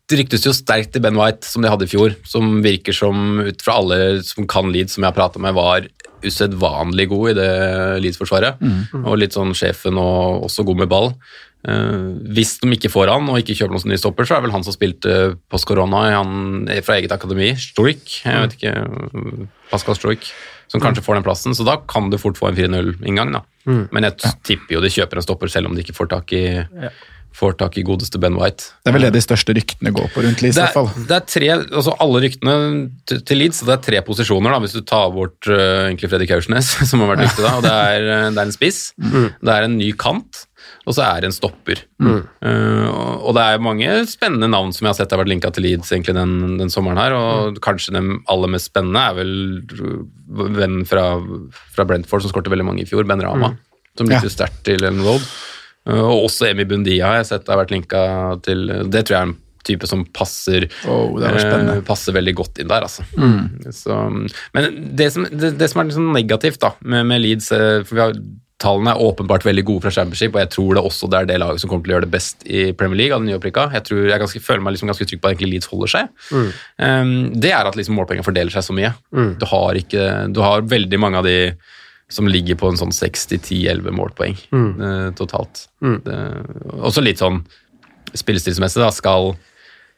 det 0.05 0.19
ryktes 0.21 0.43
jo 0.45 0.53
sterkt 0.53 0.91
til 0.93 1.01
Ben 1.01 1.17
White, 1.17 1.49
som 1.49 1.65
de 1.65 1.71
hadde 1.73 1.87
i 1.87 1.89
fjor, 1.89 2.13
som 2.29 2.59
virker 2.65 2.93
som, 2.93 3.39
ut 3.41 3.63
fra 3.65 3.79
alle 3.81 3.97
som 4.27 4.45
kan 4.45 4.69
Leeds, 4.69 4.99
som 4.99 5.05
jeg 5.05 5.09
har 5.09 5.17
prata 5.17 5.41
med, 5.41 5.57
var 5.57 5.87
usedvanlig 6.25 7.07
god 7.09 7.31
i 7.31 7.37
det 7.39 7.49
Leeds-forsvaret. 8.05 8.61
Og 9.01 9.17
litt 9.21 9.33
sånn 9.37 9.55
sjefen 9.57 9.97
og 10.01 10.45
også 10.45 10.67
god 10.69 10.83
med 10.83 10.93
ball. 10.93 11.09
Eh, 11.65 12.01
hvis 12.37 12.59
de 12.61 12.69
ikke 12.77 12.91
får 12.93 13.09
han, 13.15 13.29
og 13.33 13.39
ikke 13.41 13.57
kjøper 13.57 13.73
noen 13.77 13.85
som 13.85 13.93
ny 13.95 13.97
stopper, 14.01 14.27
så 14.29 14.37
er 14.37 14.43
det 14.43 14.49
vel 14.51 14.57
han 14.59 14.67
som 14.67 14.75
spilte 14.77 15.15
post 15.49 15.65
korona 15.71 16.03
fra 16.85 16.99
eget 16.99 17.15
akademi, 17.17 17.55
Stroik. 17.57 18.21
Jeg 18.25 18.43
vet 18.45 18.59
ikke, 18.59 18.75
Pascal 19.73 19.97
Stroik. 19.99 20.29
Som 20.73 20.81
kanskje 20.81 21.05
får 21.05 21.19
den 21.19 21.25
plassen, 21.27 21.55
så 21.55 21.65
da 21.67 21.77
kan 21.89 22.09
du 22.11 22.17
fort 22.19 22.39
få 22.41 22.49
en 22.51 22.57
4-0-inngang. 22.57 23.33
da. 23.37 23.43
Men 23.93 24.07
jeg 24.09 24.33
tipper 24.49 24.79
jo 24.79 24.81
de 24.85 24.91
kjøper 24.93 25.21
en 25.21 25.27
stopper, 25.27 25.51
selv 25.53 25.69
om 25.69 25.77
de 25.77 25.85
ikke 25.85 25.95
får 25.95 26.09
tak 26.11 26.33
i, 26.35 26.45
får 27.37 27.57
tak 27.61 27.77
i 27.79 27.85
godeste 27.87 28.19
Ben 28.23 28.37
White. 28.39 28.71
Det 28.85 28.91
er 28.91 28.97
vel 28.97 29.05
det 29.07 29.13
de 29.17 29.23
største 29.25 29.55
ryktene 29.57 29.93
går 29.95 30.09
på 30.15 30.23
rundt 30.25 30.41
Leeds, 30.43 30.57
i 30.57 30.61
Det 30.61 30.65
hvert 30.65 30.77
fall. 30.79 30.89
er, 30.95 31.07
det 31.11 31.17
er 31.19 31.27
tre, 31.35 31.51
altså 31.81 31.95
alle 32.01 32.23
ryktene 32.25 32.55
til, 33.11 33.21
til 33.29 33.41
Leeds, 33.43 33.61
så 33.61 33.69
det 33.69 33.75
er 33.77 33.85
tre 33.89 34.03
posisjoner, 34.09 34.55
da, 34.57 34.61
hvis 34.65 34.77
du 34.77 34.83
tar 34.89 35.13
bort 35.15 35.51
uh, 35.53 35.89
egentlig 35.91 36.11
Fredrik 36.13 36.33
Aursnes, 36.37 36.73
som 36.91 37.05
har 37.05 37.13
vært 37.15 37.25
rykte 37.27 37.45
da, 37.45 37.55
og 37.61 37.67
det 37.69 37.75
er, 37.75 38.09
eh, 38.17 38.27
det 38.33 38.41
er 38.45 38.49
en 38.49 38.55
spiss, 38.57 38.81
det 38.99 39.55
er 39.59 39.69
en 39.69 39.77
ny 39.79 39.93
kant, 40.01 40.45
og 40.87 40.93
så 40.97 41.03
er 41.07 41.21
det 41.25 41.31
en 41.31 41.37
stopper. 41.37 41.81
Mm. 42.03 42.23
og- 42.45 43.23
og 43.25 43.35
det 43.39 43.43
er 43.43 43.59
mange 43.65 43.89
spennende 44.11 44.49
navn 44.53 44.73
som 44.73 44.85
jeg 44.85 44.91
har 44.93 44.99
sett 44.99 45.11
har 45.15 45.21
vært 45.23 45.31
linka 45.33 45.51
til 45.55 45.65
Leeds 45.65 45.91
egentlig 45.93 46.15
den, 46.15 46.57
den 46.61 46.69
sommeren 46.73 46.99
her, 47.01 47.15
og 47.17 47.57
kanskje 47.65 47.95
den 47.97 48.19
aller 48.29 48.49
mest 48.53 48.69
spennende 48.73 49.01
er 49.01 49.15
vel 49.17 49.33
uh, 49.81 50.45
vennen 50.59 50.85
fra, 50.89 51.07
fra 51.75 51.85
Brentford 51.89 52.23
som 52.27 52.31
skårte 52.35 52.53
veldig 52.53 52.67
mange 52.69 52.83
i 52.85 52.89
fjor, 52.91 53.07
Ben 53.09 53.23
Rama, 53.25 53.55
som 53.97 54.11
Ja. 54.11 54.19
lytter 54.21 54.33
sterkt 54.35 54.63
til 54.67 54.77
Ellen 54.85 55.01
Road. 55.07 55.25
Uh, 55.89 56.01
og 56.05 56.27
også 56.31 56.51
Emi 56.51 56.65
Bundia 56.69 57.07
har 57.07 57.17
jeg 57.23 57.27
sett 57.33 57.49
har 57.49 57.59
vært 57.61 57.71
linka 57.75 58.05
til 58.43 58.67
Det 58.89 59.03
tror 59.05 59.15
jeg 59.17 59.21
er 59.23 59.27
en 59.31 59.35
type 59.65 59.87
som 59.89 60.05
passer 60.13 60.67
Oh, 60.89 61.17
eh, 61.25 61.81
passer 61.89 62.13
veldig 62.13 62.35
godt 62.37 62.59
inn 62.61 62.69
der, 62.69 62.85
altså. 62.85 63.05
Så, 63.73 63.97
men 64.53 64.95
det 64.97 65.07
som, 65.15 65.25
det, 65.25 65.55
det 65.57 65.69
som 65.73 65.81
er 65.81 65.93
sånn 65.97 66.11
negativt 66.13 66.61
da, 66.61 66.75
med, 66.85 67.07
med 67.09 67.23
Leeds 67.25 67.51
eh, 67.57 67.79
for 67.85 67.95
vi 67.97 68.03
har, 68.05 68.13
Tallene 68.63 68.93
er 68.95 69.03
åpenbart 69.03 69.45
veldig 69.45 69.65
gode 69.67 69.83
fra 69.85 69.93
Championship, 69.93 70.37
og 70.37 70.41
jeg 70.45 70.51
tror 70.55 70.77
det 70.77 70.83
også 70.87 71.09
det 71.11 71.19
er 71.19 71.29
det 71.29 71.39
laget 71.43 71.63
som 71.63 71.71
kommer 71.71 71.85
til 71.85 71.93
å 71.93 71.97
gjøre 71.97 72.07
det 72.07 72.15
best 72.15 72.45
i 72.47 72.65
Premier 72.79 73.01
League. 73.01 73.17
av 73.17 73.23
den 73.23 73.33
nye 73.33 73.39
opprykka. 73.41 73.67
Jeg, 73.75 73.87
tror, 73.89 74.03
jeg 74.07 74.23
ganske, 74.23 74.43
føler 74.47 74.63
meg 74.65 74.77
liksom 74.77 74.93
ganske 74.93 75.07
trygg 75.11 75.23
på 75.23 75.29
at 75.29 75.35
egentlig 75.35 75.51
Leeds 75.57 75.71
holder 75.73 75.91
seg. 75.95 76.13
Um, 76.79 77.15
det 77.35 77.51
er 77.51 77.67
at 77.67 77.79
liksom 77.79 77.99
målpoengene 77.99 78.27
fordeler 78.27 78.55
seg 78.55 78.67
så 78.69 78.77
mye. 78.77 78.93
Du, 79.41 79.47
har 79.51 79.81
ikke, 79.81 80.05
du 80.31 80.41
har 80.45 80.69
veldig 80.71 81.01
mange 81.03 81.21
av 81.21 81.27
de 81.27 81.39
som 82.15 82.29
ligger 82.29 82.59
på 82.61 82.69
en 82.71 82.79
sånn 82.79 82.93
60-10-11 82.95 83.95
målpoeng 83.97 84.37
eh, 84.85 85.09
totalt. 85.19 85.67
Det, 86.05 86.19
også 86.77 87.03
litt 87.03 87.23
sånn 87.23 87.41
spillestilsmessig, 88.15 88.83
da, 88.85 88.91
skal, 88.95 89.33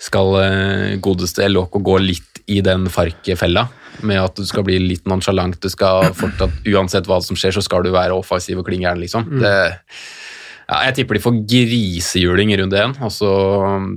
skal 0.02 0.34
eh, 0.42 0.96
godeste 1.02 1.44
Eloko 1.46 1.80
gå 1.84 1.98
litt 2.02 2.42
i 2.52 2.60
den 2.64 2.86
Farke-fella, 2.92 3.66
med 4.06 4.20
at 4.20 4.36
du 4.36 4.44
skal 4.46 4.66
bli 4.66 4.76
litt 4.82 5.06
nonsjalant. 5.08 5.58
du 5.62 5.72
skal 5.72 6.12
fortsatt, 6.14 6.60
uansett 6.68 7.08
hva 7.08 7.18
som 7.24 7.38
skjer, 7.38 7.56
så 7.56 7.64
skal 7.64 7.86
du 7.86 7.90
være 7.94 8.14
offensiv 8.14 8.60
og 8.60 8.68
kling 8.68 8.84
gæren, 8.84 9.02
liksom. 9.02 9.26
Det, 9.40 9.56
ja, 10.66 10.84
jeg 10.88 11.00
tipper 11.00 11.18
de 11.18 11.24
får 11.24 11.40
grisehjuling 11.48 12.52
i 12.52 12.60
runde 12.60 12.78
én, 12.82 12.94
og 13.00 13.12
så 13.14 13.32
um, 13.64 13.90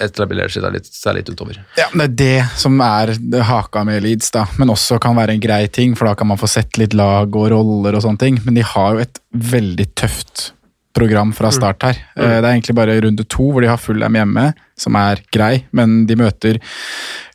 etablere 0.00 0.50
seg 0.52 0.66
litt, 0.74 0.88
seg 0.88 1.18
litt 1.18 1.30
utover. 1.30 1.60
Ja, 1.78 1.88
Det 1.92 2.06
er 2.06 2.16
det 2.20 2.60
som 2.60 2.80
er 2.84 3.14
haka 3.48 3.84
med 3.86 4.02
Leeds, 4.04 4.32
da. 4.34 4.46
men 4.58 4.72
også 4.72 5.00
kan 5.02 5.18
være 5.18 5.36
en 5.36 5.42
grei 5.42 5.66
ting, 5.72 5.94
for 5.98 6.10
da 6.10 6.16
kan 6.18 6.30
man 6.30 6.40
få 6.40 6.50
sett 6.50 6.80
litt 6.80 6.96
lag 6.96 7.28
og 7.28 7.50
roller 7.52 7.96
og 7.96 8.04
sånne 8.06 8.24
ting. 8.24 8.40
Men 8.46 8.58
de 8.58 8.66
har 8.66 8.96
jo 8.96 9.04
et 9.04 9.22
veldig 9.30 9.88
tøft 9.98 10.50
program 10.96 11.30
fra 11.32 11.50
start 11.54 11.82
her. 11.86 11.98
Eh, 12.16 12.40
Det 12.40 12.44
er 12.44 12.50
egentlig 12.54 12.74
bare 12.74 13.00
runde 13.04 13.24
to 13.30 13.50
hvor 13.52 13.62
de 13.62 13.68
har 13.70 13.78
full 13.78 14.02
M 14.02 14.16
hjemme, 14.18 14.52
som 14.80 14.96
er 14.96 15.20
grei, 15.32 15.64
men 15.76 16.06
de 16.08 16.16
møter 16.16 16.58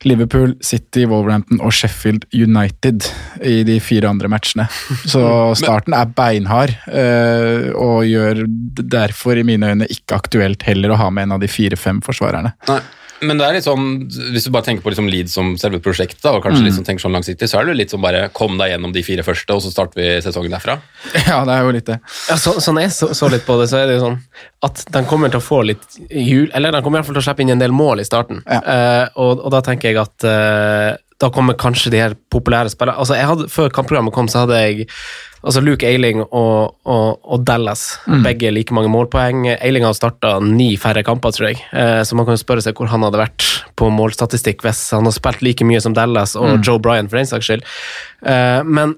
Liverpool, 0.05 0.55
City, 0.61 1.05
Wolverhampton 1.09 1.61
og 1.61 1.71
Sheffield 1.73 2.25
United 2.33 3.05
i 3.45 3.63
de 3.67 3.79
fire 3.79 4.09
andre 4.09 4.29
matchene. 4.31 4.67
Så 5.13 5.23
starten 5.57 5.93
er 5.97 6.05
beinhard, 6.17 6.75
eh, 6.91 7.71
og 7.73 8.03
gjør 8.09 8.43
derfor 8.97 9.37
i 9.39 9.45
mine 9.47 9.71
øyne 9.73 9.87
ikke 9.89 10.17
aktuelt 10.19 10.65
heller 10.67 10.93
å 10.93 10.99
ha 11.01 11.09
med 11.09 11.29
en 11.29 11.37
av 11.37 11.41
de 11.45 11.49
fire-fem 11.51 12.01
forsvarerne. 12.05 12.53
Nei, 12.69 12.79
men 13.23 13.39
det 13.39 13.45
er 13.45 13.55
litt 13.55 13.65
sånn, 13.65 13.85
hvis 14.33 14.47
du 14.47 14.51
bare 14.51 14.65
tenker 14.67 14.83
på 14.83 14.91
liksom 14.91 15.07
Leeds 15.11 15.35
som 15.37 15.53
selve 15.59 15.79
prosjektet, 15.83 16.25
og 16.27 16.43
kanskje 16.43 16.65
liksom 16.65 16.87
tenker 16.87 17.05
sånn 17.05 17.15
langsiktig, 17.15 17.47
så 17.47 17.61
er 17.61 17.69
det 17.69 17.77
litt 17.79 17.93
sånn 17.93 18.03
bare 18.03 18.25
kom 18.35 18.57
deg 18.59 18.73
gjennom 18.73 18.91
de 18.95 19.03
fire 19.07 19.23
første, 19.25 19.55
og 19.55 19.63
så 19.63 19.71
starter 19.71 20.01
vi 20.01 20.09
sesongen 20.25 20.55
derfra. 20.55 20.79
Ja, 21.29 21.39
det 21.47 21.55
er 21.55 21.63
jo 21.65 21.71
litt 21.73 21.87
det. 21.87 21.97
Ja, 22.29 22.35
så, 22.39 22.57
sånn 22.63 22.81
jeg 22.81 22.91
så, 22.93 23.09
så 23.17 23.29
litt 23.31 23.47
på 23.47 23.55
det, 23.61 23.69
så 23.71 23.79
er 23.79 23.89
det 23.89 23.97
jo 23.97 24.03
sånn 24.03 24.19
at 24.65 24.83
de 24.91 25.01
kommer 25.07 25.31
til 25.31 25.41
å 25.41 25.45
få 25.45 25.61
litt 25.67 25.97
jul, 26.09 26.49
eller 26.57 26.75
de 26.75 26.83
kommer 26.83 26.99
i 26.99 27.03
hvert 27.03 27.09
fall 27.09 27.17
til 27.17 27.23
å 27.23 27.27
slippe 27.29 27.45
inn 27.45 27.55
en 27.55 27.63
del 27.63 27.73
mål 27.75 28.03
i 28.03 28.07
starten. 28.07 28.43
Ja. 28.49 28.61
uh, 28.61 29.23
og, 29.23 29.45
og 29.45 29.55
da 29.55 29.63
tenker 29.65 29.91
jeg 29.91 30.01
at 30.01 30.27
uh, 30.27 30.91
da 31.21 31.29
kommer 31.31 31.55
kanskje 31.59 31.93
de 31.93 32.01
her 32.01 32.15
populære 32.33 32.73
spillerne 32.73 32.99
altså 32.99 33.15
jeg 33.15 33.29
hadde, 33.29 33.47
Før 33.51 33.71
kampprogrammet 33.71 34.15
kom, 34.15 34.27
så 34.31 34.43
hadde 34.43 34.59
jeg 34.65 34.89
altså 35.45 35.61
Luke 35.63 35.85
Eiling 35.87 36.23
og, 36.25 36.75
og, 36.89 37.21
og 37.21 37.43
Dallas, 37.45 37.85
begge 38.25 38.51
like 38.53 38.73
mange 38.75 38.89
målpoeng. 38.91 39.45
Eiling 39.55 39.85
har 39.85 39.95
starta 39.97 40.39
ni 40.43 40.73
færre 40.81 41.05
kamper, 41.05 41.35
tror 41.35 41.51
jeg, 41.51 41.61
eh, 41.71 42.01
så 42.05 42.17
man 42.17 42.27
kan 42.27 42.37
jo 42.37 42.41
spørre 42.41 42.65
seg 42.65 42.77
hvor 42.77 42.89
han 42.91 43.05
hadde 43.05 43.21
vært 43.21 43.47
på 43.77 43.89
målstatistikk 43.93 44.63
hvis 44.65 44.81
han 44.95 45.07
har 45.07 45.15
spilt 45.15 45.43
like 45.45 45.67
mye 45.67 45.81
som 45.83 45.95
Dallas 45.95 46.35
og 46.39 46.59
Joe 46.65 46.81
Bryan, 46.81 47.09
for 47.11 47.21
den 47.21 47.29
saks 47.29 47.49
skyld. 47.49 47.65
Eh, 48.25 48.61
men 48.65 48.97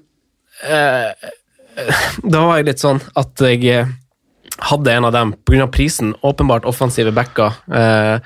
eh, 0.64 1.32
da 2.32 2.44
var 2.46 2.60
jeg 2.60 2.70
litt 2.72 2.84
sånn 2.84 3.02
at 3.18 3.44
jeg 3.44 3.86
hadde 4.58 4.92
en 4.92 5.06
av 5.06 5.14
dem 5.14 5.34
pga. 5.46 5.68
prisen. 5.70 6.14
Åpenbart 6.26 6.66
offensive 6.66 7.12
backer. 7.14 7.54
Eh, 7.70 8.18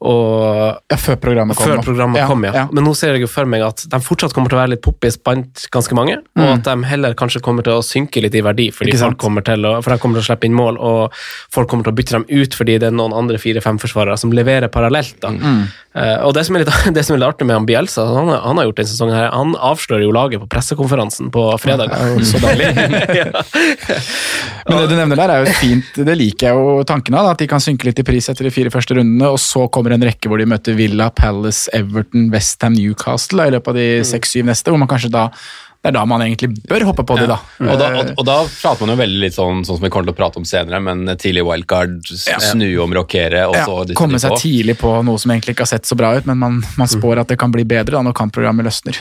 og 0.00 0.78
Ja, 0.90 0.96
før 0.96 1.16
programmet 1.20 1.56
kom. 1.58 1.66
før 1.72 1.82
programmet 1.82 2.26
kom, 2.28 2.44
ja. 2.44 2.66
Men 2.72 2.84
nå 2.86 2.92
ser 2.96 3.14
jeg 3.16 3.22
jo 3.24 3.30
for 3.30 3.44
meg 3.50 3.62
at 3.66 3.82
de 3.90 3.98
fortsatt 4.04 4.32
kommer 4.36 4.48
til 4.52 4.58
å 4.58 4.62
være 4.62 4.72
litt 4.76 4.82
poppis 4.84 5.16
blant 5.18 5.64
ganske 5.74 5.94
mange, 5.98 6.18
og 6.38 6.44
at 6.54 6.62
de 6.68 6.76
heller 6.86 7.14
kanskje 7.18 7.40
kommer 7.42 7.62
til 7.66 7.72
å 7.78 7.82
synke 7.82 8.22
litt 8.22 8.34
i 8.38 8.42
verdi, 8.44 8.68
fordi 8.74 8.94
Mm. 8.98 9.02
Folk 9.08 9.18
kommer 9.18 9.42
til 9.44 9.62
å, 9.66 9.82
for 9.82 9.92
de 9.94 9.98
kommer 10.02 10.18
til 10.18 10.24
å 10.24 10.28
slippe 10.34 10.46
inn 10.48 10.54
mål, 10.54 10.78
og 10.78 11.12
folk 11.54 11.68
kommer 11.68 11.84
til 11.84 11.92
å 11.92 11.96
bytte 11.98 12.14
dem 12.16 12.24
ut 12.28 12.54
fordi 12.54 12.78
det 12.78 12.88
er 12.88 12.94
noen 12.94 13.12
andre 13.14 13.38
fire-fem 13.38 13.78
forsvarere 13.78 14.16
som 14.18 14.30
leverer 14.32 14.68
parallelt. 14.68 15.20
da. 15.20 15.28
Mm. 15.30 15.66
Uh, 15.98 16.26
og 16.28 16.34
det 16.34 16.44
som, 16.46 16.54
litt, 16.54 16.68
det 16.94 17.04
som 17.04 17.14
er 17.16 17.20
litt 17.22 17.28
artig 17.34 17.46
med 17.46 17.56
han 17.56 17.66
Bielsa, 17.66 18.04
han, 18.06 18.28
han 18.28 18.56
har 18.60 18.64
gjort 18.68 18.76
denne 18.80 18.90
sesongen 18.92 19.14
her, 19.16 19.30
han 19.34 19.54
avslører 19.56 20.02
jo 20.04 20.12
laget 20.14 20.40
på 20.40 20.46
pressekonferansen 20.48 21.30
på 21.34 21.44
fredag. 21.58 21.90
Så 22.22 22.38
deilig. 22.38 22.68
Men 24.68 24.78
det 24.82 24.88
du 24.90 24.94
nevner 24.98 25.16
der 25.20 25.32
er 25.32 25.44
jo 25.46 25.54
fint, 25.58 25.98
det 26.06 26.16
liker 26.18 26.50
jeg 26.50 26.58
jo 26.58 26.82
tanken 26.88 27.16
av, 27.18 27.30
at 27.32 27.40
de 27.42 27.48
kan 27.50 27.62
synke 27.62 27.88
litt 27.88 27.98
i 28.02 28.06
pris 28.06 28.28
etter 28.30 28.46
de 28.48 28.52
fire 28.54 28.70
første 28.74 28.96
rundene, 28.98 29.30
og 29.32 29.38
så 29.42 29.66
kommer 29.72 29.87
en 29.94 30.06
rekke 30.08 30.30
hvor 30.30 30.40
de 30.40 30.48
møter 30.48 30.76
Villa, 30.78 31.08
Palace, 31.14 31.70
Everton, 31.76 32.28
Westham, 32.32 32.76
Newcastle 32.76 33.42
da, 33.42 33.48
i 33.48 33.54
løpet 33.56 33.72
av 33.72 33.78
de 33.78 33.88
seks-syv 34.08 34.48
neste, 34.48 34.72
hvor 34.72 34.80
man 34.80 34.90
kanskje 34.90 35.12
da 35.14 35.28
det 35.78 35.92
er 35.92 35.94
da 35.94 36.02
man 36.10 36.22
egentlig 36.24 36.48
bør 36.66 36.82
hoppe 36.88 37.04
på 37.06 37.14
de, 37.20 37.26
da. 37.30 37.36
Og 37.62 37.76
da, 37.78 37.88
og, 38.00 38.08
og 38.18 38.24
da 38.26 38.36
prater 38.50 38.82
man 38.82 38.90
jo 38.96 38.98
veldig 38.98 39.20
litt 39.22 39.36
sånn, 39.36 39.60
sånn 39.62 39.78
som 39.78 39.84
vi 39.84 39.90
kommer 39.94 40.08
til 40.08 40.16
å 40.16 40.18
prate 40.18 40.40
om 40.40 40.46
senere, 40.48 40.80
men 40.82 41.06
tidlig 41.22 41.44
wildcard, 41.46 42.00
snu 42.02 42.66
om, 42.82 42.96
rokere, 42.98 43.44
og 43.46 43.54
så 43.54 43.76
ja, 43.86 43.96
komme 43.98 44.18
seg 44.18 44.34
på. 44.34 44.40
tidlig 44.42 44.74
på 44.80 44.90
noe 45.06 45.22
som 45.22 45.30
egentlig 45.30 45.54
ikke 45.54 45.68
har 45.68 45.70
sett 45.70 45.86
så 45.86 45.94
bra 45.98 46.10
ut, 46.18 46.26
men 46.26 46.40
man, 46.40 46.58
man 46.80 46.90
spår 46.90 47.22
at 47.22 47.30
det 47.30 47.38
kan 47.38 47.54
bli 47.54 47.62
bedre 47.68 47.94
da 47.94 48.02
når 48.08 48.16
kampprogrammet 48.18 48.66
løsner. 48.66 48.98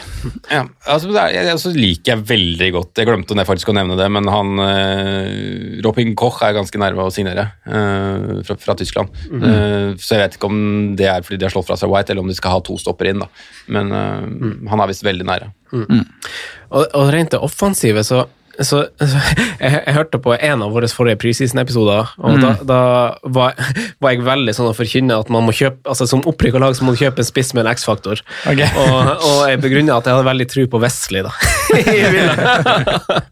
Ja, 0.53 0.67
altså, 0.85 1.09
det 1.15 1.25
jeg, 1.33 1.49
altså 1.55 1.73
liker 1.73 2.13
jeg 2.13 2.23
veldig 2.29 2.67
godt 2.75 2.99
Jeg 3.01 3.07
glemte 3.09 3.45
faktisk 3.47 3.71
å 3.71 3.75
nevne 3.75 3.97
det, 3.99 4.07
men 4.13 4.29
han 4.31 4.61
eh, 4.63 5.81
Robin 5.85 6.13
Koch 6.19 6.39
er 6.45 6.55
ganske 6.55 6.81
nærme 6.81 7.09
å 7.09 7.13
signere 7.13 7.49
eh, 7.65 8.43
fra, 8.45 8.57
fra 8.61 8.77
Tyskland. 8.77 9.17
Eh, 9.33 9.97
så 9.97 10.15
jeg 10.15 10.23
vet 10.23 10.37
ikke 10.37 10.51
om 10.53 10.61
det 10.99 11.09
er 11.09 11.25
fordi 11.25 11.41
de 11.41 11.49
har 11.49 11.57
slått 11.57 11.71
fra 11.71 11.79
seg 11.79 11.91
White, 11.91 12.13
eller 12.13 12.25
om 12.25 12.31
de 12.31 12.37
skal 12.37 12.57
ha 12.59 12.63
to 12.63 12.77
stopper 12.81 13.09
inn. 13.11 13.25
da. 13.25 13.31
Men 13.73 13.91
eh, 13.97 14.67
han 14.69 14.83
er 14.83 14.93
visst 14.93 15.05
veldig 15.07 15.27
nære. 15.27 15.51
Og, 15.73 16.83
og 16.83 17.13
rent 17.13 17.31
det 17.31 17.39
offensive, 17.43 18.03
så, 18.03 18.25
så, 18.59 18.83
så 18.99 19.21
jeg, 19.63 19.71
jeg 19.85 19.95
hørte 19.95 20.19
på 20.23 20.35
en 20.35 20.65
av 20.65 20.73
våre 20.75 20.89
forrige 20.91 21.19
preseason-episoder, 21.21 22.13
og 22.17 22.39
da, 22.43 22.53
da 22.67 22.81
var, 23.23 23.55
var 24.03 24.15
jeg 24.15 24.25
veldig 24.27 24.55
sånn 24.57 24.71
å 24.71 24.75
forkynne 24.77 25.19
at 25.23 25.31
man 25.33 25.47
må 25.47 25.55
kjøpe 25.55 25.87
altså 25.87 26.09
som 26.09 26.25
opprykka 26.27 26.61
lag 26.63 26.75
så 26.77 26.87
må 26.87 26.95
du 26.95 27.01
kjøpe 27.03 27.23
en 27.23 27.29
spiss 27.29 27.53
med 27.55 27.65
en 27.65 27.71
X-faktor. 27.75 28.23
Okay. 28.49 28.67
Og, 28.83 29.27
og 29.29 29.43
jeg 29.51 29.63
begrunna 29.63 29.99
at 29.99 30.09
jeg 30.09 30.17
hadde 30.17 30.29
veldig 30.31 30.49
tro 30.53 30.67
på 30.75 30.83
Wesley, 30.83 31.25
da. 31.27 31.35
i 31.77 32.03
Villa. 32.13 32.35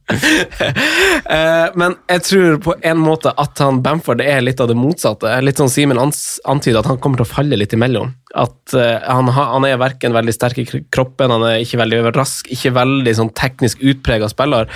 Eh, 1.25 1.67
Men 1.75 1.95
jeg 2.11 2.21
tror 2.27 2.57
på 2.61 2.73
en 2.85 2.99
måte 3.01 3.31
at 3.41 3.59
han 3.63 3.81
Bamford 3.83 4.21
er 4.21 4.43
litt 4.43 4.61
av 4.61 4.69
det 4.69 4.77
motsatte. 4.77 5.31
Litt 5.43 5.59
sånn 5.59 5.71
Simen 5.71 5.97
antyder, 5.99 6.79
at 6.79 6.89
han 6.89 6.99
kommer 7.01 7.19
til 7.19 7.25
å 7.25 7.31
falle 7.31 7.57
litt 7.57 7.73
imellom. 7.75 8.13
At 8.37 8.75
eh, 8.77 8.99
han, 9.01 9.31
han 9.33 9.65
er 9.67 9.81
verken 9.81 10.15
veldig 10.15 10.35
sterk 10.35 10.61
i 10.61 10.67
kroppen, 10.93 11.33
han 11.33 11.45
er 11.49 11.63
ikke 11.63 11.81
veldig 11.81 12.03
rask, 12.15 12.51
ikke 12.53 12.75
veldig 12.77 13.15
sånn 13.17 13.33
teknisk 13.35 13.81
utprega 13.83 14.29
spiller. 14.31 14.69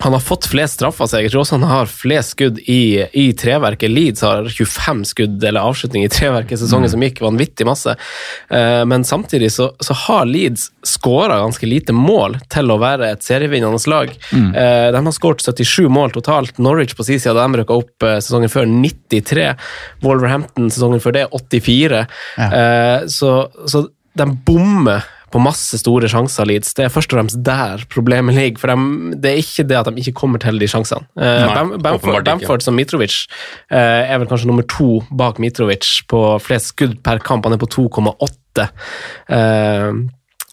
Han 0.00 0.12
har 0.16 0.20
fått 0.24 0.46
flest 0.48 0.78
straffer 0.78 1.08
seg. 1.10 1.26
Jeg 1.26 1.34
tror 1.34 1.42
også 1.42 1.58
han 1.58 1.68
har 1.68 1.90
flest 1.92 2.34
skudd 2.34 2.60
i, 2.64 3.04
i 3.12 3.26
treverket. 3.36 3.92
Leeds 3.92 4.24
har 4.24 4.48
25 4.48 5.02
skudd 5.10 5.44
eller 5.44 5.68
avslutning 5.68 6.06
i 6.06 6.10
treverket 6.12 6.62
sesongen 6.62 6.88
som 6.92 7.04
gikk, 7.04 7.20
vanvittig 7.24 7.66
masse. 7.68 7.94
Eh, 8.48 8.80
men 8.88 9.04
samtidig 9.04 9.52
så, 9.52 9.70
så 9.80 9.96
har 10.06 10.24
Leeds 10.30 10.70
skåra 10.88 11.36
ganske 11.42 11.68
lite 11.68 11.92
mål 11.96 12.38
til 12.52 12.72
å 12.72 12.78
være 12.80 13.12
et 13.12 13.26
serievinnende 13.26 13.80
lag. 13.92 14.12
Eh, 14.32 14.88
de 14.94 15.04
har 15.04 15.16
skåret 15.16 15.44
77 15.44 15.88
mål 15.92 16.16
totalt. 16.16 16.56
Norwich 16.58 16.96
på 16.96 17.04
sin 17.04 17.20
side, 17.20 17.36
de 17.36 17.60
rykka 17.60 17.76
opp 17.82 18.08
eh, 18.08 18.18
sesongen 18.24 18.52
før 18.52 18.68
93. 18.72 19.50
Wolverhampton 20.04 20.72
sesongen 20.72 21.04
før 21.04 21.18
det 21.18 21.28
84. 21.36 22.04
Ja. 22.40 22.48
så, 23.10 23.30
så 23.68 23.84
de 24.16 24.26
bommer 24.46 25.04
på 25.30 25.38
masse 25.42 25.78
store 25.78 26.08
sjanser, 26.10 26.48
Leeds. 26.50 26.72
Det 26.74 26.84
er 26.86 26.92
først 26.92 27.12
og 27.12 27.18
fremst 27.20 27.40
der 27.46 27.84
problemet 27.92 28.34
ligger. 28.34 28.58
For 28.62 28.72
de, 28.72 29.16
det 29.22 29.30
er 29.32 29.40
ikke 29.42 29.64
det 29.70 29.76
at 29.78 29.90
de 29.90 30.02
ikke 30.02 30.14
kommer 30.18 30.42
til 30.42 30.58
de 30.58 30.66
sjansene. 30.70 31.06
Eh, 31.16 31.44
Nei, 31.46 31.54
Bam- 31.54 31.74
Bamford. 31.84 32.24
Bamford 32.26 32.64
som 32.66 32.74
Mitrovic 32.78 33.20
eh, 33.70 34.10
er 34.10 34.18
vel 34.18 34.26
kanskje 34.30 34.50
nummer 34.50 34.66
to 34.66 35.00
bak 35.14 35.38
Mitrovic 35.42 36.00
på 36.10 36.24
flest 36.42 36.72
skudd 36.74 36.98
per 37.06 37.22
kamp. 37.22 37.46
Han 37.46 37.54
er 37.54 37.62
på 37.62 37.70
2,8. 37.70 38.68
Eh, 39.30 39.92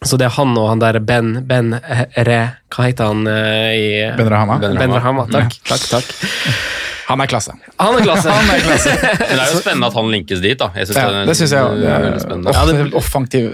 så 0.06 0.14
det 0.14 0.28
er 0.28 0.34
han 0.36 0.52
og 0.54 0.68
han 0.70 0.78
der 0.78 1.00
Ben 1.02 1.32
Ben 1.48 1.72
Re 1.74 2.36
Hva 2.70 2.84
heter 2.86 3.08
han 3.10 3.24
i 3.26 3.88
Ben 4.14 4.28
Rahama. 4.30 4.60
Ben 4.62 4.94
Rahama, 4.94 5.24
takk. 5.32 5.56
takk, 5.66 5.88
takk. 5.90 6.12
Han 7.08 7.20
er 7.24 7.26
klasse. 7.30 7.54
Han 7.80 7.94
er 7.96 8.02
klasse. 8.04 8.28
Han 8.36 8.50
er 8.52 8.60
klasse. 8.60 8.92
Men 9.00 9.32
det 9.32 9.44
er 9.44 9.52
jo 9.54 9.60
spennende 9.62 9.88
at 9.88 9.94
han 9.96 10.10
linkes 10.12 10.42
dit, 10.44 10.58
da. 10.60 10.68
Jeg 10.76 10.90
synes 10.90 10.98
Ja, 11.00 11.22
det 11.28 11.36
syns 11.38 11.54
jeg 11.56 11.78
det 11.80 11.92
er 11.94 12.18
spennende. 12.20 12.52
Ja, 12.52 12.64
det- 12.68 12.94
Offensiv 13.00 13.46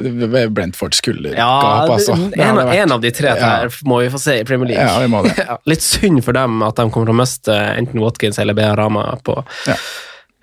Brentford 0.57 0.95
skulle 0.99 1.35
Ja, 1.37 1.49
gap, 1.63 1.91
altså. 1.97 2.17
det- 2.19 2.33
Det 2.35 2.49
en, 2.49 2.59
en 2.83 2.93
av 2.93 3.01
de 3.01 3.11
tre 3.15 3.29
Ja. 3.29 3.35
der 3.63 3.69
må 3.87 4.01
vi 4.03 4.09
få 4.11 4.19
se 4.21 4.41
i 4.41 4.45
Premier 4.45 4.69
League. 4.73 4.85
Ja, 4.85 4.99
vi 5.01 5.07
må 5.13 5.23
det. 5.23 5.37
Litt 5.71 5.83
synd 5.83 6.25
for 6.25 6.33
dem 6.33 6.63
at 6.67 6.75
de 6.77 6.89
kommer 6.91 7.07
til 7.07 7.15
å 7.15 7.21
miste 7.23 7.55
enten 7.79 8.01
Watkins 8.03 8.39
eller 8.43 8.55
Bea 8.59 8.75
Rama 8.77 9.07
på 9.25 9.39
Ja. 9.71 9.75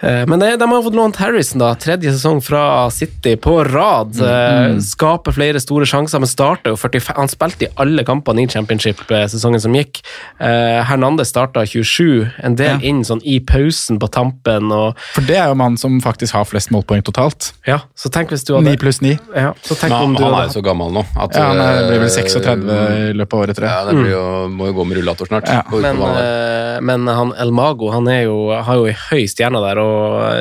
Eh, 0.01 0.25
Men 0.27 0.39
det, 0.39 0.55
de 0.59 0.65
har 0.71 0.81
fått 0.83 0.95
lånt 0.97 1.15
Harrison, 1.21 1.59
da. 1.61 1.73
Tredje 1.75 2.11
sesong 2.15 2.39
fra 2.41 2.89
City 2.91 3.35
på 3.37 3.59
rad. 3.67 4.15
Mm, 4.17 4.27
Eh, 4.31 4.79
Skaper 4.81 5.31
flere 5.35 5.59
store 5.61 5.85
sjanser, 5.85 6.19
men 6.19 6.27
starter 6.27 6.71
jo 6.73 6.75
45 6.79 7.15
Han 7.17 7.27
spilte 7.29 7.67
i 7.67 7.69
alle 7.77 8.03
kampene 8.07 8.41
i 8.43 8.47
championship-sesongen 8.47 9.61
som 9.61 9.73
gikk. 9.77 10.01
Eh, 10.39 10.81
Hernandez 10.89 11.29
starta 11.29 11.63
27, 11.65 12.31
en 12.43 12.55
del 12.55 12.79
Ja. 12.81 12.87
inn 12.89 13.03
sånn 13.03 13.21
i 13.23 13.39
pausen 13.39 13.99
på 13.99 14.09
tampen. 14.09 14.71
Og, 14.71 14.95
For 15.13 15.21
det 15.21 15.37
er 15.37 15.47
jo 15.49 15.55
mannen 15.55 15.77
som 15.77 15.99
faktisk 16.01 16.33
har 16.33 16.45
flest 16.45 16.71
målpoeng 16.71 17.03
totalt. 17.03 17.51
ja, 17.67 17.79
så 17.95 18.09
tenk 18.09 18.29
hvis 18.31 18.43
du 18.45 18.53
hadde 18.55 18.65
9 18.71 18.77
pluss 18.77 19.01
9. 19.01 19.19
ja, 19.35 19.53
så 19.61 19.75
tenk 19.75 19.91
Men 19.91 20.01
om 20.01 20.13
du 20.15 20.23
han 20.23 20.33
er 20.33 20.47
jo 20.47 20.59
så 20.59 20.63
gammel 20.63 20.91
nå. 20.91 21.05
At, 21.19 21.35
Ja, 21.35 21.47
han 21.51 21.59
er, 21.59 21.87
blir 21.89 21.99
vel 21.99 22.09
eh, 22.09 22.23
36 22.23 23.11
i 23.11 23.13
løpet 23.13 23.33
av 23.33 23.39
året, 23.39 23.55
tror 23.55 23.67
Ja, 23.69 23.85
det 23.85 23.93
blir 23.95 24.11
jo, 24.11 24.47
må 24.49 24.65
jo 24.67 24.73
gå 24.73 24.87
med 24.87 24.97
rullator 24.97 25.27
snart. 25.27 25.47
Ja. 25.47 25.61
Men, 25.71 26.01
eh, 26.01 26.79
men 26.81 27.07
han 27.07 27.33
El 27.37 27.51
Mago 27.51 27.91
han 27.91 28.07
er 28.07 28.23
jo, 28.23 28.49
har 28.51 28.75
jo 28.75 28.85
ei 28.87 28.93
høy 29.11 29.27
stjerne 29.27 29.61
der, 29.61 29.77
og 29.79 29.90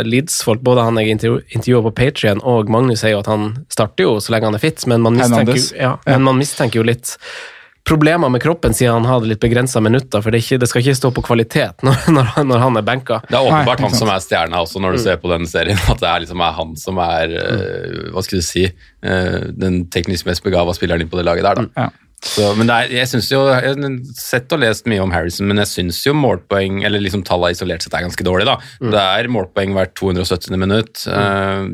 Leeds-folk, 0.07 0.61
både 0.67 0.85
han 0.87 0.97
jeg 1.01 1.15
intervju- 1.17 1.43
intervjua 1.57 1.83
på 1.89 1.95
Patrion 2.03 2.41
og 2.47 2.69
Magnus, 2.73 3.01
sier 3.05 3.15
jo 3.17 3.23
at 3.23 3.31
han 3.31 3.49
starter 3.73 4.07
jo 4.09 4.17
så 4.21 4.35
lenge 4.35 4.51
han 4.51 4.59
er 4.59 4.63
fit, 4.63 4.87
men 4.91 5.01
man 5.07 5.17
mistenker, 5.21 5.57
jo- 5.57 5.81
ja, 5.81 5.97
men 6.07 6.23
man 6.31 6.39
mistenker 6.41 6.81
jo 6.81 6.87
litt 6.87 7.17
problemer 7.89 8.29
med 8.31 8.43
kroppen 8.43 8.75
siden 8.77 8.93
han 8.93 9.07
hadde 9.09 9.27
litt 9.31 9.41
begrensa 9.41 9.81
minutter, 9.83 10.21
for 10.23 10.31
det, 10.31 10.43
ikke, 10.45 10.59
det 10.61 10.69
skal 10.69 10.83
ikke 10.85 10.95
stå 10.99 11.11
på 11.17 11.23
kvalitet 11.27 11.81
når, 11.87 11.97
når, 12.13 12.29
han- 12.37 12.47
når 12.53 12.59
han 12.67 12.77
er 12.77 12.83
benka. 12.87 13.21
Det 13.27 13.39
er 13.39 13.47
åpenbart 13.49 13.81
Nei, 13.81 13.89
han 13.89 13.97
som 13.99 14.13
er 14.13 14.21
stjerna 14.23 14.61
også, 14.63 14.83
når 14.85 14.93
du 14.99 15.03
ser 15.07 15.17
på 15.23 15.31
den 15.33 15.47
serien. 15.51 15.81
At 15.91 15.99
det 16.03 16.11
er, 16.11 16.21
liksom, 16.27 16.45
er 16.45 16.53
han 16.61 16.77
som 16.77 17.01
er 17.03 17.35
eh, 17.41 18.11
Hva 18.13 18.23
skal 18.27 18.39
du 18.43 18.45
si 18.47 18.67
eh, 18.69 19.41
Den 19.57 19.87
teknisk 19.91 20.29
mest 20.29 20.45
begava 20.45 20.75
spilleren 20.77 21.01
inn 21.03 21.11
på 21.11 21.19
det 21.19 21.25
laget 21.27 21.49
der, 21.49 21.55
da. 21.65 21.67
Ja. 21.87 21.89
Så, 22.23 22.51
men 22.59 22.69
er, 22.69 22.91
jeg 22.93 23.09
synes 23.09 23.31
jo, 23.33 23.39
jeg 23.49 23.63
har 23.65 23.95
sett 24.19 24.53
og 24.53 24.61
lest 24.61 24.85
mye 24.91 25.01
om 25.01 25.11
Harrison, 25.15 25.47
men 25.49 25.57
jeg 25.63 25.71
syns 25.71 26.03
jo 26.05 26.13
målpoeng, 26.13 26.83
eller 26.85 27.01
liksom 27.01 27.23
tallene 27.25 27.55
isolert 27.57 27.81
sett 27.87 27.95
er 27.97 28.05
ganske 28.05 28.27
dårlige. 28.27 28.45
da. 28.51 28.91
Det 28.93 29.01
er 29.01 29.31
målpoeng 29.33 29.73
hvert 29.73 29.95
270. 29.97 30.59
minutt. 30.61 31.07
eh, 31.09 31.65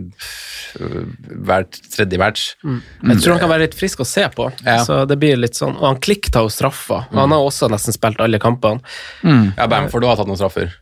hvert 1.46 1.78
tredje 1.94 2.18
match. 2.20 2.46
Jeg 2.62 3.20
tror 3.22 3.36
han 3.36 3.42
kan 3.42 3.50
være 3.52 3.64
litt 3.66 3.76
frisk 3.78 4.02
å 4.04 4.06
se 4.06 4.26
på, 4.34 4.50
Ja. 4.64 4.78
så 4.84 5.06
det 5.08 5.18
blir 5.18 5.36
litt 5.40 5.54
sånn, 5.56 5.76
og 5.76 5.86
han 5.86 6.00
Klikk 6.00 6.30
tar 6.30 6.42
jo 6.46 6.48
straffer. 6.52 7.06
han 7.12 7.30
har 7.30 7.38
også 7.42 7.68
nesten 7.70 7.92
spilt 7.96 8.20
alle 8.20 8.38
kampene. 8.38 8.80
Ja, 9.24 9.66
Bamford 9.66 10.04
har 10.04 10.16
tatt 10.16 10.26
noen 10.28 10.36
straffer. 10.38 10.72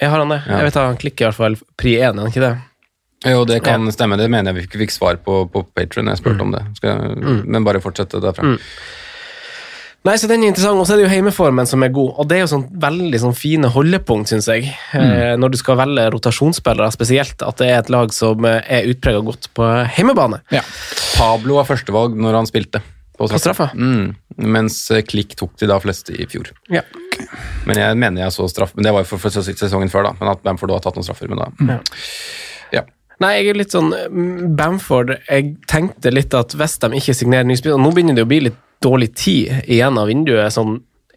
Jeg 0.00 0.10
har 0.10 0.18
han 0.18 0.28
det? 0.28 0.42
Ja. 0.46 0.58
Jeg 0.58 0.64
vet 0.64 0.76
at 0.76 0.86
han 0.86 0.96
klikker 0.96 1.20
i 1.20 1.30
hvert 1.30 1.34
fall 1.34 1.56
pri 1.78 1.94
én, 2.00 2.16
er 2.16 2.20
han 2.24 2.30
ikke 2.32 2.42
det? 2.44 2.56
Jo, 3.24 3.46
det 3.48 3.62
kan 3.64 3.86
stemme. 3.94 4.18
Det 4.20 4.28
mener 4.30 4.52
jeg 4.52 4.58
vi 4.60 4.66
ikke 4.68 4.82
fikk 4.84 4.92
svar 4.94 5.16
på 5.24 5.46
på 5.50 5.64
Patron. 5.74 6.10
Jeg 6.12 6.20
spurte 6.20 6.44
om 6.44 6.52
det. 6.52 6.62
Skal, 6.76 7.16
Men 7.46 7.64
bare 7.64 7.80
fortsette 7.80 8.20
derfra. 8.22 8.56
Nei, 10.06 10.14
så 10.22 10.28
den 10.30 10.44
er 10.44 10.52
interessant, 10.52 10.78
og 10.78 10.86
så 10.86 10.94
er 10.94 11.00
det 11.00 11.06
jo 11.08 11.10
heimeformen 11.10 11.66
som 11.66 11.82
er 11.82 11.90
god, 11.90 12.12
og 12.20 12.28
det 12.30 12.36
er 12.36 12.44
jo 12.44 12.50
sånn 12.52 12.66
veldig 12.82 13.18
sånn 13.24 13.32
fine 13.34 13.66
holdepunkt, 13.74 14.30
synes 14.30 14.46
jeg, 14.52 14.68
eh, 14.94 15.32
når 15.34 15.50
du 15.50 15.56
skal 15.58 15.80
velge 15.80 16.04
rotasjonsspillere, 16.14 16.92
spesielt 16.94 17.42
at 17.42 17.58
det 17.58 17.72
er 17.72 17.80
et 17.80 17.90
lag 17.90 18.12
som 18.14 18.46
eh, 18.46 18.60
er 18.70 18.86
utpreget 18.92 19.26
godt 19.26 19.48
på 19.58 19.66
heimebane. 19.96 20.38
Ja. 20.54 20.62
Pablo 21.16 21.58
var 21.58 21.66
førstevalg 21.66 22.14
når 22.22 22.38
han 22.38 22.46
spilte. 22.46 22.84
På 23.18 23.26
straffa? 23.32 23.70
Mm. 23.74 24.12
Mens 24.46 24.78
eh, 24.94 25.02
Klikk 25.02 25.34
tok 25.40 25.56
de 25.58 25.66
da 25.72 25.80
fleste 25.82 26.14
i 26.14 26.28
fjor. 26.30 26.52
Ja. 26.70 26.84
Men 27.66 27.80
jeg 27.80 27.98
mener 27.98 28.26
jeg 28.26 28.34
så 28.34 28.44
straff 28.52 28.74
Men 28.76 28.84
det 28.84 28.90
var 28.92 29.02
jo 29.02 29.08
for, 29.08 29.22
for 29.24 29.32
sesongen 29.32 29.90
før, 29.90 30.10
da. 30.10 30.16
Men 30.20 30.34
at 30.34 30.42
Bamford 30.44 30.74
har 30.76 30.84
tatt 30.84 30.98
noen 31.00 31.06
straffer. 31.08 31.32
Men 31.32 31.40
da 31.42 31.48
Ja. 31.72 31.78
Nei, 33.22 33.32
jeg 33.38 33.52
er 33.52 33.58
litt 33.62 33.72
sånn 33.72 33.88
mm, 33.94 34.56
Bamford 34.58 35.14
Jeg 35.24 35.54
tenkte 35.70 36.12
litt 36.12 36.34
at 36.36 36.52
hvis 36.52 36.76
de 36.82 36.90
ikke 36.98 37.14
signerer 37.16 37.48
ny 37.48 37.56
spiller 37.56 37.80
Nå 37.80 37.94
begynner 37.96 38.18
det 38.18 38.26
å 38.26 38.28
bli 38.28 38.42
litt 38.48 38.58
dårlig 38.84 39.14
tid 39.16 39.64
igjen 39.72 39.96
av 39.96 40.10
vinduet. 40.10 40.52
Sånn, 40.52 40.74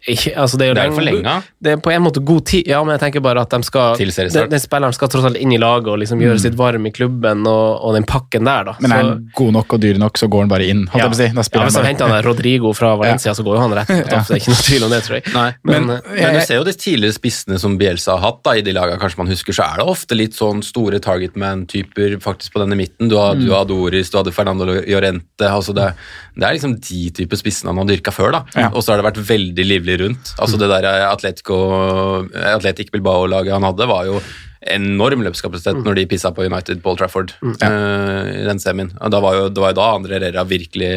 ikke, 0.08 0.32
altså 0.36 0.56
det 0.58 0.64
er 0.64 0.68
jo 0.70 0.74
Det 0.74 0.82
er 0.82 0.90
jo 0.90 1.00
lenge- 1.04 1.42
Det 1.60 1.72
er 1.72 1.76
på 1.76 1.90
en 1.92 2.02
måte 2.02 2.22
god 2.24 2.44
tid, 2.46 2.66
ja, 2.66 2.82
men 2.84 2.96
jeg 2.98 3.00
tenker 3.00 3.20
bare 3.20 3.40
at 3.42 3.50
de 3.50 3.62
skal 3.62 3.96
den, 3.96 4.48
den 4.50 4.60
spilleren 4.60 4.94
skal 4.94 5.08
tross 5.08 5.24
alt 5.24 5.36
inn 5.36 5.52
i 5.52 5.58
laget 5.58 5.88
og 5.88 5.98
liksom 5.98 6.20
gjøre 6.20 6.40
sitt 6.40 6.54
varm 6.56 6.86
i 6.86 6.90
klubben 6.90 7.46
og, 7.46 7.80
og 7.84 7.94
den 7.94 8.04
pakken 8.04 8.44
der, 8.44 8.64
da. 8.64 8.74
Men 8.80 8.92
er 8.92 9.00
Så- 9.02 9.08
han 9.10 9.30
god 9.36 9.52
nok 9.52 9.72
og 9.74 9.80
dyr 9.80 9.98
nok, 9.98 10.16
så 10.18 10.28
går 10.28 10.40
han 10.40 10.48
bare 10.48 10.68
inn. 10.70 10.86
holdt 10.86 11.02
jeg 11.02 11.10
på 11.10 11.14
å 11.14 11.20
si. 11.20 11.28
Da 11.28 11.60
ja, 11.60 11.66
Hvis 11.66 11.76
han 11.76 11.84
henter 11.84 12.08
han 12.08 12.16
der 12.22 12.28
Rodrigo 12.30 12.72
fra 12.72 12.96
Valencia, 13.00 13.32
så 13.34 13.44
går 13.44 13.54
jo 13.56 13.60
han 13.60 13.72
rett 13.76 13.86
på 13.88 14.08
topp. 14.08 14.24
så 14.24 14.32
Det 14.32 14.36
er 14.36 14.40
ikke 14.40 14.54
noe 14.54 14.64
tvil 14.70 14.84
om 14.84 14.90
det, 14.90 15.02
tror 15.04 15.14
jeg. 15.20 15.34
Nei, 15.34 15.52
Men, 15.64 15.86
men, 15.86 16.00
jeg, 16.16 16.22
men 16.24 16.34
du 16.34 16.40
ser 16.46 16.56
jo 16.56 16.64
de 16.64 16.72
tidligere 16.72 17.12
spissene 17.18 17.58
som 17.60 17.76
Bielsa 17.78 18.16
har 18.16 18.20
hatt 18.30 18.42
da, 18.44 18.50
i 18.56 18.62
de 18.62 18.72
lagene, 18.72 18.98
kanskje 19.00 19.18
man 19.18 19.28
husker, 19.28 19.52
så 19.52 19.64
er 19.68 19.76
det 19.82 19.86
ofte 19.86 20.16
litt 20.16 20.32
sånn 20.34 20.62
store 20.64 20.98
target 21.00 21.36
man-typer 21.36 22.16
faktisk 22.22 22.52
på 22.54 22.60
denne 22.64 22.76
midten. 22.78 23.08
Du 23.10 23.16
har, 23.18 23.34
du 23.34 23.50
har 23.52 23.64
Doris, 23.68 24.10
du 24.10 24.16
hadde 24.18 24.32
Fernando 24.32 24.64
Llorente. 24.64 25.44
altså 25.50 25.74
det, 25.74 25.92
det 26.40 26.48
er 26.48 26.56
liksom 26.56 26.76
de 26.80 27.00
type 27.20 27.36
spissene 27.36 27.72
han 27.72 27.82
har 27.82 27.88
dyrka 27.90 28.12
før. 28.14 28.32
da. 28.38 28.44
Ja. 28.56 28.68
Og 28.72 28.82
så 28.82 28.94
har 28.94 29.00
det 29.00 29.08
vært 29.10 29.24
veldig 29.28 29.66
livlig 29.66 29.98
rundt. 30.04 30.32
altså 30.40 30.60
Det 30.60 30.70
der 30.72 30.88
Atletico, 31.10 31.58
Atletic 32.32 32.92
Bilbao-laget 32.94 33.52
han 33.56 33.66
hadde, 33.68 33.90
var 33.90 34.08
jo 34.08 34.22
enorm 34.68 35.22
løpskapasitet 35.24 35.78
når 35.84 35.96
de 35.96 36.06
pissa 36.10 36.32
på 36.36 36.44
United 36.44 36.82
Paul 36.84 36.98
Trafford 37.00 37.32
eh, 37.40 38.24
i 38.42 38.46
den 38.48 38.60
semien. 38.60 38.90
Og 39.00 39.12
da 39.12 39.20
var 39.24 39.36
jo, 39.38 39.44
det 39.48 39.62
var 39.62 39.72
jo 39.72 39.78
da 39.80 39.90
André 39.96 40.20
Rera 40.20 40.44
virkelig 40.48 40.90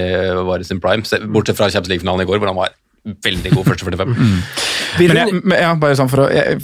var 0.47 0.63
i 0.63 0.67
sin 0.67 0.81
prime, 0.83 1.03
bortsett 1.31 1.59
fra 1.59 1.69
Champions 1.71 1.93
League-finalen 1.93 2.25
i 2.25 2.29
går, 2.29 2.41
hvor 2.41 2.51
han 2.51 2.59
var 2.59 2.75
veldig 3.03 3.51
god 3.51 3.67
første 3.67 3.87
45. 3.87 4.15
Mm. 4.15 4.41
Men, 4.99 5.17
jeg, 5.17 5.39
men 5.43 5.57
ja, 5.59 5.71
bare 5.79 5.95
sånn 5.99 6.11
for 6.11 6.25
å 6.25 6.27
jeg, 6.31 6.59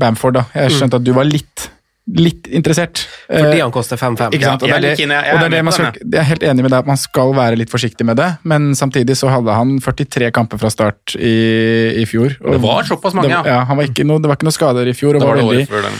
Bamford, 0.00 0.38
da. 0.38 0.44
Jeg 0.56 0.76
skjønte 0.76 1.00
at 1.00 1.06
du 1.06 1.12
var 1.16 1.28
litt, 1.28 1.63
litt 2.06 2.46
interessert. 2.52 3.06
fordi 3.28 3.56
Eh, 3.58 3.62
han 3.62 3.72
koster 3.72 3.96
5-5. 3.96 4.34
Ikke 4.36 4.44
sant? 4.44 4.62
Og 4.62 4.68
jeg 4.68 4.82
det 4.82 4.90
er 4.90 4.96
det- 4.96 4.98
jeg- 4.98 5.08
er 5.08 5.58
er 5.58 5.62
man 5.62 5.72
skal, 5.72 5.92
jeg 5.94 6.20
er 6.20 6.22
helt 6.22 6.42
enig 6.42 6.62
med 6.62 6.70
deg 6.70 6.78
at 6.80 6.86
man 6.86 6.96
skal 6.96 7.32
være 7.32 7.56
litt 7.56 7.70
forsiktig 7.70 8.04
med 8.04 8.16
det, 8.16 8.38
men 8.44 8.72
samtidig 8.74 9.16
så 9.16 9.30
hadde 9.30 9.48
han 9.54 9.78
43 9.80 10.30
kamper 10.30 10.58
fra 10.58 10.68
start 10.68 11.16
i, 11.16 12.02
i 12.02 12.04
fjor. 12.04 12.36
og 12.44 12.52
Det 12.52 12.60
var 12.60 12.82
såpass 12.82 13.14
mange, 13.14 13.28
det, 13.28 13.30
ja. 13.30 13.42
ja. 13.44 13.64
Han 13.64 13.76
var 13.78 13.84
ikke 13.84 14.04
noe, 14.04 14.18
det 14.20 14.28
var 14.28 14.36
ikke 14.36 14.44
noe 14.44 14.52
skader 14.52 14.86
i 14.86 14.92
fjor, 14.92 15.14
og 15.16 15.20
Det 15.20 15.28
var, 15.28 15.36
var 15.36 15.42
det 15.42 15.48
veldig 15.48 15.68
året 15.68 15.68
før 15.68 15.82
den. 15.88 15.98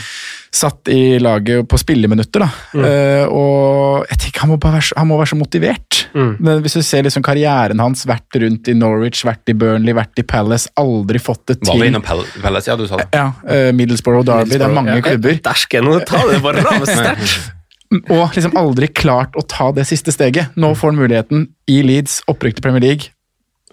Satt 0.55 0.87
i 0.93 1.17
laget 1.19 1.65
på 1.67 1.77
spilleminutter. 1.81 2.45
da. 2.45 2.49
Eh, 2.79 3.25
og 3.27 4.05
jeg 4.09 4.17
tenker 4.23 4.45
han 4.45 4.49
må, 4.53 4.57
bare 4.61 4.77
være, 4.77 4.87
så- 4.89 4.97
han 5.01 5.07
må 5.09 5.17
være 5.19 5.31
så 5.33 5.37
motivert. 5.39 5.81
Men 6.15 6.61
hvis 6.63 6.73
du 6.77 6.81
ser 6.81 7.03
liksom 7.03 7.23
karrieren 7.23 7.79
hans, 7.83 8.05
vært 8.07 8.37
rundt 8.39 8.69
i 8.71 8.73
Norwich, 8.77 9.25
vært 9.27 9.51
i 9.51 9.53
Burnley, 9.53 9.93
vært 9.93 10.17
i 10.17 10.23
Palace, 10.23 10.69
aldri 10.79 11.19
fått 11.19 11.45
det 11.51 11.57
Var 11.67 11.73
vi 11.75 11.81
til. 11.81 11.87
innom 11.91 12.01
Pal- 12.05 12.23
Palace? 12.41 12.67
Ja, 12.71 12.75
du 12.79 12.87
sa 12.87 12.95
det. 13.01 13.09
Ja, 13.13 13.25
uh, 13.43 13.71
Middlesbrough 13.75 14.19
og 14.23 14.25
Derby, 14.29 14.55
det 14.55 14.61
er 14.61 14.73
mange 14.73 15.01
klubber. 15.03 15.41
Dæsken, 15.43 15.83
nå 15.83 15.99
ta 16.07 16.21
det 16.31 16.41
bare 16.41 16.63
ram 16.63 16.85
sterkt. 16.87 17.51
Og 18.09 18.33
liksom 18.33 18.55
aldri 18.57 18.87
klart 18.91 19.35
å 19.37 19.43
ta 19.47 19.69
det 19.71 19.85
siste 19.87 20.11
steget. 20.11 20.55
Nå 20.57 20.71
får 20.75 20.91
han 20.91 20.97
muligheten 20.99 21.43
i 21.69 21.81
Leeds, 21.85 22.21
opprykk 22.27 22.55
til 22.57 22.63
Premier 22.65 22.81
League. 22.81 23.11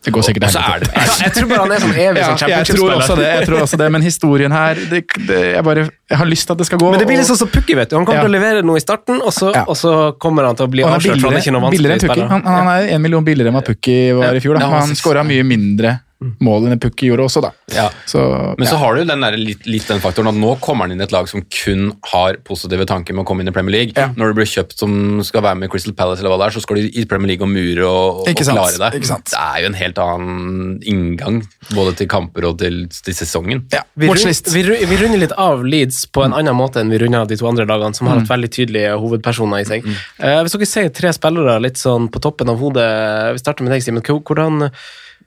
Det 0.02 0.10
går 0.10 0.24
sikkert 0.26 0.48
helt 0.48 0.56
så 0.56 0.62
er 0.66 0.82
Jeg 1.22 1.32
tror 1.36 1.48
bare 1.50 1.62
han 1.62 1.72
er 1.76 1.82
sånn 1.84 1.94
evig 1.94 2.20
Ja, 2.22 2.30
sånn 2.34 2.50
jeg 2.50 2.66
tror 2.72 2.94
det, 3.20 3.28
jeg 3.28 3.46
tror 3.46 3.62
også 3.62 3.78
det, 3.78 3.88
men 3.94 4.02
historien 4.02 4.54
her 4.54 4.80
det, 4.90 5.02
det, 5.28 5.38
jeg, 5.54 5.62
bare, 5.68 5.84
jeg 6.10 6.18
har 6.18 6.26
lyst 6.30 6.48
til 6.48 6.56
at 6.56 6.62
det 6.62 6.66
skal 6.66 6.80
gå. 6.82 6.90
Men 6.90 7.02
det 7.02 7.06
blir 7.10 7.20
litt 7.20 7.28
sånn 7.30 7.38
som 7.38 7.50
Pukki, 7.52 7.76
vet 7.78 7.92
du. 7.92 7.96
Han 8.00 8.06
kommer 8.08 8.22
Ja. 8.22 8.26
til 8.26 8.32
å 8.32 8.36
levere 8.36 8.64
noe 8.66 8.80
i 8.80 8.84
starten, 8.84 9.20
og 9.22 9.30
så, 9.34 9.52
Ja. 9.54 9.64
og 9.68 9.76
så 9.78 9.92
kommer 10.18 10.48
han 10.48 10.58
til 10.58 10.66
å 10.66 10.70
bli 10.74 10.82
avslørt. 10.82 11.20
for 11.20 11.30
Han 11.30 11.38
er 11.38 11.44
ikke 11.44 11.54
noe 11.54 11.66
vanskelig 11.68 12.00
spiller. 12.02 12.28
Han, 12.34 12.42
han 12.42 12.70
er 12.74 12.88
en 12.96 13.02
million 13.02 13.24
billigere 13.24 13.52
enn 13.52 13.58
hva 13.60 13.64
Pukki 13.66 13.98
var 14.18 14.34
i 14.34 14.42
fjor. 14.42 14.58
Da. 14.58 14.66
Ja, 14.66 14.80
han 14.82 14.96
skåra 14.98 15.22
mye 15.26 15.46
mindre 15.46 16.00
målene 16.44 16.78
Pukki 16.80 17.08
gjorde 17.10 17.24
også, 17.28 17.42
da. 17.44 17.50
Ja. 17.74 17.88
Så, 18.06 18.20
Men 18.58 18.66
så 18.68 18.74
ja. 18.76 18.80
har 18.82 18.94
du 18.96 19.04
den 19.08 19.20
der, 19.24 19.36
litt, 19.40 19.66
litt 19.66 19.86
den 19.88 20.00
faktoren 20.02 20.28
at 20.32 20.38
nå 20.38 20.54
kommer 20.64 20.86
han 20.86 20.94
inn 20.94 21.00
i 21.02 21.06
et 21.06 21.12
lag 21.14 21.28
som 21.30 21.42
kun 21.52 21.92
har 22.12 22.38
positive 22.48 22.86
tanker 22.88 23.14
med 23.16 23.24
å 23.24 23.28
komme 23.28 23.42
inn 23.44 23.48
i 23.52 23.54
Premier 23.54 23.76
League. 23.76 23.92
Ja. 23.96 24.08
Når 24.16 24.32
du 24.32 24.38
blir 24.40 24.48
kjøpt 24.50 24.76
som 24.78 25.20
skal 25.26 25.42
være 25.46 25.60
med 25.62 25.70
Crystal 25.72 25.94
Palace, 25.98 26.20
eller 26.22 26.34
hva 26.34 26.40
det 26.42 26.48
er, 26.50 26.56
så 26.56 26.62
skal 26.64 26.80
du 26.80 26.88
i 26.88 27.04
Premier 27.10 27.34
League 27.34 27.44
og 27.46 27.52
mure 27.52 27.86
og, 27.88 28.22
og, 28.26 28.42
klare 28.42 28.78
deg. 28.78 28.98
ikke 29.00 29.10
sant. 29.12 29.32
Det 29.32 29.40
er 29.42 29.60
jo 29.64 29.70
en 29.72 29.78
helt 29.82 29.98
annen 30.02 30.78
inngang 30.88 31.42
både 31.74 31.94
til 32.00 32.08
kamper 32.12 32.48
og 32.50 32.58
til, 32.62 32.84
til 32.92 33.14
sesongen. 33.16 33.64
ja. 33.72 33.82
Vi, 33.98 34.08
rund, 34.08 34.48
vi, 34.54 34.62
vi 34.88 34.96
runder 35.02 35.20
litt 35.20 35.34
av 35.36 35.60
Leeds 35.68 36.06
på 36.14 36.22
en 36.24 36.32
annen 36.36 36.56
måte 36.56 36.80
enn 36.80 36.88
vi 36.92 36.98
runder 37.02 37.22
av 37.26 37.28
de 37.28 37.36
to 37.36 37.46
andre 37.50 37.66
lagene, 37.68 37.94
som 37.94 38.06
har 38.08 38.12
Mm. 38.12 38.20
hatt 38.26 38.30
veldig 38.32 38.48
tydelige 38.52 38.90
hovedpersoner 39.00 39.62
i 39.62 39.64
seg. 39.68 39.86
Eh, 40.20 40.38
hvis 40.44 40.52
dere 40.52 40.66
sier 40.68 40.90
tre 40.92 41.12
spillere 41.16 41.54
litt 41.64 41.80
sånn 41.80 42.10
på 42.12 42.20
toppen 42.20 42.50
av 42.52 42.58
hodet 42.60 43.32
Vi 43.32 43.40
starter 43.40 43.64
med 43.64 43.72
deg, 43.72 43.82
Simen. 43.82 44.02
Hvor- 44.04 44.20
Hvordan 44.22 44.70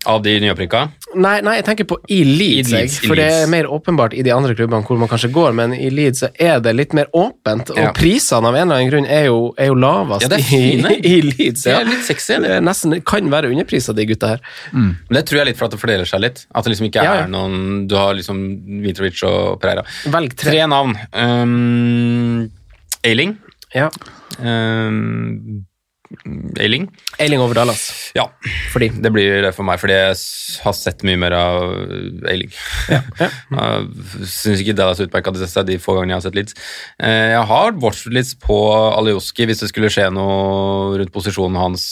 Av 0.05 0.21
de 0.21 0.35
nyopprykka? 0.43 0.81
Nei, 1.15 1.39
nei, 1.41 1.55
jeg 1.57 1.65
tenker 1.65 1.85
på 1.89 1.95
i 2.11 2.19
Leeds, 2.27 2.69
I 2.69 2.75
Leeds, 2.75 2.95
jeg. 2.99 3.05
i 3.05 3.07
for 3.09 3.15
det 3.19 3.25
er 3.31 3.47
mer 3.49 3.65
åpenbart 3.71 4.13
i 4.13 4.21
de 4.25 4.31
andre 4.35 4.53
klubbene 4.57 4.83
hvor 4.85 4.99
man 4.99 5.09
kanskje 5.09 5.29
går, 5.33 5.53
men 5.57 5.73
i 5.73 5.87
Leeds 5.89 6.21
så 6.25 6.29
er 6.39 6.59
det 6.61 6.73
litt 6.75 6.93
mer 6.97 7.07
åpent, 7.15 7.71
og 7.71 7.77
Ja. 7.79 7.91
prisene 7.95 8.45
av 8.49 8.55
en 8.55 8.67
eller 8.67 8.75
annen 8.81 8.91
grunn 8.91 9.05
er 9.09 9.25
jo, 9.29 9.53
er 9.57 9.71
jo 9.71 9.77
lavest 9.79 10.21
Ja, 10.21 10.27
det 10.29 10.39
er 10.39 10.47
fine. 10.49 10.91
i, 10.99 10.99
i 11.15 11.21
Leeds. 11.21 11.65
Ja. 11.65 11.79
Det 11.79 11.87
er 11.87 11.91
litt 11.95 12.05
sexy. 12.05 12.37
Det 12.43 12.51
er 12.57 12.61
nesten 12.61 12.97
kan 13.05 13.31
være 13.31 13.49
underpriser, 13.53 13.95
de 13.95 14.05
gutta 14.05 14.33
her. 14.35 14.43
Men 14.73 14.95
det 15.09 15.25
tror 15.29 15.39
jeg 15.41 15.47
litt 15.53 15.57
for 15.61 15.65
at 15.69 15.71
det 15.77 15.81
fordeler 15.81 16.05
seg 16.09 16.21
litt. 16.25 16.45
At 16.53 16.63
det 16.67 16.75
liksom 16.75 16.89
ikke 16.91 17.03
Ja, 17.05 17.15
ja. 17.21 17.23
er 17.25 17.31
noen 17.31 17.87
Du 17.87 17.95
har 17.95 18.13
liksom 18.13 18.43
Mitrovic 18.83 19.23
og 19.25 19.59
Pereira. 19.61 19.83
Velg 20.05 20.35
tre. 20.35 20.51
Tre 20.51 20.67
navn. 20.67 20.93
Um, 21.13 22.51
Ailing. 23.03 23.37
Ja. 23.73 23.89
Um, 24.39 25.65
Ailing. 26.59 26.87
Eiling 27.19 27.41
over 27.43 27.55
Dallas. 27.57 28.11
Ja, 28.15 28.27
Fordi 28.73 28.89
det 29.01 29.11
blir 29.13 29.41
det 29.45 29.51
for 29.55 29.67
meg, 29.67 29.79
fordi 29.81 29.93
jeg 29.97 30.15
har 30.63 30.75
sett 30.77 31.03
mye 31.07 31.19
mer 31.19 31.35
av 31.37 31.65
Eiling 32.31 32.51
ja. 32.91 33.01
Jeg 33.27 34.29
Syns 34.31 34.61
ikke 34.63 34.75
Dallas 34.77 35.01
utmerka 35.03 35.33
seg 35.45 35.65
de 35.67 35.77
få 35.81 35.97
gangene 35.97 36.15
jeg 36.15 36.21
har 36.21 36.25
sett 36.27 36.37
Leeds. 36.37 36.55
Eh, 36.99 37.31
Jeg 37.35 37.43
har 37.51 37.75
watchet 37.83 38.13
litt 38.15 38.33
på 38.43 38.59
Alioski 38.95 39.47
hvis 39.49 39.63
det 39.63 39.71
skulle 39.71 39.91
skje 39.93 40.07
noe 40.13 40.95
rundt 41.01 41.13
posisjonen 41.15 41.59
hans, 41.59 41.85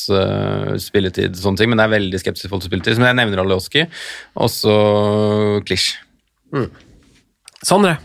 spilletid 0.84 1.36
og 1.36 1.41
sånne 1.43 1.61
ting, 1.61 1.71
men 1.74 1.82
jeg 1.82 1.89
er 1.89 1.95
veldig 1.97 2.21
skeptisk 2.24 2.49
til 2.49 2.67
spilletid. 2.69 2.99
Men 3.01 3.11
jeg 3.11 3.19
nevner 3.24 3.43
Alioski, 3.43 3.86
og 4.39 4.49
så 4.53 4.78
Klisj. 5.67 5.93
Sondre. 7.63 7.97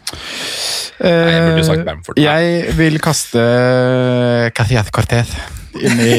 jeg 1.02 1.42
burde 1.50 1.64
sagt 1.66 1.84
Bamford. 1.86 2.18
Eh, 2.18 2.24
Jeg 2.24 2.76
vil 2.78 2.98
kaste 3.02 3.42
Cathiath 4.54 4.90
Cortez 4.94 5.32
inn 5.84 6.00
i 6.02 6.14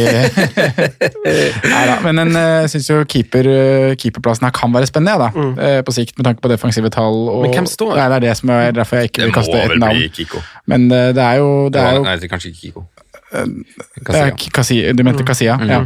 Neida, 1.69 1.97
Men 2.05 2.21
en, 2.23 2.31
eh, 2.35 2.61
jeg 2.65 2.71
syns 2.75 2.89
jo 2.91 2.99
keeper, 3.09 3.49
eh, 3.49 3.95
keeperplassen 3.99 4.47
her 4.47 4.53
kan 4.55 4.73
være 4.73 4.89
spennende, 4.89 5.15
ja, 5.17 5.29
da. 5.29 5.47
Eh, 5.67 5.81
På 5.85 5.95
sikt, 5.95 6.15
med 6.19 6.27
tanke 6.29 6.41
på 6.43 6.51
defensive 6.51 6.89
tall. 6.93 7.21
Og, 7.31 7.41
Men 7.47 7.53
hvem 7.57 7.69
står? 7.69 7.95
Nei, 7.97 8.07
det 8.13 8.19
er 8.21 8.25
det 8.29 8.37
som 8.41 8.53
er 8.55 8.71
derfor 8.77 9.01
jeg 9.01 9.11
ikke 9.11 9.21
Det 9.23 9.29
vil 9.31 9.37
kaste 9.39 9.59
et 9.63 9.69
vel 9.73 9.79
navn. 9.83 9.99
bli 9.99 10.09
Kiko. 10.19 10.41
Men 10.69 10.89
det 10.89 11.17
er 11.23 11.35
jo, 11.41 11.69
det 11.73 11.81
er 11.81 11.95
jo 11.99 12.03
Nei, 12.07 12.15
det 12.19 12.29
er 12.29 12.33
kanskje 12.35 12.53
ikke 12.53 12.61
Kiko. 12.69 12.85
Er 13.31 14.31
K- 14.31 14.49
Kasi- 14.51 14.93
du 14.95 15.03
mente 15.03 15.23
Kasia, 15.23 15.57
Mm. 15.57 15.69
ja. 15.69 15.79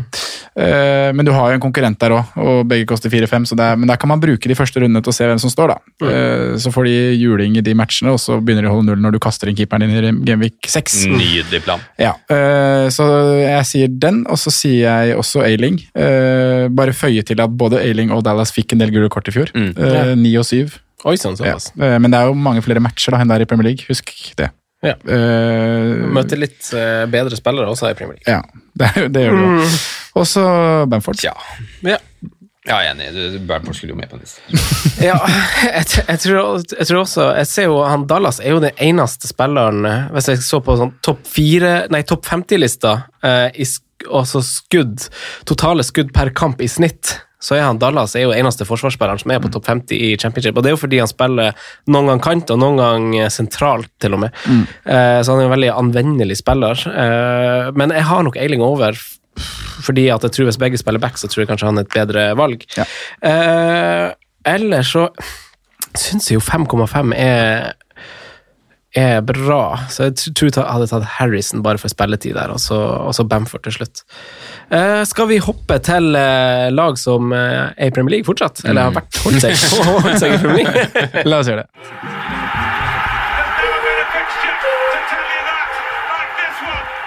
Eh, 0.56 1.12
men 1.14 1.26
du 1.26 1.32
har 1.32 1.50
jo 1.50 1.56
en 1.56 1.60
konkurrent 1.60 1.98
der 2.00 2.12
òg, 2.12 2.26
og 2.38 2.68
begge 2.68 2.86
koster 2.88 3.10
4-5, 3.10 3.46
så 3.50 3.56
det 3.58 3.64
er, 3.66 3.76
men 3.76 3.88
der 3.90 3.98
kan 3.98 4.08
man 4.08 4.20
bruke 4.22 4.48
de 4.48 4.56
første 4.56 4.80
rundene 4.80 5.02
til 5.04 5.12
å 5.12 5.14
se 5.16 5.26
hvem 5.26 5.40
som 5.40 5.50
står, 5.50 5.68
da. 5.74 5.78
Mm. 6.02 6.10
Eh, 6.10 6.58
så 6.62 6.72
får 6.72 6.86
de 6.86 7.18
juling 7.20 7.58
i 7.58 7.62
de 7.62 7.74
matchene, 7.74 8.12
og 8.14 8.20
så 8.20 8.40
begynner 8.40 8.62
de 8.64 8.68
å 8.70 8.76
holde 8.78 8.86
null 8.86 9.02
når 9.02 9.12
du 9.14 9.20
kaster 9.20 9.50
inn 9.50 9.56
keeperen 9.56 9.82
din 9.90 10.22
i 10.22 10.26
Gameweek 10.26 10.62
6. 10.68 11.06
Nydelig 11.08 11.64
plan. 11.64 11.80
Ja, 12.00 12.14
eh, 12.30 12.88
så 12.94 13.04
jeg 13.42 13.66
sier 13.66 13.88
den, 14.00 14.26
og 14.30 14.38
så 14.38 14.52
sier 14.52 14.88
jeg 15.08 15.18
også 15.18 15.44
Ailing. 15.44 15.82
Eh, 15.96 16.68
bare 16.70 16.94
føye 16.94 17.24
til 17.26 17.42
at 17.42 17.50
både 17.50 17.82
Ailing 17.82 18.12
og 18.12 18.24
Dallas 18.24 18.52
fikk 18.52 18.74
en 18.74 18.80
del 18.80 18.92
gule 18.92 19.10
kort 19.10 19.28
i 19.28 19.32
fjor. 19.32 19.52
Mm. 19.54 19.74
Eh, 19.78 20.16
Ni 20.16 20.36
og 20.38 20.46
syv. 20.46 20.78
Oi 21.06 21.18
sann, 21.18 21.36
Ja. 21.36 21.56
såpass. 21.58 21.72
Eh, 21.82 21.98
men 22.00 22.12
det 22.12 22.20
er 22.22 22.28
jo 22.28 22.34
mange 22.34 22.62
flere 22.64 22.80
matcher 22.80 23.12
da 23.12 23.18
enn 23.20 23.28
der 23.28 23.42
i 23.42 23.46
Premier 23.46 23.64
League, 23.74 23.84
husk 23.90 24.36
det. 24.38 24.52
Ja. 24.84 24.98
Uh, 25.08 26.04
Møter 26.14 26.40
litt 26.42 26.70
uh, 26.76 27.06
bedre 27.12 27.40
spillere 27.40 27.72
også 27.72 27.92
i 27.92 27.98
Premier 27.98 28.20
League. 28.20 28.28
ja, 28.28 28.42
det, 28.80 29.10
det 29.16 29.28
gjør 29.28 29.38
du. 29.40 29.46
Mm. 29.58 29.76
Og 30.20 30.28
så 30.30 30.46
Bamford. 30.92 31.24
Ja. 31.26 31.36
Ja. 31.88 32.00
Ja, 32.64 32.78
jeg 32.80 32.94
er 32.94 32.94
enig. 32.94 33.08
Du- 33.12 33.40
Bernford 33.48 33.76
skulle 33.76 33.92
jo 33.92 33.98
med 34.00 34.08
på 34.08 34.16
en 34.16 34.22
liste. 34.24 34.40
Ja, 35.04 35.18
jeg, 35.66 35.88
jeg, 36.08 36.20
tror, 36.24 36.62
jeg 36.78 36.88
tror 36.88 37.00
også 37.02 37.26
Jeg 37.36 37.48
ser 37.50 37.66
jo 37.68 37.82
han 37.84 38.06
Dallas 38.08 38.38
er 38.40 38.54
jo 38.54 38.62
den 38.64 38.78
eneste 38.80 39.28
spilleren 39.28 39.84
Hvis 40.14 40.30
jeg 40.32 40.44
så 40.46 40.62
på 40.64 40.78
sånn 40.80 40.94
topp 41.04 41.26
fire 41.28 41.74
Nei, 41.92 42.04
topp 42.08 42.24
50-lista 42.30 42.94
eh, 43.26 43.66
altså 44.08 44.40
skudd 44.48 45.10
Totale 45.50 45.84
skudd 45.84 46.14
per 46.16 46.32
kamp 46.38 46.64
i 46.64 46.70
snitt 46.72 47.18
så 47.44 47.58
er 47.58 47.66
han 47.66 47.80
Dallas 47.82 48.16
er 48.16 48.24
jo 48.26 48.36
eneste 48.36 48.68
forsvarsspilleren 48.68 49.20
som 49.20 49.34
er 49.34 49.42
på 49.44 49.52
topp 49.52 49.68
50 49.68 50.00
i 50.00 50.14
championship. 50.20 50.56
Og 50.56 50.64
det 50.64 50.72
er 50.72 50.78
jo 50.78 50.84
fordi 50.86 51.02
han 51.02 51.12
spiller 51.12 51.68
noen 51.92 52.14
gang 52.14 52.24
kant, 52.24 52.54
og 52.54 52.62
noen 52.62 52.80
gang 52.80 53.10
eh, 53.20 53.32
sentralt, 53.34 53.92
til 54.00 54.16
og 54.16 54.24
med. 54.24 54.40
Eh, 54.88 55.20
så 55.20 55.34
han 55.34 55.44
er 55.44 55.50
en 55.50 55.56
veldig 55.58 55.74
anvendelig 55.76 56.40
spiller. 56.40 56.86
Eh, 56.88 57.70
men 57.76 57.96
jeg 57.96 58.08
har 58.08 58.24
nok 58.24 58.40
Eiling 58.40 58.64
over, 58.64 58.96
fordi 59.84 60.08
at 60.14 60.24
jeg 60.24 60.38
tror 60.38 60.48
hvis 60.48 60.62
begge 60.62 60.80
spiller 60.80 61.04
back, 61.04 61.20
så 61.20 61.28
tror 61.28 61.44
jeg 61.44 61.52
kanskje 61.52 61.72
han 61.72 61.82
er 61.82 61.88
et 61.88 61.96
bedre 61.98 62.28
valg. 62.40 62.64
Ja. 62.80 62.88
Eh, 63.28 64.08
ellers 64.54 64.94
så 64.96 65.10
syns 66.00 66.32
jeg 66.32 66.40
jo 66.40 66.46
5,5 66.48 67.12
er 67.20 67.74
er 68.94 69.24
bra, 69.26 69.88
så 69.90 70.06
jeg 70.06 70.34
tror 70.38 70.52
jeg 70.52 70.66
hadde 70.70 70.88
tatt 70.92 71.06
Harrison 71.16 71.64
bare 71.66 71.82
for 71.82 71.90
spilletid 71.90 72.36
der, 72.38 72.52
og 72.54 72.62
så, 72.62 72.78
og 72.78 73.16
så 73.18 73.26
Bamford 73.26 73.64
til 73.66 73.74
slutt. 73.80 74.04
Eh, 74.72 75.04
skal 75.06 75.28
vi 75.30 75.40
hoppe 75.44 75.78
til 75.84 76.16
eh, 76.18 76.70
lag 76.74 76.98
som 77.00 77.34
eh, 77.36 77.74
er 77.76 77.92
i 77.92 77.94
Premier 77.94 78.18
League 78.18 78.28
fortsatt? 78.28 78.64
Eller 78.66 78.90
har 78.90 78.96
vært 78.96 79.20
holdt 79.26 79.44
seg, 79.44 79.58
holdt 79.90 80.22
seg 80.22 80.38
i 80.38 80.42
Premier 80.42 80.64
League? 80.64 81.24
La 81.30 81.42
oss 81.44 81.52
gjøre 81.52 81.66
det. 81.66 81.70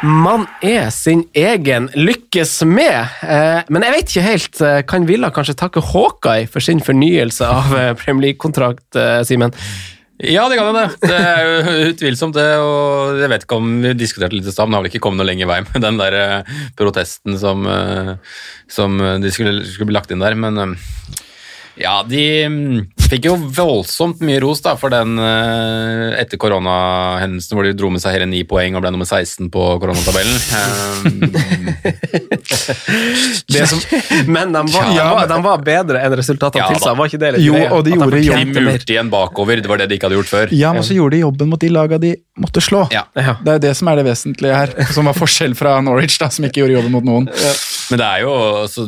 Man 0.06 0.44
er 0.62 0.90
sin 0.94 1.24
egen 1.34 1.88
lykkes 1.96 2.60
med, 2.68 3.16
men 3.72 3.82
jeg 3.82 3.94
vet 3.94 4.10
ikke 4.12 4.24
helt. 4.26 4.60
Kan 4.86 5.06
Villa 5.08 5.32
kanskje 5.34 5.56
takke 5.58 5.82
Hawkeye 5.82 6.44
for 6.52 6.62
sin 6.62 6.82
fornyelse 6.84 7.48
av 7.48 7.72
Premier 7.98 8.28
League-kontrakt, 8.28 9.00
Simen? 9.26 9.56
Ja, 10.16 10.46
det 10.48 10.56
kan 10.56 10.70
jo 10.70 10.76
det. 10.76 10.86
Det 11.02 11.16
er 11.16 11.42
jo 11.44 11.88
utvilsomt 11.90 12.36
det. 12.38 12.48
og 12.62 13.18
Jeg 13.20 13.28
vet 13.32 13.44
ikke 13.44 13.58
om 13.60 13.68
vi 13.82 13.92
diskuterte 14.00 14.36
litt 14.36 14.48
i 14.48 14.54
stad, 14.54 14.64
men 14.64 14.72
det 14.72 14.78
har 14.78 14.84
vel 14.86 14.92
ikke 14.94 15.02
kommet 15.04 15.20
noe 15.20 15.28
lenger 15.28 15.50
vei 15.50 15.60
med 15.66 15.84
den 15.84 16.00
der 16.00 16.16
eh, 16.16 16.54
protesten 16.78 17.36
som, 17.40 17.66
eh, 17.68 18.14
som 18.72 18.96
de 19.20 19.32
skulle, 19.34 19.60
skulle 19.68 19.90
bli 19.90 19.98
lagt 19.98 20.14
inn 20.14 20.24
der. 20.24 20.38
Men 20.40 20.62
eh, 20.62 20.72
ja, 21.76 21.98
de 22.08 22.22
mm, 22.48 22.86
fikk 23.06 23.26
jo 23.28 23.34
voldsomt 23.36 24.22
mye 24.24 24.40
ros 24.42 24.62
da, 24.64 24.72
for 24.80 24.90
den 24.94 25.18
eh, 25.20 26.16
etter 26.22 26.40
koronahendelsen 26.40 27.56
hvor 27.58 27.66
de 27.68 27.74
dro 27.76 27.90
med 27.92 28.00
seg 28.02 28.16
hele 28.16 28.28
ni 28.30 28.40
poeng 28.48 28.78
og 28.78 28.82
ble 28.84 28.90
nummer 28.94 29.08
16 29.08 29.50
på 29.52 29.66
koronatabellen. 29.82 30.36
Det 33.46 33.66
som, 33.70 33.80
Men 34.26 34.52
de 34.52 34.62
var, 34.72 34.88
Ja, 34.94 35.04
de 35.04 35.14
var, 35.14 35.26
de 35.30 35.38
var 35.44 35.62
bedre 35.66 36.00
enn 36.06 36.14
resultatene 36.18 36.64
Ja, 36.64 36.68
tilsa, 36.72 36.94
var 36.98 37.10
ikke 37.10 37.20
det 37.22 37.30
litt 37.36 37.44
Jo, 37.46 37.54
greia? 37.56 37.70
og 37.76 37.84
de 37.86 37.94
gjorde 37.94 38.16
de 38.16 38.22
jobben. 38.26 38.52
mer? 38.56 38.66
murte 38.72 38.94
igjen 38.96 39.10
bakover, 39.12 39.62
det 39.62 39.70
var 39.70 39.82
det 39.82 39.88
de 39.90 39.98
ikke 39.98 40.08
hadde 40.08 40.18
gjort 40.18 40.32
før. 40.32 40.54
ja, 40.56 40.72
men 40.76 40.86
så 40.86 40.96
gjorde 40.96 41.16
de 41.16 41.22
jobben 41.24 41.50
mot 41.52 41.62
de 41.62 41.70
laga 41.72 41.98
de 42.02 42.12
måtte 42.40 42.62
slå. 42.64 42.84
Ja. 42.92 43.04
Ja. 43.16 43.36
Det 43.42 43.52
er 43.54 43.58
jo 43.60 43.64
det 43.68 43.74
som 43.78 43.90
er 43.92 44.00
det 44.00 44.06
vesentlige 44.08 44.58
her, 44.60 44.74
som 44.92 45.08
var 45.08 45.16
forskjell 45.16 45.54
fra 45.58 45.76
Norwich, 45.84 46.18
da, 46.20 46.28
som 46.32 46.46
ikke 46.48 46.64
gjorde 46.64 46.76
jobben 46.78 46.94
mot 46.96 47.06
noen. 47.06 47.28
Men 47.90 48.00
det 48.00 48.06
er 48.06 48.22
jo 48.24 48.32
altså, 48.64 48.86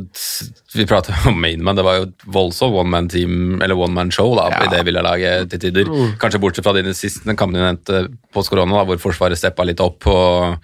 Vi 0.75 0.87
prater 0.89 1.15
om 1.29 1.37
Mainman, 1.41 1.77
det 1.79 1.85
var 1.87 1.99
jo 2.01 2.07
et 2.09 2.25
voldsomt 2.35 2.77
one 2.81 2.91
man 2.93 3.09
team, 3.11 3.61
eller 3.63 3.79
one 3.79 3.95
man 3.95 4.11
show 4.15 4.33
da, 4.37 4.49
Ja. 4.53 4.65
i 4.67 4.73
det 4.73 4.83
Villa-laget 4.89 5.51
til 5.53 5.63
tider. 5.63 5.91
Kanskje 6.21 6.41
bortsett 6.43 6.67
fra 6.67 6.75
dine 6.77 6.95
siste 6.97 7.25
kampene 7.39 7.63
de 7.63 7.67
nevnte 7.67 8.03
post-korona, 8.35 8.81
da, 8.81 8.85
hvor 8.89 9.01
Forsvaret 9.03 9.39
steppa 9.39 9.67
litt 9.67 9.81
opp, 9.85 10.07
og, 10.11 10.59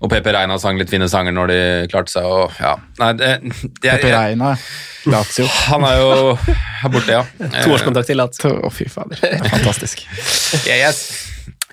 og 0.00 0.12
PP 0.12 0.32
Reina 0.36 0.58
sang 0.62 0.80
litt 0.80 0.92
fine 0.92 1.08
sanger 1.12 1.36
når 1.36 1.52
de 1.52 1.60
klarte 1.92 2.16
seg. 2.16 2.26
Og, 2.26 2.58
ja. 2.60 2.74
Nei, 3.02 3.12
det, 3.20 3.30
det 3.82 3.92
er, 3.92 4.02
Pepe 4.02 4.12
Reina, 4.16 4.52
Lazio. 5.12 5.46
han 5.70 5.86
er 5.88 6.02
jo 6.02 6.10
her 6.40 6.92
borte, 6.92 7.20
ja. 7.20 7.24
Toårskontakt 7.62 8.10
til 8.12 8.20
Lazio. 8.20 8.52
Å, 8.66 8.72
fy 8.74 8.88
fader. 8.92 9.22
Er 9.30 9.48
fantastisk. 9.52 10.06
Jeg, 10.66 10.80
yes. 10.80 11.02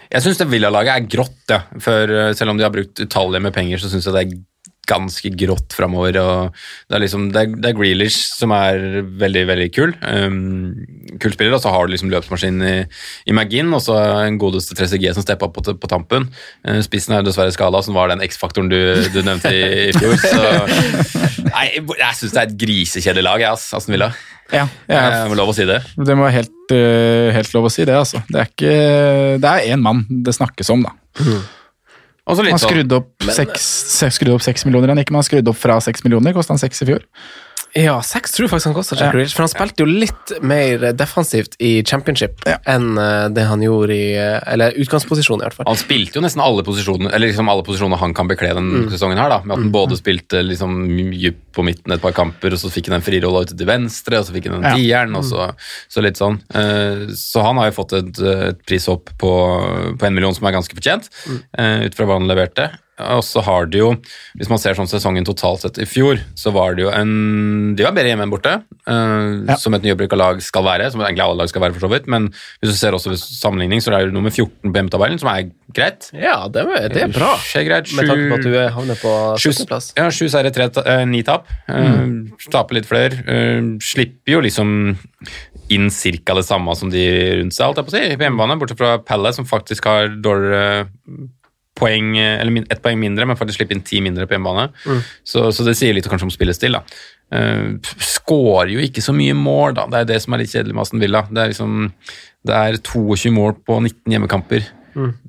jeg 0.10 0.28
syns 0.28 0.42
det 0.42 0.50
Villa-laget 0.52 0.96
er 0.96 1.12
grått, 1.18 1.44
ja. 1.52 1.64
For 1.84 2.18
selv 2.38 2.54
om 2.54 2.60
de 2.60 2.68
har 2.68 2.74
brukt 2.76 3.02
utallige 3.04 3.48
med 3.48 3.56
penger, 3.56 3.82
så 3.82 3.92
syns 3.92 4.10
jeg 4.10 4.18
det 4.18 4.26
er 4.26 4.42
ganske 4.94 5.32
grått 5.40 5.76
framover. 5.76 6.20
Og 6.22 6.64
det 6.88 6.98
er 6.98 7.04
liksom 7.04 7.28
det 7.34 7.44
er, 7.44 7.54
det 7.58 7.72
er 7.72 7.78
Grealish 7.78 8.22
som 8.38 8.54
er 8.56 9.02
veldig, 9.04 9.46
veldig 9.50 9.70
kul. 9.76 9.96
Um, 10.06 11.18
kul 11.22 11.36
spiller, 11.36 11.58
og 11.58 11.64
så 11.66 11.74
har 11.74 11.86
du 11.86 11.96
liksom 11.96 12.14
løpsmaskinen 12.14 12.68
i, 12.70 12.76
i 13.30 13.36
McGinn, 13.36 13.74
og 13.76 13.84
så 13.86 13.98
en 14.24 14.40
godeste 14.42 14.78
3CG 14.80 15.10
som 15.18 15.26
steppa 15.26 15.50
på, 15.54 15.66
på 15.74 15.92
tampen. 15.92 16.30
Uh, 16.68 16.80
spissen 16.86 17.16
er 17.16 17.24
jo 17.24 17.30
dessverre 17.32 17.54
skada, 17.56 17.82
som 17.86 17.98
var 17.98 18.14
den 18.14 18.24
X-faktoren 18.26 18.72
du, 18.72 18.80
du 19.14 19.22
nevnte 19.26 19.52
i, 19.54 19.90
i 19.90 19.98
fjor. 19.98 20.16
Så 20.24 21.24
Nei, 21.54 21.66
jeg 21.76 22.16
syns 22.18 22.34
det 22.34 22.40
er 22.40 22.48
et 22.48 22.56
grisekjedelig 22.62 23.26
lag, 23.28 23.42
jeg, 23.44 23.58
ass, 23.58 23.68
Aston 23.78 23.94
Villa. 23.96 24.14
Ja, 24.54 24.68
Jeg 24.90 25.00
ja, 25.00 25.26
må 25.30 25.38
lov 25.40 25.50
å 25.54 25.56
si 25.56 25.66
det. 25.66 25.80
det 25.98 26.16
må 26.18 26.28
være 26.28 26.42
helt, 26.42 26.74
eh, 26.76 27.32
helt 27.34 27.54
lov 27.56 27.70
å 27.70 27.74
si 27.74 27.86
det, 27.88 27.96
altså. 27.98 28.22
Det 28.28 28.42
er 28.42 28.50
ikke 28.52 28.74
Det 29.42 29.50
er 29.50 29.74
én 29.74 29.82
mann 29.82 30.04
det 30.10 30.36
snakkes 30.36 30.70
om, 30.74 30.84
da. 30.86 30.94
Og 31.24 31.63
så 32.32 32.44
litt 32.46 32.56
Man 32.56 32.60
sånn 32.64 32.72
skrudde 32.72 32.96
opp 33.02 33.26
seks, 33.36 33.66
seks- 34.00 34.16
skrudde 34.20 34.36
opp 34.38 34.46
seks 34.46 34.64
millioner 34.66 34.88
igjen. 34.94 35.02
Ikke 35.04 35.12
man 35.16 35.24
skrudde 35.28 35.52
opp 35.52 35.60
fra 35.60 35.80
seks 35.84 36.04
millioner, 36.06 36.32
kosta 36.34 36.54
han 36.56 36.62
seks 36.62 36.82
i 36.82 36.86
fjor. 36.88 37.04
Ja, 37.76 37.96
seks 38.06 38.36
tror 38.36 38.46
jeg 38.46 38.52
faktisk 38.52 38.70
han 38.70 38.76
kosta 38.78 38.96
Jack 38.96 39.08
Ja. 39.08 39.12
Grealish, 39.16 39.34
for 39.34 39.42
han 39.48 39.50
spilte 39.50 39.82
jo 39.82 39.88
litt 39.90 40.34
mer 40.46 40.84
defensivt 40.94 41.56
i 41.60 41.82
championship 41.84 42.44
Ja. 42.46 42.60
enn 42.70 42.98
eh, 43.02 43.30
det 43.34 43.48
han 43.50 43.64
gjorde 43.66 43.96
i 43.98 44.12
eh, 44.14 44.40
Eller 44.54 44.76
utgangsposisjon, 44.78 45.42
i 45.42 45.48
hvert 45.48 45.58
fall. 45.58 45.66
Han 45.72 45.80
spilte 45.82 46.20
jo 46.20 46.22
nesten 46.22 46.44
alle 46.46 46.62
posisjoner 46.68 47.10
eller 47.14 47.32
liksom 47.32 47.50
alle 47.50 47.66
posisjoner 47.66 47.98
han 47.98 48.14
kan 48.14 48.30
bekle 48.30 48.54
den 48.54 48.90
sesongen. 48.94 49.18
her 49.18 49.30
da, 49.34 49.40
Med 49.44 49.58
at 49.58 49.64
han 49.64 49.72
både 49.74 49.98
spilte 49.98 50.44
liksom 50.46 50.86
dypt 51.18 51.42
på 51.54 51.66
midten 51.66 51.92
et 51.94 52.02
par 52.02 52.14
kamper, 52.14 52.54
og 52.54 52.62
så 52.62 52.70
fikk 52.74 52.88
han 52.90 52.96
en 53.00 53.06
frirolle 53.06 53.44
ute 53.46 53.58
til 53.58 53.68
venstre, 53.70 54.18
og 54.22 54.26
så 54.26 54.34
fikk 54.34 54.48
han 54.50 54.62
en 54.64 54.70
Ja. 54.70 54.76
tieren, 54.78 55.16
og 55.18 55.24
så, 55.26 55.50
så 55.90 56.02
litt 56.02 56.18
sånn. 56.18 56.40
Eh, 56.54 57.10
Så 57.14 57.42
han 57.46 57.58
har 57.58 57.72
jo 57.72 57.78
fått 57.82 57.94
et, 57.94 58.22
et 58.22 58.62
prishopp 58.66 59.10
på, 59.18 59.34
på 59.98 60.06
en 60.06 60.14
million 60.14 60.34
som 60.34 60.46
er 60.48 60.54
ganske 60.54 60.74
fortjent, 60.78 61.10
eh, 61.58 61.86
ut 61.86 61.94
fra 61.96 62.06
hva 62.06 62.18
han 62.22 62.28
leverte. 62.30 62.70
Og 63.02 63.24
så 63.26 63.42
har 63.42 63.66
de 63.74 63.80
jo, 63.80 63.88
hvis 64.38 64.50
man 64.52 64.60
ser 64.62 64.76
sånn 64.78 64.86
sesongen 64.88 65.26
totalt 65.26 65.64
sett 65.64 65.80
i 65.82 65.86
fjor, 65.90 66.20
så 66.38 66.52
var 66.54 66.76
det 66.78 66.84
jo 66.86 66.92
en 66.94 67.74
De 67.76 67.82
var 67.88 67.92
bedre 67.96 68.12
hjemme 68.12 68.28
enn 68.28 68.30
borte, 68.34 68.52
uh, 68.86 69.50
Ja. 69.50 69.56
som 69.58 69.74
et 69.74 69.82
nyopprykka 69.82 70.16
lag 70.16 70.42
skal 70.46 70.62
være, 70.64 70.92
som 70.94 71.02
egentlig 71.02 71.24
alle 71.26 71.40
lag 71.42 71.50
skal 71.50 71.64
være 71.66 71.74
for 71.74 71.88
så 71.88 71.90
vidt, 71.90 72.06
men 72.08 72.28
hvis 72.62 72.70
du 72.70 72.78
ser 72.78 72.94
også 72.94 73.10
ved 73.10 73.18
sammenligning, 73.18 73.82
så 73.82 73.90
er 73.98 74.06
det 74.06 74.14
nummer 74.14 74.30
14 74.30 74.70
på 74.70 74.78
hjemmetabellen, 74.78 75.18
som 75.20 75.30
er 75.34 75.50
greit. 75.74 76.12
Ja, 76.14 76.48
det, 76.48 76.68
er- 76.70 76.88
det 76.94 77.02
er 77.08 77.14
bra. 77.18 77.34
Skjer 77.42 77.66
greit. 77.66 77.90
Med 77.98 78.06
tanke 78.14 78.30
på 78.30 78.38
at 78.38 78.46
du 78.46 78.54
er- 78.62 78.70
havner 78.78 78.96
på 79.02 79.16
sju, 79.42 79.50
17.-plass. 79.50 79.94
ja, 79.98 80.10
sju 80.14 80.30
seire, 80.30 80.52
tre, 80.54 80.70
eh, 80.86 81.06
ni 81.06 81.24
tap. 81.24 81.48
Eh, 81.68 82.30
Taper 82.52 82.76
litt 82.78 82.86
flere. 82.86 83.24
Uh, 83.26 83.78
slipper 83.82 84.38
jo 84.38 84.42
liksom 84.46 84.98
inn 85.74 85.90
cirka 85.90 86.36
det 86.38 86.46
samme 86.46 86.76
som 86.78 86.92
de 86.94 87.08
rundt 87.42 87.54
seg, 87.58 87.66
alt 87.66 87.78
jeg 87.82 87.86
på 87.88 87.90
å 87.90 87.98
si, 87.98 88.16
på 88.18 88.26
hjemmebane, 88.28 88.60
bortsett 88.62 88.78
fra 88.78 88.98
Palace, 89.00 89.38
som 89.42 89.46
faktisk 89.50 89.86
har 89.90 90.10
dårligere 90.22 90.86
poeng, 91.80 92.14
eller 92.20 92.68
ett 92.70 92.84
poeng 92.84 93.00
mindre, 93.02 93.26
men 93.26 93.40
faktisk 93.40 93.60
slippe 93.60 93.76
inn 93.76 93.86
ti 93.86 94.02
mindre 94.06 94.28
på 94.30 94.36
hjemmebane. 94.38 94.70
Så, 95.26 95.48
så 95.56 95.66
det 95.66 95.76
sier 95.80 95.96
litt 95.96 96.10
kanskje 96.10 96.30
om 96.30 96.34
spillestil, 96.34 96.78
da. 96.78 96.84
Uh, 97.34 97.80
Skårer 97.98 98.76
jo 98.76 98.84
ikke 98.84 99.02
så 99.02 99.16
mye 99.16 99.34
mål, 99.38 99.74
da. 99.80 99.88
Det 99.90 100.04
er 100.04 100.12
det 100.14 100.20
som 100.24 100.36
er 100.36 100.44
litt 100.44 100.54
kjedelig 100.54 100.78
med 100.78 100.86
Aston 100.86 101.02
Villa. 101.02 101.26
Det 101.32 101.42
er 101.42 101.54
liksom 101.54 101.90
det 102.44 102.56
er 102.56 102.80
22 102.84 103.32
mål 103.32 103.56
på 103.64 103.80
19 103.80 104.12
hjemmekamper. 104.12 104.66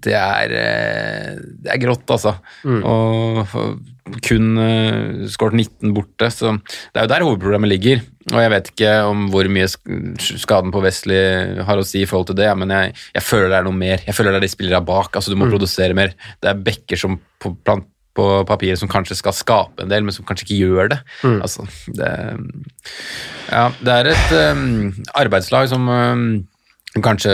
Det, 0.05 0.15
er, 0.15 0.55
eh, 0.61 1.43
det 1.65 1.75
er 1.75 1.83
grått, 1.83 2.07
altså. 2.15 2.37
Og 2.65 3.45
kun 4.25 4.59
uh, 4.61 5.25
skåret 5.33 5.57
19 5.57 5.95
borte, 5.97 6.29
så 6.33 6.53
det 6.59 7.01
er 7.01 7.07
jo 7.07 7.13
der 7.15 7.25
hovedproblemet 7.25 7.71
ligger. 7.73 8.03
Og 8.33 8.39
jeg 8.41 8.53
vet 8.53 8.69
ikke 8.73 8.93
om 9.09 9.27
hvor 9.33 9.49
mye 9.53 9.69
skaden 9.69 10.73
på 10.75 10.83
Wesley 10.85 11.63
har 11.65 11.81
å 11.81 11.87
si 11.87 12.03
i 12.05 12.09
forhold 12.09 12.31
til 12.31 12.39
det, 12.41 12.51
men 12.61 12.73
jeg, 12.73 12.95
jeg 13.17 13.25
føler 13.25 13.51
det 13.51 13.59
er 13.59 13.67
noe 13.67 13.81
mer. 13.81 14.05
Jeg 14.05 14.17
føler 14.17 14.35
det 14.35 14.43
er 14.43 14.47
de 14.47 14.53
spillere 14.53 14.85
bak. 14.85 15.11
altså 15.13 15.33
Du 15.33 15.41
må 15.41 15.49
produsere 15.51 15.97
mer. 15.97 16.15
Det 16.41 16.53
er 16.53 16.63
bekker 16.69 17.01
som 17.01 17.19
på, 17.41 17.53
plant, 17.65 17.89
på 18.17 18.29
papiret 18.49 18.81
som 18.81 18.93
kanskje 18.93 19.19
skal 19.19 19.37
skape 19.37 19.85
en 19.85 19.93
del, 19.93 20.07
men 20.07 20.17
som 20.17 20.27
kanskje 20.29 20.49
ikke 20.49 20.61
gjør 20.63 20.93
det. 20.95 21.01
Altså, 21.45 21.67
det, 21.97 22.11
ja, 23.51 23.69
det 23.81 23.99
er 23.99 24.13
et 24.15 24.35
um, 24.53 24.93
arbeidslag 25.21 25.69
som 25.73 25.89
um, 25.89 26.27
Kanskje 27.03 27.33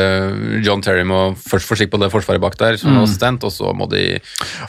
John 0.64 0.80
Terry 0.80 1.02
må 1.04 1.34
først 1.36 1.68
få 1.68 1.76
skikk 1.76 1.90
på 1.92 2.00
det 2.00 2.08
forsvaret 2.12 2.40
bak 2.40 2.56
der, 2.56 2.78
som 2.80 2.96
assistent, 3.02 3.44
og 3.44 3.52
så 3.52 3.74
må 3.76 3.88
de 3.90 4.16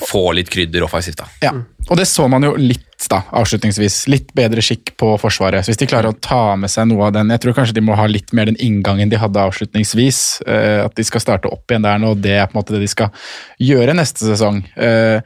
få 0.03 0.25
litt 0.35 0.51
krydder 0.51 0.83
offensivt. 0.83 1.21
da. 1.21 1.29
Ja, 1.45 1.53
og 1.87 1.97
det 1.97 2.09
så 2.11 2.27
man 2.31 2.43
jo 2.43 2.51
litt 2.59 3.07
da, 3.09 3.21
avslutningsvis. 3.39 4.03
Litt 4.11 4.33
bedre 4.37 4.61
skikk 4.63 4.93
på 4.99 5.13
Forsvaret. 5.21 5.63
Så 5.63 5.71
hvis 5.71 5.79
de 5.81 5.87
klarer 5.89 6.11
å 6.11 6.19
ta 6.21 6.57
med 6.59 6.69
seg 6.69 6.89
noe 6.91 7.07
av 7.07 7.15
den 7.15 7.31
Jeg 7.33 7.41
tror 7.43 7.55
kanskje 7.57 7.75
de 7.79 7.83
må 7.87 7.95
ha 7.97 8.05
litt 8.09 8.29
mer 8.35 8.51
den 8.51 8.59
inngangen 8.61 9.09
de 9.09 9.19
hadde 9.19 9.41
avslutningsvis. 9.41 10.41
eh, 10.45 10.83
at 10.85 10.95
de 10.95 11.03
skal 11.07 11.23
starte 11.23 11.49
opp 11.49 11.71
igjen 11.71 11.87
der 11.87 11.97
nå, 11.97 12.11
og 12.13 12.21
det 12.21 12.35
er 12.37 12.45
på 12.45 12.57
en 12.57 12.61
måte 12.61 12.75
det 12.75 12.83
de 12.83 12.91
skal 12.91 13.09
gjøre 13.59 13.95
neste 13.97 14.27
sesong. 14.27 14.61
Eh, 14.75 15.21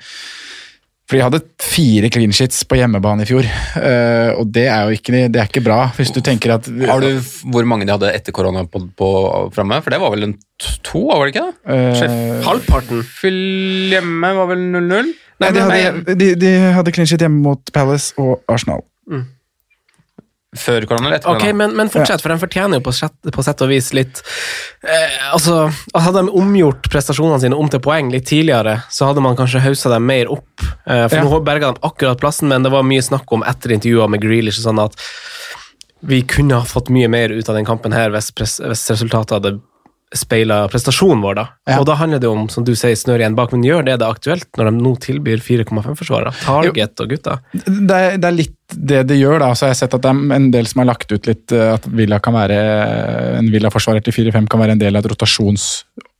for 1.05 1.17
de 1.19 1.21
hadde 1.21 1.39
fire 1.61 2.09
clean 2.09 2.31
sheets 2.33 2.63
på 2.65 2.79
hjemmebane 2.79 3.21
i 3.21 3.27
fjor, 3.29 3.45
uh, 3.77 4.31
og 4.41 4.47
det 4.55 4.63
er 4.73 4.87
jo 4.89 4.95
ikke, 4.97 5.11
det 5.29 5.41
er 5.41 5.49
ikke 5.51 5.61
bra. 5.65 5.79
Hvis 5.97 6.09
du 6.15 6.17
tenker 6.25 6.55
at 6.55 6.65
Har 6.89 7.03
du 7.03 7.19
hvor 7.53 7.67
mange 7.69 7.85
de 7.85 7.93
hadde 7.93 8.09
etter 8.17 8.33
korona 8.33 8.63
på, 8.65 8.81
på 8.97 9.09
framme? 9.53 9.77
For 9.85 9.93
det 9.93 9.99
var 10.01 10.15
vel 10.15 10.29
en 10.31 10.35
to, 10.81 11.03
var 11.11 11.27
det 11.27 11.35
ikke? 11.35 11.45
da? 11.45 11.53
Uh, 11.69 11.99
Sjef- 11.99 12.43
Halvparten. 12.47 13.03
Fyll 13.21 13.93
hjemme 13.93 14.33
var 14.39 14.49
vel 14.49 14.65
0-0? 14.73 15.13
Nei, 15.43 15.51
de 15.51 15.63
hadde, 15.67 16.15
de, 16.17 16.31
de 16.39 16.51
hadde 16.79 16.93
clean 16.95 17.09
sheet 17.11 17.21
hjemme 17.27 17.41
mot 17.43 17.73
Palace 17.75 18.13
og 18.17 18.39
Arsenal. 18.49 18.81
Før 20.55 20.85
korona 20.87 21.07
eller 21.09 21.17
etter 21.19 21.29
Ok, 21.33 21.41
korona? 21.43 21.57
men, 21.61 21.75
men 21.75 21.89
fortsett, 21.91 22.21
for 22.23 22.31
de 22.31 22.37
fortjener 22.39 22.79
jo 22.79 22.83
på 22.85 22.93
sett, 22.95 23.15
på 23.35 23.43
sett 23.43 23.61
og 23.65 23.69
vis 23.73 23.89
litt 23.97 24.21
eh, 24.87 25.17
Altså, 25.33 25.65
Hadde 25.93 26.23
de 26.25 26.31
omgjort 26.39 26.89
prestasjonene 26.93 27.41
sine 27.43 27.57
om 27.59 27.69
til 27.71 27.81
poeng 27.83 28.09
litt 28.13 28.27
tidligere, 28.29 28.77
så 28.93 29.09
hadde 29.09 29.23
man 29.25 29.35
kanskje 29.39 29.63
haussa 29.65 29.91
dem 29.91 30.05
mer 30.07 30.31
opp. 30.31 30.47
Eh, 30.87 31.05
for 31.09 31.17
Ja. 31.19 31.23
nå 31.27 31.41
berga 31.43 31.73
de 31.75 31.83
akkurat 31.83 32.19
plassen, 32.21 32.47
men 32.51 32.63
det 32.63 32.71
var 32.71 32.83
mye 32.87 33.03
snakk 33.03 33.31
om 33.35 33.43
etter 33.43 33.75
intervjuer 33.75 34.09
med 34.09 34.21
Grealish 34.23 34.61
sånn 34.63 34.79
at 34.83 34.95
vi 36.05 36.21
kunne 36.21 36.59
ha 36.59 36.65
fått 36.67 36.89
mye 36.93 37.07
mer 37.09 37.29
ut 37.33 37.47
av 37.49 37.55
den 37.57 37.65
kampen 37.65 37.91
her 37.95 38.11
hvis, 38.13 38.31
hvis 38.35 38.89
resultatet 38.91 39.31
hadde 39.39 39.55
speila 40.17 40.63
prestasjonen 40.71 41.23
vår, 41.23 41.37
da. 41.39 41.45
Ja. 41.69 41.79
Og 41.79 41.87
da 41.89 41.97
handler 41.99 42.21
det 42.23 42.29
om, 42.29 42.47
som 42.51 42.65
du 42.67 42.73
sier, 42.77 42.95
snør 42.99 43.23
igjen 43.23 43.37
bak, 43.37 43.53
men 43.55 43.65
gjør 43.65 43.85
det 43.87 43.99
det 44.01 44.07
aktuelt 44.07 44.47
når 44.59 44.69
de 44.69 44.83
nå 44.83 44.93
tilbyr 45.03 45.43
4,5-forsvarere? 45.43 46.35
Target 46.43 47.03
og 47.03 47.15
gutta? 47.15 47.39
det 47.53 48.03
det 48.21 48.29
er 48.29 48.37
litt 48.37 48.55
det 48.73 49.03
det 49.09 49.19
gjør, 49.19 49.37
da. 49.43 49.51
Så 49.53 49.67
jeg 49.67 49.75
har 49.75 49.79
sett 49.83 49.93
at 49.93 50.03
det 50.03 50.11
er 50.11 50.35
en 50.39 50.47
del 50.53 50.67
som 50.69 50.81
har 50.81 50.89
lagt 50.89 51.11
ut 51.11 51.27
litt 51.29 51.53
eh, 51.53 51.75
at 51.75 51.85
Villa 51.85 52.17
kan 52.23 52.33
være 52.33 52.57
en 53.37 53.51
Villa-forsvarer 53.53 54.03
til 54.05 54.15
4-5 54.15 54.49
kan 54.51 54.63
være 54.63 54.75
en 54.75 54.81
del 54.81 54.97
av 54.97 55.03
et 55.03 55.11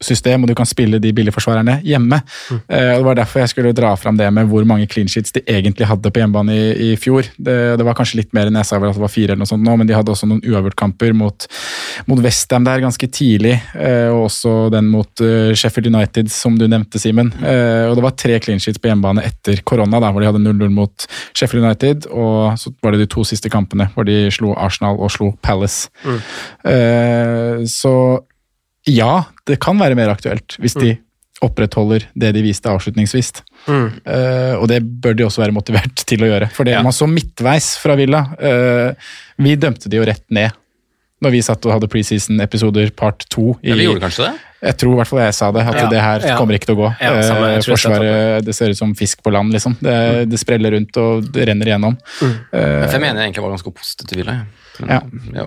rotasjonssystem, 0.05 0.43
og 0.43 0.49
du 0.49 0.55
kan 0.55 0.67
spille 0.67 0.99
de 0.99 1.13
billigforsvarerne 1.13 1.79
hjemme. 1.83 2.21
Mm. 2.49 2.59
og 2.69 2.99
Det 2.99 3.05
var 3.05 3.15
derfor 3.15 3.39
jeg 3.39 3.49
skulle 3.49 3.73
dra 3.73 3.95
fram 3.95 4.17
det 4.17 4.31
med 4.33 4.47
hvor 4.47 4.65
mange 4.65 4.87
clean 4.87 5.07
sheets 5.07 5.31
de 5.31 5.41
egentlig 5.47 5.87
hadde 5.87 6.11
på 6.11 6.19
hjemmebane 6.19 6.53
i, 6.53 6.91
i 6.91 6.95
fjor. 6.95 7.23
Det, 7.37 7.77
det 7.77 7.85
var 7.85 7.95
kanskje 7.95 8.21
litt 8.21 8.33
mer 8.33 8.47
enn 8.47 8.59
jeg 8.59 8.65
sa 8.65 8.79
vel 8.79 8.89
at 8.89 8.95
det 8.95 9.03
var 9.03 9.11
fire 9.13 9.33
eller 9.33 9.43
noe 9.43 9.49
sånt 9.49 9.65
nå, 9.65 9.75
men 9.75 9.87
de 9.87 9.95
hadde 9.95 10.11
også 10.11 10.29
noen 10.29 10.43
uavgjortkamper 10.45 11.13
mot, 11.13 11.47
mot 12.07 12.21
Westham 12.23 12.65
der 12.65 12.83
ganske 12.83 13.07
tidlig, 13.07 13.57
og 13.75 14.25
også 14.25 14.55
den 14.73 14.89
mot 14.91 15.23
uh, 15.23 15.53
Sheffield 15.55 15.89
United, 15.91 16.29
som 16.33 16.57
du 16.59 16.67
nevnte, 16.67 16.99
Simen. 17.01 17.31
Og 17.35 17.95
det 17.97 18.03
var 18.03 18.15
tre 18.17 18.37
clean 18.43 18.61
sheets 18.61 18.79
på 18.81 18.89
hjemmebane 18.89 19.23
etter 19.25 19.61
korona, 19.67 19.99
da, 20.01 20.11
hvor 20.11 20.23
de 20.23 20.29
hadde 20.29 20.43
0-0 20.43 20.71
mot 20.73 21.07
Sheffield 21.35 21.65
United, 21.65 22.07
og 22.13 22.55
så 22.59 22.71
var 22.83 22.95
det 22.95 23.03
de 23.05 23.09
to 23.11 23.25
siste 23.27 23.51
kampene 23.51 23.89
hvor 23.93 24.07
de 24.07 24.25
slo 24.33 24.53
Arsenal 24.59 24.99
og 25.01 25.11
slo 25.13 25.31
Palace. 25.45 25.89
Eh, 26.05 27.65
så 27.69 27.95
ja, 28.87 29.23
det 29.47 29.59
kan 29.59 29.77
være 29.79 29.95
mer 29.97 30.09
aktuelt 30.13 30.57
hvis 30.61 30.75
de 30.79 30.97
opprettholder 31.43 32.05
det 32.15 32.29
de 32.33 32.41
viste 32.45 32.69
avslutningsvis. 32.71 33.31
Eh, 33.67 34.53
og 34.55 34.67
det 34.71 34.79
bør 35.01 35.15
de 35.19 35.25
også 35.27 35.41
være 35.43 35.53
motivert 35.55 36.05
til 36.07 36.23
å 36.23 36.29
gjøre. 36.31 36.49
For 36.55 36.63
det 36.63 36.73
Ja. 36.77 36.81
man 36.85 36.93
så 36.95 37.07
midtveis 37.11 37.73
fra 37.81 37.95
Villa 37.99 38.21
uh, 38.39 38.93
Vi 39.37 39.55
dømte 39.59 39.89
de 39.89 39.97
jo 39.97 40.05
rett 40.05 40.23
ned 40.31 40.51
når 41.21 41.31
vi 41.31 41.41
satt 41.41 41.63
og 41.65 41.71
hadde 41.73 41.87
preseason-episoder 41.89 42.91
part 42.95 43.25
to. 43.29 43.55
i- 43.63 43.69
Ja, 43.69 43.75
vi 43.75 43.85
gjorde 43.87 44.01
kanskje 44.03 44.25
det? 44.27 44.39
jeg 44.65 44.77
tror 44.77 44.93
i 44.93 44.97
hvert 44.99 45.07
fall 45.07 45.19
jeg 45.19 45.33
sa 45.33 45.51
det, 45.51 45.61
at 45.67 45.75
Ja, 45.75 45.87
det 45.89 46.01
her 46.01 46.19
ja. 46.27 46.37
kommer 46.37 46.53
ikke 46.53 46.65
til 46.67 46.75
å 46.75 46.81
gå. 46.83 46.89
Ja, 47.01 47.21
samme, 47.21 47.47
Eh, 47.55 47.61
sa 47.61 47.71
Forsvaret 47.71 48.45
det 48.45 48.55
ser 48.55 48.69
ut 48.69 48.77
som 48.77 48.93
fisk 48.95 49.23
på 49.23 49.31
land, 49.31 49.51
liksom. 49.53 49.77
Det, 49.81 50.29
det 50.29 50.39
spreller 50.39 50.71
rundt 50.75 50.95
og 50.97 51.31
det 51.31 51.47
renner 51.47 51.65
igjennom. 51.65 51.97
Eh, 52.21 52.85
For 52.85 52.91
jeg 52.91 53.01
mener 53.01 53.21
jeg 53.21 53.31
egentlig 53.33 53.43
var 53.43 53.55
ganske 53.57 53.73
positiv 53.73 54.07
til 54.07 54.17
Villa. 54.23 54.31
jeg. 54.33 54.45
Ja. 54.83 54.99
ja, 55.33 55.45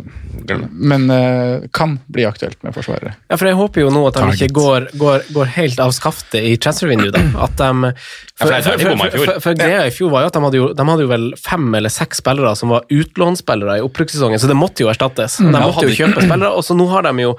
men 0.72 1.10
uh, 1.10 1.66
kan 1.74 1.98
bli 2.08 2.24
aktuelt 2.28 2.62
med 2.64 2.74
forsvarere. 2.76 3.14
Ja, 3.28 3.36
for 3.36 3.48
jeg 3.50 3.58
håper 3.58 3.84
jo 3.84 3.92
nå 3.92 4.02
at 4.08 4.16
de 4.16 4.24
Target. 4.24 4.40
ikke 4.40 4.56
går, 4.58 4.88
går, 5.00 5.28
går 5.36 5.52
helt 5.58 5.82
av 5.84 5.92
skaftet 5.96 6.46
i 6.48 6.56
transfervinduet. 6.60 7.14
da. 7.16 7.24
At 7.44 7.60
de, 7.60 7.92
for 8.38 8.54
det 8.54 8.62
for, 8.80 9.04
for, 9.18 9.40
for 9.44 9.58
greia 9.58 9.84
i 9.88 9.94
fjor 9.94 10.12
var 10.14 10.24
jo 10.24 10.32
at 10.32 10.38
de 10.38 10.44
hadde 10.46 10.60
jo, 10.60 10.72
de 10.78 10.88
hadde 10.90 11.06
jo 11.06 11.12
vel 11.12 11.30
fem 11.40 11.68
eller 11.78 11.92
seks 11.92 12.22
spillere 12.22 12.54
som 12.58 12.72
var 12.74 12.88
utlånsspillere 12.88 13.78
i 13.80 13.86
opprykkssesongen, 13.86 14.40
så 14.40 14.50
det 14.50 14.58
måtte 14.58 14.84
jo 14.84 14.92
erstattes. 14.92 15.40
De 15.42 15.52
måtte 15.52 15.88
jo 15.88 15.96
kjøpe 15.96 16.24
spillere, 16.24 16.52
og 16.54 16.64
så 16.66 16.76
nå 16.78 16.88
har 16.92 17.08
de 17.08 17.28
jo 17.28 17.34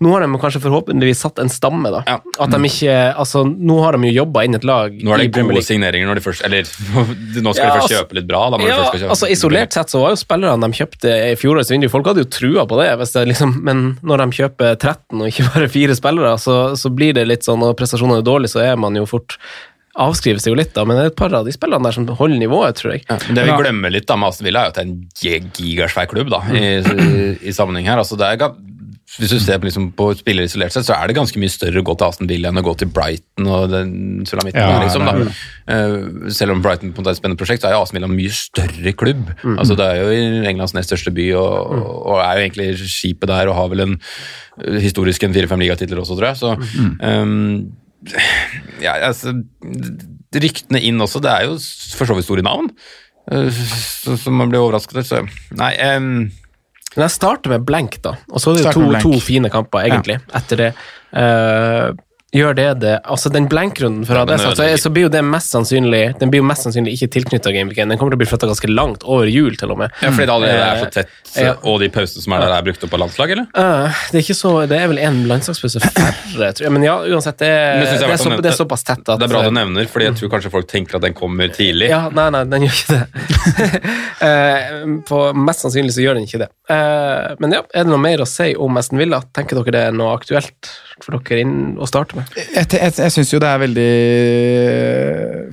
nå 0.00 0.10
har 0.14 0.22
de 0.24 0.38
kanskje 0.40 0.60
forhåpentligvis 0.64 1.18
satt 1.26 1.38
en 1.42 1.50
stamme. 1.52 1.90
da. 1.92 1.98
Ja. 2.08 2.14
At 2.40 2.50
de 2.54 2.60
ikke, 2.64 2.94
altså 3.20 3.42
Nå 3.44 3.76
har 3.84 3.92
de 3.98 4.08
jo 4.08 4.14
jobba 4.22 4.44
inn 4.46 4.54
et 4.56 4.64
lag 4.64 4.94
Nå 5.04 5.12
er 5.12 5.26
det 5.26 5.42
gode 5.44 5.60
signeringer 5.66 6.08
når 6.08 6.20
de 6.20 6.22
først 6.24 6.44
Eller 6.48 6.62
nå 7.44 7.52
skal 7.52 7.66
Ja, 7.66 7.74
de 7.74 7.74
først 7.74 7.84
altså- 7.84 7.98
kjøpe 7.98 8.16
litt 8.16 8.28
bra. 8.30 8.40
Da, 8.54 8.60
Ja, 8.64 8.78
først 8.78 8.88
skal 8.94 9.00
kjøpe. 9.02 9.10
altså 9.16 9.30
Isolert 9.34 9.76
sett 9.76 9.92
så 9.92 10.00
var 10.00 10.14
jo 10.14 10.20
spillerne 10.22 10.64
de 10.70 10.78
kjøpte 10.80 11.12
i 11.30 11.34
fjorårets 11.36 11.70
vindu, 11.74 11.88
folk 11.92 12.06
hadde 12.08 12.24
jo 12.24 12.30
trua 12.32 12.64
på 12.70 12.80
det, 12.80 12.88
hvis 13.02 13.12
det 13.18 13.26
liksom, 13.34 13.52
men 13.68 13.82
når 14.02 14.24
de 14.24 14.38
kjøper 14.40 14.76
13 14.80 15.20
og 15.20 15.28
ikke 15.28 15.48
bare 15.52 15.68
fire 15.68 15.98
spillere, 16.00 16.32
så, 16.40 16.56
så 16.80 16.88
blir 16.96 17.12
det 17.20 17.26
litt 17.28 17.44
sånn, 17.44 17.60
og 17.68 17.76
prestasjonene 17.76 18.22
er 18.22 18.26
dårlige, 18.26 18.54
så 18.56 18.64
er 18.64 18.80
man 18.80 18.96
jo 18.96 19.04
fort 19.10 19.36
avskrives 20.00 20.44
det 20.46 20.52
jo 20.52 20.56
litt, 20.56 20.72
da, 20.72 20.84
men 20.86 20.96
det 20.96 21.02
er 21.04 21.10
et 21.10 21.16
par 21.18 21.32
av 21.34 21.44
de 21.44 21.52
spillene 21.52 21.82
der 21.84 21.92
som 21.96 22.06
holder 22.06 22.38
nivået, 22.40 22.78
tror 22.78 22.94
jeg. 22.94 23.02
Ja, 23.10 23.16
men 23.26 23.36
det 23.36 23.44
vi 23.48 23.56
glemmer 23.58 23.90
litt 23.92 24.06
da 24.08 24.16
med 24.16 24.30
Aston 24.30 24.46
Villa, 24.46 24.62
er 24.62 24.70
jo 24.70 24.72
at 24.72 24.78
det 24.78 24.82
er 24.82 24.88
en 24.88 25.00
gi- 25.18 25.50
gigasvær 25.60 26.08
klubb 26.12 26.30
da, 26.32 26.40
i, 26.54 26.62
i, 26.78 27.32
i 27.50 27.54
sammenheng 27.56 27.88
her. 27.90 27.98
Altså, 28.00 28.16
det 28.20 28.28
er, 28.30 28.54
hvis 29.18 29.32
du 29.34 29.40
ser 29.42 29.58
på, 29.58 29.66
liksom, 29.66 29.88
på 29.98 30.04
spillere 30.14 30.46
isolert 30.46 30.70
sett, 30.72 30.86
så 30.86 30.94
er 30.94 31.08
det 31.10 31.16
ganske 31.16 31.40
mye 31.42 31.50
større 31.50 31.80
å 31.82 31.86
gå 31.88 31.94
til 31.98 32.06
Aston 32.06 32.28
Villa 32.30 32.52
enn 32.52 32.60
å 32.60 32.62
gå 32.62 32.74
til 32.78 32.88
Brighton 32.94 33.48
og 33.50 33.64
den 33.72 33.90
sulamitten 34.28 34.60
Ja, 34.62 34.76
liksom. 34.84 35.02
Da. 35.08 35.14
Uh, 35.66 36.28
selv 36.30 36.54
om 36.54 36.62
Brighton 36.62 36.92
på 36.94 37.00
en 37.00 37.02
måte 37.02 37.10
er 37.10 37.16
et 37.18 37.22
spennende 37.22 37.40
prosjekt, 37.40 37.64
så 37.64 37.68
er 37.70 37.74
jo 37.74 37.82
Aston 37.82 37.98
Villa 37.98 38.06
en 38.10 38.14
mye 38.14 38.36
større 38.36 38.92
klubb. 38.94 39.24
Mm. 39.42 39.56
Altså, 39.58 39.74
det 39.80 39.88
er 39.88 39.98
jo 40.04 40.46
Englands 40.52 40.76
nest 40.78 40.92
største 40.92 41.10
by, 41.16 41.26
og, 41.40 41.74
og 42.06 42.22
er 42.22 42.38
jo 42.38 42.44
egentlig 42.46 42.68
skipet 42.86 43.32
der 43.32 43.50
og 43.50 43.58
har 43.58 43.68
vel 43.74 43.84
en 43.88 43.96
eh, 43.98 44.78
historisk 44.86 45.26
en 45.26 45.34
fire-fem 45.34 45.66
ligatitler 45.66 46.04
også, 46.04 46.14
tror 46.20 46.30
jeg. 46.30 46.40
Så 46.44 46.54
Mm. 46.60 46.94
um, 47.02 47.76
ja, 48.80 48.94
altså, 49.10 49.34
ryktene 50.34 50.80
inn 50.86 51.00
også, 51.02 51.20
det 51.24 51.30
er 51.34 51.48
jo 51.50 51.56
for 51.98 52.08
så 52.08 52.16
vidt 52.16 52.28
store 52.28 52.44
navn. 52.46 52.70
Uh, 53.30 53.50
så- 53.50 54.16
som 54.18 54.34
man 54.38 54.48
blir 54.50 54.62
overrasket 54.62 54.96
over. 54.96 55.06
Så 55.06 55.56
nei 55.58 55.74
em, 55.76 56.30
Men 56.96 57.06
jeg 57.06 57.14
starter 57.14 57.52
med 57.54 57.66
blank, 57.66 58.00
da. 58.02 58.16
Og 58.32 58.42
så 58.42 58.52
er 58.52 58.58
det 58.58 58.64
jo 58.66 58.72
to, 58.74 59.02
to 59.04 59.20
fine 59.22 59.50
kamper, 59.52 59.86
egentlig, 59.86 60.18
etter 60.34 60.58
det. 60.58 60.70
Eh, 61.14 61.90
gjør 62.34 62.54
det 62.54 62.68
det 62.82 62.92
Altså, 63.10 63.30
den 63.32 63.48
blank-runden 63.50 64.04
for 64.08 64.18
ADS, 64.20 64.44
altså, 64.52 64.66
så 64.78 64.92
blir 64.94 65.08
jo 65.08 65.12
det 65.12 65.22
mest 65.26 65.52
sannsynlig 65.54 66.02
Den 66.20 66.32
blir 66.32 66.42
jo 66.42 66.46
mest 66.46 66.66
sannsynlig 66.66 66.94
ikke 66.96 67.10
tilknytta 67.16 67.52
gameweekend. 67.54 67.90
Den 67.92 68.00
kommer 68.00 68.14
til 68.14 68.20
å 68.20 68.22
bli 68.22 68.28
flytta 68.30 68.48
ganske 68.50 68.70
langt 68.70 69.04
over 69.04 69.30
jul, 69.30 69.56
til 69.58 69.72
og 69.74 69.80
med. 69.82 69.94
ja, 70.02 70.12
fordi 70.14 70.28
det 70.28 70.34
allerede 70.34 70.66
er 70.66 70.82
så 70.84 70.90
tett, 70.94 71.16
Ja. 71.36 71.54
og 71.62 71.80
de 71.82 71.88
pausene 71.92 72.22
som 72.24 72.34
er 72.36 72.44
der, 72.44 72.54
er 72.56 72.66
brukt 72.66 72.84
opp 72.86 72.94
av 72.94 73.02
landslag, 73.04 73.34
eller? 73.34 73.48
Uh, 73.56 74.00
det 74.10 74.20
er 74.20 74.24
ikke 74.24 74.38
så 74.38 74.52
Det 74.70 74.78
er 74.78 74.90
vel 74.90 75.00
én 75.02 75.20
landslagspause 75.30 75.82
færre, 75.84 76.14
tror 76.34 76.66
jeg. 76.66 76.72
Men 76.74 76.86
ja, 76.86 76.96
uansett, 77.00 77.38
det, 77.42 77.50
det, 77.50 77.88
er, 77.98 78.16
så, 78.20 78.34
det 78.36 78.52
er 78.52 78.58
såpass 78.58 78.86
tett 78.86 79.02
at 79.06 79.20
Det 79.20 79.28
er 79.28 79.34
bra 79.34 79.42
du 79.46 79.54
nevner, 79.54 79.88
fordi 79.90 80.10
jeg 80.10 80.18
tror 80.20 80.34
kanskje 80.36 80.54
folk 80.54 80.70
tenker 80.70 81.00
at 81.00 81.06
den 81.06 81.16
kommer 81.16 81.50
tidlig. 81.54 81.90
Ja, 81.90 82.06
nei, 82.14 82.28
nei, 82.34 82.44
den 82.50 82.68
gjør 82.68 82.80
ikke 82.82 83.00
det. 83.00 83.06
Eh, 84.20 84.64
på, 85.08 85.18
mest 85.32 85.62
sannsynlig 85.64 85.94
så 85.96 86.02
gjør 86.04 86.18
den 86.18 86.26
ikke 86.26 86.42
det. 86.42 86.50
Uh, 86.68 87.32
men 87.40 87.54
ja, 87.56 87.62
er 87.72 87.86
det 87.86 87.88
noe 87.88 88.02
mer 88.02 88.20
å 88.20 88.26
si 88.28 88.50
om 88.52 88.76
Aston 88.76 89.00
Villa? 89.00 89.22
Tenker 89.32 89.56
dere 89.56 89.72
det 89.72 89.84
er 89.88 89.94
noe 89.96 90.12
aktuelt 90.12 90.68
for 91.04 91.18
dere 91.18 91.44
inn 91.44 91.56
å 91.80 91.88
starte 91.88 92.18
med? 92.18 92.30
Jeg, 92.36 92.66
jeg, 92.76 92.94
jeg 92.98 93.14
syns 93.14 93.32
jo 93.34 93.40
det 93.42 93.50
er 93.50 93.62
veldig 93.64 93.90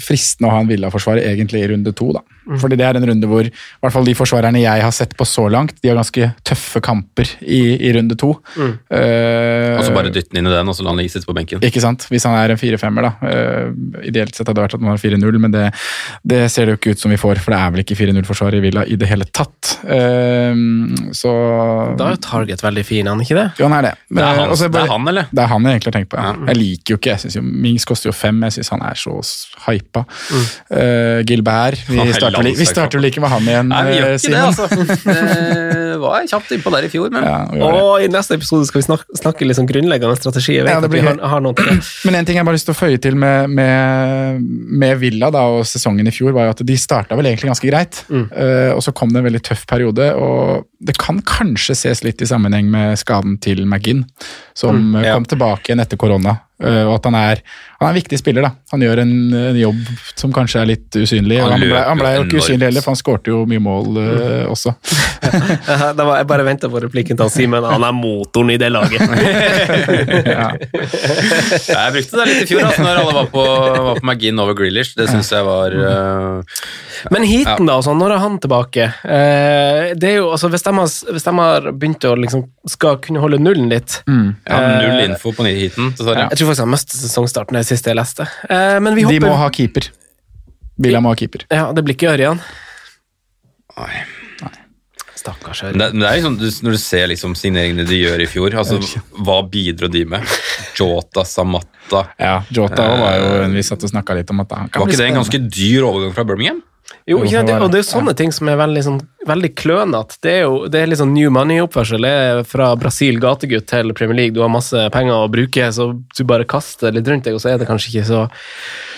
fristende 0.04 0.50
å 0.50 0.56
ha 0.56 0.64
en 0.64 0.72
Villa-forsvarer 0.72 1.30
egentlig 1.32 1.64
i 1.64 1.70
runde 1.74 1.94
to. 1.98 2.12
da. 2.18 2.24
Mm. 2.48 2.58
Fordi 2.62 2.78
det 2.80 2.86
er 2.88 2.98
en 3.00 3.08
runde 3.10 3.30
hvor 3.30 3.48
i 3.48 3.52
hvert 3.52 3.94
fall 3.94 4.08
de 4.08 4.16
forsvarerne 4.18 4.62
jeg 4.62 4.84
har 4.84 4.94
sett 4.96 5.16
på 5.20 5.28
så 5.28 5.48
langt, 5.52 5.76
de 5.84 5.92
har 5.92 6.00
ganske 6.00 6.30
tøffe 6.48 6.82
kamper 6.84 7.30
i, 7.44 7.62
i 7.76 7.92
runde 7.96 8.16
to. 8.20 8.34
Mm. 8.56 8.74
Uh, 8.88 9.74
Og 9.78 9.84
så 9.88 9.96
bare 9.96 10.14
dytte 10.14 10.32
den 10.32 10.42
inn 10.42 10.52
i 10.52 10.56
den, 10.56 10.72
og 10.72 10.78
så 10.78 10.86
la 10.86 10.94
han 10.94 11.02
ligge 11.02 11.16
sitte 11.16 11.30
på 11.30 11.36
benken. 11.38 11.64
Ikke 11.68 11.84
sant? 11.84 12.08
Hvis 12.12 12.28
han 12.28 12.38
er 12.40 12.56
en 12.56 12.62
4-5-er, 12.62 13.08
da. 13.08 13.14
Uh, 13.22 14.00
ideelt 14.08 14.36
sett 14.36 14.48
hadde 14.48 14.60
det 14.62 14.68
vært 14.68 14.78
at 14.80 14.86
man 14.86 14.96
har 14.96 15.04
4-0, 15.04 15.42
men 15.44 15.56
det, 15.56 15.66
det 16.28 16.42
ser 16.54 16.68
det 16.68 16.76
jo 16.78 16.82
ikke 16.82 16.96
ut 16.96 17.04
som 17.04 17.14
vi 17.14 17.20
får, 17.22 17.44
for 17.44 17.56
det 17.56 17.62
er 17.62 17.76
vel 17.76 17.84
ikke 17.86 18.00
4-0-forsvar 18.00 18.58
i 18.58 18.64
Villa 18.64 18.86
i 18.88 19.00
det 19.00 19.12
hele 19.12 19.28
tatt. 19.28 19.76
Uh, 19.84 21.12
så 21.16 21.34
Da 22.00 22.10
er 22.12 22.18
jo 22.18 22.24
Target 22.28 22.64
veldig 22.64 22.86
fin, 22.88 23.08
han 23.08 23.22
ikke 23.24 23.38
det? 23.38 23.48
Jo, 23.60 23.68
han 23.68 23.78
er 23.80 23.90
det. 23.90 23.94
Men, 24.10 24.24
Det 24.24 24.28
er 24.28 24.40
han, 24.40 24.48
bare, 24.48 24.72
det 24.72 24.82
er 24.82 24.94
han, 24.94 25.12
eller? 25.14 25.30
Det 25.32 25.44
er 25.44 25.52
han 25.52 25.68
jeg 25.68 25.78
egentlig 25.78 25.94
har 25.94 26.00
tenkt 26.00 26.12
på. 26.14 26.22
Ja. 26.24 26.34
Jeg 26.52 26.62
liker 26.62 26.96
jo 26.96 27.00
ikke 27.02 27.14
jeg 27.14 27.24
synes 27.26 27.38
jo, 27.40 27.44
Mings 27.68 27.86
koster 27.88 28.10
jo 28.10 28.16
fem, 28.16 28.40
jeg 28.48 28.58
syns 28.58 28.72
han 28.74 28.84
er 28.86 29.00
så 29.00 29.16
hypa. 29.68 30.04
Eh, 30.70 31.22
Gilbert 31.28 31.82
Vi 31.88 31.98
Han 32.00 32.12
er 32.12 32.37
starter, 32.38 32.60
vi 32.62 32.70
starter 32.70 33.02
vel 33.02 33.10
ikke 33.10 33.24
med 33.24 33.34
han 33.34 33.50
igjen, 33.52 33.72
Nei, 33.74 33.84
vi 33.88 33.98
gjør 33.98 34.16
ikke 34.16 34.28
ikke 34.28 34.34
det, 34.34 34.44
altså. 34.46 34.68
Det 35.98 36.02
var 36.04 36.26
kjapt 36.30 36.52
innpå 36.54 36.72
der 36.76 36.86
i 36.86 36.90
fjor, 36.92 37.10
men 37.14 37.26
Ja. 37.26 37.38
Og 37.66 38.04
i 38.06 38.10
neste 38.12 38.38
episode 38.38 38.68
skal 38.70 38.82
vi 38.82 38.86
snakke, 38.86 39.18
snakke 39.18 39.48
litt 39.48 39.58
om 39.62 39.68
grunnleggende 39.70 40.18
strategi. 40.20 40.58
Jeg 40.60 40.68
vet 40.68 40.76
Ja, 40.76 40.82
det 40.84 40.92
at 40.92 40.94
vi 40.94 41.02
har, 41.02 41.18
har 41.32 41.42
noe 41.42 41.58
til 41.58 41.72
det. 41.72 41.78
Men 42.08 42.20
en 42.20 42.28
ting 42.28 42.38
jeg 42.38 42.46
bare 42.46 42.54
har 42.54 42.60
lyst 42.60 42.70
til 42.70 42.76
å 42.76 42.78
føye 42.78 43.02
til 43.02 43.18
med, 43.18 43.50
med, 43.58 44.46
med 44.84 45.02
Villa 45.02 45.32
da, 45.34 45.44
og 45.58 45.66
sesongen 45.70 46.08
i 46.10 46.14
fjor, 46.14 46.36
var 46.38 46.50
jo 46.50 46.56
at 46.56 46.64
de 46.70 46.78
starta 46.80 47.18
vel 47.18 47.32
egentlig 47.32 47.50
ganske 47.50 47.70
greit. 47.72 48.04
Eh, 48.14 48.72
og 48.76 48.84
så 48.86 48.94
kom 48.96 49.14
det 49.14 49.24
en 49.24 49.30
veldig 49.30 49.44
tøff 49.50 49.66
periode, 49.70 50.12
og 50.14 50.68
det 50.78 50.98
kan 51.02 51.24
kanskje 51.26 51.78
ses 51.82 52.04
litt 52.06 52.22
i 52.22 52.30
sammenheng 52.30 52.70
med 52.74 52.98
skaden 53.02 53.40
til 53.44 53.66
McGinn, 53.66 54.06
som 54.58 54.78
mm, 54.78 55.02
ja. 55.02 55.18
kom 55.18 55.26
tilbake 55.30 55.72
igjen 55.72 55.82
etter 55.84 56.00
korona. 56.00 56.38
Eh, 56.58 56.84
og 56.88 56.96
at 56.96 57.06
han 57.06 57.16
er, 57.20 57.42
han 57.78 57.86
er 57.86 57.92
en 57.92 57.98
viktig 58.00 58.18
spiller. 58.18 58.42
da. 58.48 58.50
Han 58.74 58.82
gjør 58.82 59.04
en, 59.04 59.14
en 59.38 59.58
jobb 59.60 59.92
som 60.18 60.34
kanskje 60.34 60.64
er 60.64 60.70
litt 60.72 60.98
usynlig. 60.98 61.38
Han 61.44 61.52
og 61.52 61.54
Han 61.54 61.62
ble, 61.62 61.82
han 61.86 62.02
ble 62.02 62.14
jo 62.16 62.24
ikke 62.26 62.42
usynlig 62.42 62.70
heller, 62.72 62.86
for 62.86 62.96
han 62.96 63.02
skårte 63.02 63.34
jo 63.34 63.44
mye 63.50 63.62
mål 63.62 64.00
eh, 64.02 64.46
også. 64.50 64.74
Det 65.98 66.06
var, 66.06 66.18
jeg 66.22 66.28
bare 66.30 66.46
venta 66.48 66.70
på 66.72 66.82
replikken 66.82 67.18
til 67.18 67.28
han 67.28 67.34
Simen. 67.34 67.66
Han 67.68 67.86
er 67.86 67.94
motoren 67.94 68.52
i 68.54 68.58
det 68.58 68.72
laget. 68.74 69.02
ja. 70.38 70.50
jeg 71.74 71.94
brukte 71.94 72.22
det 72.22 72.28
litt 72.32 72.42
i 72.42 72.50
fjor, 72.50 72.66
altså, 72.66 72.86
når 72.86 73.02
alle 73.04 73.16
var 73.20 73.30
på, 73.34 73.46
var 73.46 74.02
på 74.02 74.06
McGinn 74.08 74.42
over 74.42 74.58
Grealish. 74.58 74.96
Det 74.98 75.10
syns 75.12 75.30
jeg 75.34 75.46
var 75.46 75.76
uh, 75.78 76.58
Men 77.14 77.28
heaten, 77.28 77.70
da, 77.70 77.78
sånn, 77.86 78.00
når 78.02 78.16
er 78.16 78.24
han 78.24 78.40
tilbake? 78.42 78.90
Uh, 79.04 79.94
det 79.94 80.14
er 80.16 80.20
jo, 80.22 80.32
altså, 80.34 80.50
hvis, 80.54 80.66
de 80.66 80.74
har, 80.80 80.98
hvis 81.14 81.28
de 81.30 81.36
har 81.38 81.70
begynt 81.74 82.10
å 82.10 82.16
liksom 82.18 82.48
skal 82.68 82.98
kunne 83.04 83.22
holde 83.24 83.40
nullen 83.40 83.70
litt 83.72 84.02
ja, 84.04 84.58
Null 84.82 85.04
info 85.06 85.32
på 85.36 85.46
heaten, 85.48 85.94
dessverre. 85.96 86.28
Jeg 86.34 86.42
tror 86.42 86.47
faktisk 86.48 86.64
han 86.66 86.72
mistet 86.74 87.00
sesongstarten, 87.02 87.58
det 87.60 87.66
siste 87.70 87.92
jeg 87.92 88.00
leste. 88.00 88.28
Eh, 88.50 88.78
men 88.84 88.96
vi 88.98 89.06
De 89.08 89.20
må 89.24 89.36
ha 89.38 89.50
keeper. 89.54 89.90
Villa 90.78 91.00
må 91.02 91.12
ha 91.14 91.18
keeper. 91.20 91.44
Ja, 91.52 91.72
det 91.74 91.84
blir 91.86 91.96
ikke 91.98 92.12
Ørjan. 92.16 92.40
Nei. 93.78 94.04
Stakkars 95.18 95.64
Ørjan. 95.66 95.80
Det, 95.82 95.88
det 95.98 96.06
er 96.08 96.16
liksom, 96.20 96.36
du- 96.40 96.64
Når 96.68 96.72
du 96.72 96.78
ser 96.82 97.08
liksom 97.12 97.34
signeringene 97.36 97.86
de 97.90 97.98
gjør 98.04 98.22
i 98.22 98.28
fjor, 98.30 98.54
altså, 98.62 98.78
hva 99.18 99.40
bidro 99.50 99.90
de 99.92 100.04
med? 100.06 100.24
Jota, 100.78 101.24
Samatta 101.26 102.04
Ja, 102.22 102.36
Jota 102.54 102.86
var 103.02 103.16
jo 103.18 103.32
en 103.44 103.54
vi 103.58 103.64
satt 103.66 103.84
og 103.84 103.90
snakka 103.92 104.16
litt 104.20 104.30
om 104.30 104.40
at 104.46 104.52
han 104.54 104.70
kan 104.70 104.82
Var 104.86 104.92
ikke 104.94 105.02
det 105.02 105.08
en 105.10 105.18
ganske 105.20 105.40
dyr 105.50 105.88
overgang 105.90 106.14
fra 106.14 106.24
Birmingham? 106.30 106.62
Jo, 107.08 107.22
ikke, 107.24 107.38
sant, 107.38 107.48
det, 107.48 107.56
og 107.64 107.72
det 107.72 107.80
er 107.80 107.84
jo 107.84 107.88
sånne 107.88 108.14
ting 108.20 108.34
som 108.36 108.50
er 108.52 108.58
veldig, 108.60 108.82
sånn, 108.84 108.98
veldig 109.28 109.50
klønete. 109.60 110.18
Det 110.24 110.32
er 110.32 110.42
jo 110.44 110.58
det 110.72 110.82
er 110.82 110.90
litt 110.92 111.00
sånn 111.00 111.14
new 111.16 111.32
money-oppførsel. 111.32 112.04
Det 112.04 112.12
er 112.12 112.42
fra 112.48 112.74
Brasil 112.80 113.20
gategutt 113.24 113.68
til 113.72 113.94
Premier 113.96 114.18
League. 114.20 114.36
Du 114.36 114.42
har 114.44 114.52
masse 114.52 114.82
penger 114.92 115.16
å 115.16 115.30
bruke, 115.32 115.70
så 115.76 115.90
du 115.96 116.22
bare 116.28 116.48
kaster 116.48 116.96
litt 116.96 117.08
rundt 117.08 117.28
deg, 117.28 117.38
og 117.38 117.44
så 117.44 117.54
er 117.54 117.62
det 117.62 117.68
kanskje 117.70 117.94
ikke 117.94 118.06
så, 118.10 118.26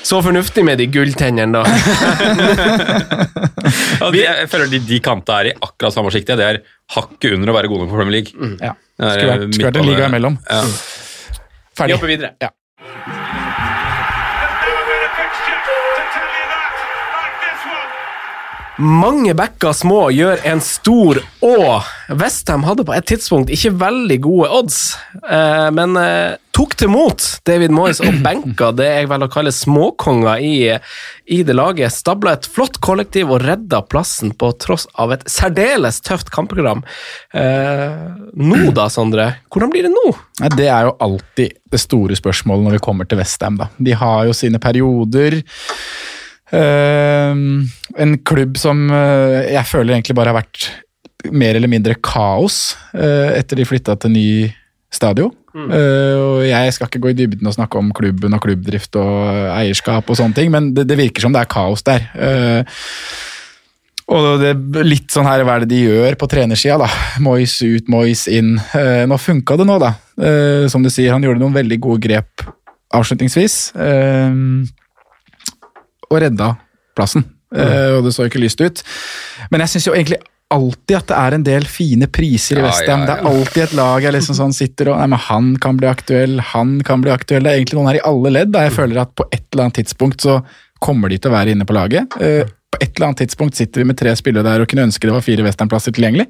så 0.09 0.21
fornuftig 0.25 0.65
med 0.65 0.81
de 0.81 0.89
gulltennene, 0.89 1.61
da. 1.61 1.63
Ja, 3.99 4.07
de, 4.13 4.21
jeg 4.23 4.49
føler 4.49 4.69
de, 4.71 4.79
de 4.87 4.97
kanta 5.03 5.41
er 5.43 5.51
i 5.51 5.53
akkurat 5.53 5.93
samme 5.93 6.09
sjiktet. 6.13 6.39
Det 6.39 6.45
er 6.47 6.61
hakket 6.95 7.35
under 7.35 7.51
å 7.51 7.57
være 7.59 7.69
gode 7.69 7.85
nok 7.85 7.93
for 7.93 8.01
Premier 8.01 8.19
League. 8.19 8.49
Ja. 8.63 8.73
Det 8.97 9.05
er, 9.05 9.19
Skulle 9.19 9.35
vært, 9.35 9.63
vært 9.67 9.81
en 9.83 9.89
liga 9.91 10.09
imellom. 10.09 10.39
Ja. 10.49 10.61
Vi 10.65 11.81
Ferdig. 11.83 11.97
hopper 11.99 12.13
videre. 12.15 12.35
Ja. 12.41 12.53
Mange 18.79 19.33
bekker 19.35 19.73
små 19.75 20.05
gjør 20.15 20.39
en 20.47 20.61
stor 20.63 21.17
Å. 21.43 21.79
Westham 22.15 22.63
hadde 22.63 22.85
på 22.87 22.93
et 22.95 23.05
tidspunkt 23.11 23.51
ikke 23.51 23.73
veldig 23.75 24.17
gode 24.23 24.51
odds, 24.55 24.77
eh, 25.19 25.65
men 25.75 25.97
eh, 25.99 26.37
tok 26.55 26.77
til 26.79 26.87
mot 26.93 27.25
David 27.47 27.73
Moyes 27.75 27.99
og 27.99 28.21
benka 28.23 28.69
det 28.75 28.87
jeg 28.87 29.09
vel 29.11 29.25
å 29.25 29.29
kalle 29.31 29.51
småkonger 29.51 30.39
i, 30.47 30.53
i 31.27 31.39
det 31.43 31.55
laget. 31.59 31.91
Stabla 31.91 32.37
et 32.37 32.47
flott 32.47 32.79
kollektiv 32.83 33.33
og 33.35 33.43
redda 33.43 33.81
plassen 33.83 34.31
på 34.39 34.53
tross 34.63 34.87
av 34.95 35.11
et 35.17 35.25
særdeles 35.27 35.99
tøft 36.05 36.31
kampprogram. 36.31 36.85
Eh, 37.35 37.99
nå 38.39 38.61
da, 38.77 38.87
Sondre? 38.93 39.27
Hvordan 39.51 39.73
blir 39.75 39.89
det 39.89 39.91
nå? 39.91 40.05
Det 40.55 40.69
er 40.71 40.87
jo 40.87 40.95
alltid 41.03 41.59
det 41.67 41.83
store 41.83 42.15
spørsmålet 42.15 42.69
når 42.69 42.79
vi 42.79 42.85
kommer 42.87 43.11
til 43.11 43.19
Westham. 43.19 43.59
De 43.75 43.99
har 43.99 44.23
jo 44.29 44.39
sine 44.39 44.63
perioder. 44.63 45.41
Ehm, 46.55 47.67
en 47.97 48.15
klubb 48.25 48.57
som 48.57 48.87
eh, 48.89 49.51
jeg 49.53 49.65
føler 49.69 49.95
egentlig 49.95 50.17
bare 50.17 50.33
har 50.33 50.41
vært 50.41 50.69
mer 51.35 51.57
eller 51.57 51.71
mindre 51.71 51.97
kaos 51.99 52.77
eh, 52.95 53.35
etter 53.37 53.59
de 53.59 53.67
flytta 53.67 53.97
til 53.99 54.15
ny 54.15 54.29
stadion. 54.93 55.33
Eh, 55.53 56.15
og 56.15 56.43
jeg 56.45 56.75
skal 56.75 56.89
ikke 56.89 57.01
gå 57.03 57.11
i 57.11 57.17
dybden 57.17 57.49
og 57.49 57.55
snakke 57.57 57.79
om 57.79 57.89
klubben 57.95 58.35
og 58.37 58.41
klubbdrift 58.43 58.95
og 59.01 59.49
eierskap 59.55 60.09
og 60.09 60.19
sånne 60.19 60.37
ting, 60.37 60.53
men 60.53 60.71
det, 60.77 60.87
det 60.89 60.97
virker 60.99 61.25
som 61.25 61.35
det 61.35 61.43
er 61.43 61.51
kaos 61.51 61.83
der. 61.85 62.05
Uh, 62.13 62.61
og 64.09 64.41
det 64.41 64.53
er 64.55 64.87
litt 64.87 65.11
sånn 65.13 65.27
her, 65.27 65.43
hva 65.45 65.57
er 65.57 65.65
det 65.65 65.73
de 65.73 65.83
gjør 65.83 66.15
på 66.17 66.29
trenersida, 66.31 66.79
da? 66.81 66.87
Moise 67.21 67.67
ut, 67.75 67.89
Moise 67.93 68.33
inn. 68.33 68.55
Uh, 68.73 69.05
nå 69.09 69.19
funka 69.21 69.57
det 69.59 69.67
nå, 69.69 69.77
da. 69.81 69.93
Eh, 70.19 70.65
som 70.71 70.83
du 70.83 70.89
sier, 70.91 71.13
han 71.13 71.23
gjorde 71.23 71.39
noen 71.43 71.55
veldig 71.55 71.77
gode 71.83 72.01
grep 72.03 72.43
avslutningsvis. 72.95 73.57
Eh, 73.77 74.39
og 76.09 76.21
redda 76.23 76.53
plassen. 76.97 77.23
Eh, 77.55 77.95
og 77.97 78.03
det 78.05 78.13
så 78.13 78.27
ikke 78.29 78.41
lyst 78.43 78.61
ut. 78.61 78.83
Men 79.51 79.63
jeg 79.65 79.69
syns 79.75 79.87
jo 79.89 79.95
egentlig 79.95 80.19
alltid 80.49 80.95
at 80.97 81.07
det 81.11 81.17
er 81.17 81.35
en 81.37 81.43
del 81.45 81.65
fine 81.69 82.07
priser 82.09 82.57
i 82.57 82.61
Ja, 82.63 82.67
Westham. 82.69 83.03
ja, 83.03 83.05
ja. 83.05 83.05
Det 83.05 83.15
er 83.19 83.29
alltid 83.31 83.63
et 83.63 83.73
lag 83.77 84.05
jeg 84.07 84.13
liksom 84.15 84.37
sånn 84.37 84.53
sitter 84.57 84.89
og 84.89 84.97
Nei, 84.97 85.07
men 85.13 85.19
han 85.27 85.49
kan 85.61 85.77
bli 85.77 85.87
aktuell, 85.89 86.39
han 86.53 86.79
kan 86.85 87.01
bli 87.05 87.11
aktuell. 87.13 87.43
Det 87.45 87.51
er 87.51 87.59
egentlig 87.61 87.77
noen 87.79 87.91
her 87.91 87.99
i 87.99 88.07
alle 88.09 88.31
ledd. 88.33 88.51
der 88.55 88.65
jeg 88.69 88.73
føler 88.79 89.01
at 89.03 89.13
på 89.15 89.27
et 89.31 89.43
eller 89.53 89.67
annet 89.67 89.77
tidspunkt 89.83 90.21
så 90.25 90.39
kommer 90.81 91.09
de 91.09 91.17
til 91.21 91.29
å 91.29 91.35
være 91.35 91.53
inne 91.53 91.65
på 91.69 91.75
laget. 91.77 92.17
Eh, 92.21 92.49
på 92.69 92.77
et 92.83 92.91
eller 92.93 93.07
annet 93.07 93.21
tidspunkt 93.23 93.57
sitter 93.57 93.81
vi 93.81 93.87
med 93.89 93.97
tre 93.97 94.11
spillere 94.17 94.45
der 94.45 94.61
og 94.61 94.69
kunne 94.69 94.83
ønske 94.85 95.07
det 95.07 95.13
var 95.15 95.23
fire 95.25 95.45
Western-plasser 95.45 95.93
tilgjengelig. 95.95 96.27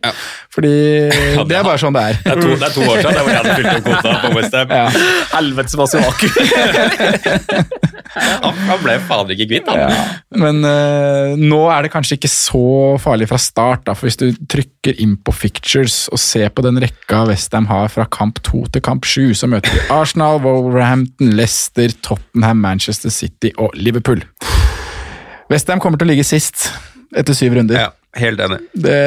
Fordi 0.56 0.72
det 1.50 1.58
er 1.58 1.66
bare 1.68 1.80
sånn 1.82 1.96
det 1.96 2.04
er. 2.12 2.20
Det 2.24 2.32
er 2.32 2.40
to, 2.40 2.54
det 2.54 2.70
er 2.70 2.76
to 2.76 2.86
år 2.86 3.02
siden 3.02 3.18
det 3.18 3.26
var 3.26 3.34
jeg 3.34 3.42
hadde 3.42 3.58
fylt 3.58 3.72
opp 3.74 3.88
kvota 3.90 4.14
på 4.24 4.32
Westham. 4.38 4.72
Ja. 4.80 4.86
Helvetes 5.34 5.76
Masuaku! 5.80 6.30
Han, 8.16 8.56
han 8.70 8.80
ble 8.82 8.96
fader 9.10 9.36
ikke 9.36 9.50
kvitt, 9.52 9.68
han. 9.70 9.84
Ja, 9.84 10.06
men 10.40 10.64
uh, 10.64 11.36
nå 11.38 11.60
er 11.74 11.86
det 11.86 11.92
kanskje 11.94 12.18
ikke 12.18 12.32
så 12.32 12.64
farlig 13.04 13.28
fra 13.30 13.40
start, 13.42 13.84
da, 13.90 13.98
for 13.98 14.08
hvis 14.08 14.20
du 14.22 14.32
trykker 14.50 14.98
inn 15.04 15.18
på 15.20 15.36
fictures 15.36 16.06
og 16.14 16.24
ser 16.24 16.50
på 16.56 16.64
den 16.66 16.80
rekka 16.82 17.26
Westham 17.30 17.68
har 17.70 17.92
fra 17.92 18.08
kamp 18.10 18.42
2 18.48 18.66
til 18.74 18.86
kamp 18.86 19.06
7, 19.06 19.36
så 19.44 19.52
møter 19.52 19.76
vi 19.76 19.86
Arsenal, 19.94 20.40
Wolverhampton, 20.46 21.36
Leicester, 21.36 21.92
Tottenham, 22.06 22.64
Manchester 22.64 23.14
City 23.14 23.52
og 23.60 23.76
Liverpool. 23.78 24.24
Westham 25.50 25.80
kommer 25.82 25.98
til 26.00 26.08
å 26.08 26.12
ligge 26.12 26.26
sist 26.28 26.68
etter 27.18 27.34
syv 27.34 27.56
runder. 27.58 27.80
Ja, 27.80 27.90
helt 28.22 28.42
enig. 28.46 28.60
Det, 28.78 28.98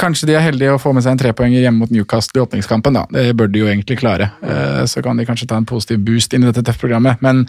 kanskje 0.00 0.30
de 0.30 0.36
er 0.38 0.46
heldige 0.46 0.72
å 0.76 0.80
få 0.80 0.94
med 0.96 1.04
seg 1.04 1.12
en 1.12 1.20
trepoenger 1.20 1.60
hjemme 1.66 1.82
mot 1.84 1.92
Newcastle 1.92 2.40
i 2.40 2.44
åpningskampen. 2.46 2.96
da. 2.96 3.04
Det 3.12 3.34
bør 3.36 3.50
de 3.52 3.60
jo 3.64 3.68
egentlig 3.68 3.98
klare. 4.00 4.30
Eh, 4.42 4.84
Så 4.88 5.02
kan 5.04 5.16
de 5.20 5.26
kanskje 5.28 5.48
ta 5.50 5.56
en 5.60 5.68
positiv 5.68 6.00
boost 6.06 6.32
inn 6.32 6.46
i 6.46 6.50
dette 6.50 6.64
tøffe 6.64 6.86
programmet. 6.86 7.20
Men 7.20 7.44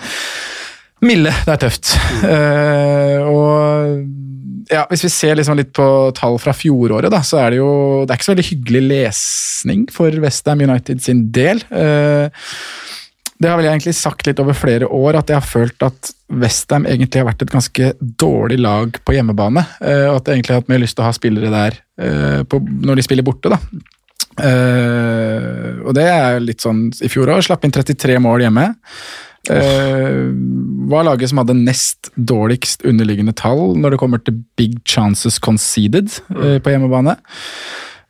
milde, 1.03 1.31
det 1.45 1.55
er 1.55 1.63
tøft. 1.63 1.95
Eh, 2.27 3.23
og 3.27 4.03
ja, 4.71 4.85
hvis 4.89 5.03
vi 5.03 5.09
ser 5.11 5.35
liksom 5.39 5.57
litt 5.59 5.73
på 5.75 5.85
tall 6.15 6.37
fra 6.39 6.53
fjoråret, 6.55 7.11
da, 7.11 7.19
så 7.25 7.39
er 7.43 7.51
det 7.51 7.57
jo 7.59 7.71
det 8.03 8.13
er 8.13 8.19
ikke 8.19 8.27
så 8.29 8.33
veldig 8.35 8.45
hyggelig 8.47 8.83
lesning 8.91 9.81
for 9.91 10.19
Westham 10.23 10.63
United 10.63 11.01
sin 11.03 11.25
del. 11.35 11.59
Eh, 11.71 12.27
det 13.43 13.49
har 13.51 13.59
vel 13.59 13.67
jeg 13.67 13.75
egentlig 13.75 13.95
sagt 13.97 14.27
litt 14.27 14.39
over 14.39 14.55
flere 14.55 14.87
år, 14.87 15.17
at 15.19 15.31
jeg 15.31 15.37
har 15.37 15.47
følt 15.47 15.83
at 15.85 16.13
Westham 16.31 16.87
egentlig 16.89 17.19
har 17.19 17.27
vært 17.27 17.43
et 17.43 17.51
ganske 17.51 17.89
dårlig 17.99 18.59
lag 18.63 18.95
på 19.03 19.15
hjemmebane. 19.17 19.65
eh, 19.83 20.07
Og 20.07 20.21
at 20.21 20.29
jeg 20.29 20.39
egentlig 20.39 20.55
har 20.55 20.63
hatt 20.63 20.71
mer 20.71 20.81
lyst 20.81 20.97
til 20.97 21.03
å 21.03 21.09
ha 21.09 21.17
spillere 21.17 21.51
der 21.51 21.77
eh, 21.99 22.39
på, 22.47 22.61
når 22.63 22.99
de 22.99 23.05
spiller 23.05 23.27
borte. 23.27 23.51
da. 23.51 23.59
Eh, 24.47 25.83
og 25.83 25.91
det 25.97 26.07
er 26.07 26.39
litt 26.41 26.63
sånn 26.63 26.87
i 27.03 27.11
fjor 27.11 27.35
òg. 27.35 27.43
Slapp 27.45 27.67
inn 27.67 27.75
33 27.75 28.17
mål 28.23 28.47
hjemme. 28.47 28.71
Uh, 29.51 30.31
var 30.87 31.03
laget 31.03 31.27
som 31.27 31.41
hadde 31.41 31.57
nest 31.57 32.07
dårligst 32.15 32.85
underliggende 32.87 33.33
tall 33.35 33.73
når 33.75 33.91
det 33.91 33.97
kommer 33.99 34.21
til 34.23 34.37
big 34.55 34.77
chances 34.87 35.35
conceded 35.43 36.07
uh, 36.31 36.61
på 36.63 36.71
hjemmebane. 36.71 37.17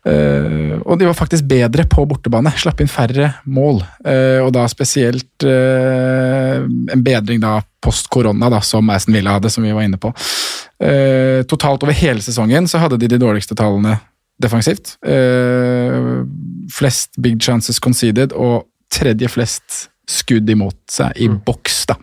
Eh, 0.04 0.74
og 0.84 0.98
de 1.00 1.08
var 1.08 1.16
faktisk 1.16 1.48
bedre 1.48 1.86
på 1.90 2.04
bortebane, 2.10 2.52
slapp 2.60 2.82
inn 2.84 2.92
færre 2.92 3.30
mål. 3.48 3.82
Uh, 4.04 4.44
og 4.44 4.52
da 4.56 4.66
spesielt 4.72 5.46
uh, 5.48 6.64
en 6.64 7.06
bedring 7.06 7.40
da 7.44 7.58
post 7.84 8.10
korona, 8.12 8.50
da, 8.52 8.60
som 8.64 8.92
Aston 8.92 9.16
Villa 9.16 9.38
hadde, 9.38 9.52
som 9.52 9.64
vi 9.64 9.74
var 9.76 9.88
inne 9.88 10.00
på. 10.00 10.12
Totalt 11.48 11.84
over 11.86 11.96
hele 11.96 12.24
sesongen 12.24 12.66
så 12.68 12.80
hadde 12.80 12.98
de 13.00 13.08
de 13.12 13.20
dårligste 13.20 13.56
tallene 13.60 13.98
defensivt. 14.42 14.96
Flest 16.72 17.20
big 17.24 17.44
chances 17.44 17.80
conceded 17.84 18.32
og 18.36 18.66
tredje 18.92 19.30
flest 19.32 19.86
skudd 20.10 20.50
imot 20.52 20.80
seg 20.92 21.20
i 21.24 21.28
boks, 21.32 21.78
da. 21.92 21.98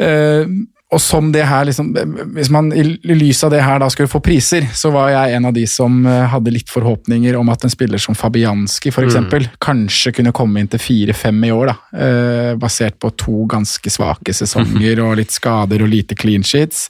Eh, 0.00 0.46
og 0.90 0.98
som 0.98 1.28
det 1.32 1.44
her, 1.46 1.64
liksom, 1.68 1.92
Hvis 2.34 2.50
man 2.50 2.72
i 2.74 2.82
lys 3.14 3.44
av 3.46 3.52
det 3.54 3.62
her 3.62 3.78
da 3.82 3.88
skulle 3.92 4.10
få 4.10 4.20
priser, 4.24 4.66
så 4.74 4.90
var 4.90 5.12
jeg 5.12 5.36
en 5.36 5.46
av 5.46 5.54
de 5.54 5.62
som 5.70 6.00
eh, 6.06 6.24
hadde 6.32 6.50
litt 6.54 6.70
forhåpninger 6.70 7.36
om 7.38 7.52
at 7.52 7.64
en 7.64 7.72
spiller 7.72 8.00
som 8.02 8.16
Fabianski 8.18 8.90
for 8.94 9.06
eksempel, 9.06 9.46
kanskje 9.62 10.12
kunne 10.18 10.34
komme 10.34 10.62
inn 10.62 10.70
til 10.70 10.82
fire-fem 10.82 11.38
i 11.46 11.52
år. 11.54 11.70
da, 11.70 11.76
eh, 11.94 12.50
Basert 12.60 12.98
på 13.02 13.12
to 13.14 13.44
ganske 13.50 13.92
svake 13.92 14.34
sesonger 14.34 15.00
og 15.06 15.16
litt 15.22 15.34
skader 15.34 15.86
og 15.86 15.92
lite 15.92 16.18
clean 16.18 16.42
sheets. 16.46 16.88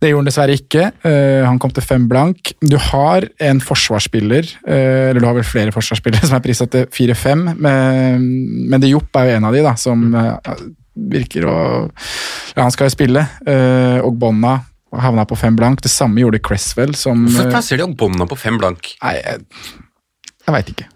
Det 0.00 0.08
gjorde 0.08 0.24
han 0.24 0.32
dessverre 0.32 0.56
ikke. 0.56 0.88
Eh, 1.04 1.44
han 1.44 1.60
kom 1.60 1.74
til 1.76 1.84
fem 1.84 2.08
blank. 2.08 2.54
Du 2.64 2.78
har 2.80 3.28
en 3.44 3.60
forsvarsspiller, 3.60 4.54
eh, 4.64 5.10
eller 5.10 5.20
du 5.20 5.28
har 5.28 5.36
vel 5.36 5.48
flere 5.48 5.74
forsvarsspillere 5.76 6.24
som 6.30 6.40
er 6.40 6.46
prisa 6.48 6.68
til 6.70 6.88
fire-fem, 6.94 7.44
men, 7.60 8.28
men 8.72 8.80
det 8.80 8.94
Jopp 8.94 9.20
er 9.20 9.28
jo 9.28 9.36
en 9.36 9.50
av 9.50 9.56
de 9.56 9.66
da, 9.68 9.76
som 9.76 10.08
eh, 10.16 10.36
virker 11.12 11.46
å 11.48 11.56
Ja, 12.54 12.64
han 12.64 12.74
skal 12.74 12.88
jo 12.88 12.96
spille, 12.96 13.24
Uh, 13.46 14.02
og 14.04 14.16
Bonna 14.18 14.58
havna 14.96 15.24
på 15.28 15.36
fem 15.36 15.56
blank. 15.56 15.82
Det 15.84 15.90
samme 15.92 16.22
gjorde 16.22 16.40
Cresswell, 16.44 16.94
som 16.96 17.26
Hvorfor 17.26 17.48
eh, 17.48 17.52
plasserer 17.52 17.82
de 17.82 17.88
Ogbonna 17.90 18.26
på 18.28 18.38
fem 18.40 18.56
blank? 18.60 18.94
Nei, 19.02 19.18
jeg, 19.18 19.42
jeg 20.46 20.54
veit 20.54 20.72
ikke. 20.72 20.86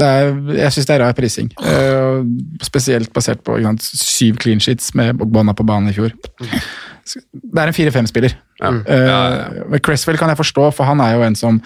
Det 0.00 0.06
er, 0.06 0.28
jeg 0.54 0.72
syns 0.72 0.86
det 0.88 0.94
er 0.94 1.02
rar 1.02 1.16
prising. 1.18 1.50
Uh, 1.60 2.22
spesielt 2.64 3.10
basert 3.12 3.42
på 3.44 3.58
sant, 3.60 3.84
syv 3.84 4.38
clean 4.40 4.62
sheets 4.62 4.94
med 4.96 5.20
Bonna 5.20 5.52
på 5.56 5.66
banen 5.66 5.90
i 5.90 5.96
fjor. 5.96 6.14
Det 6.24 7.60
er 7.60 7.66
en 7.66 7.76
fire-fem-spiller. 7.76 8.36
Ja. 8.62 8.70
Uh, 8.70 8.84
Ja, 8.88 9.20
ja, 9.58 9.80
Cresswell 9.84 10.20
kan 10.20 10.32
jeg 10.32 10.40
forstå, 10.40 10.70
for 10.78 10.88
han 10.88 11.02
er 11.04 11.18
jo 11.18 11.26
en 11.26 11.36
som 11.36 11.60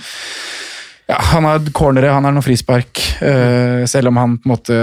ja, 1.10 1.18
Han 1.32 1.44
har 1.48 1.64
cornere, 1.76 2.12
han 2.14 2.24
har 2.24 2.34
noe 2.34 2.44
frispark. 2.44 3.00
Uh, 3.20 3.84
selv 3.90 4.10
om 4.10 4.20
han 4.20 4.38
på 4.40 4.48
en 4.48 4.52
måte 4.54 4.76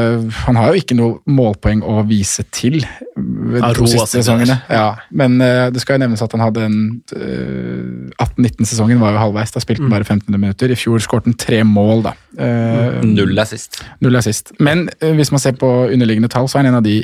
Han 0.45 0.57
har 0.59 0.71
jo 0.71 0.81
ikke 0.81 0.95
noe 0.97 1.17
målpoeng 1.29 1.81
å 1.83 2.01
vise 2.07 2.45
til 2.53 2.79
ved 3.15 3.59
de 3.59 3.71
to 3.75 3.89
siste 3.89 4.21
sesongene. 4.21 4.59
Ja, 4.71 4.93
men 5.09 5.39
uh, 5.41 5.67
det 5.73 5.83
skal 5.83 5.97
jo 5.97 6.05
nevnes 6.05 6.23
at 6.23 6.35
han 6.37 6.43
hadde 6.45 6.67
en 6.67 6.77
uh, 7.15 7.81
18-19-sesongen 8.21 9.01
var 9.01 9.15
jo 9.15 9.21
halvveis. 9.21 9.53
Da 9.53 9.61
spilte 9.63 9.85
han 9.85 9.93
bare 9.93 10.07
15 10.07 10.35
minutter. 10.35 10.71
I 10.71 10.77
fjor 10.79 11.01
skåret 11.03 11.27
han 11.29 11.37
tre 11.39 11.63
mål, 11.67 12.05
da. 12.09 12.13
Eh, 12.37 13.01
Null 13.07 13.37
er 13.37 13.49
sist. 13.49 13.81
Null 14.03 14.17
er 14.19 14.25
sist. 14.25 14.53
Men 14.63 14.87
eh, 14.99 15.13
hvis 15.17 15.31
man 15.33 15.41
ser 15.43 15.57
på 15.59 15.69
underliggende 15.87 16.31
tall, 16.31 16.49
så 16.49 16.59
er 16.59 16.65
han 16.65 16.73
en 16.73 16.79
av 16.81 16.87
de 16.87 17.01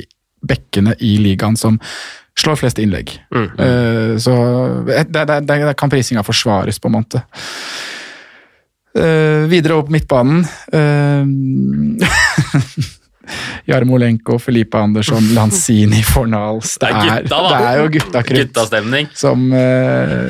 bekkene 0.48 0.94
i 1.04 1.16
ligaen 1.22 1.58
som 1.58 1.78
slår 2.38 2.60
flest 2.60 2.78
innlegg. 2.82 3.16
Eh, 3.34 4.14
så 4.22 4.34
eh, 4.86 5.06
der, 5.08 5.24
der, 5.24 5.40
der, 5.42 5.64
der 5.70 5.78
kan 5.78 5.90
prisinga 5.92 6.22
forsvares, 6.26 6.78
på 6.78 6.90
en 6.90 6.98
måte. 7.00 7.24
Eh, 8.94 9.44
videre 9.50 9.74
opp 9.80 9.90
midtbanen. 9.92 10.46
Uh, 13.28 13.66
Jarmolenko, 13.68 14.38
Felipe 14.38 14.78
Andersson, 14.78 15.34
Lanzini, 15.34 16.02
Fornals. 16.02 16.78
Det 16.80 16.88
er 16.88 16.94
gutta, 16.94 17.40
det 17.48 17.58
er 17.58 17.80
jo 17.82 17.90
guttakrutt 17.98 18.38
Guttastemning. 18.46 19.10
som 19.12 19.42
eh, 19.52 20.22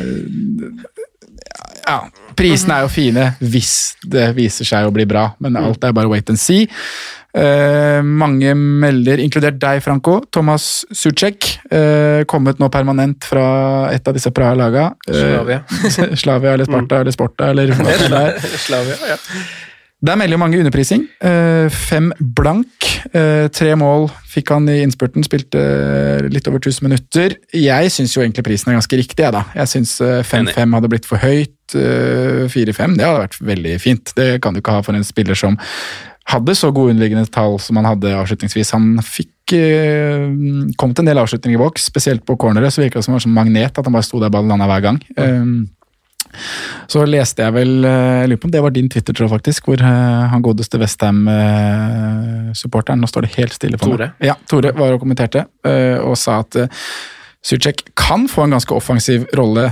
Ja, 1.86 2.00
prisene 2.38 2.78
er 2.78 2.86
jo 2.86 2.90
fine 2.92 3.28
hvis 3.42 3.74
det 4.06 4.30
viser 4.38 4.68
seg 4.68 4.88
å 4.88 4.94
bli 4.94 5.06
bra, 5.08 5.30
men 5.42 5.58
alt 5.60 5.84
er 5.84 5.96
bare 5.96 6.10
wait 6.10 6.30
and 6.32 6.40
see. 6.40 6.68
Eh, 7.38 8.00
mange 8.02 8.54
melder, 8.56 9.20
inkludert 9.20 9.58
deg, 9.60 9.82
Franco. 9.84 10.18
Thomas 10.32 10.86
Sucek. 10.90 11.58
eh, 11.70 12.24
kommet 12.24 12.58
nå 12.58 12.70
permanent 12.72 13.24
fra 13.28 13.90
et 13.92 14.08
av 14.08 14.16
disse 14.16 14.32
Praha-laga. 14.32 14.94
Eh, 15.06 15.20
Slavia. 15.20 15.60
Slavia 16.22 16.54
eller 16.56 16.64
Sparta 16.64 17.02
eller 17.02 17.14
Sporta 17.14 17.50
eller 17.52 17.74
hva 17.76 17.84
det 17.92 18.10
er. 18.22 18.38
Slavia, 18.66 18.96
ja. 19.12 19.18
Der 20.06 20.14
melder 20.14 20.38
mange 20.38 20.58
underprising. 20.60 21.08
Eh, 21.20 21.66
fem 21.74 22.12
blank. 22.20 22.86
Eh, 23.10 23.48
tre 23.50 23.72
mål 23.78 24.06
fikk 24.30 24.52
han 24.54 24.68
i 24.70 24.76
innspurten, 24.84 25.24
spilte 25.26 25.58
eh, 25.58 26.28
litt 26.30 26.46
over 26.46 26.60
1000 26.62 26.86
minutter. 26.86 27.34
Jeg 27.54 27.90
syns 27.90 28.14
jo 28.14 28.22
egentlig 28.22 28.44
prisen 28.46 28.70
er 28.70 28.78
ganske 28.78 29.00
riktig, 29.00 29.24
jeg, 29.24 29.34
da. 29.34 29.42
Jeg 29.58 29.72
syns 29.72 29.96
eh, 30.04 30.20
5-5 30.26 30.76
hadde 30.78 30.92
blitt 30.92 31.08
for 31.08 31.18
høyt. 31.22 31.56
eh, 31.74 32.46
4-5, 32.46 32.94
det 32.96 33.08
hadde 33.08 33.24
vært 33.24 33.40
veldig 33.50 33.74
fint. 33.82 34.14
Det 34.14 34.28
kan 34.44 34.54
du 34.54 34.62
ikke 34.62 34.76
ha 34.78 34.84
for 34.86 34.94
en 34.94 35.06
spiller 35.06 35.38
som 35.38 35.58
hadde 36.28 36.54
så 36.54 36.70
gode 36.76 36.92
underliggende 36.92 37.26
tall 37.32 37.56
som 37.62 37.80
han 37.80 37.88
hadde 37.88 38.12
avslutningsvis. 38.20 38.74
Han 38.76 39.00
fikk 39.02 39.32
kom 39.48 40.92
til 40.92 41.00
en 41.00 41.08
del 41.08 41.20
avslutninger 41.22 41.56
i 41.56 41.60
boks, 41.62 41.86
spesielt 41.88 42.20
på 42.28 42.36
corneret, 42.36 42.68
så 42.68 42.82
virka 42.82 43.00
det 43.00 43.06
som 43.06 43.14
en 43.16 43.22
som 43.24 43.32
magnet, 43.32 43.72
at 43.72 43.86
han 43.86 43.94
bare 43.94 44.04
sto 44.04 44.20
der 44.20 44.28
ballen 44.28 44.52
landa 44.52 44.68
hver 44.68 44.84
gang. 44.84 44.98
Eh, 45.16 45.46
så 46.90 46.98
leste 47.08 47.42
jeg 47.44 47.52
vel 47.56 47.72
eh, 47.84 48.20
Jeg 48.22 48.28
lurer 48.30 48.40
på 48.42 48.48
om 48.48 48.54
det 48.54 48.64
var 48.64 48.72
din 48.74 48.90
Twitter, 48.92 49.12
tror 49.14 49.24
jeg 49.26 49.34
faktisk, 49.36 49.60
hvor 49.68 49.78
eh, 49.82 50.24
han 50.32 50.44
godeste 50.44 50.76
Westham-supporteren 50.80 53.00
Nå 53.02 53.06
står 53.10 53.22
det 53.26 53.32
helt 53.36 53.54
stille 53.56 53.76
for 53.80 53.86
Tore? 53.92 54.06
meg. 54.06 54.12
Ja, 54.30 54.34
Tore 54.50 54.70
var 54.76 54.88
og 54.94 55.00
kommenterte, 55.02 55.40
eh, 55.68 55.98
og 56.02 56.14
sa 56.20 56.32
at 56.44 56.52
Sucek 57.44 57.78
kan 57.98 58.20
få 58.28 58.40
en 58.44 58.54
ganske 58.56 58.74
offensiv 58.74 59.20
rolle, 59.38 59.64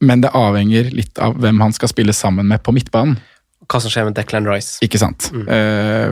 men 0.00 0.20
det 0.22 0.30
avhenger 0.36 0.84
litt 0.94 1.18
av 1.20 1.34
hvem 1.42 1.60
han 1.60 1.72
skal 1.76 1.88
spille 1.90 2.12
sammen 2.16 2.46
med 2.48 2.58
på 2.64 2.72
midtbanen. 2.72 3.16
Hva 3.70 3.78
som 3.82 3.90
skjer 3.92 4.04
med 4.08 4.14
Declan 4.16 4.48
Rice. 4.48 4.72
Ikke 4.84 4.98
sant? 5.02 5.20
Mm. 5.34 5.46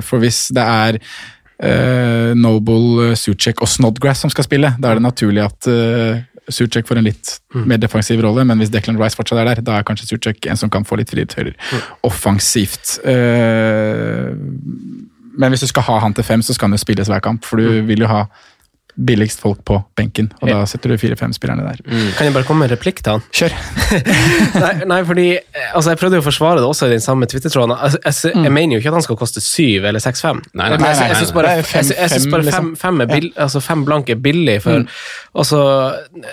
for 0.04 0.16
hvis 0.22 0.40
det 0.54 0.62
er 0.62 0.92
eh, 1.62 2.30
Noble, 2.38 3.14
Sucek 3.18 3.62
og 3.64 3.68
Snodgrass 3.70 4.20
som 4.26 4.30
skal 4.34 4.44
spille, 4.46 4.68
da 4.78 4.86
er 4.90 4.94
det 4.98 5.06
naturlig 5.06 5.42
at 5.46 5.60
Sucek 6.48 6.88
får 6.88 7.00
en 7.00 7.08
litt 7.08 7.34
mer 7.68 7.80
defensiv 7.80 8.22
rolle, 8.24 8.44
men 8.48 8.60
hvis 8.60 8.72
Declan 8.72 8.98
Rice 9.00 9.18
fortsatt 9.18 9.42
er 9.42 9.50
der, 9.50 9.62
da 9.66 9.78
er 9.78 9.86
kanskje 9.86 10.08
Sucek 10.12 10.48
en 10.48 10.60
som 10.60 10.72
kan 10.72 10.86
få 10.88 10.98
litt 11.00 11.12
frihetshøyder 11.12 11.54
offensivt. 12.08 12.98
Eh, 13.04 14.34
men 15.38 15.54
hvis 15.54 15.62
du 15.62 15.70
skal 15.70 15.86
ha 15.86 15.98
han 16.02 16.16
til 16.16 16.26
fem, 16.26 16.42
så 16.42 16.56
skal 16.56 16.68
han 16.68 16.78
jo 16.78 16.82
spilles 16.82 17.10
hver 17.10 17.22
kamp, 17.24 17.44
for 17.46 17.60
du 17.60 17.82
vil 17.86 18.02
jo 18.02 18.10
ha 18.10 18.24
billigst 18.98 19.38
folk 19.42 19.60
på 19.68 19.76
benken, 19.98 20.30
og 20.42 20.48
da 20.50 20.62
setter 20.66 20.90
du 20.90 20.98
fire-fem-spillerne 20.98 21.62
der. 21.62 21.82
Kan 22.18 22.26
jeg 22.26 22.34
bare 22.34 22.46
komme 22.48 22.64
med 22.64 22.72
en 22.72 22.76
replikk 22.76 22.98
til 23.04 23.14
han? 23.16 23.22
Kjør! 23.30 23.54
nei, 24.64 24.72
nei, 24.90 24.98
fordi 25.06 25.26
eh, 25.38 25.68
altså, 25.76 25.92
Jeg 25.94 26.00
prøvde 26.00 26.18
jo 26.18 26.22
å 26.24 26.26
forsvare 26.26 26.60
det 26.62 26.66
også 26.68 26.88
i 26.88 26.92
den 26.96 27.04
samme 27.04 27.28
Twitter-tråden. 27.30 27.74
Altså, 27.76 28.00
jeg, 28.04 28.16
sy- 28.18 28.32
jeg 28.34 28.52
mener 28.54 28.74
jo 28.76 28.82
ikke 28.82 28.90
at 28.92 28.96
han 28.98 29.06
skal 29.06 29.18
koste 29.20 29.42
syv 29.44 29.86
eller 29.88 30.02
seks-fem. 30.02 30.40
Nei, 30.58 30.70
jeg, 30.72 30.80
nei, 30.82 30.90
jeg 30.98 31.20
syns 31.22 31.32
bare, 31.36 31.52
jeg, 31.60 31.66
fem- 31.70 31.92
jeg 31.94 32.12
synes 32.14 32.26
bare 32.32 32.42
fem, 32.48 32.50
liksom. 32.50 32.72
fem, 32.82 33.00
er 33.04 33.10
bill, 33.12 33.28
altså, 33.46 33.62
fem 33.64 33.84
blank 33.86 34.10
er 34.14 34.20
billig. 34.24 34.56
For 34.66 34.82
altså, 35.38 35.62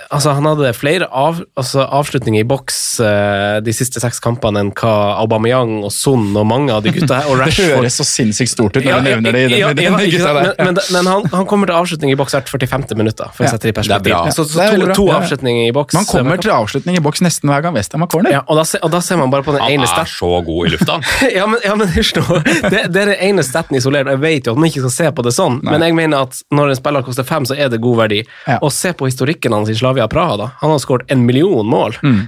altså, 0.10 0.34
Han 0.40 0.50
hadde 0.50 0.74
flere 0.78 1.10
av, 1.12 1.44
altså, 1.60 1.86
avslutninger 2.00 2.42
i 2.44 2.50
boks 2.50 2.80
eh, 3.06 3.60
de 3.66 3.76
siste 3.78 4.02
seks 4.04 4.20
kampene 4.24 4.66
enn 4.66 4.74
hva 4.76 4.96
Aubameyang 5.22 5.78
og 5.86 5.94
Son 5.94 6.32
og 6.34 6.48
mange 6.50 6.74
av 6.74 6.84
de 6.86 6.94
gutta 6.96 7.22
her, 7.22 7.30
og 7.32 7.42
Det 7.46 7.70
høres 7.78 8.00
så 8.02 8.08
sinnssykt 8.08 8.52
stort 8.56 8.76
ut 8.78 8.82
når 8.84 8.90
Ja, 8.92 9.00
du 9.00 9.10
nevner 9.12 9.36
det 9.38 9.46
i 9.46 9.50
den, 9.54 9.60
ja, 9.62 9.70
den, 9.76 9.86
den, 9.86 10.00
den 10.02 10.12
gutta 10.18 10.34
der. 10.34 10.52
Men, 10.58 10.74
men, 10.74 10.84
men 10.98 11.12
han, 11.14 11.30
han 11.36 11.48
kommer 11.50 11.70
til 11.70 11.78
avslutning 11.80 12.14
i 12.16 12.20
boks 12.20 12.36
hvert 12.38 12.50
45. 12.61 12.98
minutter, 12.98 13.32
for 13.36 13.45
å 13.45 13.49
sette 13.52 13.68
det 13.68 13.73
i 13.73 13.77
perspektiv. 13.77 14.15
Det. 14.26 14.34
Så, 14.36 14.45
så 14.49 14.68
to, 14.72 14.88
to 14.95 15.06
avslutninger 15.14 15.69
i 15.69 15.73
boks. 15.76 15.95
Man 15.98 16.07
kommer 16.10 16.40
til 16.41 16.53
avslutning 16.56 16.98
i 16.99 17.03
boks 17.03 17.23
nesten 17.26 17.52
hver 17.52 17.64
gang 17.65 17.76
Westham 17.76 18.06
har 18.06 18.11
corner. 18.11 18.32
ja, 18.32 18.41
og, 18.48 18.60
da, 18.60 18.65
og 18.82 18.94
da 18.94 19.02
ser 19.03 19.19
man 19.22 19.34
bare 19.34 19.45
på 19.45 19.56
den 19.56 19.64
Han 19.64 19.76
ene 19.77 19.90
er 19.90 20.10
så 20.10 20.32
god 20.45 20.68
i 20.68 20.73
lufta. 20.76 20.99
ja, 21.38 21.48
men, 21.49 21.60
ja, 21.65 21.76
men. 21.76 21.91
Det, 21.91 22.86
det 22.94 23.02
er 23.02 23.11
den 23.14 23.22
ene 23.30 23.45
staten 23.45 23.77
isolert. 23.77 24.10
Jeg 24.11 24.22
vet 24.23 24.48
jo 24.49 24.56
at 24.56 24.61
man 24.61 24.72
ikke 24.72 24.86
skal 24.86 24.95
se 24.95 25.11
på 25.18 25.26
det 25.26 25.34
sånn, 25.36 25.60
Nei. 25.64 25.76
men 25.76 25.88
jeg 25.88 25.98
mener 25.98 26.27
at 26.27 26.40
når 26.56 26.73
en 26.73 26.80
spiller 26.80 27.06
koster 27.06 27.27
fem, 27.27 27.48
så 27.48 27.57
er 27.57 27.72
det 27.73 27.82
god 27.84 27.99
verdi. 28.06 28.22
Ja. 28.48 28.60
Og 28.65 28.73
se 28.76 28.94
på 28.95 29.10
historikken 29.10 29.56
hans 29.56 29.72
i 29.72 29.77
Slavia 29.77 30.07
Praha. 30.11 30.38
da. 30.40 30.49
Han 30.61 30.73
har 30.73 30.82
skåret 30.84 31.11
en 31.11 31.26
million 31.26 31.65
mål. 31.68 31.98
Mm. 32.03 32.22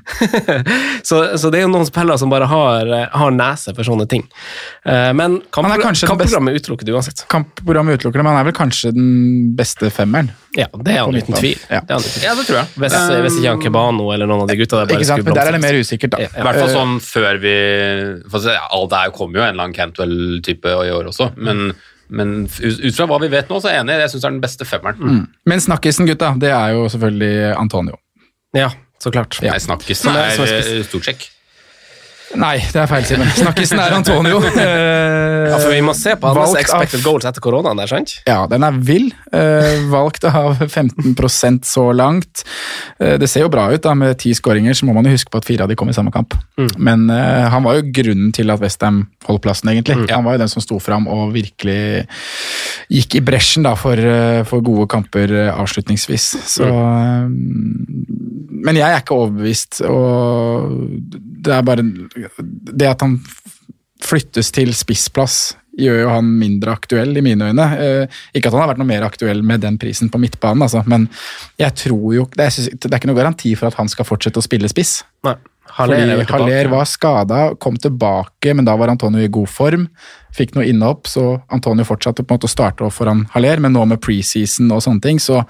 så, 1.08 1.24
så 1.38 1.52
det 1.54 1.62
er 1.62 1.68
jo 1.68 1.72
noen 1.74 1.88
spillere 1.88 2.18
som 2.20 2.32
bare 2.32 2.50
har, 2.50 2.92
eh, 3.00 3.08
har 3.14 3.36
nese 3.36 3.74
for 3.78 3.88
sånne 3.88 4.08
ting. 4.10 4.26
Eh, 4.86 5.14
Men 5.18 5.40
kampprogrammet 5.54 6.06
kamp 6.08 6.22
utelukker 6.58 6.86
det 6.88 6.94
uansett. 6.96 7.26
Kampprogrammet 7.32 8.00
utelukker 8.00 8.20
det, 8.20 8.26
men 8.26 8.34
han 8.34 8.42
er 8.42 8.50
vel 8.50 8.58
kanskje 8.58 8.94
den 8.96 9.54
beste 9.58 9.90
femmeren. 9.94 10.17
Femmeren. 10.18 10.30
Ja, 10.58 10.68
det 10.74 10.94
er 10.96 11.02
han 11.06 11.18
uten 11.18 11.36
tvil. 11.38 11.60
Ja. 11.70 11.80
Det 11.86 11.96
er. 11.98 12.08
Ja, 12.26 12.32
det 12.40 12.46
tror 12.48 12.58
jeg. 12.60 12.68
Hvis, 12.82 12.96
hvis 13.26 13.36
ikke 13.42 13.52
Ankebano 13.54 14.08
eller 14.16 14.30
noen 14.30 14.42
av 14.46 14.50
de 14.52 14.58
gutta 14.60 14.80
der 14.82 14.90
bare 14.90 14.98
Ikke 15.02 15.10
sant? 15.12 15.24
Men 15.28 15.38
der 15.38 15.50
er 15.52 15.58
det 15.58 15.62
mer 15.64 15.78
usikkert, 15.78 16.16
da. 16.16 16.24
Ja, 16.26 16.32
I 16.34 16.46
hvert 16.48 16.60
fall 16.64 16.74
sånn 16.74 16.96
før 17.06 17.38
vi 17.44 17.54
for 18.34 18.42
se, 18.44 18.56
ja, 18.58 18.66
Alt 18.78 18.90
det 18.96 19.04
her 19.04 19.14
kommer 19.20 19.40
jo 19.40 19.46
en 19.46 19.54
eller 19.54 19.68
annen 19.68 19.78
Cantwell-type 19.78 20.74
i 20.88 20.92
år 20.98 21.12
også, 21.14 21.30
men, 21.38 21.72
men 22.10 22.34
ut 22.48 22.98
fra 22.98 23.08
hva 23.12 23.22
vi 23.22 23.30
vet 23.38 23.50
nå, 23.52 23.62
så 23.62 23.70
er 23.70 23.78
jeg 23.78 23.86
enig. 23.86 24.00
Jeg 24.02 24.14
syns 24.16 24.22
det 24.26 24.30
er 24.32 24.36
den 24.38 24.44
beste 24.48 24.66
femmeren. 24.70 25.24
Men 25.46 25.60
snakkisen, 25.64 26.08
gutta, 26.10 26.34
det 26.42 26.52
er 26.56 26.74
jo 26.78 26.88
selvfølgelig 26.94 27.34
Antonio. 27.58 27.98
Ja, 28.58 28.72
så 29.04 29.12
klart. 29.14 29.38
Nei, 29.46 29.58
snakkes 29.62 30.02
Som 30.06 30.16
er- 30.16 30.32
er, 30.32 30.36
som 30.36 30.46
er 30.48 30.54
spist. 30.56 30.74
eh, 30.74 30.86
stort 30.88 31.10
sjekk. 31.12 31.28
Nei, 32.36 32.58
det 32.60 32.82
er 32.82 32.90
feil, 32.92 33.06
Simen. 33.08 33.30
Snakkisen 33.38 33.80
er 33.80 33.96
Antonio. 34.02 34.42
Ja, 35.48 35.56
for 35.64 35.72
vi 35.72 35.80
må 35.80 35.94
se 35.96 36.12
på 36.20 36.28
hans 36.28 36.52
av- 36.52 36.58
expected 36.60 37.00
goals 37.06 37.24
etter 37.24 37.40
koronaen 37.40 37.80
der, 37.80 37.88
sant? 37.88 38.18
Ja, 38.28 38.42
den 38.52 38.66
er 38.68 38.76
vill. 38.84 39.06
Uh, 39.32 39.86
valgt 39.88 40.26
av 40.28 40.60
15% 40.60 41.64
så 41.64 41.86
langt. 41.96 42.44
Uh, 43.00 43.14
det 43.22 43.30
ser 43.32 43.46
jo 43.46 43.52
bra 43.54 43.70
ut, 43.72 43.80
da. 43.86 43.94
Med 43.96 44.18
ti 44.20 44.34
skåringer 44.36 44.76
så 44.76 44.90
må 44.90 44.96
man 44.98 45.08
jo 45.08 45.14
huske 45.16 45.32
på 45.32 45.40
at 45.40 45.48
fire 45.48 45.64
av 45.64 45.72
de 45.72 45.78
kom 45.80 45.88
i 45.88 45.96
samme 45.96 46.12
kamp. 46.12 46.36
Men 46.76 47.06
uh, 47.08 47.48
han 47.54 47.64
var 47.64 47.80
jo 47.80 47.88
grunnen 47.96 48.34
til 48.36 48.52
at 48.52 48.60
Westham 48.60 49.06
holdt 49.30 49.46
plassen, 49.48 49.72
egentlig. 49.72 49.96
Han 50.12 50.28
var 50.28 50.36
jo 50.36 50.44
den 50.44 50.52
som 50.52 50.66
sto 50.66 50.82
fram 50.84 51.08
og 51.08 51.32
virkelig 51.36 52.04
gikk 52.92 53.18
i 53.22 53.24
bresjen 53.24 53.64
da, 53.68 53.74
for, 53.80 54.04
for 54.52 54.68
gode 54.68 54.90
kamper 54.92 55.32
avslutningsvis. 55.54 56.28
Så 56.58 56.68
eh, 56.68 57.26
Men 58.68 58.80
jeg 58.80 58.88
er 58.88 59.02
ikke 59.02 59.16
overbevist, 59.18 59.82
og 59.88 60.72
det 61.48 61.56
er 61.56 61.64
bare 61.66 61.84
Det 61.84 62.90
at 62.90 63.06
han 63.06 63.18
flyttes 64.04 64.52
til 64.54 64.76
spissplass 64.78 65.56
gjør 65.78 66.00
jo 66.02 66.10
han 66.10 66.30
mindre 66.40 66.74
aktuell 66.74 67.18
i 67.18 67.24
mine 67.26 67.52
øyne. 67.52 67.68
Eh, 67.78 68.22
ikke 68.34 68.50
at 68.50 68.56
han 68.56 68.64
har 68.64 68.72
vært 68.74 68.82
noe 68.82 68.90
mer 68.90 69.06
aktuell 69.08 69.44
med 69.46 69.62
den 69.66 69.78
prisen 69.82 70.10
på 70.14 70.22
midtbanen, 70.22 70.66
altså, 70.66 70.82
men 70.90 71.06
jeg 71.62 71.76
tror 71.84 72.08
jo 72.16 72.26
det 72.34 72.48
er, 72.48 72.72
det 72.74 72.90
er 72.90 72.98
ikke 72.98 73.12
noe 73.12 73.20
garanti 73.20 73.54
for 73.58 73.70
at 73.70 73.78
han 73.78 73.92
skal 73.92 74.08
fortsette 74.08 74.42
å 74.42 74.46
spille 74.46 74.70
spiss. 74.72 75.00
Nei. 75.28 75.38
Haller 75.78 76.00
er. 76.00 76.24
Haller 76.32 76.70
var 76.72 76.88
skada, 76.88 77.40
kom 77.60 77.76
tilbake, 77.78 78.54
men 78.56 78.66
da 78.66 78.78
var 78.80 78.90
Antonio 78.90 79.22
i 79.22 79.30
god 79.30 79.52
form. 79.52 79.84
Fikk 80.34 80.56
noe 80.56 80.66
innhopp, 80.66 81.10
så 81.12 81.42
Antonio 81.54 81.86
fortsatte 81.86 82.24
på 82.24 82.34
en 82.34 82.40
måte 82.40 82.50
å 82.50 82.54
starte 82.54 82.86
opp 82.88 82.96
foran 82.96 83.26
Haller, 83.34 83.62
men 83.62 83.76
nå 83.76 83.84
med 83.90 84.02
preseason 84.02 84.72
og 84.74 84.82
sånne 84.86 85.04
ting, 85.04 85.20
så 85.22 85.44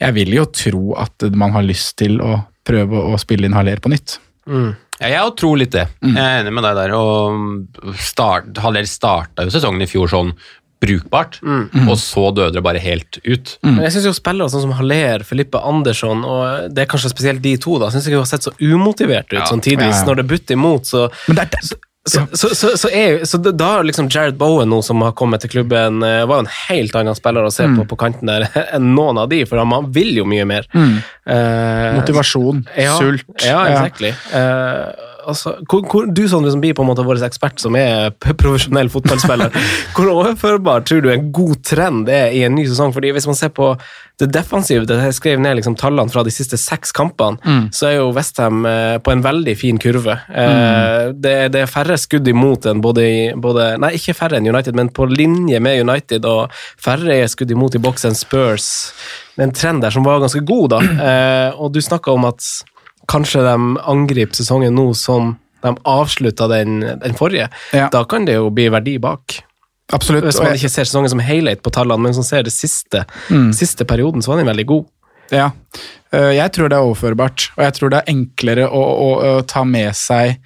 jeg 0.00 0.16
vil 0.16 0.32
jo 0.38 0.48
tro 0.48 0.94
at 0.98 1.28
man 1.36 1.54
har 1.54 1.66
lyst 1.66 1.98
til 2.00 2.18
å 2.24 2.40
prøve 2.66 3.04
å 3.12 3.20
spille 3.20 3.46
inn 3.46 3.56
Haller 3.56 3.82
på 3.84 3.92
nytt. 3.92 4.16
Ja, 4.48 4.72
jeg 5.00 5.34
tror 5.40 5.56
litt 5.58 5.72
det. 5.72 5.86
Jeg 6.04 6.16
er 6.20 6.40
enig 6.42 6.52
med 6.52 6.64
deg 6.64 6.76
der. 6.76 6.92
Og 6.96 7.94
start, 7.96 8.50
Haller 8.60 8.84
starta 8.88 9.46
jo 9.46 9.50
sesongen 9.54 9.82
i 9.82 9.88
fjor 9.90 10.08
sånn 10.12 10.34
brukbart, 10.80 11.38
og 11.44 11.96
så 12.00 12.22
døde 12.32 12.54
det 12.56 12.62
bare 12.64 12.80
helt 12.80 13.18
ut. 13.28 13.50
Men 13.62 13.82
jeg 13.84 13.92
synes 13.98 14.06
jo 14.08 14.12
spillere 14.16 14.48
sånn 14.48 14.62
som 14.64 14.72
Haller, 14.78 15.20
Filippe 15.28 15.60
Andersson, 15.60 16.22
og 16.24 16.70
det 16.72 16.86
er 16.86 16.88
kanskje 16.88 17.10
spesielt 17.12 17.42
de 17.44 17.52
to, 17.60 17.76
da, 17.82 17.90
synes 17.92 18.08
jeg 18.08 18.16
har 18.16 18.24
sett 18.30 18.46
så 18.48 18.52
umotivert 18.64 19.28
ut 19.28 19.36
Ja. 19.42 19.44
sånn 19.44 19.60
tidvis. 19.60 19.92
Ja, 19.92 20.00
ja. 20.00 20.06
Når 20.08 20.16
det 20.22 20.26
butter 20.32 20.56
imot, 20.56 20.88
så 20.88 21.10
Men 21.28 21.36
det 21.36 21.48
er, 21.52 21.66
så, 21.68 21.76
så, 22.08 22.22
så, 22.56 22.70
så, 22.80 22.88
er, 22.88 23.18
så 23.28 23.36
da- 23.52 23.82
liksom 23.84 24.08
Jared 24.10 24.38
Bowen 24.40 24.70
nå 24.72 24.78
som 24.82 25.02
har 25.04 25.12
kommet 25.12 25.42
til 25.44 25.50
klubben, 25.52 26.00
eh, 26.06 26.22
var 26.26 26.40
jo 26.40 26.46
en 26.46 26.52
helt 26.68 26.94
annen 26.96 27.14
spiller 27.18 27.44
å 27.44 27.52
se 27.52 27.66
på 27.76 27.84
på 27.90 27.98
kanten 28.00 28.30
der 28.30 28.46
enn 28.76 28.94
noen 28.96 29.18
av 29.20 29.28
de, 29.28 29.42
for 29.46 29.60
han 29.60 29.90
vil 29.92 30.14
jo 30.22 30.24
mye 30.24 30.46
mer. 30.48 30.64
Eh, 30.74 31.90
motivasjon, 31.98 32.64
ja, 32.80 32.96
sult. 32.98 33.26
Ja, 33.44 33.60
exactly. 33.68 34.14
Eh, 34.32 35.06
altså, 35.30 35.54
hvor, 35.70 35.86
hvor, 35.90 36.06
du 36.12 36.22
som 36.28 36.44
liksom 36.44 36.60
blir 36.62 36.74
på 36.76 36.84
en 36.84 36.90
måte 36.90 37.04
vår 37.06 37.22
ekspert 37.26 37.62
som 37.62 37.76
er 37.78 38.10
profesjonell 38.20 38.90
fotballspiller, 38.92 39.54
hvor 39.96 40.12
overførbar 40.12 40.84
tror 40.88 41.02
du 41.04 41.10
en 41.14 41.30
god 41.34 41.56
trend 41.66 42.08
er 42.12 42.34
i 42.36 42.44
en 42.46 42.54
ny 42.58 42.66
sesong? 42.68 42.92
Fordi 42.96 43.12
Hvis 43.16 43.26
man 43.30 43.38
ser 43.38 43.52
på 43.56 43.72
det 44.20 44.28
defensive, 44.36 44.84
det 44.84 44.98
jeg 45.00 45.14
skrev 45.16 45.38
ned 45.40 45.56
liksom 45.56 45.78
tallene 45.80 46.12
fra 46.12 46.20
de 46.26 46.32
siste 46.34 46.58
seks 46.60 46.92
kampene, 46.92 47.38
så 47.72 47.86
er 47.88 47.94
jo 48.02 48.10
Westham 48.12 48.66
eh, 48.68 48.98
på 49.00 49.14
en 49.14 49.22
veldig 49.24 49.54
fin 49.56 49.78
kurve. 49.80 50.18
Eh, 50.28 51.06
det, 51.16 51.32
det 51.54 51.62
er 51.62 51.70
færre 51.72 51.96
skudd 51.96 52.28
imot 52.28 52.66
enn 52.68 52.82
både, 52.84 53.06
i- 53.08 53.32
både 53.40 53.70
Nei, 53.80 53.94
ikke 53.96 54.12
færre 54.18 54.36
enn 54.36 54.50
United, 54.50 54.76
men 54.76 54.90
på 54.92 55.06
linje 55.08 55.56
med 55.64 55.80
United, 55.86 56.28
og 56.28 56.52
færre 56.76 57.16
skudd 57.32 57.50
imot 57.56 57.78
i 57.78 57.80
boks 57.80 58.04
enn 58.10 58.18
Spurs. 58.18 58.68
Det 59.36 59.40
er 59.46 59.48
en 59.48 59.56
trend 59.56 59.80
der 59.86 59.94
som 59.94 60.04
var 60.04 60.20
ganske 60.20 60.44
god, 60.44 60.68
da. 60.76 60.82
Eh, 61.10 61.56
og 61.56 61.72
du 61.72 61.80
snakka 61.80 62.12
om 62.12 62.26
at 62.28 62.44
kanskje 63.10 63.42
de 63.44 63.56
angriper 63.90 64.38
sesongen 64.38 64.74
nå 64.76 64.90
som 64.98 65.34
de 65.60 65.74
avslutta 65.88 66.48
den, 66.48 66.80
den 67.02 67.16
forrige. 67.18 67.50
Ja. 67.76 67.90
Da 67.92 68.04
kan 68.08 68.24
det 68.28 68.38
jo 68.38 68.48
bli 68.54 68.70
verdi 68.72 68.96
bak. 69.02 69.40
Absolutt. 69.92 70.24
Hvis 70.28 70.38
man 70.40 70.54
ikke 70.56 70.70
ser 70.70 70.88
sesongen 70.88 71.12
som 71.12 71.22
helhet 71.24 71.62
på 71.66 71.72
tallene, 71.74 72.06
men 72.06 72.16
som 72.16 72.24
ser 72.24 72.46
det 72.46 72.54
siste, 72.54 73.04
siste 73.56 73.84
perioden, 73.88 74.22
så 74.22 74.32
var 74.32 74.40
den 74.40 74.50
veldig 74.52 74.66
god. 74.70 74.88
Ja, 75.30 75.50
øh, 76.16 76.32
jeg 76.34 76.50
tror 76.56 76.70
det 76.70 76.78
er 76.78 76.86
overførbart, 76.86 77.50
og 77.54 77.62
jeg 77.62 77.74
tror 77.76 77.92
det 77.92 78.00
er 78.00 78.08
enklere 78.10 78.64
å, 78.66 78.80
å, 78.82 79.08
å 79.38 79.40
ta 79.48 79.66
med 79.68 79.94
seg 79.98 80.38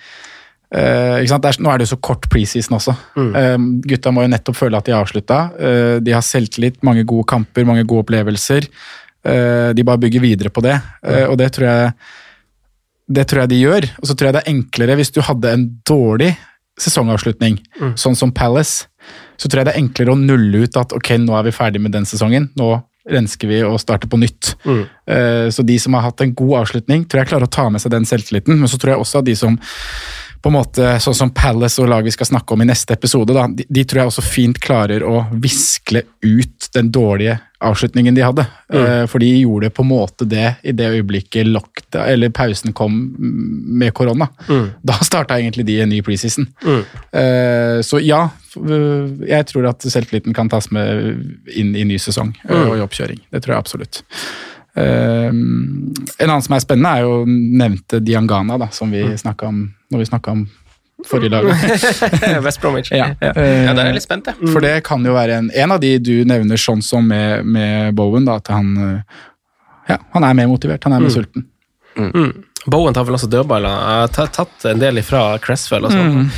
Uh, 0.74 1.20
er, 1.22 1.58
nå 1.62 1.70
er 1.70 1.78
det 1.78 1.84
jo 1.84 1.92
så 1.92 2.00
kort 2.02 2.24
preseason 2.32 2.74
også. 2.74 2.90
Eh, 3.22 3.52
gutta 3.86 4.10
må 4.10 4.24
jo 4.24 4.30
nettopp 4.32 4.56
føle 4.58 4.74
at 4.80 4.88
de 4.88 4.90
har 4.90 5.04
avslutta. 5.04 5.36
Uh, 5.54 5.96
de 6.02 6.10
har 6.10 6.24
selvtillit, 6.26 6.80
mange 6.82 7.04
gode 7.06 7.28
kamper, 7.30 7.62
mange 7.68 7.84
gode 7.86 8.02
opplevelser. 8.02 8.66
Eh, 9.24 9.70
de 9.72 9.84
bare 9.84 10.02
bygger 10.02 10.20
videre 10.20 10.50
på 10.52 10.60
det, 10.60 10.74
eh, 11.08 11.24
og 11.24 11.38
det 11.40 11.48
tror 11.56 11.64
jeg 11.64 11.92
det 13.08 13.26
tror 13.28 13.42
jeg 13.44 13.48
de 13.52 13.60
gjør. 13.62 13.86
Og 14.00 14.08
så 14.08 14.14
tror 14.16 14.26
jeg 14.30 14.34
det 14.38 14.42
er 14.44 14.52
enklere 14.54 14.96
hvis 14.96 15.12
du 15.12 15.20
hadde 15.24 15.52
en 15.52 15.66
dårlig 15.86 16.32
sesongavslutning, 16.80 17.58
sånn 18.00 18.16
som 18.18 18.32
Palace. 18.34 18.86
Så 19.38 19.48
tror 19.48 19.60
jeg 19.62 19.68
det 19.68 19.74
er 19.76 19.82
enklere 19.82 20.14
å 20.14 20.18
nulle 20.18 20.64
ut 20.64 20.76
at 20.80 20.92
ok, 20.96 21.12
nå 21.22 21.36
er 21.38 21.44
vi 21.46 21.52
ferdig 21.54 21.80
med 21.84 21.92
den 21.94 22.06
sesongen. 22.08 22.48
Nå 22.58 22.72
rensker 23.10 23.50
vi 23.50 23.58
og 23.62 23.76
starter 23.82 24.08
på 24.08 24.16
nytt. 24.18 24.54
Eh, 24.64 25.50
Så 25.52 25.62
de 25.62 25.78
som 25.78 25.92
har 25.94 26.06
hatt 26.08 26.20
en 26.24 26.32
god 26.34 26.62
avslutning, 26.64 27.04
tror 27.06 27.20
jeg 27.22 27.28
klarer 27.34 27.44
å 27.46 27.50
ta 27.52 27.68
med 27.68 27.80
seg 27.82 27.92
den 27.92 28.06
selvtilliten. 28.08 28.56
Men 28.58 28.66
så 28.68 28.78
tror 28.80 28.94
jeg 28.94 29.02
også 29.04 29.18
at 29.20 29.24
de 29.28 29.34
som 29.36 29.58
på 30.44 30.50
en 30.50 30.56
måte, 30.58 30.88
sånn 31.00 31.14
som 31.16 31.30
Palace 31.30 31.80
og 31.80 31.88
lag 31.88 32.04
vi 32.04 32.10
skal 32.12 32.26
snakke 32.26 32.52
om 32.52 32.60
i 32.60 32.66
neste 32.68 32.92
episode, 32.92 33.32
da, 33.32 33.46
de, 33.48 33.64
de 33.68 33.84
tror 33.84 34.02
jeg 34.02 34.10
også 34.10 34.24
fint 34.24 34.58
klarer 34.60 35.00
å 35.04 35.22
viskle 35.40 36.02
ut 36.20 36.68
den 36.74 36.90
dårlige 36.92 37.38
avslutningen 37.64 38.14
de 38.16 38.24
hadde. 38.24 38.46
Mm. 38.74 39.08
for 39.08 39.22
de 39.22 39.28
gjorde 39.28 39.68
på 39.70 39.84
en 39.84 39.88
måte 39.88 40.26
det 40.26 40.54
i 40.66 40.72
det 40.72 40.86
øyeblikket 40.96 41.46
lockda, 41.46 42.06
eller 42.10 42.32
pausen 42.34 42.72
kom 42.72 42.96
med 43.78 43.94
korona. 43.94 44.28
Da 44.88 44.96
starta 45.04 45.38
egentlig 45.38 45.66
de 45.68 45.78
en 45.82 45.92
ny 45.92 46.00
preseason. 46.02 46.46
Mm. 46.64 46.82
så 47.82 48.00
ja, 48.02 48.28
øh, 48.56 49.28
jeg 49.28 49.46
tror 49.46 49.68
at 49.70 49.86
selvtilliten 49.86 50.34
kan 50.34 50.48
tas 50.48 50.70
med 50.74 51.22
inn 51.54 51.74
i 51.76 51.84
ny 51.84 51.98
sesong 52.00 52.34
øh, 52.48 52.68
og 52.70 52.76
i 52.78 52.82
oppkjøring. 52.84 53.22
Det 53.30 53.42
tror 53.44 53.54
jeg 53.54 53.64
absolutt. 53.64 54.02
Eh, 54.74 55.30
en 55.30 56.28
annen 56.28 56.42
som 56.42 56.56
er 56.56 56.64
spennende, 56.64 56.90
er 56.90 57.06
jo 57.06 57.22
nevnte 57.28 58.02
Diangana, 58.02 58.58
da, 58.58 58.70
som 58.74 58.90
vi 58.92 59.06
snakket 59.20 59.48
om 59.48 59.64
når 59.92 60.02
vi 60.02 60.08
snakka 60.08 60.34
om 60.34 60.46
forrige 61.10 61.34
lag. 61.34 61.46
West 62.46 62.60
Bromwich. 62.62 62.90
ja. 62.92 63.12
Ja, 63.20 63.32
ja 63.34 63.74
der 63.74 63.82
er 63.84 63.92
jeg 63.92 63.98
litt 63.98 64.06
spent, 64.06 64.30
jeg. 64.30 64.50
For 64.52 64.64
det 64.64 64.76
kan 64.86 65.04
jo 65.06 65.14
være 65.16 65.38
en, 65.42 65.52
en 65.54 65.76
av 65.76 65.82
de 65.82 65.94
du 66.02 66.14
nevner, 66.28 66.60
sånn 66.60 66.82
som 66.84 67.06
med, 67.08 67.46
med 67.46 67.94
Bowen, 67.98 68.26
da, 68.28 68.38
at 68.42 68.50
han 68.54 68.74
øh, 68.78 69.22
ja, 69.88 69.98
han 70.14 70.24
er 70.24 70.36
mer 70.36 70.50
motivert, 70.50 70.84
han 70.84 70.96
er 70.96 71.04
mer 71.04 71.12
sulten. 71.12 71.46
Bowen 72.66 72.94
tar 72.96 73.04
vel 73.04 73.18
også 73.18 73.28
dødballer. 73.30 73.68
Jeg 73.70 74.04
har 74.18 74.28
tatt- 74.32 74.68
en 74.70 74.80
del 74.80 74.98
ifra 75.02 75.38
Cresswell 75.38 75.84
og 75.84 75.92
sånn. 75.92 76.30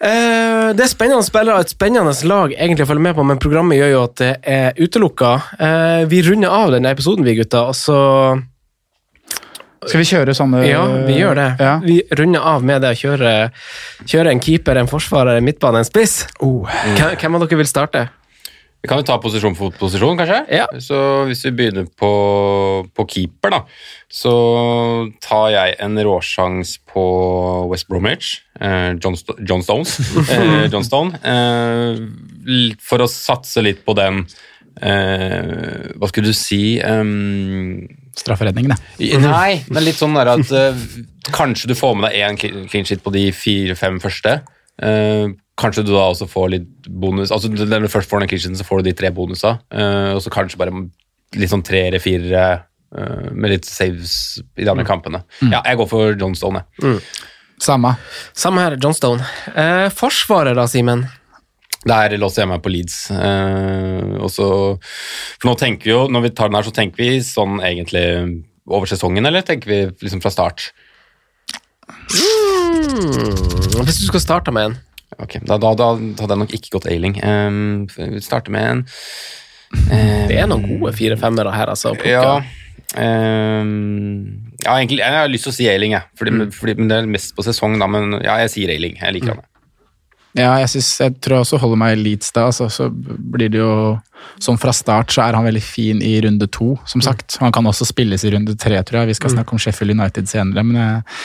Uh, 0.00 0.72
det 0.72 0.86
er 0.86 0.88
spennende 0.88 1.26
spillere, 1.26 1.60
et 1.60 1.74
spennende 1.74 2.14
lag 2.24 2.54
egentlig 2.54 2.86
å 2.86 2.88
følge 2.88 3.04
med 3.04 3.18
på, 3.18 3.24
men 3.26 3.40
programmet 3.42 3.76
gjør 3.76 3.90
jo 3.92 4.04
at 4.06 4.14
det 4.22 4.30
er 4.48 4.78
utelukka. 4.78 5.32
Uh, 5.60 6.06
vi 6.08 6.22
runder 6.24 6.48
av 6.48 6.72
denne 6.72 6.92
episoden, 6.94 7.26
vi 7.26 7.34
gutta, 7.36 7.66
og 7.68 7.76
så 7.76 7.98
Skal 9.80 10.02
vi 10.02 10.08
kjøre 10.10 10.36
sånne 10.36 10.62
Ja, 10.68 10.84
vi 11.06 11.16
gjør 11.16 11.38
det. 11.38 11.48
Ja. 11.62 11.74
Vi 11.80 12.00
runder 12.18 12.44
av 12.52 12.64
med 12.66 12.82
det 12.84 12.92
å 12.92 13.00
kjøre, 13.00 13.34
kjøre 14.04 14.34
en 14.34 14.42
keeper, 14.44 14.76
en 14.76 14.90
forsvarer, 14.90 15.40
en 15.40 15.46
midtbane, 15.46 15.80
en 15.80 15.88
spiss. 15.88 16.26
Oh. 16.44 16.68
Hvem 16.98 17.16
hvem 17.20 17.38
av 17.38 17.46
dere 17.46 17.60
vil 17.62 17.70
starte? 17.70 18.08
Vi 18.80 18.88
kan 18.88 19.00
jo 19.02 19.04
ta 19.04 19.18
posisjon 19.20 19.56
for 19.56 19.74
posisjon, 19.76 20.16
kanskje? 20.16 20.38
Ja. 20.56 20.66
Så 20.80 20.98
hvis 21.28 21.42
vi 21.44 21.52
begynner 21.56 21.88
på, 22.00 22.10
på 22.96 23.04
keeper, 23.12 23.52
da, 23.52 23.58
så 24.08 24.32
tar 25.20 25.50
jeg 25.52 25.74
en 25.84 26.00
råsjans 26.06 26.78
på 26.88 27.04
West 27.68 27.90
Bromwich. 27.92 28.38
Eh, 28.56 28.94
John, 28.96 29.18
Sto 29.20 29.36
John 29.44 29.64
Stones. 29.64 29.98
eh, 30.32 30.64
John 30.72 30.86
Stone. 30.86 31.20
Eh, 31.20 32.72
for 32.80 33.04
å 33.04 33.10
satse 33.12 33.60
litt 33.64 33.84
på 33.84 33.92
den 33.98 34.22
eh, 34.80 35.92
Hva 36.00 36.08
skulle 36.08 36.32
du 36.32 36.36
si 36.36 36.80
um, 36.80 37.84
Strafferedningen, 38.20 38.74
ja. 39.00 39.18
Nei, 39.24 39.60
men 39.72 39.84
litt 39.86 39.98
sånn 39.98 40.14
der 40.18 40.28
at 40.34 40.50
uh, 40.52 40.76
kanskje 41.34 41.70
du 41.70 41.76
får 41.78 41.94
med 41.98 42.10
deg 42.10 42.24
én 42.26 42.40
clean 42.70 42.84
sheet 42.88 43.02
på 43.04 43.12
de 43.14 43.26
fire-fem 43.34 44.00
første. 44.02 44.38
Uh, 44.80 45.32
kanskje 45.60 45.84
du 45.84 45.92
da 45.92 46.06
også 46.08 46.24
får 46.30 46.46
litt 46.54 46.86
bonus 46.88 47.28
Altså 47.34 47.50
Når 47.52 47.82
du 47.84 47.90
først 47.92 48.08
får 48.08 48.22
den 48.22 48.30
clean 48.30 48.40
sheeten, 48.40 48.56
så 48.60 48.64
får 48.64 48.80
du 48.80 48.88
de 48.90 48.94
tre 48.96 49.10
bonusa. 49.12 49.58
Uh, 49.72 50.14
og 50.16 50.22
så 50.24 50.32
kanskje 50.32 50.60
bare 50.60 50.72
litt 51.36 51.52
sånn 51.52 51.62
tre 51.62 51.84
eller 51.86 52.02
fire 52.02 52.40
eh, 52.90 53.26
med 53.30 53.52
litt 53.52 53.68
saves 53.68 54.40
i 54.58 54.64
de 54.64 54.70
andre 54.72 54.82
kampene. 54.88 55.20
Ja, 55.46 55.60
jeg 55.62 55.78
går 55.78 55.86
for 55.86 56.16
John 56.18 56.34
Stone, 56.34 56.64
Mm. 56.82 56.96
Samme. 57.60 57.92
Samme 58.34 58.64
her, 58.64 58.74
John 58.82 58.96
Stone. 58.96 59.22
forsvaret 59.54 59.94
forsvarer 59.94 60.56
da, 60.58 60.64
Simen? 60.66 61.04
Der 61.88 62.12
låser 62.20 62.42
jeg 62.42 62.50
meg 62.50 62.60
på 62.60 62.72
Leeds. 62.72 62.96
Eh, 63.14 64.16
også, 64.20 64.46
for 65.40 65.48
nå 65.48 65.56
tenker 65.60 65.88
vi 65.88 65.94
jo, 65.94 66.02
når 66.12 66.26
vi 66.26 66.32
tar 66.36 66.50
den 66.50 66.58
her, 66.58 66.66
så 66.66 66.74
tenker 66.76 67.00
vi 67.00 67.22
sånn 67.24 67.56
egentlig 67.64 68.04
over 68.70 68.90
sesongen, 68.90 69.24
eller 69.26 69.44
tenker 69.46 69.70
vi 69.70 69.80
liksom 70.04 70.20
fra 70.20 70.32
start? 70.34 70.70
Mm, 71.90 73.82
hvis 73.86 74.02
du 74.02 74.06
skal 74.10 74.22
starte 74.22 74.52
med 74.54 74.70
en 74.70 74.76
Ok, 75.18 75.40
Da, 75.42 75.56
da, 75.58 75.72
da 75.74 75.88
hadde 75.96 76.30
jeg 76.30 76.38
nok 76.38 76.52
ikke 76.54 76.70
gått 76.76 76.86
Ailing. 76.88 77.16
Um, 77.18 77.88
vi 77.90 78.20
starter 78.22 78.54
med 78.54 78.68
en 78.68 78.82
um, 78.86 80.28
Det 80.30 80.38
er 80.38 80.46
noen 80.48 80.68
gode 80.68 80.92
fire-femmere 80.96 81.50
her, 81.52 81.72
altså. 81.72 81.96
Ja, 82.06 82.38
um, 82.94 84.52
ja, 84.62 84.76
egentlig, 84.76 85.02
jeg 85.02 85.16
har 85.16 85.32
lyst 85.32 85.48
til 85.48 85.52
å 85.52 85.56
si 85.56 85.68
Ailing, 85.72 85.96
jeg. 85.96 86.06
Fordi, 86.20 86.46
fordi, 86.54 86.76
men 86.78 86.92
det 86.92 87.00
er 87.00 87.10
mest 87.10 87.34
på 87.36 87.44
sesong, 87.44 87.74
da. 87.82 87.90
Men 87.90 88.20
ja, 88.20 88.38
jeg 88.44 88.54
sier 88.54 88.72
Ailing. 88.76 88.96
Jeg 89.00 89.18
liker 89.18 89.34
han. 89.34 89.44
Ja, 90.38 90.52
jeg, 90.62 90.68
synes, 90.70 90.92
jeg 91.00 91.16
tror 91.18 91.38
jeg 91.38 91.46
også 91.46 91.58
holder 91.58 91.80
meg 91.80 91.96
i 91.96 92.02
Leeds 92.04 92.30
da. 92.36 92.46
Altså, 92.50 92.68
så 92.70 92.86
blir 92.90 93.50
det 93.50 93.60
jo 93.62 93.74
Sånn 94.36 94.58
fra 94.60 94.72
start 94.76 95.14
så 95.14 95.22
er 95.24 95.36
han 95.36 95.46
veldig 95.46 95.62
fin 95.64 96.02
i 96.04 96.12
runde 96.20 96.44
to, 96.52 96.74
som 96.88 97.00
sagt. 97.00 97.38
Han 97.40 97.52
kan 97.56 97.64
også 97.64 97.86
spilles 97.88 98.20
i 98.28 98.32
runde 98.34 98.52
tre, 98.60 98.76
tror 98.84 99.00
jeg. 99.00 99.08
Vi 99.14 99.16
skal 99.16 99.32
snakke 99.32 99.56
om 99.56 99.60
Sheffield 99.62 99.94
United 99.96 100.28
senere, 100.28 100.60
men 100.60 100.76
jeg, 100.76 101.22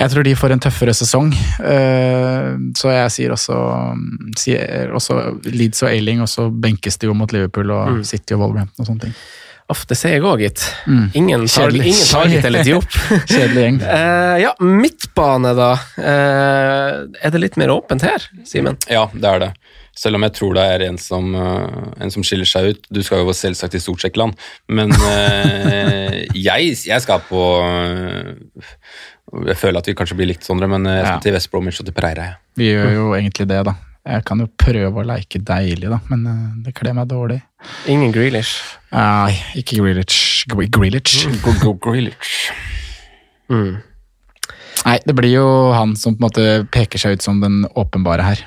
jeg 0.00 0.12
tror 0.12 0.26
de 0.26 0.34
får 0.38 0.54
en 0.56 0.64
tøffere 0.66 0.94
sesong. 0.98 1.30
Eh, 1.62 2.50
så 2.78 2.90
jeg 2.90 3.14
sier 3.14 3.34
også, 3.34 3.58
sier 4.38 4.94
også 4.98 5.20
Leeds 5.46 5.86
og 5.86 5.92
Ailing, 5.92 6.24
og 6.26 6.30
så 6.30 6.48
benkes 6.50 6.98
de 6.98 7.06
jo 7.06 7.14
mot 7.18 7.34
Liverpool 7.34 7.70
og 7.74 8.02
City 8.06 8.34
og 8.34 8.42
Wolverhampton 8.42 8.82
og 8.82 8.90
sånne 8.90 9.06
ting. 9.06 9.16
Uff, 9.68 9.82
det 9.90 9.98
ser 10.00 10.14
jeg 10.16 10.22
òg, 10.24 10.40
gitt. 10.40 10.62
Mm. 10.88 11.08
Ingen 11.18 11.42
tar, 11.44 11.66
Kjedelig. 11.68 11.90
ingen 11.90 12.06
tar 12.08 12.30
gitt 12.32 12.46
eller 12.48 12.64
Diop. 12.64 12.86
Kjedelig 13.28 13.64
gjeng. 13.66 13.80
Uh, 13.84 14.36
ja, 14.40 14.52
midtbane, 14.64 15.50
da. 15.58 15.72
Uh, 15.98 16.92
er 17.20 17.34
det 17.34 17.42
litt 17.42 17.58
mer 17.60 17.74
åpent 17.74 18.06
her, 18.06 18.24
Simen? 18.48 18.78
Ja, 18.88 19.02
det 19.12 19.28
er 19.28 19.42
det. 19.44 19.50
Selv 19.98 20.16
om 20.16 20.24
jeg 20.24 20.32
tror 20.38 20.54
det 20.56 20.64
er 20.72 20.84
en 20.86 20.96
som, 21.02 21.28
uh, 21.36 21.92
en 22.00 22.12
som 22.14 22.24
skiller 22.24 22.48
seg 22.48 22.70
ut. 22.72 22.88
Du 22.88 23.02
skal 23.04 23.20
jo 23.26 23.34
selvsagt 23.36 23.74
til 23.76 23.82
Stortsjekkland, 23.84 24.38
men 24.72 24.94
eh, 24.94 26.16
jeg, 26.48 26.72
jeg 26.88 27.04
skal 27.04 27.20
på 27.28 27.42
Jeg 29.48 29.58
føler 29.60 29.82
at 29.82 29.90
vi 29.90 29.96
kanskje 29.98 30.16
blir 30.16 30.30
likt, 30.30 30.46
Sondre, 30.48 30.70
men 30.70 30.86
jeg 30.88 31.02
skal 31.04 31.18
Ja. 31.18 31.20
til 31.26 31.36
West 31.36 31.50
Bromwich 31.52 31.82
og 31.82 31.90
til 31.90 31.96
Pereira. 31.98 32.30
Vi 32.56 32.70
gjør 32.72 32.94
jo 32.94 33.10
egentlig 33.18 33.48
det, 33.50 33.60
da. 33.68 33.74
Jeg 34.08 34.24
kan 34.24 34.40
jo 34.40 34.46
prøve 34.56 35.02
å 35.02 35.04
leke 35.04 35.40
deilig, 35.44 35.90
da, 35.92 35.98
men 36.08 36.22
eh, 36.30 36.44
det 36.64 36.72
kler 36.78 36.94
meg 36.96 37.10
dårlig. 37.10 37.42
Ingen 37.92 38.12
Grealish. 38.14 38.54
Nei, 38.94 39.34
ikke 39.60 39.82
Grealish. 39.82 40.46
Gre- 40.48 40.68
Grealish. 40.72 41.26
Go, 41.44 41.52
go, 41.60 41.74
Grealish. 41.76 42.48
Mm. 43.52 43.82
Nei, 44.88 44.98
det 45.04 45.14
blir 45.18 45.34
jo 45.36 45.48
han 45.76 45.94
som 46.00 46.16
på 46.16 46.22
en 46.24 46.28
måte 46.30 46.46
peker 46.74 46.98
seg 47.02 47.18
ut 47.18 47.24
som 47.26 47.42
den 47.44 47.62
åpenbare 47.76 48.24
her. 48.24 48.46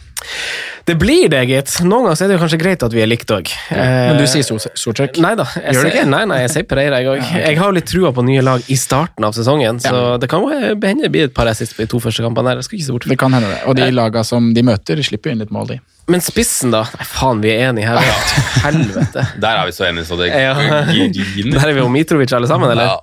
Det 0.85 0.95
blir 1.01 1.29
det, 1.33 1.39
gitt. 1.49 1.71
Noen 1.85 2.05
ganger 2.07 2.19
er 2.25 2.29
det 2.29 2.35
jo 2.35 2.41
kanskje 2.43 2.57
greit 2.61 2.83
at 2.85 2.93
vi 2.93 3.01
er 3.01 3.07
likt 3.09 3.29
òg. 3.33 3.49
Men 3.73 4.17
du 4.19 4.25
sier 4.29 4.45
Sortsjek? 4.45 5.17
Nei 5.21 5.31
da, 5.37 5.45
jeg 5.57 5.73
Gjør 5.77 5.85
du 5.85 5.89
ikke? 5.91 6.03
nei, 6.13 6.21
nei, 6.29 6.37
jeg 6.43 6.51
sier 6.53 6.65
Pereira, 6.69 6.99
jeg 7.01 7.09
òg. 7.09 7.23
Jeg 7.47 7.57
har 7.57 7.69
jo 7.71 7.75
litt 7.77 7.87
trua 7.89 8.11
på 8.13 8.25
nye 8.27 8.43
lag 8.45 8.65
i 8.69 8.77
starten 8.77 9.25
av 9.25 9.33
sesongen, 9.37 9.79
så 9.81 10.17
det 10.21 10.29
kan 10.29 10.45
hende 10.49 11.05
det 11.05 11.09
blir 11.13 11.25
et 11.29 11.33
par 11.37 11.49
assist 11.49 11.73
på 11.77 11.85
de 11.85 11.89
to 11.93 12.01
første 12.03 12.25
kampene. 12.25 12.53
her. 12.53 12.61
Jeg 12.61 12.69
skal 12.69 12.77
ikke 12.79 12.87
se 12.89 12.95
bort 12.97 13.05
fra. 13.07 13.13
Det 13.15 13.19
kan 13.23 13.33
hende, 13.37 13.49
det. 13.53 13.61
Og 13.69 13.77
de 13.81 13.89
lagene 13.93 14.25
som 14.29 14.51
de 14.57 14.65
møter, 14.65 15.01
de 15.01 15.05
slipper 15.09 15.31
jo 15.31 15.37
inn 15.37 15.43
litt 15.45 15.53
mål, 15.53 15.73
de. 15.73 15.79
Men 16.11 16.21
spissen, 16.25 16.73
da? 16.73 16.83
Nei, 16.97 17.05
faen, 17.07 17.41
vi 17.45 17.53
er 17.53 17.67
enige 17.71 17.89
her. 17.89 18.25
Helvete. 18.67 19.25
Der 19.41 19.61
er 19.61 19.69
vi 19.69 19.77
så 19.77 19.87
enige, 19.89 20.05
så 20.09 20.17
det 20.21 20.29
Ja. 20.33 20.53
griner. 20.57 21.53
Der 21.57 21.65
er 21.69 21.73
vi 21.77 21.81
jo 21.81 21.89
Mitrovic 21.93 22.33
alle 22.37 22.49
sammen, 22.49 22.73
eller? 22.73 22.93
Ja. 22.93 22.99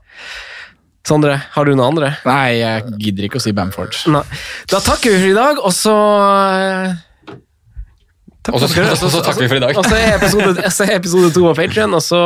Sondre, 1.09 1.39
har 1.55 1.64
du 1.64 1.72
noen 1.72 1.86
andre? 1.94 2.12
Nei, 2.28 2.59
jeg 2.59 2.97
gidder 3.01 3.28
ikke 3.28 3.40
å 3.40 3.43
si 3.43 3.55
Bamford. 3.56 3.97
Nei. 4.12 4.24
Da 4.68 4.80
takker 4.85 5.14
vi 5.14 5.20
for 5.22 5.30
i 5.30 5.36
dag, 5.39 5.60
og 5.64 5.72
så 5.72 5.94
eh, 6.60 6.97
Og 8.55 8.60
så, 8.62 8.68
takker 8.72 9.43
vi 9.43 9.48
for 9.51 9.59
i 9.59 9.60
dag. 9.60 9.76
Og 9.76 9.85
så 9.85 9.97
er 9.97 10.14
episode, 10.16 10.70
så 10.72 11.32
to 11.35 11.43
av 11.51 11.59
Patrion, 11.59 11.93
og 11.97 12.01
så 12.05 12.20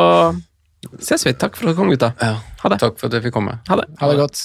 ses 1.02 1.26
vi. 1.26 1.34
Takk 1.34 1.58
for 1.58 1.70
at 1.70 1.74
du 1.74 1.80
kom, 1.80 1.90
gutta. 1.90 2.12
Ja. 2.22 2.36
Ha 2.62 2.70
det. 2.70 2.78
Takk 2.82 2.98
for 3.00 3.10
at 3.10 3.18
jeg 3.18 3.26
fikk 3.26 3.34
komme. 3.34 3.56
Ha 3.70 3.78
det. 3.80 3.88
Ha 3.98 4.10
det 4.10 4.18
godt. 4.20 4.44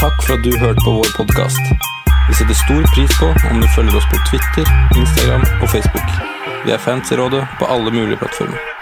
Takk 0.00 0.24
for 0.24 0.36
at 0.38 0.44
du 0.44 0.52
hørte 0.56 0.84
på 0.84 0.96
vår 0.98 1.12
podkast. 1.18 1.88
Vi 2.28 2.38
setter 2.38 2.56
stor 2.64 2.84
pris 2.94 3.16
på 3.20 3.28
om 3.50 3.60
du 3.60 3.68
følger 3.76 4.00
oss 4.00 4.08
på 4.12 4.20
Twitter, 4.30 4.68
Instagram 4.96 5.44
og 5.60 5.68
Facebook. 5.68 6.20
Vi 6.64 6.72
er 6.72 6.80
fans 6.80 7.12
i 7.12 7.20
rådet 7.20 7.44
på 7.60 7.68
alle 7.68 7.92
mulige 7.92 8.20
plattformer. 8.24 8.81